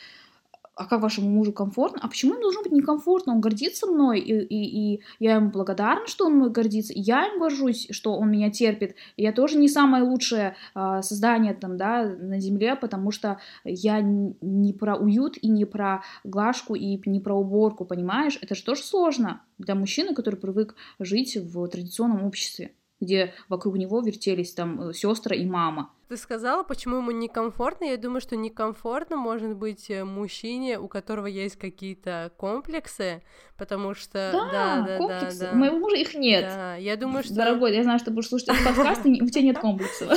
а 0.76 0.86
как 0.86 1.02
вашему 1.02 1.30
мужу 1.30 1.52
комфортно? 1.52 2.00
А 2.02 2.08
почему 2.08 2.32
ему 2.32 2.42
должно 2.42 2.62
быть 2.62 2.72
некомфортно? 2.72 3.34
Он 3.34 3.40
гордится 3.40 3.86
мной, 3.86 4.20
и, 4.20 4.32
и, 4.32 4.94
и 4.96 5.00
я 5.18 5.36
ему 5.36 5.50
благодарна, 5.50 6.06
что 6.06 6.26
он 6.26 6.34
мной 6.34 6.50
гордится, 6.50 6.92
я 6.96 7.26
им 7.26 7.38
горжусь, 7.38 7.86
что 7.90 8.16
он 8.16 8.30
меня 8.30 8.50
терпит. 8.50 8.96
Я 9.16 9.32
тоже 9.32 9.56
не 9.58 9.68
самое 9.68 10.02
лучшее 10.02 10.56
э, 10.74 11.00
создание 11.02 11.54
там, 11.54 11.76
да, 11.76 12.04
на 12.04 12.40
земле, 12.40 12.74
потому 12.76 13.10
что 13.10 13.38
я 13.64 14.00
не 14.00 14.72
про 14.72 14.96
уют 14.96 15.36
и 15.40 15.48
не 15.48 15.64
про 15.64 16.02
глажку 16.24 16.74
и 16.74 17.00
не 17.06 17.20
про 17.20 17.34
уборку, 17.34 17.84
понимаешь? 17.84 18.38
Это 18.40 18.54
же 18.54 18.64
тоже 18.64 18.82
сложно 18.82 19.42
для 19.58 19.74
мужчины, 19.74 20.14
который 20.14 20.36
привык 20.36 20.74
жить 20.98 21.36
в 21.36 21.68
традиционном 21.68 22.24
обществе 22.24 22.72
где 23.00 23.34
вокруг 23.48 23.76
него 23.76 24.00
вертелись 24.00 24.54
там 24.54 24.80
э, 24.80 24.94
сестры 24.94 25.36
и 25.36 25.46
мама. 25.46 25.90
Ты 26.14 26.18
сказала, 26.18 26.62
почему 26.62 26.98
ему 26.98 27.10
некомфортно. 27.10 27.86
Я 27.86 27.96
думаю, 27.96 28.20
что 28.20 28.36
некомфортно 28.36 29.16
может 29.16 29.56
быть 29.56 29.90
э, 29.90 30.04
мужчине, 30.04 30.78
у 30.78 30.86
которого 30.86 31.26
есть 31.26 31.56
какие-то 31.56 32.30
комплексы, 32.36 33.22
потому 33.58 33.94
что... 33.94 34.30
Да, 34.32 34.84
да, 34.86 34.98
комплексы. 34.98 35.40
да, 35.40 35.46
да. 35.46 35.52
У 35.52 35.56
моего 35.56 35.78
мужа 35.78 35.96
их 35.96 36.14
нет. 36.14 36.44
Да, 36.44 36.76
я 36.76 36.96
думаю, 36.96 37.24
что... 37.24 37.34
Дорогой, 37.34 37.74
я 37.74 37.82
знаю, 37.82 37.98
что 37.98 38.12
будешь 38.12 38.28
слушать 38.28 38.50
этот 38.50 38.64
подкаст, 38.64 39.04
и 39.06 39.20
у 39.20 39.26
тебя 39.28 39.42
нет 39.42 39.58
комплексов. 39.58 40.12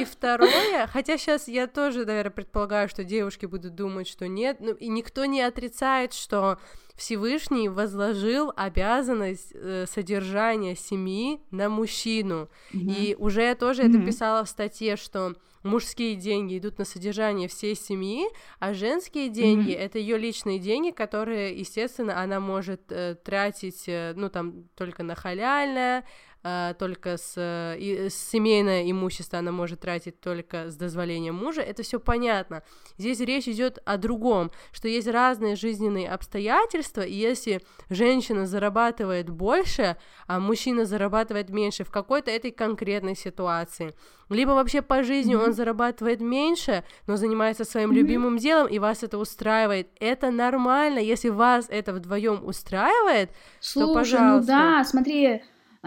И 0.00 0.04
второе, 0.06 0.86
хотя 0.86 1.18
сейчас 1.18 1.48
я 1.48 1.66
тоже, 1.66 2.06
наверное, 2.06 2.30
предполагаю, 2.30 2.88
что 2.88 3.04
девушки 3.04 3.44
будут 3.44 3.74
думать, 3.74 4.08
что 4.08 4.26
нет, 4.28 4.56
ну, 4.60 4.72
и 4.72 4.88
никто 4.88 5.26
не 5.26 5.42
отрицает, 5.42 6.14
что 6.14 6.58
Всевышний 6.96 7.68
возложил 7.68 8.52
обязанность 8.56 9.52
э, 9.52 9.84
содержания 9.86 10.74
семьи 10.74 11.40
на 11.50 11.68
мужчину. 11.68 12.48
Мгм. 12.72 12.88
И 12.88 13.14
уже 13.18 13.42
я 13.42 13.54
тоже 13.54 13.82
это 13.82 13.98
Мгм. 13.98 14.06
писала 14.06 14.44
в 14.44 14.48
статье, 14.48 14.96
что 14.96 15.25
мужские 15.62 16.14
деньги 16.14 16.58
идут 16.58 16.78
на 16.78 16.84
содержание 16.84 17.48
всей 17.48 17.74
семьи, 17.74 18.28
а 18.60 18.72
женские 18.72 19.28
деньги 19.28 19.72
Мгм. 19.72 19.80
это 19.80 19.98
ее 19.98 20.16
личные 20.18 20.58
деньги, 20.58 20.90
которые, 20.90 21.58
естественно, 21.58 22.20
она 22.20 22.38
может 22.40 22.82
э, 22.90 23.16
тратить, 23.16 23.84
э, 23.88 24.12
ну 24.16 24.28
там 24.30 24.68
только 24.76 25.02
на 25.02 25.14
халяльное, 25.14 26.04
э, 26.46 26.74
только 26.78 27.16
с, 27.16 27.32
э, 27.36 27.76
и- 27.78 28.08
семейное 28.10 28.88
имущество 28.90 29.38
она 29.40 29.50
может 29.52 29.80
тратить 29.80 30.20
только 30.20 30.70
с 30.70 30.76
дозволения 30.76 31.32
мужа. 31.32 31.60
Это 31.60 31.82
все 31.82 31.98
понятно. 31.98 32.62
Здесь 32.98 33.20
речь 33.20 33.48
идет 33.48 33.78
о 33.84 33.96
другом, 33.96 34.50
что 34.72 34.86
есть 34.88 35.08
разные 35.08 35.56
жизненные 35.56 36.08
обстоятельства, 36.08 37.00
и 37.00 37.12
если 37.14 37.60
женщина 37.90 38.46
зарабатывает 38.46 39.28
больше, 39.28 39.96
а 40.28 40.38
мужчина 40.38 40.84
зарабатывает 40.84 41.50
меньше 41.50 41.82
в 41.84 41.90
какой-то 41.90 42.30
этой 42.30 42.50
конкретной 42.52 43.16
ситуации, 43.16 43.94
либо 44.28 44.50
вообще 44.50 44.82
по 44.82 45.02
жизни 45.02 45.34
Мгм. 45.34 45.44
он 45.44 45.52
зарабатывает 45.52 46.20
меньше, 46.20 46.84
но 47.06 47.16
занимается 47.16 47.64
своим 47.64 47.90
Мгм. 47.90 47.98
любимым 47.98 48.38
делом, 48.38 48.68
и 48.68 48.78
вас 48.78 49.02
это 49.02 49.18
устраивает, 49.18 49.88
это 50.00 50.30
нормально. 50.30 50.98
Если 51.00 51.28
вас 51.28 51.66
это 51.68 51.92
вдвоем 51.92 52.44
устраивает, 52.44 53.30
Слушай, 53.60 53.86
ну 53.88 53.94
пожалуйста. 53.94 54.46
да, 54.52 54.84
смотри, 54.84 55.26
а 55.26 55.40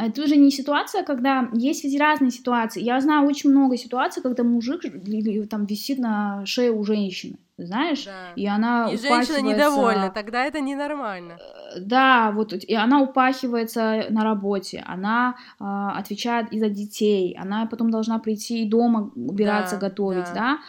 это 0.08 0.24
уже 0.24 0.36
не 0.36 0.52
ситуация, 0.52 1.04
когда 1.04 1.50
есть 1.54 1.84
ведь 1.84 2.00
разные 2.00 2.32
ситуации. 2.32 2.82
Я 2.82 3.00
знаю 3.02 3.28
очень 3.28 3.52
много 3.52 3.78
ситуаций, 3.78 4.24
когда 4.24 4.44
мужик 4.44 4.82
там 5.50 5.66
висит 5.66 6.00
на 6.00 6.46
шее 6.46 6.72
у 6.72 6.84
женщины, 6.84 7.38
знаешь, 7.58 8.06
да. 8.06 8.32
и 8.36 8.46
она 8.48 8.90
и 8.92 8.98
женщина 8.98 9.40
упахивается- 9.40 9.42
недовольна, 9.42 10.10
тогда 10.10 10.46
это 10.46 10.62
ненормально. 10.62 11.38
Да, 11.80 12.32
вот 12.32 12.54
и 12.54 12.74
она 12.74 13.02
упахивается 13.02 14.06
на 14.10 14.24
работе, 14.24 14.84
она 14.88 15.36
а, 15.60 15.98
отвечает 15.98 16.52
и 16.54 16.60
за 16.60 16.70
детей, 16.70 17.38
она 17.40 17.66
потом 17.66 17.92
должна 17.92 18.20
прийти 18.20 18.64
и 18.64 18.70
дома 18.70 19.12
убираться, 19.16 19.76
Да, 19.76 19.90
готовить, 19.90 20.26
да. 20.34 20.34
да. 20.34 20.60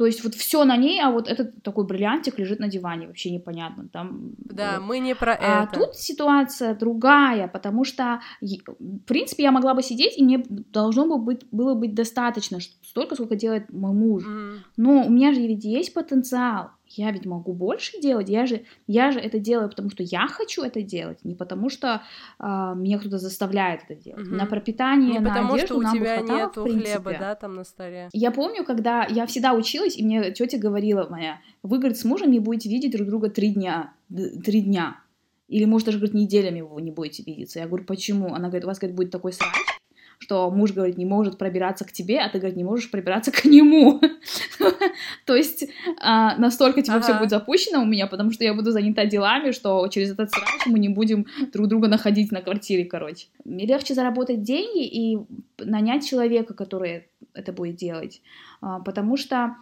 То 0.00 0.06
есть 0.06 0.24
вот 0.24 0.34
все 0.34 0.64
на 0.64 0.78
ней, 0.78 0.98
а 1.02 1.10
вот 1.10 1.28
этот 1.28 1.62
такой 1.62 1.84
бриллиантик 1.84 2.38
лежит 2.38 2.58
на 2.58 2.68
диване, 2.68 3.06
вообще 3.06 3.30
непонятно. 3.30 3.86
Там, 3.92 4.32
Да, 4.38 4.76
вот. 4.78 4.86
мы 4.86 4.98
не 4.98 5.14
про 5.14 5.34
А 5.34 5.64
это. 5.64 5.78
тут 5.78 5.94
ситуация 5.94 6.74
другая, 6.74 7.48
потому 7.48 7.84
что, 7.84 8.22
в 8.40 8.98
принципе, 9.06 9.42
я 9.42 9.52
могла 9.52 9.74
бы 9.74 9.82
сидеть, 9.82 10.16
и 10.16 10.24
мне 10.24 10.42
должно 10.48 11.04
бы 11.04 11.18
быть, 11.18 11.42
было 11.50 11.74
быть 11.74 11.94
достаточно, 11.94 12.60
столько, 12.82 13.14
сколько 13.14 13.36
делает 13.36 13.70
мой 13.70 13.92
муж. 13.92 14.24
Мгм. 14.24 14.64
Но 14.78 15.04
у 15.04 15.10
меня 15.10 15.34
же 15.34 15.40
ведь 15.40 15.64
есть 15.64 15.92
потенциал, 15.92 16.70
я 16.96 17.10
ведь 17.10 17.26
могу 17.26 17.52
больше 17.52 18.00
делать, 18.00 18.28
я 18.28 18.46
же, 18.46 18.64
я 18.86 19.10
же 19.12 19.20
это 19.20 19.38
делаю, 19.38 19.68
потому 19.68 19.90
что 19.90 20.02
я 20.02 20.26
хочу 20.26 20.62
это 20.62 20.82
делать, 20.82 21.24
не 21.24 21.34
потому 21.34 21.68
что 21.70 22.02
а, 22.38 22.74
меня 22.74 22.98
кто-то 22.98 23.18
заставляет 23.18 23.82
это 23.88 23.94
делать. 24.00 24.26
Мгм. 24.26 24.36
На 24.36 24.46
пропитание, 24.46 25.12
Не 25.12 25.18
на 25.20 25.28
потому 25.30 25.54
одежду 25.54 25.74
что 25.74 25.78
у 25.78 25.82
нам 25.82 25.92
бы 25.92 25.98
тебя 25.98 26.16
хватало, 26.18 26.36
в 26.36 26.40
нету 26.40 26.62
принципе. 26.64 26.90
хлеба, 26.90 27.16
да, 27.18 27.34
там 27.34 27.54
на 27.54 27.64
столе. 27.64 28.08
Я 28.12 28.30
помню, 28.30 28.64
когда 28.64 29.06
я 29.06 29.26
всегда 29.26 29.52
училась, 29.54 29.96
и 29.96 30.04
мне 30.04 30.32
тетя 30.32 30.58
говорила 30.58 31.06
моя, 31.08 31.40
вы, 31.62 31.78
говорит, 31.78 31.98
с 31.98 32.04
мужем 32.04 32.30
не 32.30 32.40
будете 32.40 32.68
видеть 32.68 32.92
друг 32.92 33.06
друга 33.08 33.30
три 33.30 33.54
дня, 33.54 33.92
три 34.44 34.62
дня. 34.62 35.00
Или, 35.48 35.64
может, 35.64 35.86
даже, 35.86 35.98
говорит, 35.98 36.14
неделями 36.14 36.60
вы 36.60 36.80
не 36.80 36.92
будете 36.92 37.24
видеться. 37.24 37.58
Я 37.58 37.66
говорю, 37.66 37.84
почему? 37.84 38.34
Она 38.34 38.48
говорит, 38.48 38.64
у 38.64 38.68
вас, 38.68 38.78
говорит, 38.78 38.96
будет 38.96 39.10
такой 39.10 39.32
срач, 39.32 39.48
что 40.20 40.50
муж, 40.50 40.72
говорит, 40.72 40.98
не 40.98 41.06
может 41.06 41.38
пробираться 41.38 41.86
к 41.86 41.92
тебе, 41.92 42.20
а 42.20 42.28
ты, 42.28 42.38
говорит, 42.38 42.56
не 42.56 42.62
можешь 42.62 42.90
пробираться 42.90 43.32
к 43.32 43.46
нему. 43.46 44.00
То 45.26 45.34
есть 45.34 45.66
а, 45.98 46.36
настолько 46.36 46.82
типа 46.82 47.00
все 47.00 47.14
будет 47.18 47.30
запущено 47.30 47.82
у 47.82 47.86
меня, 47.86 48.06
потому 48.06 48.30
что 48.30 48.44
я 48.44 48.52
буду 48.52 48.70
занята 48.70 49.06
делами, 49.06 49.50
что 49.50 49.88
через 49.88 50.12
этот 50.12 50.30
срач 50.30 50.66
мы 50.66 50.78
не 50.78 50.90
будем 50.90 51.26
друг 51.52 51.68
друга 51.68 51.88
находить 51.88 52.30
на 52.32 52.42
квартире, 52.42 52.84
короче. 52.84 53.28
Мне 53.46 53.64
легче 53.64 53.94
заработать 53.94 54.42
деньги 54.42 54.84
и 54.84 55.18
нанять 55.58 56.06
человека, 56.06 56.52
который 56.52 57.08
это 57.32 57.52
будет 57.52 57.76
делать, 57.76 58.20
А, 58.60 58.80
потому 58.80 59.16
что 59.16 59.56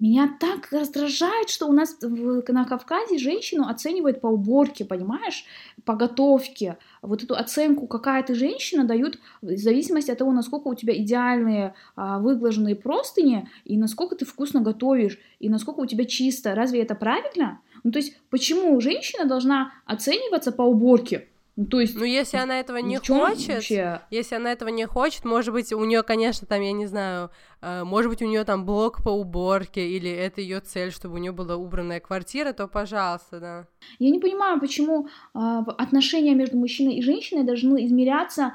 меня 0.00 0.34
так 0.40 0.72
раздражает, 0.72 1.50
что 1.50 1.66
у 1.66 1.72
нас 1.72 1.96
на 2.00 2.64
Кавказе 2.64 3.18
женщину 3.18 3.68
оценивают 3.68 4.20
по 4.20 4.28
уборке, 4.28 4.84
понимаешь, 4.84 5.44
по 5.84 5.94
готовке. 5.94 6.78
Вот 7.02 7.22
эту 7.22 7.34
оценку, 7.34 7.86
какая 7.86 8.22
ты 8.22 8.34
женщина, 8.34 8.84
дают 8.84 9.18
в 9.42 9.56
зависимости 9.56 10.10
от 10.10 10.18
того, 10.18 10.32
насколько 10.32 10.68
у 10.68 10.74
тебя 10.74 10.96
идеальные 10.96 11.74
а, 11.96 12.18
выглаженные 12.18 12.76
простыни, 12.76 13.48
и 13.64 13.76
насколько 13.76 14.16
ты 14.16 14.24
вкусно 14.24 14.60
готовишь, 14.60 15.18
и 15.38 15.48
насколько 15.48 15.80
у 15.80 15.86
тебя 15.86 16.04
чисто. 16.06 16.54
Разве 16.54 16.82
это 16.82 16.94
правильно? 16.94 17.60
Ну, 17.84 17.92
то 17.92 17.98
есть, 17.98 18.18
почему 18.30 18.80
женщина 18.80 19.26
должна 19.26 19.72
оцениваться 19.84 20.52
по 20.52 20.62
уборке? 20.62 21.29
Ну, 21.60 21.66
то 21.66 21.78
есть, 21.78 21.94
Ну, 21.94 22.04
если 22.04 22.38
она 22.38 22.58
этого 22.58 22.78
не 22.78 22.96
хочет, 22.96 23.56
вообще? 23.56 24.00
если 24.10 24.34
она 24.34 24.50
этого 24.50 24.70
не 24.70 24.86
хочет, 24.86 25.26
может 25.26 25.52
быть, 25.52 25.74
у 25.74 25.84
нее, 25.84 26.02
конечно, 26.02 26.46
там, 26.46 26.62
я 26.62 26.72
не 26.72 26.86
знаю, 26.86 27.30
э, 27.60 27.84
может 27.84 28.10
быть, 28.10 28.22
у 28.22 28.24
нее 28.24 28.44
там 28.44 28.64
блок 28.64 29.02
по 29.04 29.10
уборке, 29.10 29.86
или 29.86 30.10
это 30.10 30.40
ее 30.40 30.60
цель, 30.60 30.90
чтобы 30.90 31.16
у 31.16 31.18
нее 31.18 31.32
была 31.32 31.56
убранная 31.56 32.00
квартира, 32.00 32.54
то 32.54 32.66
пожалуйста, 32.66 33.40
да. 33.40 33.66
Я 33.98 34.10
не 34.10 34.18
понимаю, 34.18 34.58
почему 34.58 35.08
а, 35.34 35.58
отношения 35.76 36.34
между 36.34 36.56
мужчиной 36.56 36.94
и 36.94 37.02
женщиной 37.02 37.44
должны 37.44 37.84
измеряться 37.84 38.54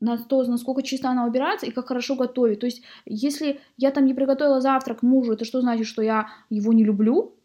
на 0.00 0.18
то, 0.18 0.42
насколько 0.44 0.82
чисто 0.82 1.08
она 1.08 1.24
убирается 1.24 1.64
и 1.64 1.70
как 1.70 1.88
хорошо 1.88 2.16
готовит. 2.16 2.60
То 2.60 2.66
есть, 2.66 2.82
если 3.06 3.60
я 3.78 3.90
там 3.90 4.04
не 4.04 4.12
приготовила 4.12 4.60
завтрак 4.60 5.02
мужу, 5.02 5.32
это 5.32 5.46
что 5.46 5.62
значит, 5.62 5.86
что 5.86 6.02
я 6.02 6.28
его 6.50 6.74
не 6.74 6.84
люблю? 6.84 7.35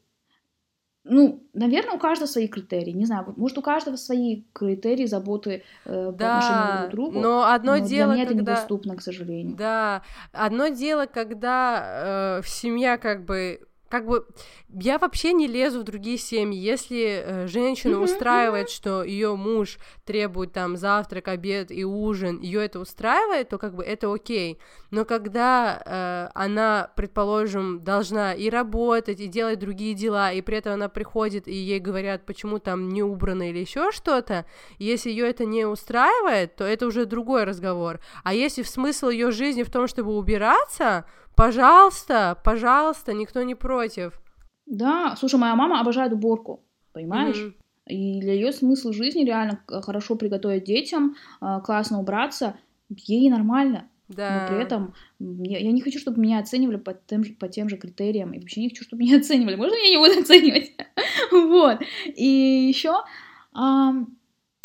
Ну, 1.04 1.44
наверное, 1.54 1.94
у 1.94 2.00
каждого 2.00 2.28
свои 2.28 2.48
критерии. 2.48 2.92
Не 2.92 3.06
знаю, 3.06 3.34
может, 3.36 3.58
у 3.58 3.62
каждого 3.62 3.96
свои 3.96 4.44
критерии 4.54 5.08
заботы 5.08 5.64
э, 5.86 5.90
по 5.90 6.10
отношению 6.10 6.16
Да, 6.18 6.78
друг 6.78 6.90
к 6.90 6.92
другу. 6.92 7.20
но 7.20 7.52
одно 7.52 7.78
но 7.78 7.86
дело, 7.86 8.14
для 8.14 8.14
меня 8.14 8.24
это 8.24 8.36
когда... 8.36 8.52
недоступно, 8.52 8.96
к 8.96 9.02
сожалению. 9.02 9.56
Да, 9.56 10.04
одно 10.32 10.68
дело, 10.68 11.08
когда 11.08 12.40
э, 12.40 12.42
семья 12.46 12.98
как 12.98 13.26
бы 13.26 13.62
как 13.92 14.08
бы 14.08 14.26
я 14.70 14.98
вообще 14.98 15.34
не 15.34 15.48
лезу 15.48 15.82
в 15.82 15.84
другие 15.84 16.18
семьи. 16.18 16.58
Если 16.58 17.24
э, 17.24 17.48
женщину 17.48 18.02
устраивает, 18.02 18.70
что 18.70 19.04
ее 19.04 19.36
муж 19.36 19.78
требует 20.06 20.54
там 20.54 20.78
завтрак, 20.78 21.28
обед 21.28 21.72
и 21.72 21.84
ужин, 21.84 22.40
ее 22.40 22.64
это 22.64 22.80
устраивает, 22.80 23.50
то 23.50 23.58
как 23.58 23.76
бы 23.76 23.84
это 23.84 24.12
окей. 24.12 24.60
Но 24.92 25.04
когда 25.04 25.82
э, 25.86 26.32
она, 26.34 26.90
предположим, 26.96 27.84
должна 27.84 28.34
и 28.34 28.50
работать, 28.50 29.20
и 29.20 29.28
делать 29.28 29.60
другие 29.60 29.94
дела, 29.94 30.32
и 30.32 30.42
при 30.42 30.58
этом 30.58 30.74
она 30.74 30.88
приходит 30.88 31.48
и 31.48 31.54
ей 31.54 31.80
говорят, 31.80 32.26
почему 32.26 32.60
там 32.60 32.90
не 32.90 33.04
убрано 33.04 33.50
или 33.50 33.60
еще 33.60 33.92
что-то, 33.92 34.46
если 34.80 35.10
ее 35.10 35.30
это 35.30 35.46
не 35.46 35.66
устраивает, 35.66 36.56
то 36.56 36.64
это 36.64 36.88
уже 36.88 37.06
другой 37.06 37.44
разговор. 37.44 38.00
А 38.24 38.34
если 38.34 38.64
в 38.64 38.70
смысл 38.70 39.10
ее 39.10 39.32
жизни 39.32 39.64
в 39.64 39.70
том, 39.70 39.88
чтобы 39.88 40.16
убираться, 40.16 41.06
пожалуйста, 41.46 42.38
пожалуйста, 42.44 43.14
никто 43.14 43.42
не 43.42 43.56
против. 43.56 44.22
Да, 44.68 45.16
слушай, 45.18 45.40
моя 45.40 45.56
мама 45.56 45.80
обожает 45.82 46.14
уборку, 46.14 46.64
понимаешь? 46.94 47.42
Мгм. 47.42 47.56
И 47.88 48.22
для 48.22 48.34
ее 48.34 48.52
смысл 48.52 48.92
жизни 48.92 49.26
реально 49.26 49.60
хорошо 49.68 50.16
приготовить 50.16 50.66
детям, 50.66 51.16
а, 51.40 51.60
классно 51.62 52.00
убраться, 52.00 52.58
ей 52.90 53.30
нормально. 53.32 53.90
Да. 54.08 54.42
Но 54.42 54.48
при 54.56 54.64
этом 54.64 54.94
мне- 55.18 55.60
я 55.64 55.72
не 55.72 55.82
хочу, 55.82 55.98
чтобы 55.98 56.22
меня 56.22 56.40
оценивали 56.40 56.78
по 56.78 56.94
тем, 56.94 57.24
же, 57.24 57.34
по 57.34 57.48
тем 57.48 57.70
же 57.70 57.78
критериям. 57.78 58.34
И 58.34 58.40
вообще 58.40 58.62
не 58.62 58.70
хочу, 58.70 58.84
чтобы 58.84 59.02
меня 59.02 59.18
оценивали. 59.20 59.56
Можно 59.56 59.76
меня 59.78 59.90
не 59.90 59.98
будут 59.98 60.20
оценивать? 60.20 60.72
Вот. 61.32 61.80
И 62.06 62.26
еще 62.70 62.94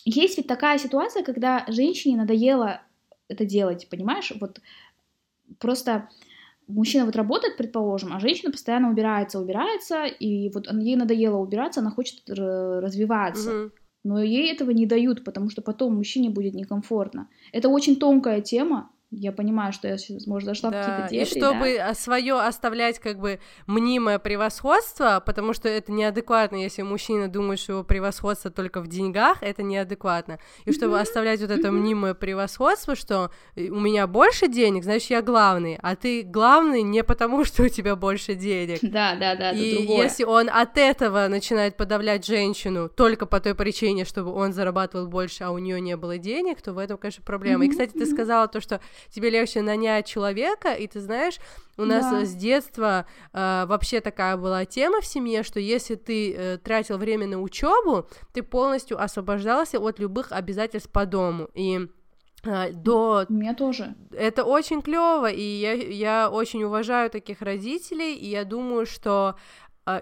есть 0.04 0.36
ведь 0.36 0.46
такая 0.46 0.78
ситуация, 0.78 1.22
когда 1.22 1.64
женщине 1.68 2.16
надоело 2.16 2.82
это 3.28 3.44
делать, 3.46 3.88
понимаешь? 3.88 4.32
Вот 4.40 4.60
просто 5.58 6.08
мужчина 6.68 7.04
вот 7.04 7.16
работает, 7.16 7.56
предположим, 7.56 8.12
а 8.12 8.20
женщина 8.20 8.50
постоянно 8.50 8.90
убирается, 8.90 9.40
убирается, 9.40 10.04
и 10.04 10.50
вот 10.50 10.66
ей 10.72 10.96
надоело 10.96 11.36
убираться, 11.36 11.80
она 11.80 11.90
хочет 11.90 12.22
развиваться. 12.28 13.50
Мгм. 13.50 13.72
Но 14.04 14.22
ей 14.22 14.52
этого 14.52 14.70
не 14.70 14.86
дают, 14.86 15.24
потому 15.24 15.50
что 15.50 15.62
потом 15.62 15.96
мужчине 15.96 16.30
будет 16.30 16.54
некомфортно. 16.54 17.28
Это 17.52 17.68
очень 17.68 17.96
тонкая 17.96 18.40
тема, 18.40 18.90
я 19.16 19.32
понимаю, 19.32 19.72
что 19.72 19.88
я 19.88 19.96
сейчас, 19.96 20.26
может, 20.26 20.46
зашла 20.46 20.70
да. 20.70 20.82
в 20.82 20.86
какие-то 20.86 21.10
дебри, 21.10 21.24
И 21.24 21.38
чтобы 21.38 21.76
да? 21.78 21.94
свое 21.94 22.38
оставлять 22.38 22.98
как 22.98 23.18
бы 23.18 23.40
мнимое 23.66 24.18
превосходство, 24.18 25.22
потому 25.24 25.54
что 25.54 25.68
это 25.68 25.90
неадекватно, 25.90 26.56
если 26.56 26.82
мужчина 26.82 27.28
думает, 27.28 27.58
что 27.58 27.72
его 27.72 27.84
превосходство 27.84 28.50
только 28.50 28.80
в 28.80 28.88
деньгах, 28.88 29.42
это 29.42 29.62
неадекватно. 29.62 30.38
И 30.66 30.72
чтобы 30.72 31.00
оставлять 31.00 31.40
вот 31.40 31.50
это 31.50 31.72
мнимое 31.72 32.12
превосходство, 32.12 32.94
что 32.94 33.30
у 33.56 33.80
меня 33.80 34.06
больше 34.06 34.48
денег, 34.48 34.84
значит, 34.84 35.10
я 35.10 35.22
главный, 35.22 35.78
а 35.82 35.96
ты 35.96 36.22
главный 36.22 36.82
не 36.82 37.02
потому, 37.02 37.44
что 37.46 37.62
у 37.62 37.68
тебя 37.68 37.96
больше 37.96 38.34
денег. 38.34 38.80
Да, 38.82 39.14
да, 39.14 39.34
да, 39.34 39.52
это 39.52 39.58
И 39.58 39.76
другое. 39.78 40.04
если 40.04 40.24
он 40.24 40.50
от 40.50 40.76
этого 40.76 41.26
начинает 41.28 41.76
подавлять 41.76 42.26
женщину 42.26 42.90
только 42.90 43.24
по 43.24 43.40
той 43.40 43.54
причине, 43.54 44.04
чтобы 44.04 44.32
он 44.32 44.52
зарабатывал 44.52 45.06
больше, 45.06 45.44
а 45.44 45.50
у 45.50 45.58
нее 45.58 45.80
не 45.80 45.96
было 45.96 46.18
денег, 46.18 46.60
то 46.60 46.74
в 46.74 46.78
этом, 46.78 46.98
конечно, 46.98 47.22
проблема. 47.24 47.64
И, 47.64 47.70
кстати, 47.70 47.92
ты 47.92 48.04
сказала 48.04 48.46
то, 48.46 48.60
что 48.60 48.80
тебе 49.10 49.30
легче 49.30 49.62
нанять 49.62 50.06
человека, 50.06 50.72
и 50.72 50.86
ты 50.86 51.00
знаешь, 51.00 51.38
у 51.78 51.84
нас 51.84 52.10
Да. 52.10 52.24
с 52.24 52.34
детства 52.34 53.06
э, 53.32 53.64
вообще 53.66 54.00
такая 54.00 54.36
была 54.36 54.64
тема 54.64 55.00
в 55.00 55.06
семье, 55.06 55.42
что 55.42 55.60
если 55.60 55.94
ты 55.94 56.32
э, 56.34 56.58
тратил 56.58 56.96
время 56.98 57.26
на 57.26 57.40
учебу, 57.42 58.08
ты 58.32 58.42
полностью 58.42 59.00
освобождался 59.02 59.78
от 59.78 59.98
любых 59.98 60.32
обязательств 60.32 60.90
по 60.90 61.04
дому. 61.04 61.48
И 61.54 61.86
э, 62.44 62.72
до 62.72 63.26
У 63.28 63.32
меня 63.32 63.54
тоже. 63.54 63.94
это 64.12 64.44
очень 64.44 64.80
клево, 64.80 65.30
и 65.30 65.42
я, 65.42 65.72
я 65.74 66.30
очень 66.30 66.62
уважаю 66.64 67.10
таких 67.10 67.42
родителей, 67.42 68.14
и 68.14 68.26
я 68.28 68.44
думаю, 68.44 68.86
что 68.86 69.34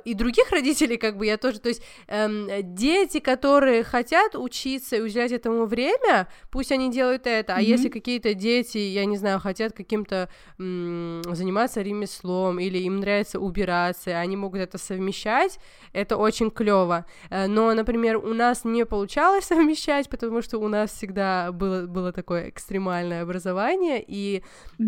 и 0.05 0.15
других 0.15 0.51
родителей, 0.51 0.97
как 0.97 1.17
бы 1.17 1.27
я 1.27 1.37
тоже, 1.37 1.61
то 1.61 1.69
есть 1.69 1.83
эм, 2.09 2.49
дети, 2.75 3.21
которые 3.21 3.83
хотят 3.85 4.35
учиться 4.35 4.97
и 4.97 5.01
уделять 5.01 5.33
этому 5.33 5.67
время, 5.67 6.29
пусть 6.51 6.73
они 6.73 6.91
делают 6.91 7.27
это, 7.27 7.55
а 7.57 7.61
Мгм. 7.61 7.69
если 7.69 7.89
какие-то 7.89 8.35
дети, 8.35 8.79
я 8.79 9.05
не 9.05 9.17
знаю, 9.17 9.41
хотят 9.41 9.73
каким-то 9.75 10.29
м, 10.59 11.23
заниматься 11.33 11.83
ремеслом 11.83 12.59
или 12.59 12.79
им 12.79 13.01
нравится 13.01 13.39
убираться, 13.39 14.19
они 14.19 14.37
могут 14.37 14.61
это 14.61 14.79
совмещать, 14.79 15.59
это 15.93 16.17
очень 16.17 16.51
клево. 16.51 17.05
Э, 17.31 17.47
Но, 17.47 17.73
например, 17.75 18.17
у 18.17 18.33
нас 18.35 18.65
не 18.65 18.85
получалось 18.87 19.45
совмещать, 19.49 20.09
потому 20.09 20.43
что 20.43 20.59
у 20.59 20.69
нас 20.69 20.91
всегда 20.93 21.53
было, 21.53 21.87
было 21.87 22.13
такое 22.13 22.49
экстремальное 22.49 23.23
образование, 23.23 24.03
и 24.07 24.43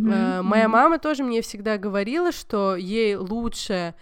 Э, 0.09 0.43
Моя 0.43 0.69
мама 0.69 0.99
тоже 0.99 1.25
мне 1.25 1.41
всегда 1.43 1.79
говорила, 1.79 2.31
что 2.33 2.77
ей 2.77 3.17
лучше, 3.17 3.95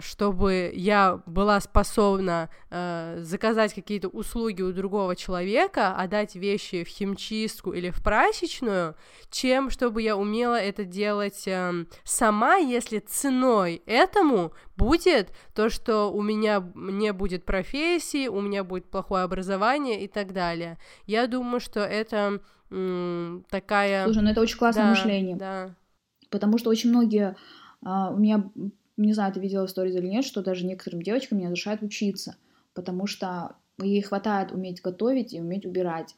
чтобы 0.00 0.72
я 0.74 1.20
была 1.26 1.60
способна 1.60 2.48
э, 2.70 3.18
заказать 3.20 3.74
какие-то 3.74 4.08
услуги 4.08 4.62
у 4.62 4.72
другого 4.72 5.16
человека, 5.16 5.94
отдать 5.96 6.34
вещи 6.34 6.84
в 6.84 6.88
химчистку 6.88 7.72
или 7.72 7.90
в 7.90 8.02
прачечную, 8.02 8.96
чем 9.30 9.70
чтобы 9.70 10.02
я 10.02 10.16
умела 10.16 10.60
это 10.60 10.84
делать 10.84 11.42
эм, 11.46 11.88
сама, 12.04 12.56
если 12.56 12.98
ценой 12.98 13.82
этому 13.86 14.52
будет 14.76 15.32
то, 15.54 15.68
что 15.70 16.12
у 16.12 16.22
меня 16.22 16.64
не 16.74 17.12
будет 17.12 17.44
профессии, 17.44 18.28
у 18.28 18.40
меня 18.40 18.64
будет 18.64 18.90
плохое 18.90 19.24
образование 19.24 20.02
и 20.04 20.08
так 20.08 20.32
далее. 20.32 20.78
Я 21.06 21.26
думаю, 21.26 21.60
что 21.60 21.80
это 21.80 22.40
м, 22.70 23.44
такая... 23.50 24.04
Слушай, 24.04 24.22
ну 24.22 24.30
это 24.30 24.40
очень 24.40 24.58
классное 24.58 24.84
Да, 24.84 24.90
мышление. 24.90 25.36
Да. 25.36 25.74
Потому 26.30 26.58
что 26.58 26.70
очень 26.70 26.90
многие, 26.90 27.36
а, 27.84 28.10
у 28.10 28.16
меня, 28.16 28.50
не 28.96 29.12
знаю, 29.12 29.32
ты 29.32 29.40
видела 29.40 29.66
историю 29.66 29.96
или 29.96 30.06
нет, 30.06 30.24
что 30.24 30.42
даже 30.42 30.66
некоторым 30.66 31.02
девочкам 31.02 31.38
не 31.38 31.46
разрешают 31.46 31.82
учиться, 31.82 32.36
потому 32.74 33.06
что 33.06 33.56
ей 33.80 34.02
хватает 34.02 34.52
уметь 34.52 34.80
готовить 34.82 35.32
и 35.32 35.40
уметь 35.40 35.66
убирать. 35.66 36.14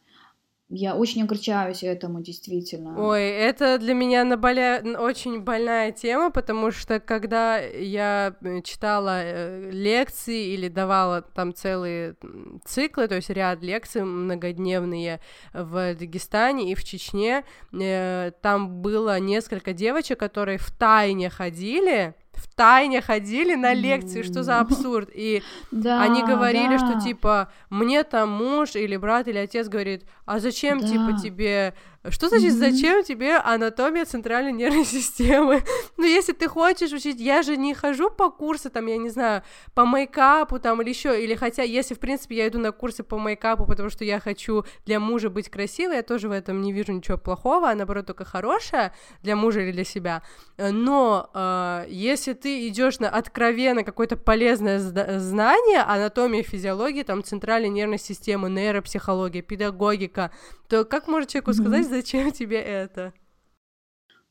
Я 0.69 0.97
очень 0.97 1.23
огорчаюсь 1.23 1.85
этому, 1.85 2.21
действительно. 2.23 3.01
Ой, 3.01 3.23
это 3.23 3.79
для 3.79 3.95
меня 3.95 4.25
наболя... 4.25 4.83
очень 4.99 5.41
больная 5.41 5.93
тема, 5.93 6.33
потому 6.33 6.73
что 6.73 6.99
когда 6.99 7.59
я 7.59 8.35
э, 8.41 8.63
читала 8.63 9.21
э, 9.23 9.71
лекции 9.71 10.55
или 10.55 10.67
давала 10.67 11.23
там 11.23 11.55
целые 11.55 12.17
циклы, 12.65 13.07
то 13.07 13.15
есть 13.15 13.31
ряд 13.31 13.63
лекций 13.63 14.03
многодневные 14.03 15.21
в 15.53 15.95
Дагестане 15.95 16.73
и 16.73 16.75
в 16.75 16.83
Чечне, 16.83 17.45
э, 17.73 18.33
там 18.43 18.83
было 18.83 19.21
несколько 19.21 19.73
девочек, 19.73 20.19
которые 20.19 20.59
в 20.59 20.69
тайне 20.73 21.31
ходили, 21.31 22.17
в 22.37 22.47
тайне 22.55 23.01
ходили 23.01 23.55
на 23.55 23.73
лекции, 23.75 24.23
что 24.23 24.43
за 24.43 24.61
абсурд, 24.61 25.09
и 25.15 25.43
Да, 25.71 26.03
они 26.03 26.23
говорили, 26.23 26.77
да. 26.77 26.79
что 26.79 27.01
типа 27.01 27.51
мне 27.71 28.03
там 28.05 28.31
муж 28.31 28.75
или 28.77 28.97
брат 28.97 29.27
или 29.29 29.39
отец 29.39 29.69
говорит, 29.69 30.05
а 30.27 30.39
зачем 30.39 30.81
типа 30.81 31.13
Да. 31.13 31.19
тебе, 31.19 31.75
что 32.11 32.29
значит 32.29 32.55
Мгм. 32.55 32.59
зачем 32.59 33.03
тебе 33.05 33.37
анатомия 33.37 34.05
центральной 34.05 34.53
нервной 34.53 34.85
системы? 34.97 35.63
Ну 35.97 36.05
если 36.05 36.33
ты 36.33 36.49
хочешь 36.49 36.93
учить, 36.93 37.21
я 37.21 37.43
же 37.43 37.57
не 37.57 37.75
хожу 37.75 38.11
по 38.11 38.31
курсу 38.31 38.71
там, 38.71 38.87
я 38.87 38.97
не 38.99 39.11
знаю, 39.11 39.43
по 39.75 39.85
мейкапу 39.85 40.59
там 40.59 40.83
или 40.83 40.89
еще, 40.91 41.23
или 41.23 41.35
хотя 41.35 41.63
если 41.63 41.95
в 41.95 41.99
принципе 41.99 42.37
я 42.37 42.49
иду 42.49 42.59
на 42.59 42.73
курсы 42.73 43.03
по 43.03 43.19
мейкапу, 43.19 43.67
потому 43.67 43.91
что 43.91 44.05
я 44.05 44.21
хочу 44.21 44.65
для 44.85 45.01
мужа 45.01 45.31
быть 45.31 45.49
красивой, 45.51 45.97
я 45.97 46.03
тоже 46.03 46.29
в 46.29 46.33
этом 46.33 46.61
не 46.61 46.73
вижу 46.73 46.93
ничего 46.93 47.19
плохого, 47.19 47.71
а 47.71 47.75
наоборот 47.75 48.07
только 48.07 48.25
хорошее 48.25 48.93
для 49.23 49.37
мужа 49.37 49.61
или 49.61 49.73
для 49.73 49.85
себя. 49.85 50.23
Но 50.59 51.31
э, 51.35 51.87
если 51.89 52.33
ты 52.33 52.69
идешь 52.69 52.99
на 52.99 53.09
откровенно 53.09 53.83
какое-то 53.85 54.17
полезное 54.17 54.79
знание, 54.79 55.81
анатомия, 55.81 56.43
физиология, 56.43 57.05
там 57.05 57.23
центральной 57.23 57.69
нервной 57.69 57.99
системы, 57.99 58.49
нейропсихология, 58.51 59.43
педагогика, 59.43 60.31
то 60.69 60.85
как 60.85 61.07
может 61.09 61.29
человеку 61.31 61.51
Мгм. 61.53 61.61
сказать, 61.61 61.87
зачем 61.97 62.33
тебе 62.33 62.59
это? 62.59 63.13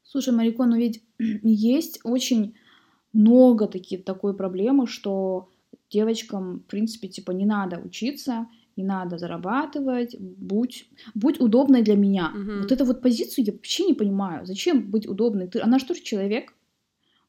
Слушай, 0.04 0.34
Марико, 0.34 0.66
ну 0.66 0.76
ведь 0.76 1.04
есть 1.44 2.00
очень 2.04 2.56
много 3.14 3.68
таких, 3.68 4.04
такой 4.04 4.36
проблемы, 4.36 4.88
что 4.88 5.50
девочкам, 5.90 6.60
в 6.60 6.64
принципе, 6.64 7.08
типа 7.08 7.32
не 7.32 7.46
надо 7.46 7.80
учиться, 7.80 8.48
не 8.76 8.84
надо 8.84 9.18
зарабатывать, 9.18 10.16
будь, 10.20 10.90
будь 11.14 11.40
удобной 11.40 11.82
для 11.82 11.96
меня. 11.96 12.30
Мгм. 12.30 12.62
Вот 12.62 12.72
эту 12.72 12.86
вот 12.86 13.02
позицию 13.02 13.46
я 13.46 13.54
вообще 13.54 13.86
не 13.86 13.94
понимаю. 13.94 14.46
Зачем 14.46 14.92
быть 14.92 15.08
удобной? 15.08 15.48
Ты, 15.48 15.60
она 15.62 15.80
же 15.80 15.86
тоже 15.86 16.02
человек. 16.02 16.54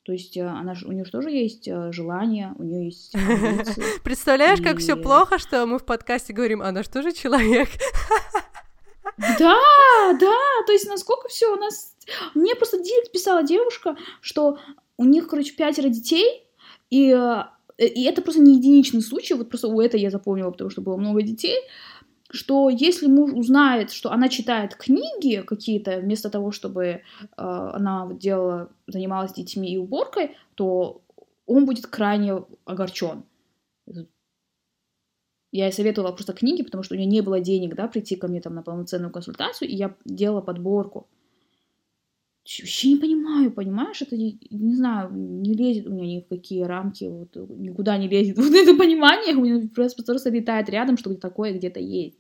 То 0.02 0.12
есть 0.12 0.36
э, 0.36 0.46
она 0.46 0.74
у 0.84 0.92
нее 0.92 1.04
же 1.04 1.10
тоже 1.10 1.30
есть 1.30 1.66
э, 1.66 1.92
желание, 1.92 2.54
у 2.58 2.62
нее 2.62 2.86
есть 2.86 3.14
амбиции. 3.14 3.82
Представляешь, 4.04 4.60
как 4.60 4.78
все 4.78 4.96
И- 4.96 5.02
плохо, 5.02 5.38
что 5.38 5.66
мы 5.66 5.78
в 5.78 5.84
подкасте 5.84 6.32
говорим, 6.32 6.62
она 6.62 6.82
же 6.82 7.12
человек? 7.12 7.68
Да, 9.18 9.58
да, 10.20 10.36
то 10.66 10.72
есть 10.72 10.88
насколько 10.88 11.28
все 11.28 11.52
у 11.52 11.56
нас... 11.56 11.96
Мне 12.34 12.54
просто 12.54 12.78
директ 12.82 13.12
писала 13.12 13.42
девушка, 13.42 13.96
что 14.20 14.58
у 14.96 15.04
них, 15.04 15.28
короче, 15.28 15.54
пятеро 15.54 15.88
детей, 15.88 16.46
и, 16.90 17.10
э, 17.10 17.44
и 17.78 18.04
это 18.04 18.22
просто 18.22 18.40
не 18.40 18.56
единичный 18.56 19.02
случай, 19.02 19.34
вот 19.34 19.48
просто 19.48 19.68
у 19.68 19.80
этой 19.80 20.00
я 20.00 20.10
запомнила, 20.10 20.50
потому 20.50 20.70
что 20.70 20.82
было 20.82 20.96
много 20.96 21.22
детей, 21.22 21.56
что 22.30 22.68
если 22.68 23.06
муж 23.06 23.32
узнает, 23.32 23.90
что 23.90 24.10
она 24.10 24.28
читает 24.28 24.74
книги 24.76 25.42
какие-то, 25.42 25.98
вместо 25.98 26.30
того, 26.30 26.52
чтобы 26.52 26.84
э, 26.84 27.00
она 27.36 28.08
делала, 28.12 28.70
занималась 28.86 29.32
детьми 29.32 29.72
и 29.72 29.78
уборкой, 29.78 30.36
то 30.54 31.00
он 31.46 31.66
будет 31.66 31.86
крайне 31.86 32.44
огорчен. 32.64 33.24
Я 35.52 35.66
ей 35.66 35.72
советовала 35.72 36.12
просто 36.12 36.32
книги, 36.32 36.62
потому 36.62 36.82
что 36.82 36.94
у 36.94 36.98
нее 36.98 37.06
не 37.06 37.20
было 37.20 37.40
денег, 37.40 37.74
да, 37.74 37.88
прийти 37.88 38.16
ко 38.16 38.28
мне 38.28 38.40
там 38.40 38.54
на 38.54 38.62
полноценную 38.62 39.12
консультацию, 39.12 39.68
и 39.68 39.74
я 39.74 39.94
делала 40.04 40.40
подборку. 40.40 41.08
Вообще 42.44 42.90
не 42.90 42.96
понимаю, 42.96 43.50
понимаешь, 43.50 44.02
это, 44.02 44.16
не 44.16 44.38
не 44.50 44.76
знаю, 44.76 45.10
не 45.12 45.54
лезет 45.54 45.86
у 45.88 45.90
меня 45.90 46.06
ни 46.06 46.20
в 46.20 46.28
какие 46.28 46.62
рамки, 46.62 47.04
вот, 47.04 47.34
никуда 47.58 47.98
не 47.98 48.06
лезет 48.08 48.36
вот 48.38 48.52
это 48.52 48.76
понимание, 48.76 49.34
у 49.34 49.40
меня 49.44 49.68
просто, 49.74 50.04
просто 50.04 50.30
летает 50.30 50.68
рядом, 50.68 50.96
что 50.96 51.14
такое 51.14 51.52
где-то 51.52 51.80
есть. 51.80 52.18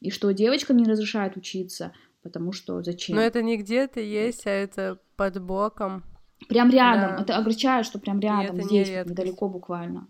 И 0.00 0.10
что 0.10 0.30
девочкам 0.32 0.76
не 0.76 0.84
разрешают 0.84 1.36
учиться, 1.36 1.92
потому 2.22 2.52
что 2.52 2.82
зачем? 2.82 3.16
Но 3.16 3.22
это 3.22 3.42
не 3.42 3.56
где-то 3.56 4.00
есть, 4.00 4.46
а 4.46 4.50
это 4.50 5.00
под 5.16 5.42
боком. 5.42 6.04
Прям 6.48 6.70
рядом. 6.70 7.16
Да. 7.16 7.22
Это 7.22 7.36
огорчает, 7.36 7.86
что 7.86 7.98
прям 7.98 8.20
рядом, 8.20 8.60
здесь, 8.60 8.88
вот 8.88 8.94
редкость. 8.96 9.10
недалеко 9.10 9.48
буквально. 9.48 10.06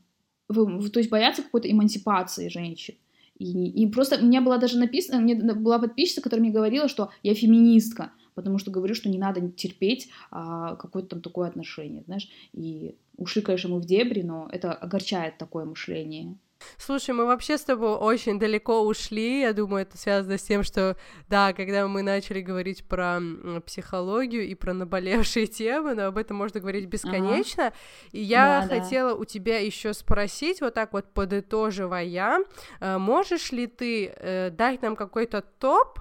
То 0.54 1.00
есть 1.00 1.10
боятся 1.10 1.42
какой-то 1.42 1.70
эмансипации 1.70 2.48
женщин. 2.48 2.94
И, 3.38 3.68
и 3.68 3.86
просто 3.88 4.18
у 4.20 4.24
меня 4.24 4.40
была 4.40 4.58
даже 4.58 4.78
написано, 4.78 5.20
мне 5.20 5.34
была 5.34 5.78
подписчица, 5.78 6.20
которая 6.20 6.42
мне 6.42 6.52
говорила, 6.52 6.88
что 6.88 7.10
я 7.22 7.34
феминистка, 7.34 8.12
потому 8.34 8.58
что 8.58 8.70
говорю, 8.70 8.94
что 8.94 9.08
не 9.08 9.18
надо 9.18 9.48
терпеть 9.50 10.08
а, 10.30 10.76
какое-то 10.76 11.10
там 11.10 11.20
такое 11.20 11.48
отношение, 11.48 12.04
знаешь. 12.06 12.28
И 12.52 12.94
ушли, 13.16 13.42
конечно, 13.42 13.70
мы 13.70 13.80
в 13.80 13.86
дебри, 13.86 14.22
но 14.22 14.48
это 14.52 14.72
огорчает 14.72 15.38
такое 15.38 15.64
мышление. 15.64 16.36
Слушай, 16.78 17.14
мы 17.14 17.26
вообще 17.26 17.56
с 17.58 17.62
тобой 17.62 17.94
очень 17.94 18.38
далеко 18.38 18.84
ушли. 18.84 19.40
Я 19.40 19.52
думаю, 19.52 19.82
это 19.82 19.96
связано 19.98 20.38
с 20.38 20.42
тем, 20.42 20.62
что, 20.62 20.96
да, 21.28 21.52
когда 21.52 21.86
мы 21.86 22.02
начали 22.02 22.40
говорить 22.40 22.84
про 22.86 23.20
психологию 23.66 24.46
и 24.46 24.54
про 24.54 24.72
наболевшие 24.74 25.46
темы, 25.48 25.94
но 25.94 26.06
об 26.06 26.18
этом 26.18 26.36
можно 26.36 26.60
говорить 26.60 26.86
бесконечно. 26.86 27.72
И 28.12 28.20
я 28.20 28.62
Да, 28.62 28.68
да. 28.68 28.80
хотела 28.80 29.14
у 29.14 29.24
тебя 29.24 29.58
еще 29.60 29.92
спросить, 29.94 30.60
вот 30.60 30.74
так 30.74 30.92
вот 30.92 31.12
подытоживая, 31.12 32.44
э, 32.80 32.98
можешь 32.98 33.52
ли 33.52 33.66
ты 33.66 34.06
э, 34.06 34.50
дать 34.50 34.82
нам 34.82 34.96
какой-то 34.96 35.42
топ 35.42 36.00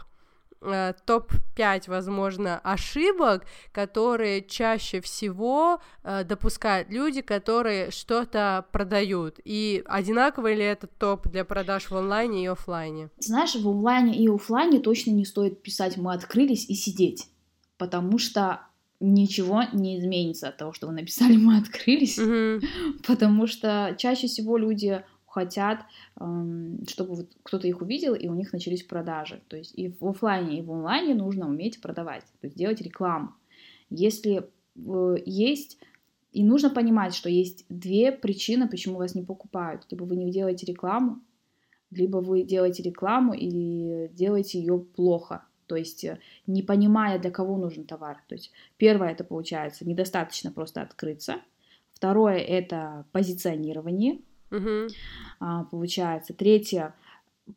топ-5, 1.06 1.84
возможно, 1.88 2.60
ошибок, 2.60 3.46
которые 3.72 4.42
чаще 4.44 5.02
всего 5.02 5.82
э, 6.04 6.24
допускают 6.24 6.90
люди, 6.90 7.22
которые 7.22 7.92
что-то 7.92 8.66
продают. 8.72 9.40
И 9.44 9.84
одинаковый 9.86 10.56
ли 10.56 10.64
это 10.64 10.88
топ 10.88 11.28
для 11.28 11.46
продаж 11.46 11.90
в 11.90 11.96
онлайне 11.96 12.44
и 12.44 12.48
офлайне? 12.48 13.10
Знаешь, 13.20 13.56
в 13.56 13.68
онлайне 13.68 14.16
и 14.18 14.28
офлайне 14.28 14.80
точно 14.80 15.12
не 15.12 15.26
стоит 15.26 15.62
писать 15.62 15.98
«мы 15.98 16.14
открылись» 16.14 16.70
и 16.70 16.74
сидеть, 16.76 17.28
потому 17.78 18.18
что 18.18 18.62
ничего 19.00 19.64
не 19.74 20.00
изменится 20.00 20.48
от 20.48 20.58
того, 20.58 20.72
что 20.72 20.88
вы 20.88 20.94
написали 20.94 21.36
«мы 21.36 21.58
открылись», 21.58 22.18
Мгм. 22.18 22.62
потому 23.08 23.48
что 23.48 23.96
чаще 23.98 24.28
всего 24.28 24.58
люди 24.58 25.04
хотят, 25.34 25.80
эм, 26.20 26.80
чтобы 26.88 27.16
вот 27.16 27.32
кто-то 27.42 27.68
их 27.68 27.82
увидел, 27.82 28.14
и 28.14 28.28
у 28.28 28.36
них 28.36 28.54
начались 28.54 28.84
продажи. 28.84 29.42
То 29.48 29.58
есть 29.58 29.74
и 29.76 29.90
в 29.90 30.08
оффлайне, 30.08 30.60
и 30.60 30.62
в 30.62 30.72
онлайне 30.72 31.16
нужно 31.16 31.48
уметь 31.48 31.82
продавать, 31.82 32.24
то 32.40 32.48
есть 32.48 32.56
делать 32.56 32.82
рекламу. 32.82 33.34
Если 33.90 34.50
э, 34.76 35.16
есть... 35.26 35.80
И 36.32 36.44
нужно 36.44 36.72
понимать, 36.72 37.14
что 37.14 37.30
есть 37.30 37.64
две 37.70 38.12
причины, 38.12 38.68
почему 38.68 38.98
вас 38.98 39.14
не 39.14 39.22
покупают. 39.22 39.86
Либо 39.92 40.04
вы 40.04 40.16
не 40.16 40.32
делаете 40.32 40.66
рекламу, 40.66 41.22
либо 41.92 42.18
вы 42.18 42.42
делаете 42.44 42.82
рекламу 42.82 43.34
или 43.34 44.08
делаете 44.14 44.58
ее 44.58 44.80
плохо. 44.80 45.46
То 45.68 45.76
есть 45.76 46.04
э, 46.04 46.20
не 46.48 46.64
понимая, 46.64 47.20
для 47.20 47.30
кого 47.30 47.58
нужен 47.58 47.86
товар. 47.86 48.18
То 48.28 48.36
есть 48.36 48.52
первое 48.78 49.12
это 49.12 49.24
получается 49.24 49.88
недостаточно 49.88 50.52
просто 50.52 50.82
открыться. 50.82 51.36
Второе 51.94 52.38
это 52.38 53.06
позиционирование. 53.12 54.20
А, 55.40 55.64
получается. 55.66 56.34
Третье, 56.34 56.94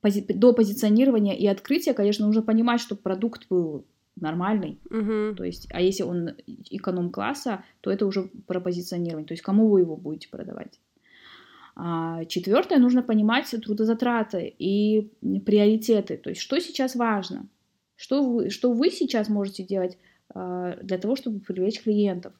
пози- 0.02 0.32
до 0.32 0.52
позиционирования 0.52 1.34
и 1.34 1.46
открытия, 1.46 1.94
конечно, 1.94 2.26
нужно 2.26 2.42
понимать, 2.42 2.80
что 2.80 2.96
продукт 2.96 3.46
был 3.48 3.84
нормальный. 4.16 4.78
Мгм. 4.90 5.36
То 5.36 5.44
есть, 5.44 5.68
а 5.72 5.80
если 5.80 6.02
он 6.02 6.30
эконом-класса, 6.70 7.64
то 7.80 7.90
это 7.90 8.06
уже 8.06 8.30
про 8.46 8.60
позиционирование. 8.60 9.26
То 9.26 9.34
есть, 9.34 9.42
кому 9.42 9.68
вы 9.68 9.80
его 9.80 9.96
будете 9.96 10.28
продавать. 10.28 10.80
А, 11.74 12.24
четвертое, 12.24 12.78
нужно 12.78 13.02
понимать 13.02 13.54
трудозатраты 13.62 14.54
и 14.58 15.12
приоритеты. 15.44 16.16
То 16.16 16.30
есть, 16.30 16.40
что 16.40 16.58
сейчас 16.58 16.96
важно? 16.96 17.46
Что 17.96 18.22
вы, 18.22 18.50
что 18.50 18.72
вы 18.72 18.90
сейчас 18.90 19.28
можете 19.28 19.62
делать 19.62 19.98
а, 20.30 20.76
для 20.82 20.96
того, 20.96 21.16
чтобы 21.16 21.40
привлечь 21.40 21.82
клиентов? 21.82 22.32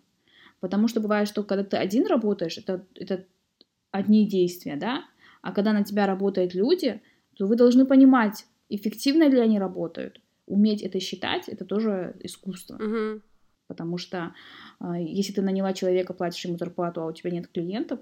Потому 0.61 0.89
что 0.89 1.01
бывает, 1.01 1.29
что 1.29 1.43
когда 1.43 1.65
ты 1.65 1.77
один 1.77 2.07
работаешь, 2.07 2.57
это, 2.57 2.87
это 2.95 3.27
одни 3.91 4.27
действия, 4.27 4.77
да, 4.77 5.05
а 5.43 5.53
когда 5.53 5.73
на 5.73 5.85
тебя 5.85 6.07
работают 6.07 6.55
люди, 6.55 7.01
то 7.37 7.47
вы 7.47 7.57
должны 7.57 7.87
понимать, 7.87 8.47
эффективно 8.69 9.29
ли 9.29 9.39
они 9.39 9.59
работают. 9.59 10.21
Уметь 10.47 10.83
это 10.83 11.01
считать, 11.01 11.49
это 11.49 11.65
тоже 11.65 12.17
искусство. 12.21 12.77
Мгм. 12.77 13.23
Потому 13.67 13.99
что 13.99 14.35
а, 14.79 14.99
если 14.99 15.33
ты 15.33 15.43
наняла 15.43 15.73
человека, 15.73 16.15
платишь 16.15 16.45
ему 16.45 16.57
зарплату, 16.57 17.03
а 17.03 17.07
у 17.07 17.13
тебя 17.13 17.31
нет 17.31 17.49
клиентов, 17.49 18.01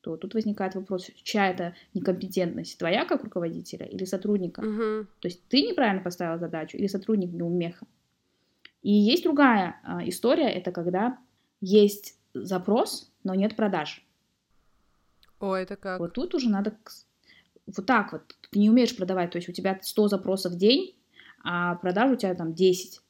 то 0.00 0.16
тут 0.16 0.34
возникает 0.34 0.74
вопрос, 0.74 1.10
чья 1.22 1.48
это 1.48 1.74
некомпетентность, 1.94 2.78
твоя 2.78 3.06
как 3.06 3.24
руководителя 3.24 3.86
или 3.86 4.04
сотрудника? 4.04 4.60
Мгм. 4.60 5.08
То 5.20 5.28
есть 5.28 5.46
ты 5.48 5.62
неправильно 5.62 6.02
поставила 6.02 6.38
задачу 6.38 6.76
или 6.76 6.88
сотрудник 6.88 7.32
неумеха. 7.32 7.86
И 8.82 8.92
есть 8.92 9.24
другая 9.24 9.80
а, 9.82 10.06
история, 10.06 10.50
это 10.50 10.72
когда 10.72 11.18
есть 11.60 12.18
запрос, 12.34 13.10
но 13.22 13.34
нет 13.34 13.56
продаж. 13.56 14.03
О, 15.44 15.54
это 15.54 15.76
как? 15.76 16.00
Вот 16.00 16.14
тут 16.14 16.34
уже 16.34 16.48
надо 16.48 16.76
вот 17.66 17.86
так 17.86 18.12
вот. 18.12 18.22
Ты 18.50 18.58
не 18.58 18.70
умеешь 18.70 18.96
продавать, 18.96 19.30
то 19.30 19.36
есть 19.38 19.48
у 19.48 19.52
тебя 19.52 19.78
100 19.80 20.08
запросов 20.08 20.52
в 20.52 20.56
день, 20.56 20.96
а 21.42 21.74
продаж 21.76 22.12
у 22.12 22.16
тебя 22.16 22.34
там 22.34 22.54
10. 22.54 23.00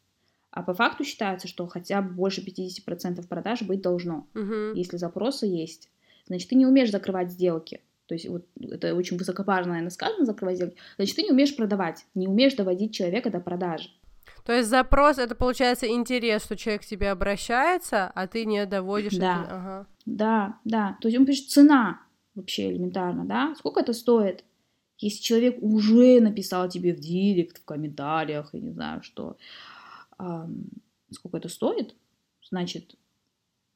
А 0.50 0.62
по 0.62 0.72
факту 0.72 1.04
считается, 1.04 1.48
что 1.48 1.66
хотя 1.66 2.00
бы 2.00 2.10
больше 2.10 2.40
50% 2.40 3.26
продаж 3.26 3.62
быть 3.62 3.82
должно. 3.82 4.28
Мгм. 4.34 4.74
Если 4.74 4.96
запросы 4.96 5.46
есть, 5.46 5.90
значит, 6.26 6.48
ты 6.48 6.54
не 6.54 6.66
умеешь 6.66 6.90
закрывать 6.90 7.30
сделки. 7.32 7.80
То 8.06 8.14
есть 8.14 8.28
вот 8.28 8.44
это 8.60 8.94
очень 8.94 9.16
высокопарно, 9.16 9.70
наверное, 9.70 9.90
сказано, 9.90 10.24
закрывать 10.26 10.56
сделки. 10.56 10.76
Значит, 10.96 11.16
ты 11.16 11.22
не 11.22 11.30
умеешь 11.30 11.56
продавать, 11.56 12.06
не 12.14 12.28
умеешь 12.28 12.54
доводить 12.54 12.94
человека 12.94 13.30
до 13.30 13.40
продажи. 13.40 13.88
То 14.44 14.52
есть 14.52 14.68
запрос 14.68 15.18
это 15.18 15.34
получается 15.34 15.88
интерес, 15.88 16.44
что 16.44 16.56
человек 16.56 16.82
к 16.82 16.86
тебе 16.86 17.10
обращается, 17.10 18.12
а 18.14 18.26
ты 18.26 18.44
не 18.44 18.64
доводишь 18.66 19.14
Да. 19.14 19.42
это. 19.42 19.56
Ага. 19.56 19.86
Да, 20.06 20.58
да. 20.64 20.98
То 21.00 21.08
есть 21.08 21.18
он 21.18 21.26
пишет 21.26 21.50
цена 21.50 22.00
вообще 22.34 22.70
элементарно, 22.70 23.24
да? 23.24 23.54
Сколько 23.56 23.80
это 23.80 23.92
стоит? 23.92 24.44
Если 24.98 25.22
человек 25.22 25.58
уже 25.60 26.20
написал 26.20 26.68
тебе 26.68 26.94
в 26.94 27.00
директ, 27.00 27.58
в 27.58 27.64
комментариях, 27.64 28.50
я 28.52 28.60
не 28.60 28.70
знаю 28.70 29.02
что, 29.02 29.36
сколько 31.10 31.36
это 31.36 31.48
стоит, 31.48 31.94
значит, 32.48 32.96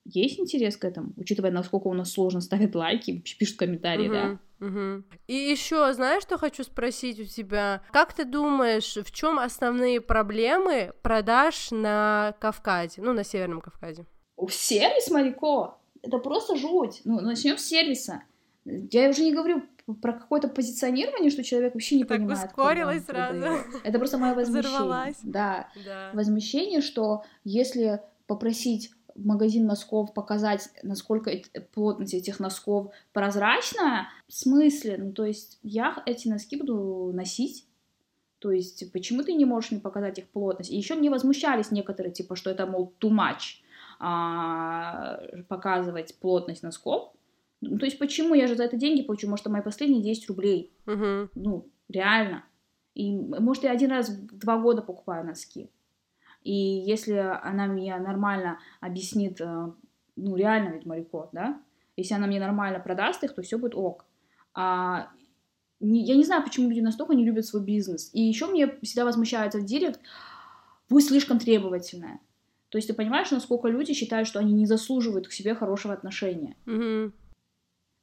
есть 0.05 0.39
интерес 0.39 0.77
к 0.77 0.85
этому, 0.85 1.13
учитывая, 1.17 1.51
насколько 1.51 1.89
у 1.89 1.95
нас 1.95 2.13
сложно 2.13 2.41
ставят 2.41 2.75
лайки, 2.75 3.23
пишут 3.39 3.59
комментарии, 3.59 4.09
да? 4.09 4.25
Мгм, 4.25 4.41
мгм. 4.61 5.05
И 5.27 5.35
еще, 5.35 5.93
знаешь, 5.93 6.23
что 6.23 6.39
хочу 6.39 6.65
спросить 6.65 7.21
у 7.21 7.25
тебя? 7.25 7.83
Как 7.93 8.15
ты 8.15 8.25
думаешь, 8.25 8.97
в 8.97 9.11
чем 9.13 9.39
основные 9.39 10.01
проблемы 10.01 10.93
продаж 11.03 11.71
на 11.73 12.35
Кавказе, 12.41 13.03
ну, 13.03 13.13
на 13.13 13.25
Северном 13.25 13.61
Кавказе? 13.61 14.07
Сервис 14.49 15.11
Марико, 15.11 15.79
это 16.01 16.19
просто 16.19 16.57
жуть. 16.57 17.03
Ну, 17.05 17.21
начнем 17.21 17.59
с 17.59 17.67
сервиса. 17.67 18.23
Я 18.91 19.09
уже 19.11 19.23
не 19.23 19.33
говорю 19.33 19.63
про 20.03 20.13
какое-то 20.13 20.49
позиционирование, 20.49 21.31
что 21.31 21.43
человек 21.43 21.75
вообще 21.75 21.97
не 21.97 22.05
Так 22.05 22.19
понимает. 22.19 22.47
ускорилась 22.51 23.05
сразу. 23.05 23.41
продает. 23.41 23.67
Это 23.85 23.99
просто 23.99 24.19
мое 24.19 24.35
возмущение. 24.35 24.69
Взорвалась. 24.71 25.17
Да, 25.23 25.69
Да. 25.85 26.11
возмущение, 26.13 26.81
что 26.83 27.25
если 27.45 28.01
попросить 28.27 28.91
магазин 29.15 29.67
носков 29.67 30.13
показать, 30.15 30.69
насколько 30.83 31.33
плотность 31.73 32.15
этих 32.15 32.39
носков 32.39 32.93
прозрачная, 33.13 34.09
в 34.29 34.33
смысле? 34.35 34.97
Ну, 34.99 35.13
то 35.13 35.25
есть 35.25 35.59
я 35.63 36.03
эти 36.07 36.29
носки 36.29 36.57
буду 36.57 37.11
носить, 37.15 37.67
то 38.39 38.53
есть 38.53 38.93
почему 38.93 39.23
ты 39.25 39.33
не 39.33 39.45
можешь 39.45 39.71
мне 39.73 39.81
показать 39.81 40.19
их 40.19 40.29
плотность? 40.29 40.71
И 40.71 40.77
еще 40.77 40.95
мне 40.95 41.11
возмущались 41.11 41.71
некоторые, 41.73 42.13
типа, 42.13 42.37
что 42.37 42.51
это, 42.51 42.67
мол, 42.67 42.93
too 43.01 43.11
much 43.11 43.63
а, 44.01 45.19
показывать 45.49 46.15
плотность 46.21 46.63
носков. 46.63 47.13
Ну, 47.61 47.79
то 47.79 47.87
есть 47.87 47.99
почему? 47.99 48.35
Я 48.35 48.47
же 48.47 48.55
за 48.55 48.65
это 48.65 48.77
деньги 48.77 49.03
получу, 49.03 49.29
может, 49.29 49.45
это 49.45 49.51
мои 49.51 49.63
последние 49.63 50.03
10 50.03 50.29
рублей. 50.29 50.73
Мгм. 50.87 51.31
Ну, 51.35 51.67
реально. 51.89 52.45
И, 52.95 53.13
может, 53.13 53.65
я 53.65 53.73
один 53.73 53.91
раз 53.91 54.09
в 54.11 54.39
два 54.39 54.59
года 54.59 54.83
покупаю 54.83 55.25
носки. 55.27 55.71
И 56.43 56.53
если 56.53 57.13
она 57.15 57.67
мне 57.67 57.97
нормально 57.99 58.59
объяснит, 58.81 59.41
э, 59.41 59.73
ну, 60.17 60.37
реально 60.37 60.71
ведь 60.75 60.87
Марико, 60.87 61.29
да? 61.33 61.61
Если 61.97 62.15
она 62.15 62.27
мне 62.27 62.39
нормально 62.41 62.79
продаст 62.81 63.25
их, 63.25 63.35
то 63.35 63.43
все 63.43 63.59
будет 63.59 63.75
ок. 63.75 64.05
А 64.55 65.11
не- 65.81 66.05
я 66.05 66.15
не 66.17 66.25
знаю, 66.25 66.43
почему 66.45 66.69
люди 66.69 66.81
настолько 66.81 67.15
не 67.15 67.25
любят 67.25 67.45
свой 67.45 67.63
бизнес. 67.65 68.11
И 68.13 68.23
еще 68.23 68.47
мне 68.47 68.69
всегда 68.83 69.05
возмущается 69.05 69.59
в 69.59 69.65
директ, 69.65 70.01
вы 70.89 71.03
слишком 71.03 71.39
требовательная. 71.39 72.21
То 72.69 72.79
есть 72.79 72.89
ты 72.89 72.95
понимаешь, 72.95 73.31
насколько 73.31 73.69
люди 73.69 73.93
считают, 73.95 74.29
что 74.29 74.39
они 74.39 74.53
не 74.53 74.67
заслуживают 74.67 75.27
к 75.29 75.33
себе 75.33 75.55
хорошего 75.55 75.95
отношения. 75.95 76.57
Мгм. 76.67 77.13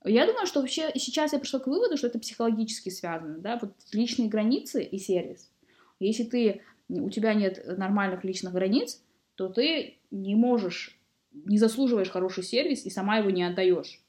Я 0.06 0.28
думаю, 0.28 0.46
что 0.46 0.62
вообще 0.62 0.92
сейчас 0.96 1.34
я 1.34 1.40
пришла 1.40 1.60
к 1.60 1.68
выводу, 1.68 1.98
что 1.98 2.08
это 2.08 2.20
психологически 2.20 2.90
связано, 2.90 3.40
да, 3.40 3.58
вот 3.60 3.74
личные 3.92 4.30
границы 4.30 4.84
и 4.84 5.00
сервис. 5.00 5.52
Если 6.00 6.24
ты, 6.24 6.62
у 6.90 7.10
тебя 7.10 7.34
нет 7.34 7.66
нормальных 7.78 8.24
личных 8.24 8.54
границ, 8.54 9.02
то 9.36 9.50
ты 9.50 9.98
не 10.12 10.36
можешь, 10.36 11.00
не 11.34 11.58
заслуживаешь 11.58 12.10
хороший 12.10 12.44
сервис 12.44 12.86
и 12.86 12.90
сама 12.90 13.18
его 13.18 13.32
не 13.32 13.44
отдаешь. 13.44 14.00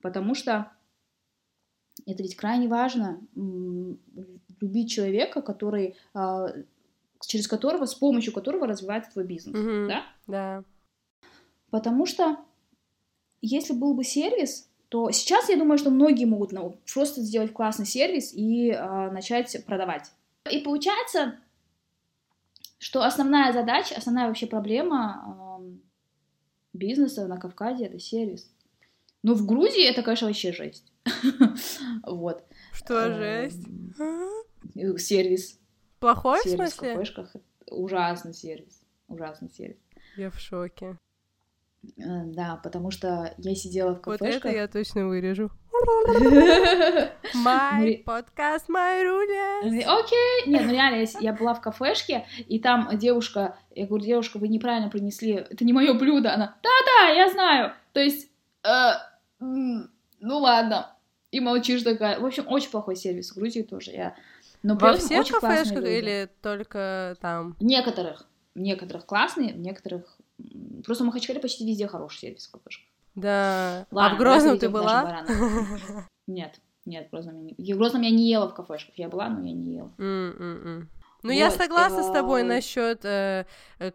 Потому 0.00 0.34
что 0.34 0.70
это 2.06 2.22
ведь 2.22 2.36
крайне 2.36 2.68
важно 2.68 3.20
любить 4.60 4.90
человека, 4.90 5.42
который, 5.42 5.96
а, 6.14 6.48
через 7.20 7.48
которого, 7.48 7.86
с 7.86 7.94
помощью 7.94 8.32
которого 8.32 8.66
развивается 8.66 9.10
твой 9.12 9.24
бизнес, 9.24 9.56
Мгм. 9.56 9.88
да? 9.88 10.06
Да. 10.26 10.64
Потому 11.70 12.06
что 12.06 12.38
если 13.40 13.72
был 13.72 13.94
бы 13.94 14.04
сервис, 14.04 14.68
то 14.92 15.10
сейчас 15.10 15.48
я 15.48 15.56
думаю, 15.56 15.78
что 15.78 15.88
многие 15.88 16.26
могут 16.26 16.52
ну, 16.52 16.78
просто 16.92 17.22
сделать 17.22 17.50
классный 17.54 17.86
сервис 17.86 18.34
и 18.34 18.72
а, 18.72 19.10
начать 19.10 19.64
продавать. 19.64 20.12
И 20.50 20.58
получается, 20.58 21.38
что 22.78 23.02
основная 23.02 23.54
задача, 23.54 23.94
основная 23.96 24.26
вообще 24.26 24.46
проблема 24.46 25.22
ам, 25.24 25.80
бизнеса 26.74 27.26
на 27.26 27.38
Кавказе 27.38 27.86
это 27.86 27.98
сервис. 27.98 28.52
Но 29.22 29.32
в 29.32 29.46
Грузии 29.46 29.82
это, 29.82 30.02
конечно, 30.02 30.26
вообще 30.26 30.52
жесть. 30.52 30.92
Вот. 32.02 32.44
Что, 32.74 33.14
жесть? 33.14 33.66
э, 33.98 34.98
Сервис. 34.98 35.58
Плохой 36.00 36.40
в 36.44 36.46
смысле? 36.46 37.02
Ужасный 37.70 38.34
сервис. 38.34 38.82
Ужасный 39.08 39.48
сервис. 39.48 39.78
Я 40.18 40.30
в 40.30 40.38
шоке. 40.38 40.98
Э, 41.82 42.24
Да, 42.26 42.60
потому 42.62 42.90
что 42.90 43.34
я 43.38 43.54
сидела 43.54 43.94
в 43.94 44.06
Вот 44.06 44.18
кафешках. 44.18 44.46
это 44.46 44.54
я 44.54 44.68
точно 44.68 45.06
вырежу. 45.08 45.50
Май 47.34 48.02
подкаст, 48.06 48.68
май 48.68 49.02
руля. 49.04 49.60
Окей. 49.60 50.46
Нет, 50.46 50.62
ну 50.64 50.72
реально, 50.72 51.06
я, 51.20 51.32
была 51.32 51.54
в 51.54 51.60
кафешке, 51.60 52.24
и 52.46 52.60
там 52.60 52.88
девушка, 52.98 53.56
я 53.74 53.86
говорю, 53.86 54.04
девушка, 54.04 54.38
вы 54.38 54.48
неправильно 54.48 54.90
принесли, 54.90 55.32
это 55.32 55.64
не 55.64 55.72
мое 55.72 55.94
блюдо. 55.94 56.32
Она, 56.32 56.56
да-да, 56.62 57.12
я 57.12 57.28
знаю. 57.30 57.72
То 57.92 58.00
есть, 58.00 58.30
э, 58.64 58.92
ну 59.40 60.38
ладно. 60.38 60.96
И 61.32 61.40
молчишь 61.40 61.82
такая. 61.82 62.20
В 62.20 62.26
общем, 62.26 62.44
очень 62.46 62.70
плохой 62.70 62.94
сервис 62.94 63.32
в 63.32 63.36
Грузии 63.36 63.62
тоже. 63.62 63.90
Я... 63.90 64.14
Но 64.62 64.76
Во 64.76 64.94
всех 64.94 65.26
кафешках 65.26 65.84
или 65.84 66.28
только 66.42 67.16
там? 67.20 67.56
В 67.58 67.64
некоторых. 67.64 68.28
В 68.54 68.60
некоторых 68.60 69.06
классные, 69.06 69.54
в 69.54 69.58
некоторых... 69.58 70.18
Просто 70.84 71.04
в 71.04 71.06
Махачкале 71.06 71.40
почти 71.40 71.66
везде 71.66 71.86
хороший 71.86 72.18
сервис 72.18 72.46
в 72.46 72.52
кафешках. 72.52 72.86
Да. 73.14 73.86
а 73.90 73.94
Ладно, 73.94 74.16
в 74.16 74.20
Грозном 74.20 74.58
ты 74.58 74.68
была? 74.68 75.24
Нет, 76.26 76.60
нет, 76.84 77.08
в 77.08 77.10
Грозном 77.10 77.46
я 77.46 77.54
не... 77.56 77.74
В 77.74 77.76
Грозном 77.76 78.02
я 78.02 78.10
не 78.10 78.28
ела 78.28 78.48
в 78.48 78.54
кафешках. 78.54 78.96
Я 78.96 79.08
была, 79.08 79.28
но 79.28 79.46
я 79.46 79.52
не 79.52 79.74
ела. 79.74 79.92
М-м-м. 79.98 80.88
Ну, 81.22 81.30
я 81.30 81.50
согласна 81.50 82.02
с 82.02 82.10
тобой 82.10 82.42
э, 82.42 82.44
насчет 82.44 83.02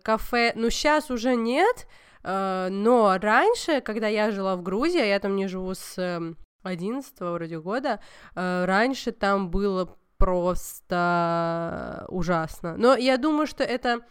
кафе. 0.01 0.53
Ну, 0.55 0.69
сейчас 0.69 1.11
уже 1.11 1.35
нет, 1.35 1.87
э, 2.23 2.69
но 2.69 3.17
раньше, 3.17 3.81
когда 3.81 4.07
я 4.07 4.31
жила 4.31 4.55
в 4.55 4.63
Грузии, 4.63 5.01
а 5.01 5.05
я 5.05 5.19
там 5.19 5.35
не 5.35 5.47
живу 5.47 5.73
с 5.73 5.97
эм, 5.97 6.37
11 6.63 7.13
вроде 7.19 7.59
года, 7.59 7.99
э, 8.35 8.65
раньше 8.65 9.11
там 9.11 9.49
было 9.49 9.97
просто 10.17 12.05
ужасно. 12.09 12.77
Но 12.77 12.95
я 12.95 13.17
думаю, 13.17 13.47
что 13.47 13.63
это... 13.63 14.01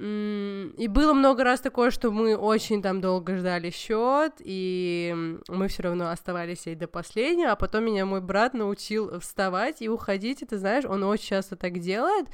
И 0.00 0.86
было 0.88 1.12
много 1.12 1.42
раз 1.42 1.60
такое, 1.60 1.90
что 1.90 2.12
мы 2.12 2.36
очень 2.36 2.82
там 2.82 3.00
долго 3.00 3.36
ждали 3.36 3.70
счет, 3.70 4.34
и 4.38 5.36
мы 5.48 5.66
все 5.66 5.82
равно 5.82 6.10
оставались 6.10 6.68
и 6.68 6.76
до 6.76 6.86
последнего, 6.86 7.50
а 7.50 7.56
потом 7.56 7.84
меня 7.84 8.06
мой 8.06 8.20
брат 8.20 8.54
научил 8.54 9.18
вставать 9.18 9.82
и 9.82 9.88
уходить, 9.88 10.44
ты 10.48 10.56
знаешь, 10.56 10.84
он 10.84 11.02
очень 11.02 11.26
часто 11.26 11.56
так 11.56 11.80
делает, 11.80 12.28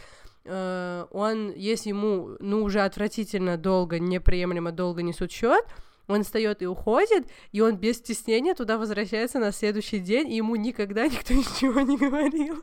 Э, 0.45 1.07
он, 1.11 1.53
если 1.55 1.91
ему, 1.91 2.37
ну, 2.39 2.63
уже 2.63 2.81
отвратительно 2.81 3.57
долго, 3.57 3.99
неприемлемо 3.99 4.73
долго 4.73 5.03
несут 5.03 5.33
счет, 5.33 5.65
он 6.07 6.23
встает 6.23 6.61
и 6.61 6.67
уходит, 6.67 7.27
и 7.53 7.63
он 7.63 7.77
без 7.77 7.97
стеснения 7.97 8.55
туда 8.55 8.77
возвращается 8.77 9.39
на 9.39 9.53
следующий 9.53 10.01
день, 10.01 10.31
и 10.31 10.37
ему 10.37 10.57
никогда 10.57 11.07
никто 11.09 11.33
ничего 11.33 11.81
не 11.81 11.97
говорил. 11.97 12.63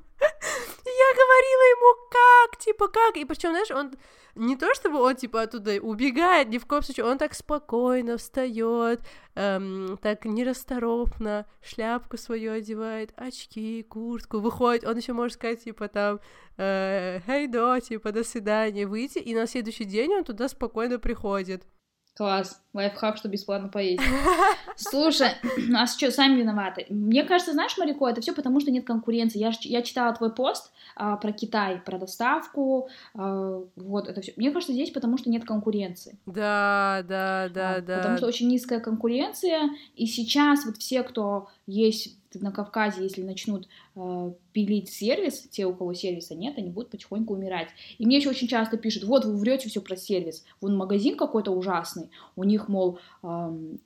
Говорила 1.13 1.63
ему, 1.75 2.09
как, 2.09 2.59
типа, 2.59 2.87
как, 2.87 3.17
и 3.17 3.25
причем, 3.25 3.49
знаешь, 3.49 3.71
он 3.71 3.93
не 4.35 4.55
то 4.55 4.73
чтобы 4.73 5.01
он 5.01 5.15
типа 5.15 5.41
оттуда 5.41 5.73
убегает, 5.81 6.49
ни 6.49 6.57
в 6.57 6.65
коем 6.65 6.83
случае, 6.83 7.05
он 7.05 7.17
так 7.17 7.33
спокойно 7.33 8.17
встает, 8.17 9.01
эм, 9.35 9.97
так 10.01 10.25
нерасторопно, 10.25 11.45
шляпку 11.61 12.17
свою 12.17 12.53
одевает, 12.53 13.13
очки, 13.17 13.83
куртку, 13.83 14.39
выходит, 14.39 14.85
он 14.85 14.97
еще 14.97 15.13
может 15.13 15.33
сказать, 15.33 15.63
типа, 15.63 15.87
там, 15.89 16.19
э, 16.57 17.19
«Хей, 17.25 17.47
до», 17.47 17.79
типа, 17.79 18.11
«До 18.11 18.23
свидания», 18.23 18.87
выйти, 18.87 19.19
и 19.19 19.35
на 19.35 19.47
следующий 19.47 19.85
день 19.85 20.13
он 20.13 20.23
туда 20.23 20.47
спокойно 20.47 20.99
приходит. 20.99 21.65
Класс, 22.13 22.61
лайфхак, 22.73 23.17
что 23.17 23.29
бесплатно 23.29 23.69
поесть. 23.69 24.03
Слушай, 24.75 25.29
а 25.75 25.87
что, 25.87 26.11
сами 26.11 26.39
виноваты? 26.39 26.85
Мне 26.89 27.23
кажется, 27.23 27.53
знаешь, 27.53 27.77
Марико, 27.77 28.07
это 28.07 28.19
все 28.19 28.33
потому, 28.33 28.59
что 28.59 28.69
нет 28.69 28.85
конкуренции. 28.85 29.39
Я, 29.39 29.51
я 29.61 29.81
читала 29.81 30.13
твой 30.13 30.33
пост 30.33 30.71
а, 30.95 31.15
про 31.15 31.31
Китай, 31.31 31.79
про 31.79 31.97
доставку, 31.97 32.89
а, 33.13 33.63
вот 33.77 34.09
это 34.09 34.21
все. 34.21 34.33
Мне 34.35 34.51
кажется, 34.51 34.73
здесь 34.73 34.91
потому, 34.91 35.17
что 35.17 35.29
нет 35.29 35.45
конкуренции. 35.45 36.17
Да, 36.25 37.03
да, 37.07 37.49
да, 37.49 37.75
А, 37.75 37.81
да. 37.81 37.97
Потому 37.97 38.17
что 38.17 38.27
очень 38.27 38.49
низкая 38.49 38.81
конкуренция, 38.81 39.69
и 39.95 40.05
сейчас 40.05 40.65
вот 40.65 40.77
все, 40.77 41.03
кто 41.03 41.47
есть 41.67 42.17
на 42.33 42.51
Кавказе, 42.51 43.03
если 43.03 43.21
начнут 43.21 43.67
э, 43.95 44.31
пилить 44.53 44.89
сервис, 44.89 45.47
те, 45.49 45.65
у 45.65 45.73
кого 45.73 45.93
сервиса 45.93 46.35
нет, 46.35 46.57
они 46.57 46.69
будут 46.69 46.91
потихоньку 46.91 47.33
умирать. 47.33 47.69
И 47.97 48.05
мне 48.05 48.17
еще 48.17 48.29
очень 48.29 48.47
часто 48.47 48.77
пишут, 48.77 49.03
вот 49.03 49.25
вы 49.25 49.35
врете 49.37 49.69
все 49.69 49.81
про 49.81 49.95
сервис, 49.95 50.43
вон 50.61 50.77
магазин 50.77 51.17
какой-то 51.17 51.51
ужасный, 51.51 52.09
у 52.35 52.43
них, 52.43 52.67
мол, 52.67 52.99
эм, 53.23 53.79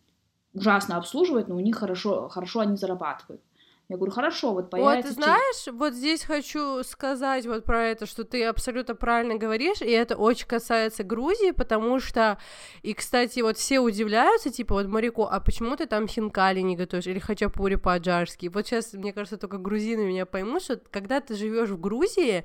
ужасно 0.53 0.97
обслуживают, 0.97 1.47
но 1.47 1.55
у 1.55 1.59
них 1.59 1.75
хорошо, 1.75 2.29
хорошо 2.29 2.61
они 2.61 2.77
зарабатывают. 2.77 3.41
Я 3.87 3.97
говорю, 3.97 4.11
хорошо, 4.11 4.53
вот 4.53 4.63
Вот, 4.63 4.71
появится... 4.71 5.09
те- 5.09 5.21
знаешь, 5.21 5.67
вот 5.71 5.93
здесь 5.93 6.23
хочу 6.23 6.83
сказать 6.83 7.45
вот 7.45 7.65
про 7.65 7.83
это, 7.83 8.07
что 8.07 8.23
ты 8.23 8.43
абсолютно 8.43 8.95
правильно 8.95 9.35
говоришь, 9.35 9.81
и 9.81 9.91
это 9.91 10.15
очень 10.15 10.47
касается 10.47 11.03
Грузии, 11.03 11.51
потому 11.51 11.99
что, 11.99 12.39
и, 12.81 12.95
кстати, 12.95 13.41
вот 13.41 13.57
все 13.57 13.79
удивляются, 13.79 14.49
типа, 14.49 14.73
вот, 14.73 14.87
Марико, 14.87 15.27
а 15.29 15.39
почему 15.39 15.75
ты 15.75 15.85
там 15.85 16.07
хинкали 16.07 16.61
не 16.61 16.75
готовишь, 16.75 17.05
или 17.05 17.19
хачапури 17.19 17.75
по-аджарски? 17.75 18.47
Вот 18.47 18.65
сейчас, 18.65 18.93
мне 18.93 19.13
кажется, 19.13 19.37
только 19.37 19.59
грузины 19.59 20.05
меня 20.05 20.25
поймут, 20.25 20.63
что 20.63 20.81
когда 20.89 21.21
ты 21.21 21.35
живешь 21.35 21.69
в 21.69 21.79
Грузии, 21.79 22.43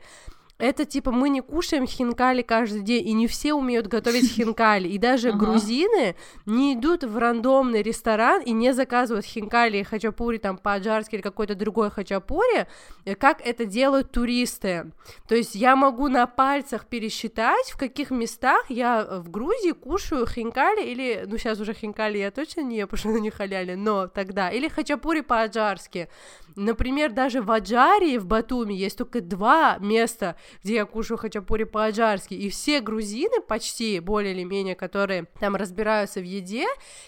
это 0.61 0.85
типа 0.85 1.11
мы 1.11 1.29
не 1.29 1.41
кушаем 1.41 1.87
хинкали 1.87 2.43
каждый 2.43 2.83
день, 2.83 3.07
и 3.09 3.13
не 3.13 3.27
все 3.27 3.55
умеют 3.55 3.87
готовить 3.87 4.31
хинкали. 4.37 4.89
И 4.89 4.99
даже 4.99 5.29
Ага. 5.31 5.39
грузины 5.39 6.17
не 6.47 6.75
идут 6.75 7.05
в 7.05 7.17
рандомный 7.19 7.83
ресторан 7.83 8.43
и 8.43 8.53
не 8.53 8.73
заказывают 8.73 9.27
хинкали 9.27 9.79
и 9.79 9.83
хачапури 9.83 10.39
там 10.39 10.59
по-аджарски 10.59 11.17
или 11.17 11.23
какой-то 11.23 11.55
другой 11.55 11.91
хачапури, 11.91 12.67
э, 13.05 13.15
как 13.15 13.41
это 13.47 13.65
делают 13.65 14.11
туристы. 14.11 14.93
То 15.29 15.35
есть 15.35 15.55
я 15.55 15.77
могу 15.77 16.09
на 16.09 16.27
пальцах 16.27 16.87
пересчитать, 16.87 17.71
в 17.71 17.79
каких 17.79 18.11
местах 18.11 18.65
я 18.69 19.07
э, 19.09 19.21
в 19.21 19.31
Грузии 19.31 19.73
кушаю 19.73 20.27
хинкали 20.27 20.83
или, 20.83 21.25
ну 21.27 21.39
сейчас 21.39 21.61
уже 21.61 21.75
хинкали 21.75 22.19
я 22.19 22.31
точно 22.31 22.61
не 22.61 22.79
ем, 22.79 22.89
потому 22.89 22.99
что 22.99 23.09
они 23.11 23.21
не 23.21 23.31
халяли, 23.31 23.75
но 23.75 24.07
тогда, 24.07 24.51
или 24.51 24.69
хачапури 24.69 25.21
по-аджарски. 25.21 26.09
Например, 26.57 27.13
даже 27.13 27.43
в 27.43 27.51
Аджарии, 27.51 28.19
в 28.19 28.27
Батуми, 28.27 28.75
есть 28.75 28.99
только 28.99 29.21
два 29.21 29.79
места, 29.79 30.37
где 30.63 30.75
я 30.75 30.85
кушаю 30.85 31.19
хачапури 31.19 31.65
по-аджарски, 31.65 32.35
и 32.35 32.49
все 32.51 32.81
грузины 32.81 33.41
почти, 33.41 34.01
более 34.01 34.33
или 34.33 34.45
менее, 34.45 34.75
которые 34.75 35.27
там 35.39 35.57
разбираются 35.57 36.21
в 36.21 36.25
еде, 36.25 36.67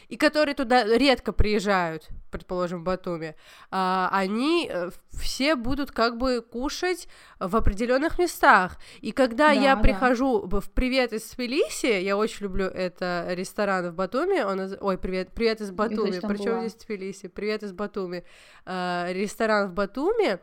и 0.09 0.17
которые 0.17 0.55
туда 0.55 0.85
редко 0.85 1.33
приезжают, 1.33 2.09
предположим, 2.33 2.81
в 2.81 2.85
Батуми, 2.85 3.37
а, 3.71 4.09
они 4.13 4.69
э, 4.69 4.91
все 5.13 5.55
будут 5.55 5.93
как 5.93 6.19
бы 6.19 6.41
кушать 6.41 7.07
в 7.39 7.55
определенных 7.55 8.19
местах. 8.19 8.79
И 9.01 9.13
когда 9.13 9.49
Да, 9.49 9.53
я 9.53 9.77
да. 9.77 9.83
прихожу 9.83 10.41
в 10.49 10.71
«Привет 10.71 11.13
из 11.13 11.23
Тбилиси», 11.31 12.01
я 12.01 12.17
очень 12.17 12.45
люблю 12.45 12.67
это 12.67 13.27
ресторан 13.31 13.91
в 13.91 13.95
Батуми, 13.95 14.43
он 14.43 14.77
ой, 14.81 14.99
привет, 14.99 15.33
привет 15.33 15.61
из 15.61 15.71
Батуми, 15.71 16.11
кстати, 16.11 16.21
там 16.21 16.31
причем 16.31 16.61
здесь 16.61 16.75
Тбилиси, 16.75 17.29
привет 17.29 17.63
из 17.63 17.73
Батуми, 17.73 18.25
Э, 18.65 19.13
ресторан 19.13 19.71
в 19.71 19.73
Батуми, 19.75 20.39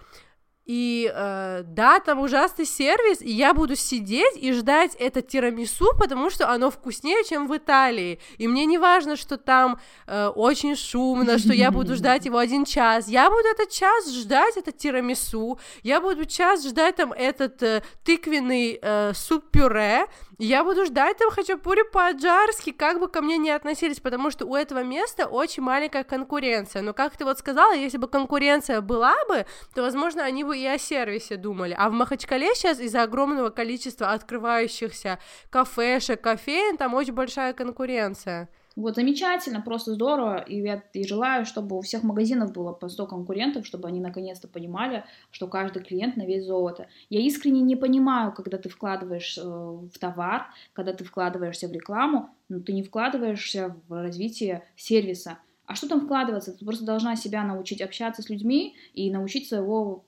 и 0.69 1.11
э, 1.11 1.63
да, 1.65 1.99
там 1.99 2.19
ужасный 2.19 2.65
сервис, 2.65 3.23
и 3.23 3.31
я 3.31 3.55
буду 3.55 3.75
сидеть 3.75 4.37
и 4.37 4.53
ждать 4.53 4.93
это 4.99 5.23
тирамису, 5.23 5.87
потому 5.97 6.29
что 6.29 6.47
оно 6.47 6.69
вкуснее, 6.69 7.23
чем 7.23 7.47
в 7.47 7.57
Италии. 7.57 8.19
И 8.37 8.47
мне 8.47 8.67
не 8.67 8.77
важно, 8.77 9.15
что 9.15 9.37
там 9.37 9.79
э, 10.05 10.27
очень 10.27 10.75
шумно, 10.75 11.39
что 11.39 11.53
я 11.53 11.71
буду 11.71 11.95
ждать 11.99 12.25
его 12.25 12.37
один 12.37 12.65
час. 12.65 13.07
Я 13.07 13.31
буду 13.31 13.47
этот 13.47 13.71
час 13.71 14.13
ждать 14.13 14.57
это 14.57 14.71
тирамису, 14.71 15.57
я 15.81 15.99
буду 15.99 16.25
час 16.25 16.63
ждать 16.63 16.97
там 16.97 17.13
этот 17.13 17.63
э, 17.63 17.81
тыквенный 18.03 18.77
э, 18.79 19.13
суп-пюре, 19.15 20.05
я 20.39 20.63
буду 20.63 20.85
ждать 20.85 21.17
там 21.17 21.29
хачапури 21.31 21.83
по-аджарски, 21.83 22.71
как 22.71 23.01
бы 23.01 23.09
ко 23.09 23.21
мне 23.21 23.37
не 23.37 23.51
относились, 23.51 23.99
потому 23.99 24.31
что 24.31 24.45
у 24.45 24.55
этого 24.55 24.83
места 24.83 25.25
очень 25.25 25.61
маленькая 25.61 26.05
конкуренция. 26.05 26.81
Но 26.81 26.93
как 26.93 27.17
ты 27.17 27.25
вот 27.25 27.37
сказала, 27.39 27.73
если 27.73 27.97
бы 27.97 28.07
конкуренция 28.07 28.79
была 28.79 29.15
бы, 29.27 29.45
то, 29.75 29.81
возможно, 29.81 30.23
они 30.23 30.45
бы 30.45 30.57
и 30.57 30.65
о 30.65 30.77
сервисе 30.77 31.35
думали. 31.35 31.75
А 31.77 31.89
в 31.89 31.91
Махачкале 31.91 32.55
сейчас 32.55 32.79
из-за 32.79 33.03
огромного 33.03 33.49
количества 33.49 34.11
открывающихся 34.11 35.19
кафешек, 35.49 36.21
кофеин, 36.21 36.77
там 36.77 36.93
очень 36.93 37.13
большая 37.13 37.51
конкуренция. 37.51 38.47
Вот 38.79 38.95
замечательно, 38.95 39.61
просто 39.61 39.93
здорово, 39.93 40.37
и 40.37 40.61
я 40.61 40.81
и 40.93 41.05
желаю, 41.05 41.45
чтобы 41.45 41.77
у 41.77 41.81
всех 41.81 42.03
магазинов 42.03 42.53
было 42.53 42.71
по 42.71 42.87
100 42.87 43.07
конкурентов, 43.07 43.65
чтобы 43.65 43.89
они 43.89 43.99
наконец-то 43.99 44.47
понимали, 44.47 45.03
что 45.31 45.47
каждый 45.47 45.83
клиент 45.83 46.15
на 46.15 46.25
вес 46.25 46.45
золота. 46.45 46.87
Я 47.09 47.19
искренне 47.19 47.59
не 47.61 47.75
понимаю, 47.75 48.31
когда 48.31 48.57
ты 48.57 48.69
вкладываешь 48.69 49.37
э, 49.37 49.41
в 49.41 49.91
товар, 49.99 50.47
когда 50.71 50.93
ты 50.93 51.03
вкладываешься 51.03 51.67
в 51.67 51.73
рекламу, 51.73 52.29
но 52.47 52.61
ты 52.61 52.71
не 52.71 52.81
вкладываешься 52.83 53.75
в 53.89 54.01
развитие 54.01 54.63
сервиса. 54.77 55.39
А 55.65 55.75
что 55.75 55.87
там 55.87 56.01
вкладываться? 56.01 56.51
Ты 56.57 56.65
просто 56.65 56.83
должна 56.85 57.15
себя 57.15 57.43
научить 57.43 57.81
общаться 57.81 58.23
с 58.23 58.29
людьми 58.29 58.75
и 58.93 59.11
научить 59.11 59.47
своего 59.47 60.03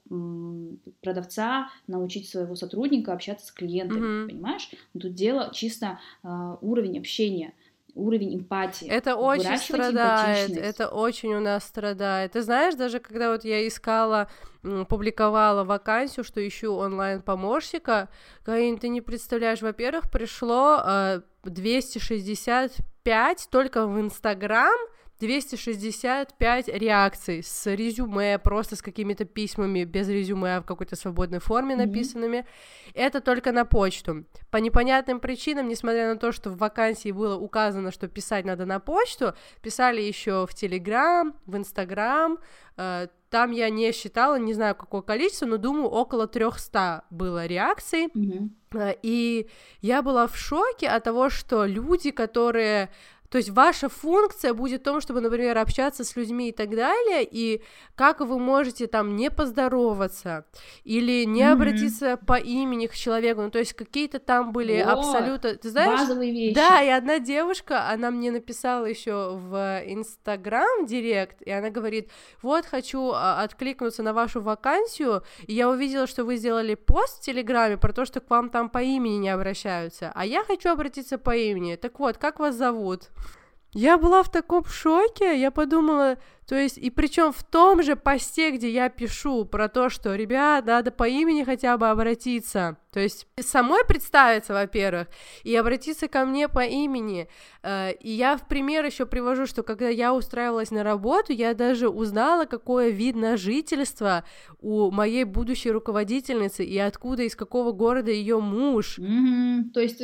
продавца, 1.02 1.70
научить 1.88 2.28
своего 2.30 2.56
сотрудника 2.56 3.14
общаться 3.14 3.46
с 3.48 3.52
клиентами, 3.52 4.00
Мгм. 4.22 4.30
понимаешь? 4.30 4.72
Тут 5.00 5.14
дело 5.14 5.52
чисто 5.54 6.00
э, 6.24 6.56
уровень 6.62 6.98
общения 6.98 7.54
уровень 7.96 8.38
эмпатии. 8.38 8.88
Это 8.88 9.16
очень 9.16 9.58
страдает, 9.58 10.58
это 10.58 10.90
очень 10.90 11.34
у 11.34 11.40
нас 11.40 11.66
страдает. 11.66 12.34
Ты 12.34 12.42
знаешь, 12.42 12.76
даже 12.76 13.00
когда 13.00 13.32
вот 13.32 13.44
я 13.44 13.68
искала, 13.68 14.28
публиковала 14.90 15.64
вакансию, 15.64 16.24
что 16.24 16.48
ищу 16.48 16.74
онлайн-помощника, 16.74 18.10
Гаин, 18.46 18.78
ты 18.78 18.90
не 18.90 19.02
представляешь, 19.02 19.62
во-первых, 19.62 20.12
пришло 20.12 20.80
э, 20.84 21.22
265 21.44 23.48
только 23.52 23.88
в 23.88 24.00
Инстаграм, 24.00 24.78
265 25.22 26.68
реакций 26.68 27.44
с 27.44 27.68
резюме, 27.68 28.40
просто 28.40 28.76
с 28.76 28.82
какими-то 28.82 29.24
письмами 29.24 29.84
без 29.84 30.10
резюме, 30.10 30.58
а 30.58 30.62
в 30.62 30.66
какой-то 30.66 30.96
свободной 30.96 31.40
форме 31.40 31.76
mm-hmm. 31.76 31.86
написанными. 31.86 32.46
Это 32.96 33.22
только 33.22 33.52
на 33.52 33.64
почту. 33.64 34.26
По 34.50 34.58
непонятным 34.58 35.20
причинам, 35.20 35.68
несмотря 35.68 36.08
на 36.08 36.18
то, 36.18 36.32
что 36.32 36.50
в 36.50 36.58
вакансии 36.58 37.12
было 37.12 37.38
указано, 37.38 37.92
что 37.92 38.08
писать 38.08 38.46
надо 38.46 38.66
на 38.66 38.80
почту, 38.80 39.36
писали 39.62 40.02
еще 40.02 40.48
в 40.48 40.56
Телеграм, 40.56 41.36
в 41.46 41.56
Инстаграм, 41.56 42.40
э, 42.78 43.08
там 43.30 43.52
я 43.52 43.70
не 43.70 43.92
считала, 43.92 44.40
не 44.40 44.54
знаю 44.54 44.76
какое 44.76 45.02
количество, 45.02 45.46
но 45.46 45.58
думаю, 45.58 45.86
около 45.86 46.28
300 46.28 47.04
было 47.12 47.46
реакций. 47.46 48.08
Mm-hmm. 48.08 48.98
И 49.04 49.48
я 49.82 50.02
была 50.02 50.26
в 50.26 50.36
шоке 50.36 50.88
от 50.88 51.04
того, 51.04 51.30
что 51.30 51.66
люди, 51.66 52.10
которые 52.10 52.90
то 53.32 53.38
есть 53.38 53.50
ваша 53.50 53.88
функция 53.88 54.54
будет 54.54 54.82
в 54.82 54.84
том, 54.84 55.00
чтобы, 55.00 55.22
например, 55.22 55.58
общаться 55.58 56.04
с 56.04 56.18
людьми 56.18 56.50
и 56.50 56.52
так 56.52 56.70
далее, 56.70 57.26
и 57.30 57.64
как 57.96 58.20
вы 58.20 58.38
можете 58.38 58.88
там 58.88 59.16
не 59.16 59.32
поздороваться 59.32 60.46
или 60.84 61.24
не 61.24 61.42
mm-hmm. 61.42 61.52
обратиться 61.52 62.18
по 62.18 62.38
имени 62.38 62.88
к 62.88 62.94
человеку, 62.94 63.42
ну 63.42 63.50
то 63.50 63.60
есть 63.60 63.72
какие-то 63.74 64.20
там 64.20 64.52
были 64.52 64.84
вот, 64.84 64.92
абсолютно, 64.92 65.56
ты 65.56 65.70
знаешь? 65.70 66.02
Базовые 66.02 66.34
вещи. 66.34 66.56
Да, 66.56 66.82
и 66.82 66.90
одна 66.90 67.20
девушка, 67.20 67.88
она 67.88 68.12
мне 68.12 68.32
написала 68.32 68.86
еще 68.86 69.38
в 69.38 69.82
Инстаграм 69.86 70.86
Директ, 70.86 71.42
и 71.42 71.52
она 71.52 71.70
говорит, 71.70 72.12
вот 72.42 72.66
хочу 72.66 73.12
а, 73.14 73.42
откликнуться 73.44 74.04
на 74.04 74.12
вашу 74.12 74.42
вакансию, 74.42 75.24
и 75.48 75.54
я 75.54 75.70
увидела, 75.70 76.06
что 76.06 76.26
вы 76.26 76.36
сделали 76.36 76.76
пост 76.76 77.20
в 77.20 77.26
Телеграме 77.26 77.78
про 77.78 77.94
то, 77.94 78.04
что 78.04 78.20
к 78.20 78.30
вам 78.30 78.50
там 78.50 78.70
по 78.70 78.80
имени 78.80 79.16
не 79.16 79.30
обращаются, 79.30 80.12
а 80.14 80.26
я 80.26 80.44
хочу 80.44 80.70
обратиться 80.70 81.18
по 81.18 81.34
имени. 81.34 81.78
Так 81.78 81.98
вот, 81.98 82.18
как 82.18 82.40
вас 82.40 82.56
зовут? 82.56 83.04
Я 83.74 83.98
была 83.98 84.22
в 84.22 84.30
таком 84.30 84.66
шоке, 84.66 85.40
я 85.40 85.50
подумала, 85.50 86.18
то 86.46 86.56
есть, 86.56 86.78
и 86.78 86.90
причем 86.90 87.32
в 87.32 87.42
том 87.42 87.82
же 87.82 87.96
посте, 87.96 88.52
где 88.52 88.70
я 88.70 88.90
пишу 88.90 89.46
про 89.46 89.70
то, 89.70 89.90
что, 89.90 90.14
ребят, 90.14 90.66
надо 90.66 90.92
по 90.92 91.08
имени 91.08 91.46
хотя 91.46 91.78
бы 91.78 91.90
обратиться, 91.90 92.76
то 92.92 93.00
есть 93.00 93.28
самой 93.40 93.86
представиться, 93.86 94.52
во-первых, 94.52 95.08
и 95.44 95.56
обратиться 95.56 96.10
ко 96.10 96.26
мне 96.26 96.50
по 96.50 96.66
имени, 96.66 97.30
э, 97.64 97.94
и 97.94 98.12
я 98.12 98.36
в 98.36 98.46
пример 98.46 98.84
еще 98.84 99.06
привожу, 99.06 99.46
что 99.46 99.64
когда 99.64 99.88
я 99.88 100.14
устраивалась 100.14 100.72
на 100.72 100.84
работу, 100.84 101.32
я 101.32 101.54
даже 101.54 101.88
узнала, 101.88 102.44
какое 102.44 102.90
вид 102.90 103.16
на 103.16 103.38
жительство 103.38 104.26
у 104.60 104.92
моей 104.92 105.24
будущей 105.24 105.72
руководительницы 105.72 106.66
и 106.66 106.78
откуда, 106.78 107.24
из 107.24 107.38
какого 107.38 107.72
города 107.72 108.12
ее 108.12 108.42
муж. 108.42 109.00
Mm-hmm. 109.00 109.70
То 109.74 109.80
есть 109.80 110.02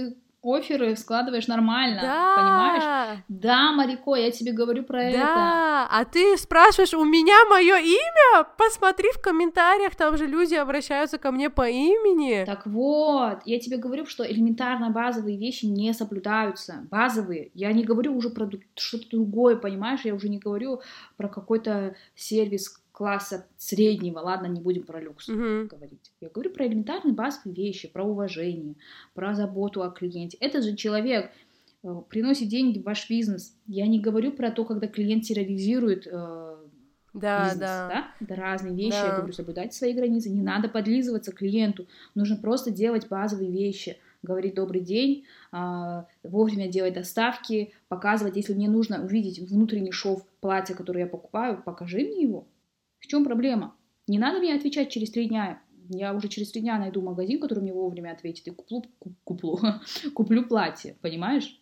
оферы 0.53 0.95
складываешь 0.95 1.48
нормально, 1.48 2.02
да. 2.02 2.36
понимаешь? 2.36 3.24
Да, 3.28 3.72
Марико, 3.72 4.15
я 4.15 4.32
тебе 4.32 4.52
говорю 4.52 4.84
про 4.84 4.99
да. 4.99 5.07
это. 5.10 5.18
Да, 5.18 5.88
а 5.91 6.06
ты 6.06 6.38
спрашиваешь, 6.38 6.94
у 6.94 7.03
меня 7.03 7.45
мое 7.49 7.78
имя? 7.78 8.45
Посмотри 8.57 9.11
в 9.11 9.22
комментариях, 9.22 9.95
там 9.95 10.18
же 10.18 10.26
люди 10.26 10.56
обращаются 10.56 11.18
ко 11.18 11.32
мне 11.32 11.49
по 11.49 11.68
имени. 11.68 12.45
Так 12.45 12.65
вот, 12.65 13.40
я 13.45 13.60
тебе 13.60 13.78
говорю, 13.78 14.06
что 14.06 14.30
элементарно 14.30 14.90
базовые 14.90 15.38
вещи 15.38 15.65
не 15.65 15.94
соблюдаются, 15.94 16.88
базовые. 16.90 17.52
Я 17.53 17.72
не 17.74 17.84
говорю 17.84 18.15
уже 18.15 18.30
про 18.30 18.49
что-то 18.76 19.10
другое, 19.11 19.56
понимаешь? 19.56 20.02
Я 20.03 20.14
уже 20.15 20.30
не 20.30 20.40
говорю 20.40 20.82
про 21.18 21.28
какой-то 21.28 21.95
сервис, 22.15 22.82
класса 22.98 23.45
среднего, 23.57 24.18
ладно, 24.18 24.48
не 24.48 24.60
будем 24.60 24.82
про 24.82 24.99
люкс 24.99 25.30
uh-huh. 25.30 25.68
говорить. 25.68 26.11
Я 26.19 26.30
говорю 26.30 26.49
про 26.49 26.65
элементарные 26.65 27.14
базовые 27.14 27.53
вещи, 27.53 27.88
про 27.88 28.03
уважение, 28.03 28.74
про 29.14 29.36
заботу 29.36 29.84
о 29.84 29.91
клиенте. 29.91 30.36
Этот 30.40 30.64
же 30.64 30.76
человек 30.76 31.30
э, 31.84 31.95
приносит 32.10 32.48
деньги 32.48 32.80
в 32.80 32.86
ваш 32.86 33.07
бизнес. 33.07 33.56
Я 33.68 33.86
не 33.86 33.99
говорю 33.99 34.32
про 34.32 34.49
то, 34.49 34.65
когда 34.65 34.88
клиент 34.88 35.26
терроризирует 35.26 36.07
э, 36.07 36.56
да, 37.14 37.44
бизнес, 37.44 37.60
да. 37.60 37.88
да? 37.88 38.07
Это 38.19 38.34
разные 38.34 38.76
вещи. 38.76 38.99
Да. 38.99 39.06
Я 39.06 39.15
говорю, 39.18 39.34
соблюдайте 39.34 39.78
свои 39.78 39.94
границы. 39.94 40.32
Не 40.32 40.41
надо 40.41 40.68
подлизываться 40.68 41.32
клиенту. 41.32 41.86
Нужно 42.15 42.36
просто 42.36 42.72
делать 42.72 43.07
базовые 43.07 43.52
вещи 43.52 43.99
говорить 44.24 44.56
добрый 44.56 44.82
день, 44.82 45.26
э, 45.53 46.03
вовремя 46.24 46.68
делать 46.68 46.95
доставки, 46.95 47.74
показывать, 47.90 48.36
если 48.36 48.56
мне 48.56 48.68
нужно 48.68 49.03
увидеть 49.03 49.38
внутренний 49.38 49.91
шов 49.91 50.26
платья, 50.41 50.74
которое 50.74 51.02
я 51.02 51.07
покупаю, 51.07 51.61
покажи 51.64 51.99
мне 51.99 52.24
его. 52.24 52.48
В 52.99 53.07
чем 53.07 53.24
проблема? 53.24 53.76
Не 54.07 54.19
надо 54.19 54.40
мне 54.40 54.56
отвечать 54.56 54.90
через 54.90 55.11
три 55.11 55.28
дня. 55.28 55.61
Я 55.90 56.14
уже 56.14 56.28
через 56.28 56.52
три 56.52 56.61
дня 56.61 56.78
найду 56.78 57.02
магазин, 57.02 57.40
который 57.40 57.60
мне 57.60 57.74
вовремя 57.74 58.11
ответит, 58.11 58.48
и 58.48 58.52
куплю, 58.52 58.84
куплю, 59.24 59.60
куплю 60.14 60.48
платье, 60.48 60.98
понимаешь? 61.02 61.60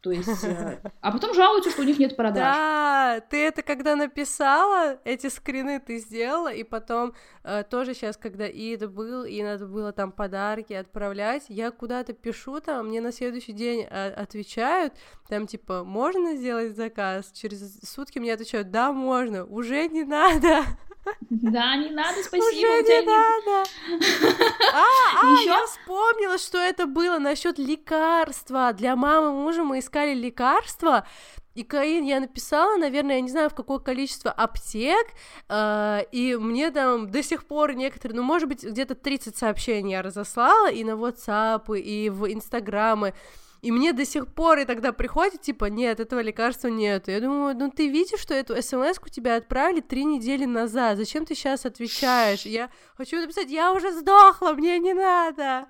То 0.00 0.12
есть, 0.12 0.44
э, 0.44 0.78
а 1.00 1.12
потом 1.12 1.34
жалуются, 1.34 1.70
что 1.70 1.82
у 1.82 1.84
них 1.84 1.98
нет 1.98 2.16
продаж. 2.16 2.42
Да, 2.42 3.20
ты 3.28 3.44
это 3.44 3.62
когда 3.62 3.96
написала, 3.96 4.98
эти 5.04 5.26
скрины 5.26 5.78
ты 5.78 5.98
сделала, 5.98 6.52
и 6.52 6.64
потом 6.64 7.12
э, 7.44 7.64
тоже 7.68 7.92
сейчас, 7.92 8.16
когда 8.16 8.46
Ида 8.46 8.88
был, 8.88 9.24
и 9.24 9.42
надо 9.42 9.66
было 9.66 9.92
там 9.92 10.10
подарки 10.10 10.72
отправлять, 10.72 11.44
я 11.48 11.70
куда-то 11.70 12.14
пишу 12.14 12.60
там, 12.60 12.88
мне 12.88 13.02
на 13.02 13.12
следующий 13.12 13.52
день 13.52 13.86
э, 13.90 14.10
отвечают, 14.12 14.94
там 15.28 15.46
типа, 15.46 15.84
можно 15.84 16.34
сделать 16.34 16.76
заказ? 16.76 17.30
Через 17.32 17.80
сутки 17.80 18.18
мне 18.18 18.32
отвечают, 18.32 18.70
да, 18.70 18.92
можно, 18.92 19.44
уже 19.44 19.86
не 19.88 20.04
надо. 20.04 20.64
Да, 21.30 21.76
не 21.76 21.90
надо, 21.90 22.22
спасибо. 22.22 22.44
Уже 22.44 22.82
не 22.82 23.02
надо. 23.06 23.68
А, 24.72 24.84
а, 25.22 25.42
я 25.42 25.66
вспомнила, 25.66 26.38
что 26.38 26.58
это 26.58 26.86
было 26.86 27.18
насчет 27.18 27.58
лекарства. 27.58 28.72
Для 28.72 28.94
мамы 28.94 29.32
мужа 29.32 29.64
мы 29.64 29.80
искали 29.80 30.14
лекарства, 30.14 31.06
и 31.54 31.64
Каин 31.64 32.04
я 32.04 32.20
написала, 32.20 32.76
наверное, 32.76 33.16
я 33.16 33.20
не 33.20 33.28
знаю, 33.28 33.50
в 33.50 33.54
какое 33.54 33.80
количество 33.80 34.30
аптек, 34.30 35.06
э, 35.48 36.04
и 36.12 36.36
мне 36.36 36.70
там 36.70 37.10
до 37.10 37.22
сих 37.22 37.44
пор 37.44 37.74
некоторые, 37.74 38.16
ну, 38.16 38.22
может 38.22 38.48
быть, 38.48 38.62
где-то 38.62 38.94
30 38.94 39.36
сообщений 39.36 39.92
я 39.92 40.02
разослала 40.02 40.70
и 40.70 40.84
на 40.84 40.92
WhatsApp, 40.92 41.76
и 41.76 42.08
в 42.08 42.32
Инстаграмы, 42.32 43.14
и 43.62 43.70
мне 43.70 43.92
до 43.92 44.04
сих 44.04 44.32
пор 44.32 44.58
и 44.58 44.64
тогда 44.64 44.92
приходит, 44.92 45.42
типа, 45.42 45.66
нет, 45.66 46.00
этого 46.00 46.20
лекарства 46.20 46.68
нет. 46.68 47.08
Я 47.08 47.20
думаю, 47.20 47.56
ну 47.56 47.70
ты 47.70 47.88
видишь, 47.88 48.20
что 48.20 48.34
эту 48.34 48.60
смс 48.62 48.98
у 49.04 49.08
тебя 49.08 49.36
отправили 49.36 49.80
три 49.80 50.04
недели 50.04 50.46
назад. 50.46 50.96
Зачем 50.96 51.26
ты 51.26 51.34
сейчас 51.34 51.66
отвечаешь? 51.66 52.46
Я 52.46 52.70
хочу 52.96 53.20
написать, 53.20 53.50
я 53.50 53.72
уже 53.72 53.92
сдохла, 53.92 54.52
мне 54.52 54.78
не 54.78 54.94
надо. 54.94 55.66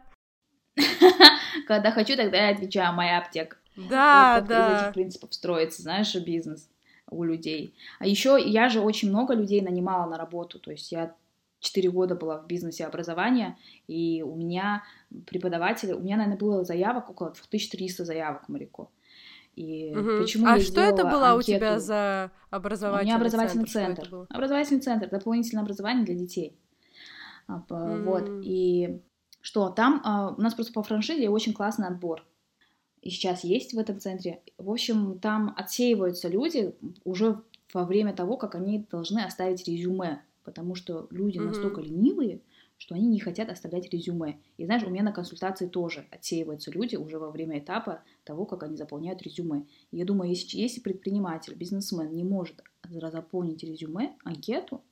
Когда 1.66 1.90
хочу, 1.90 2.16
тогда 2.16 2.48
я 2.48 2.54
отвечаю, 2.54 2.94
моя 2.94 3.18
аптека. 3.18 3.56
Да, 3.76 4.38
вот 4.38 4.48
да. 4.48 4.76
Из 4.76 4.82
этих 4.82 4.94
принципов 4.94 5.34
строится, 5.34 5.82
знаешь, 5.82 6.14
бизнес 6.14 6.68
у 7.10 7.24
людей. 7.24 7.74
А 7.98 8.06
еще 8.06 8.38
я 8.40 8.68
же 8.68 8.80
очень 8.80 9.08
много 9.08 9.34
людей 9.34 9.60
нанимала 9.62 10.08
на 10.08 10.16
работу, 10.16 10.58
то 10.58 10.70
есть 10.70 10.92
я 10.92 11.14
4 11.60 11.90
года 11.90 12.14
была 12.14 12.38
в 12.38 12.46
бизнесе 12.46 12.86
образования, 12.86 13.58
и 13.86 14.22
у 14.22 14.34
меня 14.34 14.84
преподаватели, 15.26 15.92
у 15.92 16.00
меня, 16.00 16.16
наверное, 16.16 16.38
было 16.38 16.64
заявок 16.64 17.10
около 17.10 17.30
2300 17.30 18.04
заявок 18.04 18.48
Марико. 18.48 18.90
И 19.56 19.92
угу. 19.94 20.20
почему 20.20 20.46
а 20.46 20.56
я 20.56 20.64
что 20.64 20.80
это 20.80 21.04
было 21.04 21.30
анкету? 21.30 21.38
у 21.38 21.42
тебя 21.42 21.78
за 21.80 22.30
образовательный 22.50 23.02
У 23.02 23.06
меня 23.06 23.16
образовательный 23.16 23.66
центр? 23.66 24.02
центр. 24.02 24.26
Образовательный 24.30 24.80
центр, 24.80 25.08
дополнительное 25.08 25.62
образование 25.62 26.04
для 26.04 26.14
детей. 26.14 26.56
Mm. 27.48 28.04
Вот, 28.04 28.44
и 28.44 29.00
что, 29.40 29.70
там 29.70 30.00
а, 30.04 30.34
у 30.36 30.40
нас 30.40 30.54
просто 30.54 30.72
по 30.72 30.84
франшизе 30.84 31.28
очень 31.28 31.52
классный 31.52 31.88
отбор. 31.88 32.24
И 33.02 33.10
сейчас 33.10 33.42
есть 33.42 33.74
в 33.74 33.78
этом 33.78 33.98
центре. 33.98 34.40
В 34.56 34.70
общем, 34.70 35.18
там 35.18 35.52
отсеиваются 35.56 36.28
люди 36.28 36.76
уже 37.02 37.42
во 37.74 37.84
время 37.84 38.14
того, 38.14 38.36
как 38.36 38.54
они 38.54 38.86
должны 38.88 39.20
оставить 39.20 39.66
резюме 39.66 40.22
потому 40.44 40.74
что 40.74 41.06
люди 41.10 41.38
mm-hmm. 41.38 41.44
настолько 41.44 41.80
ленивые, 41.80 42.40
что 42.80 42.94
они 42.94 43.08
не 43.08 43.20
хотят 43.20 43.50
оставлять 43.50 43.92
резюме. 43.92 44.40
И 44.56 44.64
знаешь, 44.64 44.82
у 44.82 44.88
меня 44.88 45.02
на 45.02 45.12
консультации 45.12 45.68
тоже 45.68 46.06
отсеиваются 46.10 46.70
люди 46.70 46.96
уже 46.96 47.18
во 47.18 47.30
время 47.30 47.58
этапа 47.58 48.02
того, 48.24 48.46
как 48.46 48.62
они 48.62 48.74
заполняют 48.74 49.20
резюме. 49.20 49.66
И 49.90 49.98
я 49.98 50.06
думаю, 50.06 50.30
если, 50.30 50.56
если 50.56 50.80
предприниматель, 50.80 51.54
бизнесмен 51.54 52.10
не 52.14 52.24
может 52.24 52.64
заполнить 52.88 53.62
резюме, 53.62 54.16
анкету, 54.24 54.82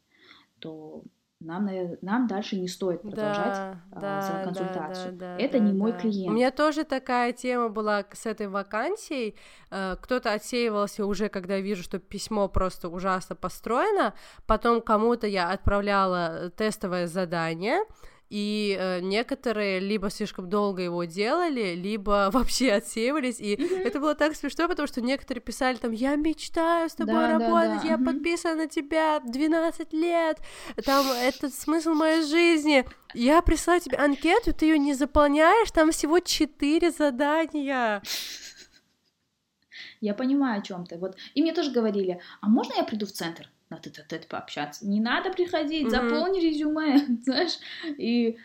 то 0.58 1.02
нам, 1.40 1.68
нам 2.02 2.26
дальше 2.26 2.58
не 2.58 2.66
стоит 2.66 3.02
продолжать 3.02 3.54
да, 3.54 3.78
а, 3.92 4.00
да, 4.00 4.44
консультацию. 4.44 5.12
Да, 5.12 5.36
да, 5.36 5.42
Это 5.42 5.58
да, 5.58 5.64
не 5.64 5.72
да. 5.72 5.78
мой 5.78 5.92
клиент. 5.92 6.30
У 6.30 6.34
меня 6.34 6.50
тоже 6.50 6.84
такая 6.84 7.32
тема 7.32 7.68
была 7.68 8.04
с 8.12 8.26
этой 8.26 8.48
вакансией. 8.48 9.36
Э, 9.70 9.96
кто-то 10.00 10.32
отсеивался 10.32 11.06
уже, 11.06 11.28
когда 11.28 11.58
вижу, 11.58 11.82
что 11.82 12.00
письмо 12.00 12.48
просто 12.48 12.88
ужасно 12.88 13.36
построено. 13.36 14.14
Потом 14.46 14.80
кому-то 14.80 15.26
я 15.26 15.50
отправляла 15.50 16.50
тестовое 16.50 17.06
задание, 17.06 17.84
и 18.30 18.76
э, 18.78 19.00
некоторые 19.00 19.80
либо 19.80 20.10
слишком 20.10 20.48
долго 20.48 20.82
его 20.82 21.04
делали, 21.04 21.74
либо 21.74 22.28
вообще 22.32 22.72
отсеивались, 22.72 23.40
и 23.40 23.54
mm-hmm. 23.54 23.86
это 23.86 24.00
было 24.00 24.14
так 24.14 24.36
смешно, 24.36 24.68
потому 24.68 24.86
что 24.86 25.00
некоторые 25.00 25.42
писали 25.42 25.76
там, 25.76 25.92
я 25.92 26.16
мечтаю 26.16 26.88
с 26.88 26.94
тобой 26.94 27.14
да, 27.14 27.32
работать, 27.32 27.76
да, 27.76 27.82
да. 27.82 27.88
я 27.88 27.94
mm-hmm. 27.94 28.04
подписана 28.04 28.54
на 28.56 28.68
тебя 28.68 29.20
12 29.20 29.92
лет, 29.92 30.38
там, 30.84 31.06
это 31.10 31.48
смысл 31.48 31.94
моей 31.94 32.22
жизни, 32.22 32.84
я 33.14 33.40
прислала 33.40 33.80
тебе 33.80 33.96
анкету, 33.96 34.52
ты 34.52 34.66
ее 34.66 34.78
не 34.78 34.94
заполняешь, 34.94 35.70
там 35.70 35.90
всего 35.90 36.20
4 36.20 36.90
задания. 36.90 38.02
Я 40.00 40.14
понимаю, 40.14 40.60
о 40.60 40.62
чем 40.62 40.86
ты. 40.86 40.96
Вот 40.96 41.16
и 41.34 41.42
мне 41.42 41.52
тоже 41.52 41.72
говорили, 41.72 42.20
а 42.40 42.48
можно 42.48 42.74
я 42.74 42.84
приду 42.84 43.06
в 43.06 43.12
центр 43.12 43.50
на 43.70 43.78
тет-а-тет 43.78 44.28
пообщаться? 44.28 44.86
Не 44.86 45.00
надо 45.00 45.30
приходить, 45.30 45.88
Мгм. 45.88 45.90
заполни 45.90 46.40
резюме, 46.40 46.98
знаешь. 47.22 47.58
И 47.98 48.38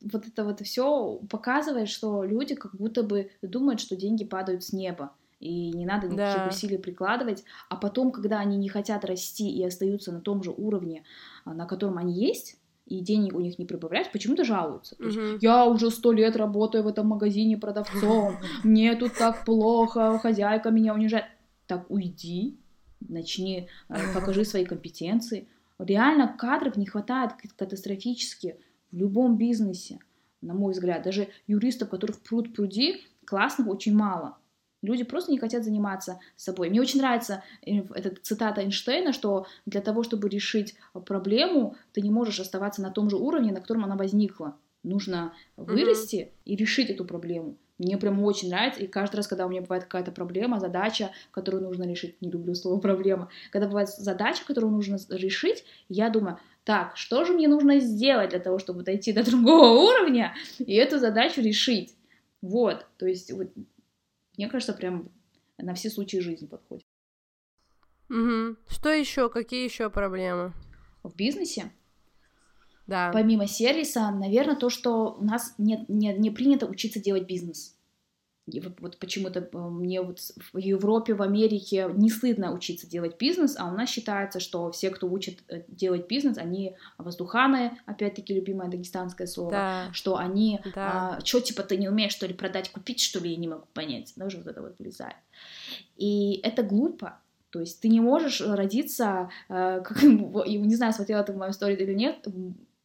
вот 0.00 0.26
это 0.26 0.44
вот 0.44 0.60
все 0.60 1.20
показывает, 1.30 1.88
что 1.88 2.24
люди 2.24 2.54
как 2.54 2.74
будто 2.76 3.02
бы 3.02 3.30
думают, 3.42 3.80
что 3.80 3.96
деньги 3.96 4.24
падают 4.24 4.64
с 4.64 4.72
неба. 4.72 5.12
И 5.40 5.70
не 5.72 5.86
надо 5.86 6.06
никаких 6.06 6.42
Да. 6.42 6.48
усилий 6.48 6.78
прикладывать. 6.78 7.44
А 7.68 7.76
потом, 7.76 8.12
когда 8.12 8.38
они 8.38 8.56
не 8.56 8.68
хотят 8.68 9.04
расти 9.04 9.50
и 9.50 9.64
остаются 9.64 10.12
на 10.12 10.20
том 10.20 10.42
же 10.42 10.52
уровне, 10.52 11.04
а, 11.44 11.52
на 11.54 11.66
котором 11.66 11.98
они 11.98 12.14
есть, 12.14 12.56
и 12.86 13.00
денег 13.00 13.34
у 13.34 13.40
них 13.40 13.58
не 13.58 13.64
прибавляется, 13.64 14.12
почему-то 14.12 14.44
жалуются. 14.44 14.96
То 14.96 15.04
есть, 15.04 15.18
я 15.40 15.66
уже 15.66 15.90
сто 15.90 16.12
лет 16.12 16.36
работаю 16.36 16.84
в 16.84 16.88
этом 16.88 17.08
магазине 17.08 17.56
продавцом, 17.56 18.40
мне 18.64 18.94
тут 18.96 19.16
так 19.16 19.44
плохо, 19.44 20.18
хозяйка 20.18 20.70
меня 20.70 20.94
унижает. 20.94 21.26
Так 21.66 21.90
уйди, 21.90 22.60
начни, 23.08 23.68
э, 23.88 24.14
покажи 24.14 24.44
свои 24.44 24.64
компетенции. 24.64 25.48
Реально 25.78 26.34
кадров 26.38 26.76
не 26.76 26.86
хватает 26.86 27.32
катастрофически 27.56 28.56
в 28.90 28.96
любом 28.96 29.36
бизнесе, 29.36 29.98
на 30.40 30.54
мой 30.54 30.72
взгляд. 30.72 31.02
Даже 31.02 31.28
юристов, 31.46 31.88
которых 31.90 32.20
пруд 32.20 32.54
пруди, 32.54 33.00
классных 33.24 33.68
очень 33.68 33.94
мало. 33.94 34.36
Люди 34.82 35.04
просто 35.04 35.30
не 35.30 35.38
хотят 35.38 35.64
заниматься 35.64 36.18
собой. 36.36 36.68
Мне 36.68 36.80
очень 36.80 37.00
нравится 37.00 37.44
э, 37.64 37.82
эта 37.94 38.14
цитата 38.20 38.62
Эйнштейна, 38.62 39.12
что 39.12 39.46
для 39.64 39.80
того, 39.80 40.02
чтобы 40.02 40.28
решить 40.28 40.74
проблему, 41.06 41.76
ты 41.92 42.00
не 42.00 42.10
можешь 42.10 42.40
оставаться 42.40 42.82
на 42.82 42.90
том 42.90 43.08
же 43.08 43.16
уровне, 43.16 43.52
на 43.52 43.60
котором 43.60 43.84
она 43.84 43.96
возникла. 43.96 44.56
Нужно 44.82 45.32
вырасти 45.56 46.32
и 46.44 46.56
решить 46.56 46.90
эту 46.90 47.04
проблему. 47.04 47.56
Мне 47.78 47.96
прям 47.96 48.22
очень 48.22 48.48
нравится, 48.48 48.80
и 48.80 48.86
каждый 48.86 49.16
раз, 49.16 49.26
когда 49.26 49.46
у 49.46 49.48
меня 49.48 49.62
бывает 49.62 49.84
какая-то 49.84 50.12
проблема, 50.12 50.60
задача, 50.60 51.10
которую 51.30 51.62
нужно 51.62 51.84
решить, 51.84 52.20
не 52.20 52.30
люблю 52.30 52.54
слово 52.54 52.78
проблема, 52.80 53.30
когда 53.50 53.66
бывает 53.66 53.88
задача, 53.88 54.44
которую 54.46 54.72
нужно 54.72 54.98
решить, 55.08 55.64
я 55.88 56.10
думаю, 56.10 56.38
так, 56.64 56.96
что 56.96 57.24
же 57.24 57.32
мне 57.32 57.48
нужно 57.48 57.80
сделать 57.80 58.30
для 58.30 58.38
того, 58.38 58.58
чтобы 58.58 58.82
дойти 58.82 59.12
до 59.12 59.24
другого 59.24 59.68
уровня 59.80 60.34
и 60.58 60.74
эту 60.74 60.98
задачу 60.98 61.40
решить? 61.40 61.94
Вот, 62.40 62.86
то 62.98 63.06
есть, 63.06 63.32
вот, 63.32 63.48
мне 64.36 64.48
кажется, 64.48 64.74
прям 64.74 65.08
на 65.58 65.74
все 65.74 65.90
случаи 65.90 66.18
жизни 66.18 66.46
подходит. 66.46 66.84
Мгм. 68.08 68.58
Что 68.68 68.90
еще? 68.90 69.30
Какие 69.30 69.64
еще 69.64 69.88
проблемы? 69.88 70.52
В 71.02 71.16
бизнесе 71.16 71.72
Да. 72.86 73.10
Помимо 73.12 73.46
сервиса, 73.46 74.10
наверное, 74.10 74.56
то, 74.56 74.68
что 74.70 75.16
у 75.18 75.24
нас 75.24 75.54
нет, 75.58 75.88
не, 75.88 76.12
не 76.14 76.30
принято 76.30 76.66
учиться 76.66 77.00
делать 77.00 77.26
бизнес. 77.26 77.76
И 78.46 78.58
вот, 78.58 78.80
вот 78.80 78.98
почему-то 78.98 79.38
э, 79.40 79.56
мне 79.56 80.02
вот 80.02 80.18
в 80.52 80.58
Европе, 80.58 81.14
в 81.14 81.22
Америке 81.22 81.88
не 81.94 82.10
стыдно 82.10 82.52
учиться 82.52 82.88
делать 82.88 83.16
бизнес, 83.16 83.54
а 83.56 83.68
у 83.68 83.76
нас 83.76 83.88
считается, 83.88 84.40
что 84.40 84.72
все, 84.72 84.90
кто 84.90 85.08
учат 85.08 85.36
э, 85.48 85.62
делать 85.68 86.08
бизнес, 86.08 86.38
они 86.38 86.74
воздуханы, 86.98 87.78
опять-таки 87.86 88.34
любимое 88.34 88.68
дагестанское 88.68 89.28
слово, 89.28 89.50
Да. 89.52 89.88
что 89.92 90.16
они, 90.16 90.60
Да. 90.74 91.20
что 91.24 91.40
типа 91.40 91.62
ты 91.62 91.76
не 91.76 91.88
умеешь 91.88 92.12
что 92.12 92.26
ли 92.26 92.34
продать, 92.34 92.70
купить, 92.70 93.00
что 93.00 93.20
ли, 93.20 93.30
я 93.30 93.36
не 93.36 93.46
могу 93.46 93.66
понять, 93.74 94.12
даже 94.16 94.38
вот 94.38 94.48
это 94.48 94.60
вот 94.60 94.76
влезает. 94.80 95.16
И 95.96 96.40
это 96.42 96.64
глупо, 96.64 97.20
то 97.50 97.60
есть 97.60 97.80
ты 97.80 97.88
не 97.88 98.00
можешь 98.00 98.40
родиться, 98.40 99.30
э, 99.48 99.82
как, 99.84 100.02
не 100.02 100.74
знаю, 100.74 100.92
смотрела 100.92 101.22
ты 101.22 101.32
мою 101.32 101.52
историю 101.52 101.78
или 101.80 101.94
нет, 101.94 102.26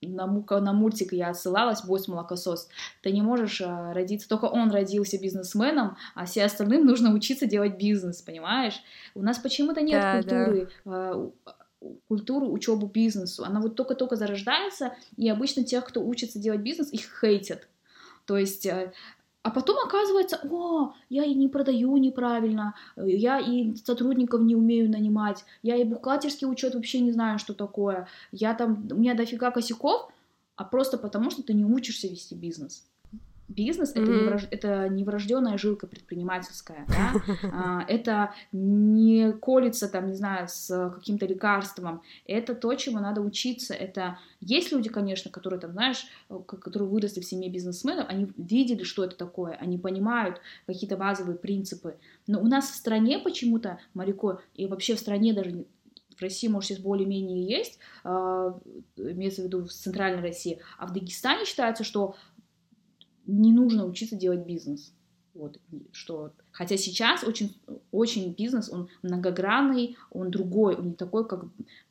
на, 0.02 0.28
на 0.28 0.74
мультик 0.74 1.12
я 1.14 1.34
ссылалась, 1.34 1.84
«Босс 1.84 2.08
молокосос». 2.08 2.70
Ты 3.02 3.12
не 3.12 3.22
можешь 3.22 3.62
э, 3.62 3.92
родиться, 3.94 4.30
только 4.30 4.46
он 4.46 4.70
родился 4.70 5.20
бизнесменом, 5.20 5.98
а 6.14 6.26
все 6.26 6.46
остальным 6.46 6.86
нужно 6.86 7.14
учиться 7.14 7.46
делать 7.48 7.78
бизнес, 7.78 8.22
понимаешь? 8.22 8.80
У 9.16 9.24
нас 9.24 9.40
почему-то 9.40 9.82
нет 9.82 10.02
Да, 10.02 10.22
да. 10.22 10.46
культуры, 10.46 10.70
э, 10.86 11.14
у- 11.16 11.34
у- 11.82 11.96
культуры 12.08 12.46
учебы 12.48 12.88
бизнесу. 12.88 13.44
Она 13.44 13.60
вот 13.60 13.76
только-только 13.76 14.16
зарождается, 14.16 14.94
и 15.16 15.28
обычно 15.30 15.64
тех, 15.64 15.86
кто 15.86 16.04
учится 16.06 16.38
делать 16.40 16.62
бизнес, 16.62 16.92
их 16.94 17.02
хейтят. 17.22 17.68
То 18.26 18.38
есть 18.38 18.66
э, 18.66 18.92
а 19.48 19.50
потом 19.50 19.78
оказывается, 19.80 20.42
о, 20.52 20.94
я 21.08 21.24
и 21.24 21.34
не 21.34 21.48
продаю 21.48 21.96
неправильно, 21.96 22.76
я 22.98 23.40
и 23.40 23.78
сотрудников 23.78 24.42
не 24.42 24.58
умею 24.58 24.92
нанимать, 24.92 25.46
я 25.64 25.78
и 25.78 25.86
бухгалтерский 25.86 26.46
учет 26.46 26.76
вообще 26.76 27.00
не 27.00 27.14
знаю, 27.14 27.40
что 27.40 27.54
такое, 27.54 28.10
я 28.34 28.54
там, 28.54 28.86
у 28.92 28.96
меня 28.96 29.14
дофига 29.14 29.52
косяков, 29.52 30.12
а 30.58 30.66
просто 30.66 30.98
потому, 30.98 31.32
что 31.32 31.44
ты 31.44 31.54
не 31.54 31.64
учишься 31.64 32.10
вести 32.10 32.36
бизнес. 32.36 32.84
Бизнес 33.48 33.92
это, 33.92 34.02
Мгм. 34.02 34.12
не 34.24 34.28
врож- 34.28 34.48
это 34.52 34.90
не 34.90 35.04
врожденная 35.04 35.58
жилка 35.58 35.88
предпринимательская, 35.88 36.86
да? 36.88 37.14
А, 37.54 37.86
это 37.88 38.34
не 38.52 39.32
колется 39.34 39.88
там, 39.88 40.08
не 40.08 40.16
знаю, 40.16 40.48
с 40.50 40.92
каким-то 40.96 41.26
лекарством, 41.26 42.02
это 42.26 42.54
то, 42.56 42.74
чему 42.76 43.00
надо 43.00 43.22
учиться, 43.22 43.74
это 43.74 44.20
есть 44.42 44.72
люди, 44.72 44.90
конечно, 44.90 45.32
которые 45.32 45.60
там, 45.60 45.72
знаешь, 45.72 46.06
э, 46.30 46.38
которые 46.46 46.90
выросли 46.90 47.22
в 47.22 47.26
семье 47.26 47.50
бизнесменов, 47.50 48.06
они 48.10 48.32
видели, 48.38 48.84
что 48.84 49.04
это 49.06 49.16
такое, 49.16 49.54
они 49.54 49.78
понимают 49.78 50.42
какие-то 50.66 50.98
базовые 50.98 51.38
принципы, 51.38 51.96
но 52.28 52.42
у 52.42 52.46
нас 52.48 52.70
в 52.70 52.76
стране 52.76 53.18
почему-то, 53.20 53.80
Марико, 53.94 54.42
и 54.56 54.66
вообще 54.68 54.96
в 54.96 55.00
стране 55.00 55.34
даже 55.34 55.66
в 56.18 56.22
России, 56.22 56.48
может, 56.48 56.70
сейчас 56.70 56.80
более-менее 56.80 57.44
есть, 57.48 57.80
а, 58.04 58.60
имеется 58.98 59.42
в 59.42 59.46
виду 59.46 59.64
в 59.66 59.72
центральной 59.72 60.22
России, 60.22 60.60
а 60.78 60.88
в 60.88 60.92
Дагестане 60.94 61.46
считается, 61.46 61.84
что 61.84 62.16
не 63.28 63.52
нужно 63.52 63.86
учиться 63.86 64.16
делать 64.16 64.46
бизнес. 64.46 64.94
Вот, 65.34 65.60
что, 65.92 66.32
хотя 66.52 66.78
сейчас 66.78 67.24
очень, 67.24 67.56
очень 67.92 68.34
бизнес, 68.34 68.72
он 68.72 68.90
многогранный, 69.04 69.96
он 70.10 70.32
другой, 70.32 70.76
он 70.76 70.88
не 70.88 70.94
такой, 70.96 71.28
как 71.28 71.46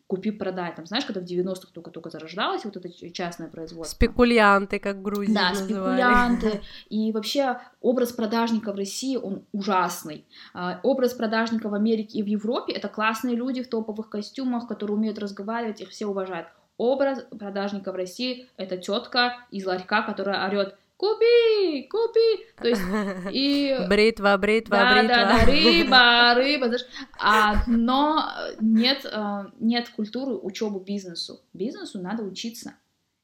купи-продай. 0.08 0.74
Там, 0.74 0.86
знаешь, 0.86 1.04
когда 1.04 1.20
в 1.20 1.24
90-х 1.24 1.68
только-только 1.72 2.10
зарождалось 2.10 2.64
вот 2.64 2.76
это 2.76 2.88
частное 3.12 3.48
производство. 3.48 3.94
Спекулянты, 3.94 4.78
как 4.78 4.96
в 4.96 5.02
Грузии 5.02 5.32
Да, 5.32 5.50
называли. 5.50 6.00
спекулянты. 6.00 6.60
И 6.88 7.12
вообще 7.12 7.60
образ 7.80 8.12
продажника 8.12 8.72
в 8.72 8.76
России, 8.76 9.16
он 9.16 9.44
ужасный. 9.52 10.24
А, 10.54 10.80
Образ 10.82 11.14
продажника 11.14 11.68
в 11.68 11.74
Америке 11.74 12.18
и 12.18 12.22
в 12.22 12.26
Европе— 12.26 12.72
это 12.74 12.88
классные 12.88 13.34
люди 13.36 13.62
в 13.62 13.68
топовых 13.68 14.08
костюмах, 14.08 14.68
которые 14.68 14.96
умеют 14.96 15.18
разговаривать, 15.18 15.80
их 15.80 15.90
все 15.90 16.06
уважают. 16.06 16.48
Образ 16.78 17.24
продажника 17.38 17.90
в 17.90 17.96
России— 17.96 18.48
это 18.56 18.76
тетка 18.76 19.36
из 19.50 19.64
ларька, 19.66 20.02
которая 20.02 20.46
орет 20.46 20.76
«Купи! 20.96 21.88
Купи!» 21.90 22.46
То 22.56 22.68
есть 22.68 22.82
и... 23.30 23.76
Бритва, 23.88 24.36
бритва, 24.38 24.76
Да, 24.76 24.94
бритва. 24.94 25.16
да, 25.16 25.38
да, 25.38 25.44
рыба, 25.44 26.34
рыба, 26.34 26.66
знаешь. 26.66 26.86
А, 27.18 27.64
но 27.66 28.24
нет, 28.60 29.04
э, 29.04 29.44
нет 29.60 29.90
культуры 29.90 30.34
учебы 30.36 30.80
бизнесу. 30.80 31.40
Бизнесу 31.52 32.00
надо 32.00 32.22
учиться. 32.22 32.74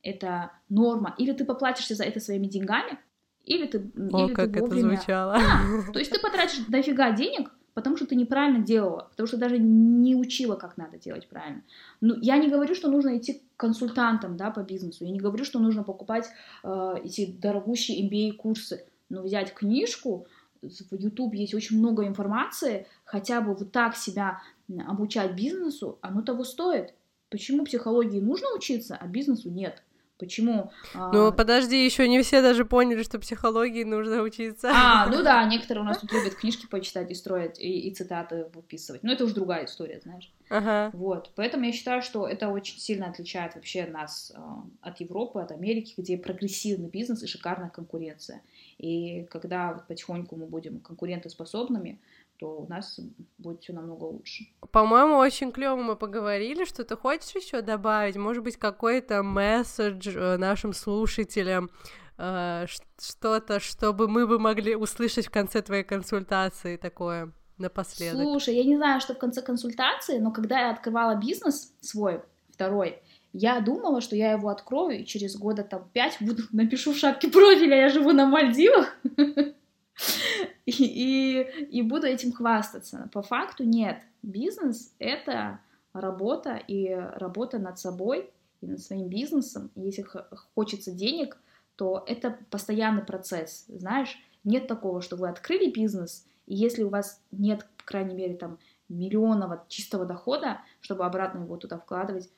Это 0.02 0.50
норма. 0.68 1.14
Или 1.16 1.32
ты 1.32 1.44
поплатишься 1.44 1.94
за 1.94 2.04
это 2.04 2.20
своими 2.20 2.46
деньгами, 2.46 2.98
или 3.44 3.66
ты, 3.66 3.78
О, 4.12 4.26
или 4.26 4.34
как 4.34 4.52
ты 4.52 4.58
это 4.58 4.60
вовремя... 4.60 4.96
звучало. 4.96 5.38
То 5.92 5.98
есть 5.98 6.10
ты 6.10 6.20
потратишь 6.20 6.58
дофига 6.68 7.10
денег, 7.12 7.50
потому 7.74 7.96
что 7.96 8.06
ты 8.06 8.14
неправильно 8.14 8.64
делала, 8.64 9.08
потому 9.10 9.26
что 9.26 9.36
даже 9.36 9.58
не 9.58 10.14
учила, 10.14 10.56
как 10.56 10.76
надо 10.76 10.98
делать 10.98 11.28
правильно. 11.28 11.62
Ну, 12.00 12.16
я 12.20 12.36
не 12.36 12.48
говорю, 12.48 12.74
что 12.74 12.90
нужно 12.90 13.16
идти 13.16 13.34
к 13.34 13.60
консультантам, 13.60 14.36
да, 14.36 14.50
по 14.50 14.60
бизнесу, 14.60 15.04
я 15.04 15.10
не 15.10 15.20
говорю, 15.20 15.44
что 15.44 15.58
нужно 15.58 15.82
покупать 15.82 16.28
э, 16.62 16.94
эти 17.04 17.26
дорогущие 17.26 18.08
MBA-курсы, 18.08 18.84
но 19.08 19.22
взять 19.22 19.54
книжку, 19.54 20.26
в 20.62 20.94
YouTube 20.94 21.34
есть 21.34 21.54
очень 21.54 21.78
много 21.78 22.06
информации, 22.06 22.86
хотя 23.04 23.40
бы 23.40 23.54
вот 23.54 23.72
так 23.72 23.96
себя 23.96 24.40
обучать 24.86 25.34
бизнесу, 25.34 25.98
оно 26.00 26.22
того 26.22 26.44
стоит. 26.44 26.94
Почему 27.30 27.64
психологии 27.64 28.20
нужно 28.20 28.48
учиться, 28.54 28.96
а 29.00 29.06
бизнесу 29.06 29.50
нет? 29.50 29.82
Почему? 30.18 30.70
а, 30.94 31.10
Ну, 31.12 31.32
подожди, 31.32 31.84
еще 31.84 32.06
не 32.08 32.22
все 32.22 32.42
даже 32.42 32.64
поняли, 32.64 33.02
что 33.02 33.18
психологии 33.18 33.82
нужно 33.82 34.22
учиться. 34.22 34.70
а, 34.72 35.06
ну 35.10 35.22
да, 35.22 35.44
некоторые 35.44 35.82
у 35.82 35.86
нас 35.86 35.98
тут 35.98 36.12
любят 36.12 36.34
книжки 36.34 36.66
почитать 36.66 37.10
и 37.10 37.14
строить, 37.14 37.58
и, 37.58 37.88
и 37.88 37.94
цитаты 37.94 38.46
выписывать. 38.54 39.02
Но 39.02 39.12
это 39.12 39.24
уже 39.24 39.34
другая 39.34 39.64
история, 39.64 40.00
знаешь. 40.00 40.32
Ага. 40.48 40.90
Вот. 40.92 41.30
Поэтому 41.34 41.64
я 41.64 41.72
считаю, 41.72 42.02
что 42.02 42.28
это 42.28 42.48
очень 42.48 42.78
сильно 42.78 43.08
отличает 43.08 43.54
вообще 43.56 43.86
нас 43.86 44.32
э, 44.34 44.38
от 44.82 45.00
Европы, 45.00 45.40
от 45.40 45.50
Америки, 45.50 45.94
где 45.96 46.16
прогрессивный 46.18 46.88
бизнес 46.88 47.22
и 47.22 47.26
шикарная 47.26 47.70
конкуренция. 47.70 48.42
И 48.78 49.24
когда 49.30 49.72
вот 49.72 49.86
потихоньку 49.86 50.36
мы 50.36 50.46
будем 50.46 50.78
конкурентоспособными, 50.80 51.98
то 52.42 52.62
у 52.62 52.66
нас 52.66 52.98
будет 53.38 53.62
все 53.62 53.72
намного 53.72 54.02
лучше. 54.02 54.44
По-моему, 54.72 55.14
очень 55.14 55.52
клево 55.52 55.76
мы 55.76 55.94
поговорили. 55.94 56.64
Что 56.64 56.82
ты 56.82 56.96
хочешь 56.96 57.36
еще 57.36 57.62
добавить? 57.62 58.16
Может 58.16 58.42
быть, 58.42 58.56
какой-то 58.56 59.22
месседж 59.22 60.08
э, 60.08 60.36
нашим 60.38 60.72
слушателям, 60.72 61.70
э, 62.18 62.66
что-то, 63.00 63.60
чтобы 63.60 64.08
мы 64.08 64.26
бы 64.26 64.40
могли 64.40 64.74
услышать 64.74 65.28
в 65.28 65.30
конце 65.30 65.62
твоей 65.62 65.84
консультации 65.84 66.76
такое 66.76 67.30
напоследок. 67.58 68.22
Слушай, 68.22 68.56
я 68.56 68.64
не 68.64 68.76
знаю, 68.76 69.00
что 69.00 69.14
в 69.14 69.18
конце 69.18 69.40
консультации, 69.40 70.18
но 70.18 70.32
когда 70.32 70.58
я 70.62 70.70
открывала 70.72 71.14
бизнес 71.14 71.72
свой, 71.80 72.22
второй, 72.50 72.98
я 73.32 73.60
думала, 73.60 74.00
что 74.00 74.16
я 74.16 74.32
его 74.32 74.48
открою, 74.48 74.98
и 74.98 75.04
через 75.04 75.36
года 75.36 75.62
там 75.62 75.88
пять 75.92 76.16
буду, 76.18 76.42
напишу 76.52 76.92
в 76.92 76.96
шапке 76.96 77.28
профиля, 77.28 77.76
я 77.76 77.88
живу 77.88 78.10
на 78.10 78.26
Мальдивах. 78.26 78.96
и, 80.66 80.72
и, 80.72 81.42
и 81.78 81.82
буду 81.82 82.06
этим 82.06 82.32
хвастаться. 82.32 83.08
По 83.12 83.22
факту 83.22 83.64
нет. 83.64 84.02
Бизнес— 84.22 84.94
это 84.98 85.60
работа 85.92 86.56
и 86.56 86.88
работа 86.92 87.58
над 87.58 87.78
собой 87.78 88.30
и 88.60 88.66
над 88.66 88.80
своим 88.80 89.08
бизнесом. 89.08 89.70
Если 89.74 90.06
хочется 90.54 90.92
денег, 90.92 91.38
то 91.76 92.04
это 92.06 92.38
постоянный 92.50 93.02
процесс. 93.02 93.64
Знаешь, 93.68 94.16
нет 94.44 94.66
такого, 94.66 95.02
что 95.02 95.16
вы 95.16 95.28
открыли 95.28 95.70
бизнес, 95.70 96.26
и 96.46 96.54
если 96.54 96.82
у 96.82 96.88
вас 96.88 97.20
нет, 97.30 97.66
по 97.76 97.84
крайней 97.84 98.14
мере, 98.14 98.34
там, 98.34 98.58
миллионного 98.88 99.64
чистого 99.68 100.04
дохода, 100.04 100.60
чтобы 100.80 101.04
обратно 101.04 101.40
его 101.44 101.56
туда 101.56 101.78
вкладывать, 101.78 102.30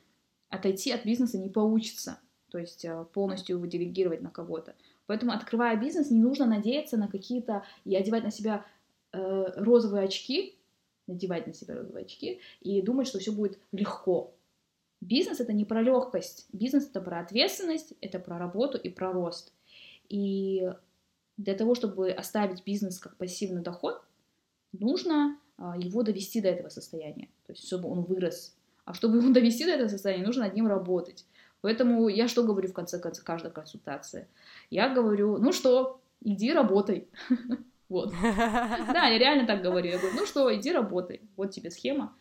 отойти 0.49 0.93
от 0.93 1.05
бизнеса 1.05 1.39
не 1.39 1.49
получится. 1.49 2.21
То 2.51 2.59
есть 2.59 2.85
э, 2.85 3.05
полностью 3.13 3.57
его 3.57 3.67
делегировать 3.67 4.23
на 4.23 4.31
кого-то. 4.31 4.77
Поэтому, 5.07 5.33
открывая 5.33 5.77
бизнес, 5.77 6.11
не 6.11 6.21
нужно 6.21 6.47
надеяться 6.47 6.97
на 6.97 7.09
какие-то 7.09 7.65
и 7.85 7.95
одевать 7.95 8.25
на 8.25 8.31
себя 8.31 8.65
э, 9.13 9.47
розовые 9.57 10.05
очки, 10.05 10.57
надевать 11.07 11.47
на 11.47 11.53
себя 11.53 11.75
розовые 11.75 12.05
очки 12.05 12.41
и 12.61 12.81
думать, 12.83 13.07
что 13.07 13.19
все 13.19 13.33
будет 13.33 13.59
легко. 13.73 14.35
Бизнес 15.01 15.41
это 15.41 15.53
не 15.53 15.67
про 15.67 15.83
легкость, 15.83 16.47
бизнес 16.53 16.89
это 16.89 17.01
про 17.01 17.21
ответственность, 17.21 17.93
это 18.01 18.19
про 18.19 18.39
работу 18.39 18.79
и 18.79 18.89
про 18.89 19.13
рост. 19.13 19.53
И 20.09 20.73
для 21.37 21.55
того, 21.55 21.75
чтобы 21.75 22.11
оставить 22.11 22.65
бизнес 22.65 22.99
как 22.99 23.17
пассивный 23.17 23.63
доход, 23.63 24.03
нужно 24.73 25.39
а, 25.59 25.77
его 25.77 26.03
довести 26.03 26.41
до 26.41 26.49
этого 26.49 26.69
состояния, 26.69 27.29
то 27.47 27.53
есть 27.53 27.67
чтобы 27.67 27.91
он 27.91 28.03
вырос. 28.03 28.57
А 28.85 28.95
чтобы 28.95 29.19
его 29.19 29.33
довести 29.33 29.65
до 29.65 29.73
этого 29.73 29.89
состояния, 29.89 30.25
нужно 30.25 30.45
над 30.45 30.55
ним 30.55 30.67
работать. 30.67 31.25
Поэтому 31.65 32.09
я 32.09 32.29
что 32.29 32.43
говорю 32.43 32.69
в 32.69 32.75
конце 32.75 32.99
концов 32.99 33.25
каждой 33.25 33.51
консультации? 33.51 34.29
Я 34.69 34.91
говорю, 34.91 35.39
ну 35.39 35.51
что, 35.51 35.99
иди 36.21 36.53
работай. 36.53 37.09
Вот. 37.91 38.13
Да, 38.23 39.07
я 39.07 39.19
реально 39.19 39.47
так 39.47 39.63
говорю. 39.63 39.91
Я 39.91 39.99
говорю, 39.99 40.17
ну 40.17 40.27
что, 40.27 40.55
иди 40.55 40.73
работай. 40.73 41.21
Вот 41.37 41.53
тебе 41.53 41.71
схема. 41.71 42.15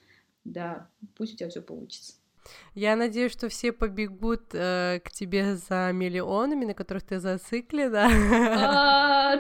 Да, 0.44 0.88
пусть 1.16 1.34
у 1.34 1.38
тебя 1.38 1.50
все 1.50 1.62
получится. 1.62 2.14
Я 2.76 2.96
надеюсь, 2.96 3.32
что 3.32 3.50
все 3.50 3.72
побегут 3.72 4.54
э, 4.54 5.00
к 5.04 5.12
тебе 5.12 5.56
за 5.56 5.92
миллионами, 5.94 6.66
на 6.66 6.74
которых 6.74 7.04
ты 7.04 7.20
зациклена. 7.20 8.10
А, 8.64 9.38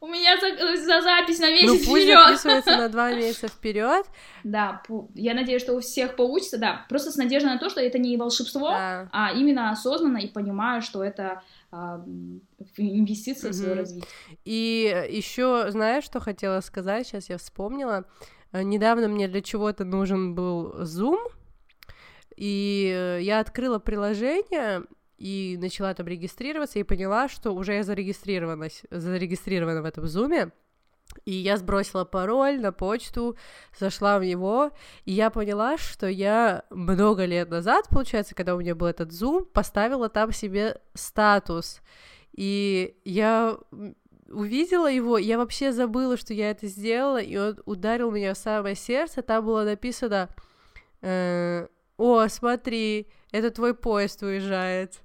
у 0.00 0.06
меня 0.06 0.36
за 0.40 1.00
запись 1.00 1.38
на 1.38 1.50
месяц 1.50 1.86
Ну 1.86 1.92
пусть 1.92 2.06
записывается 2.06 2.76
на 2.76 2.88
два 2.88 3.12
месяца 3.12 3.48
вперед. 3.48 4.06
Да, 4.44 4.82
я 5.14 5.34
надеюсь, 5.34 5.62
что 5.62 5.74
у 5.74 5.80
всех 5.80 6.16
получится, 6.16 6.58
да. 6.58 6.86
Просто 6.88 7.12
с 7.12 7.16
надеждой 7.16 7.52
на 7.52 7.58
то, 7.58 7.68
что 7.70 7.80
это 7.80 7.98
не 7.98 8.16
волшебство, 8.16 8.70
а 8.72 9.32
именно 9.34 9.70
осознанно 9.70 10.18
и 10.18 10.28
понимаю, 10.28 10.82
что 10.82 11.02
это 11.02 11.42
а, 11.70 12.04
инвестиции 12.76 13.50
в 13.50 13.54
свое 13.54 13.74
развитие. 13.74 14.08
И 14.44 15.06
еще, 15.10 15.66
знаешь, 15.70 16.04
что 16.04 16.20
хотела 16.20 16.60
сказать? 16.60 17.06
Сейчас 17.06 17.28
я 17.28 17.38
вспомнила. 17.38 18.04
Э, 18.52 18.62
недавно 18.62 19.08
мне 19.08 19.28
для 19.28 19.40
чего-то 19.40 19.84
нужен 19.84 20.34
был 20.34 20.82
Zoom, 20.82 21.18
и 22.36 22.92
э, 22.94 23.22
я 23.22 23.40
открыла 23.40 23.78
приложение 23.78 24.82
и 25.18 25.56
начала 25.60 25.94
там 25.94 26.06
регистрироваться, 26.08 26.78
и 26.78 26.82
поняла, 26.82 27.28
что 27.28 27.52
уже 27.52 27.74
я 27.74 27.84
зарегистрирована, 27.84 28.68
зарегистрирована 28.90 29.82
в 29.82 29.84
этом 29.84 30.06
зуме. 30.06 30.50
И 31.24 31.32
я 31.32 31.56
сбросила 31.58 32.04
пароль 32.04 32.60
на 32.60 32.72
почту, 32.72 33.36
зашла 33.78 34.18
в 34.18 34.24
него, 34.24 34.70
и 35.04 35.12
я 35.12 35.30
поняла, 35.30 35.76
что 35.76 36.08
я 36.08 36.64
много 36.70 37.24
лет 37.24 37.50
назад, 37.50 37.88
получается, 37.90 38.34
когда 38.34 38.56
у 38.56 38.60
меня 38.60 38.74
был 38.74 38.86
этот 38.86 39.12
зум, 39.12 39.44
поставила 39.44 40.08
там 40.08 40.32
себе 40.32 40.80
статус. 40.94 41.82
И 42.32 42.96
я 43.04 43.58
увидела 44.28 44.90
его, 44.90 45.18
я 45.18 45.38
вообще 45.38 45.72
забыла, 45.72 46.16
что 46.16 46.34
я 46.34 46.50
это 46.50 46.66
сделала, 46.66 47.20
и 47.20 47.36
он 47.36 47.60
ударил 47.66 48.10
меня 48.10 48.34
в 48.34 48.38
самое 48.38 48.74
сердце. 48.74 49.22
Там 49.22 49.44
было 49.44 49.64
написано 49.64 50.30
э, 51.02 51.68
о, 52.02 52.28
смотри, 52.28 53.06
это 53.30 53.50
твой 53.52 53.74
поезд 53.74 54.22
уезжает. 54.22 55.02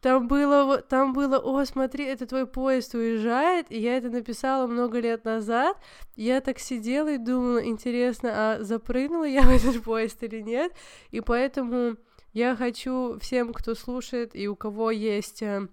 Там 0.00 0.28
было, 0.28 0.80
там 0.82 1.12
было, 1.12 1.38
о, 1.38 1.64
смотри, 1.64 2.04
это 2.04 2.26
твой 2.26 2.46
поезд 2.46 2.94
уезжает, 2.94 3.66
и 3.70 3.80
я 3.80 3.96
это 3.96 4.10
написала 4.10 4.68
много 4.68 5.00
лет 5.00 5.24
назад. 5.24 5.76
Я 6.14 6.40
так 6.40 6.60
сидела 6.60 7.14
и 7.14 7.18
думала, 7.18 7.64
интересно, 7.64 8.30
а 8.32 8.62
запрыгнула 8.62 9.24
я 9.24 9.42
в 9.42 9.48
этот 9.48 9.82
поезд 9.82 10.22
или 10.22 10.40
нет? 10.40 10.72
И 11.10 11.20
поэтому 11.20 11.96
я 12.32 12.54
хочу 12.54 13.18
всем, 13.18 13.52
кто 13.52 13.74
слушает 13.74 14.36
и 14.36 14.46
у 14.46 14.54
кого 14.54 14.92
есть 14.92 15.42
э, 15.42 15.66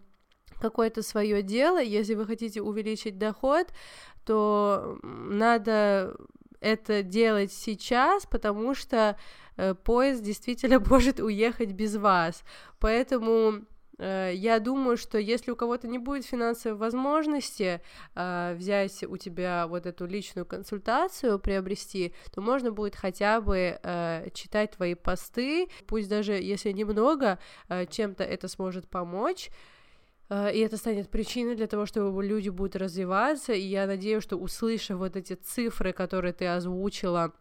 какое-то 0.59 1.03
свое 1.03 1.43
дело, 1.43 1.79
если 1.79 2.15
вы 2.15 2.25
хотите 2.25 2.61
увеличить 2.61 3.19
доход, 3.19 3.67
то 4.25 4.97
надо 5.03 6.15
это 6.63 7.03
делать 7.03 7.51
сейчас, 7.51 8.25
потому 8.25 8.73
что 8.73 9.19
поезд 9.83 10.23
действительно 10.23 10.79
может 10.89 11.19
уехать 11.19 11.71
без 11.71 11.95
вас. 11.95 12.43
Поэтому 12.79 13.65
э, 13.97 14.31
я 14.35 14.59
думаю, 14.59 14.97
что 14.97 15.17
если 15.17 15.51
у 15.51 15.55
кого-то 15.55 15.87
не 15.87 15.97
будет 15.97 16.25
финансовой 16.25 16.77
возможности 16.77 17.81
э, 18.15 18.55
взять 18.55 19.03
у 19.03 19.17
тебя 19.17 19.67
вот 19.67 19.85
эту 19.85 20.05
личную 20.05 20.45
консультацию, 20.45 21.39
приобрести, 21.39 22.13
то 22.33 22.41
можно 22.41 22.71
будет 22.71 22.95
хотя 22.95 23.41
бы 23.41 23.79
э, 23.81 24.27
читать 24.33 24.71
твои 24.71 24.95
посты, 24.95 25.67
пусть 25.87 26.09
даже 26.09 26.33
если 26.33 26.71
немного, 26.71 27.39
э, 27.69 27.85
чем-то 27.85 28.23
это 28.23 28.47
сможет 28.47 28.89
помочь. 28.89 29.49
Э, 30.29 30.51
и 30.53 30.59
это 30.59 30.77
станет 30.77 31.09
причиной 31.09 31.55
для 31.55 31.67
того, 31.67 31.85
чтобы 31.85 32.23
люди 32.23 32.49
будут 32.49 32.75
развиваться, 32.75 33.53
и 33.53 33.61
я 33.61 33.85
надеюсь, 33.85 34.23
что 34.23 34.37
услышав 34.37 34.97
вот 34.97 35.15
эти 35.15 35.33
цифры, 35.33 35.93
которые 35.93 36.33
ты 36.33 36.47
озвучила, 36.47 37.33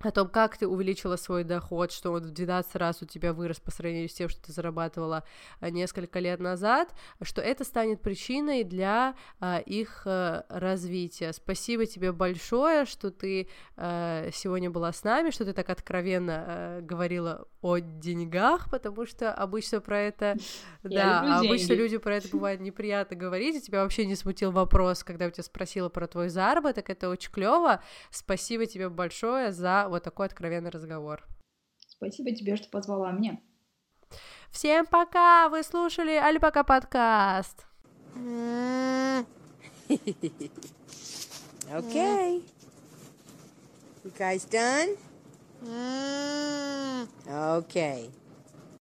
о 0.00 0.10
том, 0.10 0.28
как 0.28 0.56
ты 0.56 0.66
увеличила 0.66 1.16
свой 1.16 1.44
доход, 1.44 1.92
что 1.92 2.12
он 2.12 2.22
в 2.22 2.30
12 2.30 2.76
раз 2.76 3.02
у 3.02 3.06
тебя 3.06 3.32
вырос 3.32 3.60
по 3.60 3.70
сравнению 3.70 4.08
с 4.08 4.14
тем, 4.14 4.28
что 4.28 4.42
ты 4.42 4.52
зарабатывала 4.52 5.24
а, 5.60 5.70
несколько 5.70 6.18
лет 6.20 6.40
назад, 6.40 6.94
что 7.22 7.42
это 7.42 7.64
станет 7.64 8.00
причиной 8.00 8.64
для 8.64 9.14
а, 9.40 9.58
их 9.58 10.02
а, 10.06 10.44
развития. 10.48 11.32
Спасибо 11.32 11.86
тебе 11.86 12.12
большое, 12.12 12.86
что 12.86 13.10
ты 13.10 13.48
а, 13.76 14.30
сегодня 14.32 14.70
была 14.70 14.92
с 14.92 15.04
нами, 15.04 15.30
что 15.30 15.44
ты 15.44 15.52
так 15.52 15.68
откровенно 15.68 16.44
а, 16.46 16.80
говорила 16.80 17.46
о 17.60 17.78
деньгах, 17.78 18.70
потому 18.70 19.04
что 19.06 19.32
обычно 19.32 19.80
про 19.80 19.98
это, 20.00 20.36
да, 20.82 21.38
обычно 21.40 21.74
люди 21.74 21.98
про 21.98 22.16
это 22.16 22.28
бывает 22.28 22.60
неприятно 22.60 23.16
говорить, 23.16 23.56
и 23.56 23.60
тебя 23.60 23.82
вообще 23.82 24.06
не 24.06 24.16
смутил 24.16 24.50
вопрос, 24.50 25.04
когда 25.04 25.26
у 25.26 25.30
тебя 25.30 25.44
спросила 25.44 25.90
про 25.90 26.06
твой 26.06 26.30
заработок, 26.30 26.88
это 26.88 27.10
очень 27.10 27.30
клево. 27.30 27.82
Спасибо 28.10 28.64
тебе 28.64 28.88
большое 28.88 29.52
за 29.52 29.89
вот 29.90 30.04
такой 30.04 30.26
откровенный 30.26 30.70
разговор. 30.70 31.26
Спасибо 31.86 32.32
тебе, 32.32 32.56
что 32.56 32.68
позвала 32.68 33.12
меня. 33.12 33.40
Всем 34.50 34.86
пока! 34.86 35.48
Вы 35.48 35.62
слушали 35.62 36.12
Альпака 36.12 36.64
подкаст. 36.64 37.66
Okay. 41.72 42.42
You 44.02 44.10
guys 44.18 44.44
done? 44.44 44.96
Okay. 47.28 48.10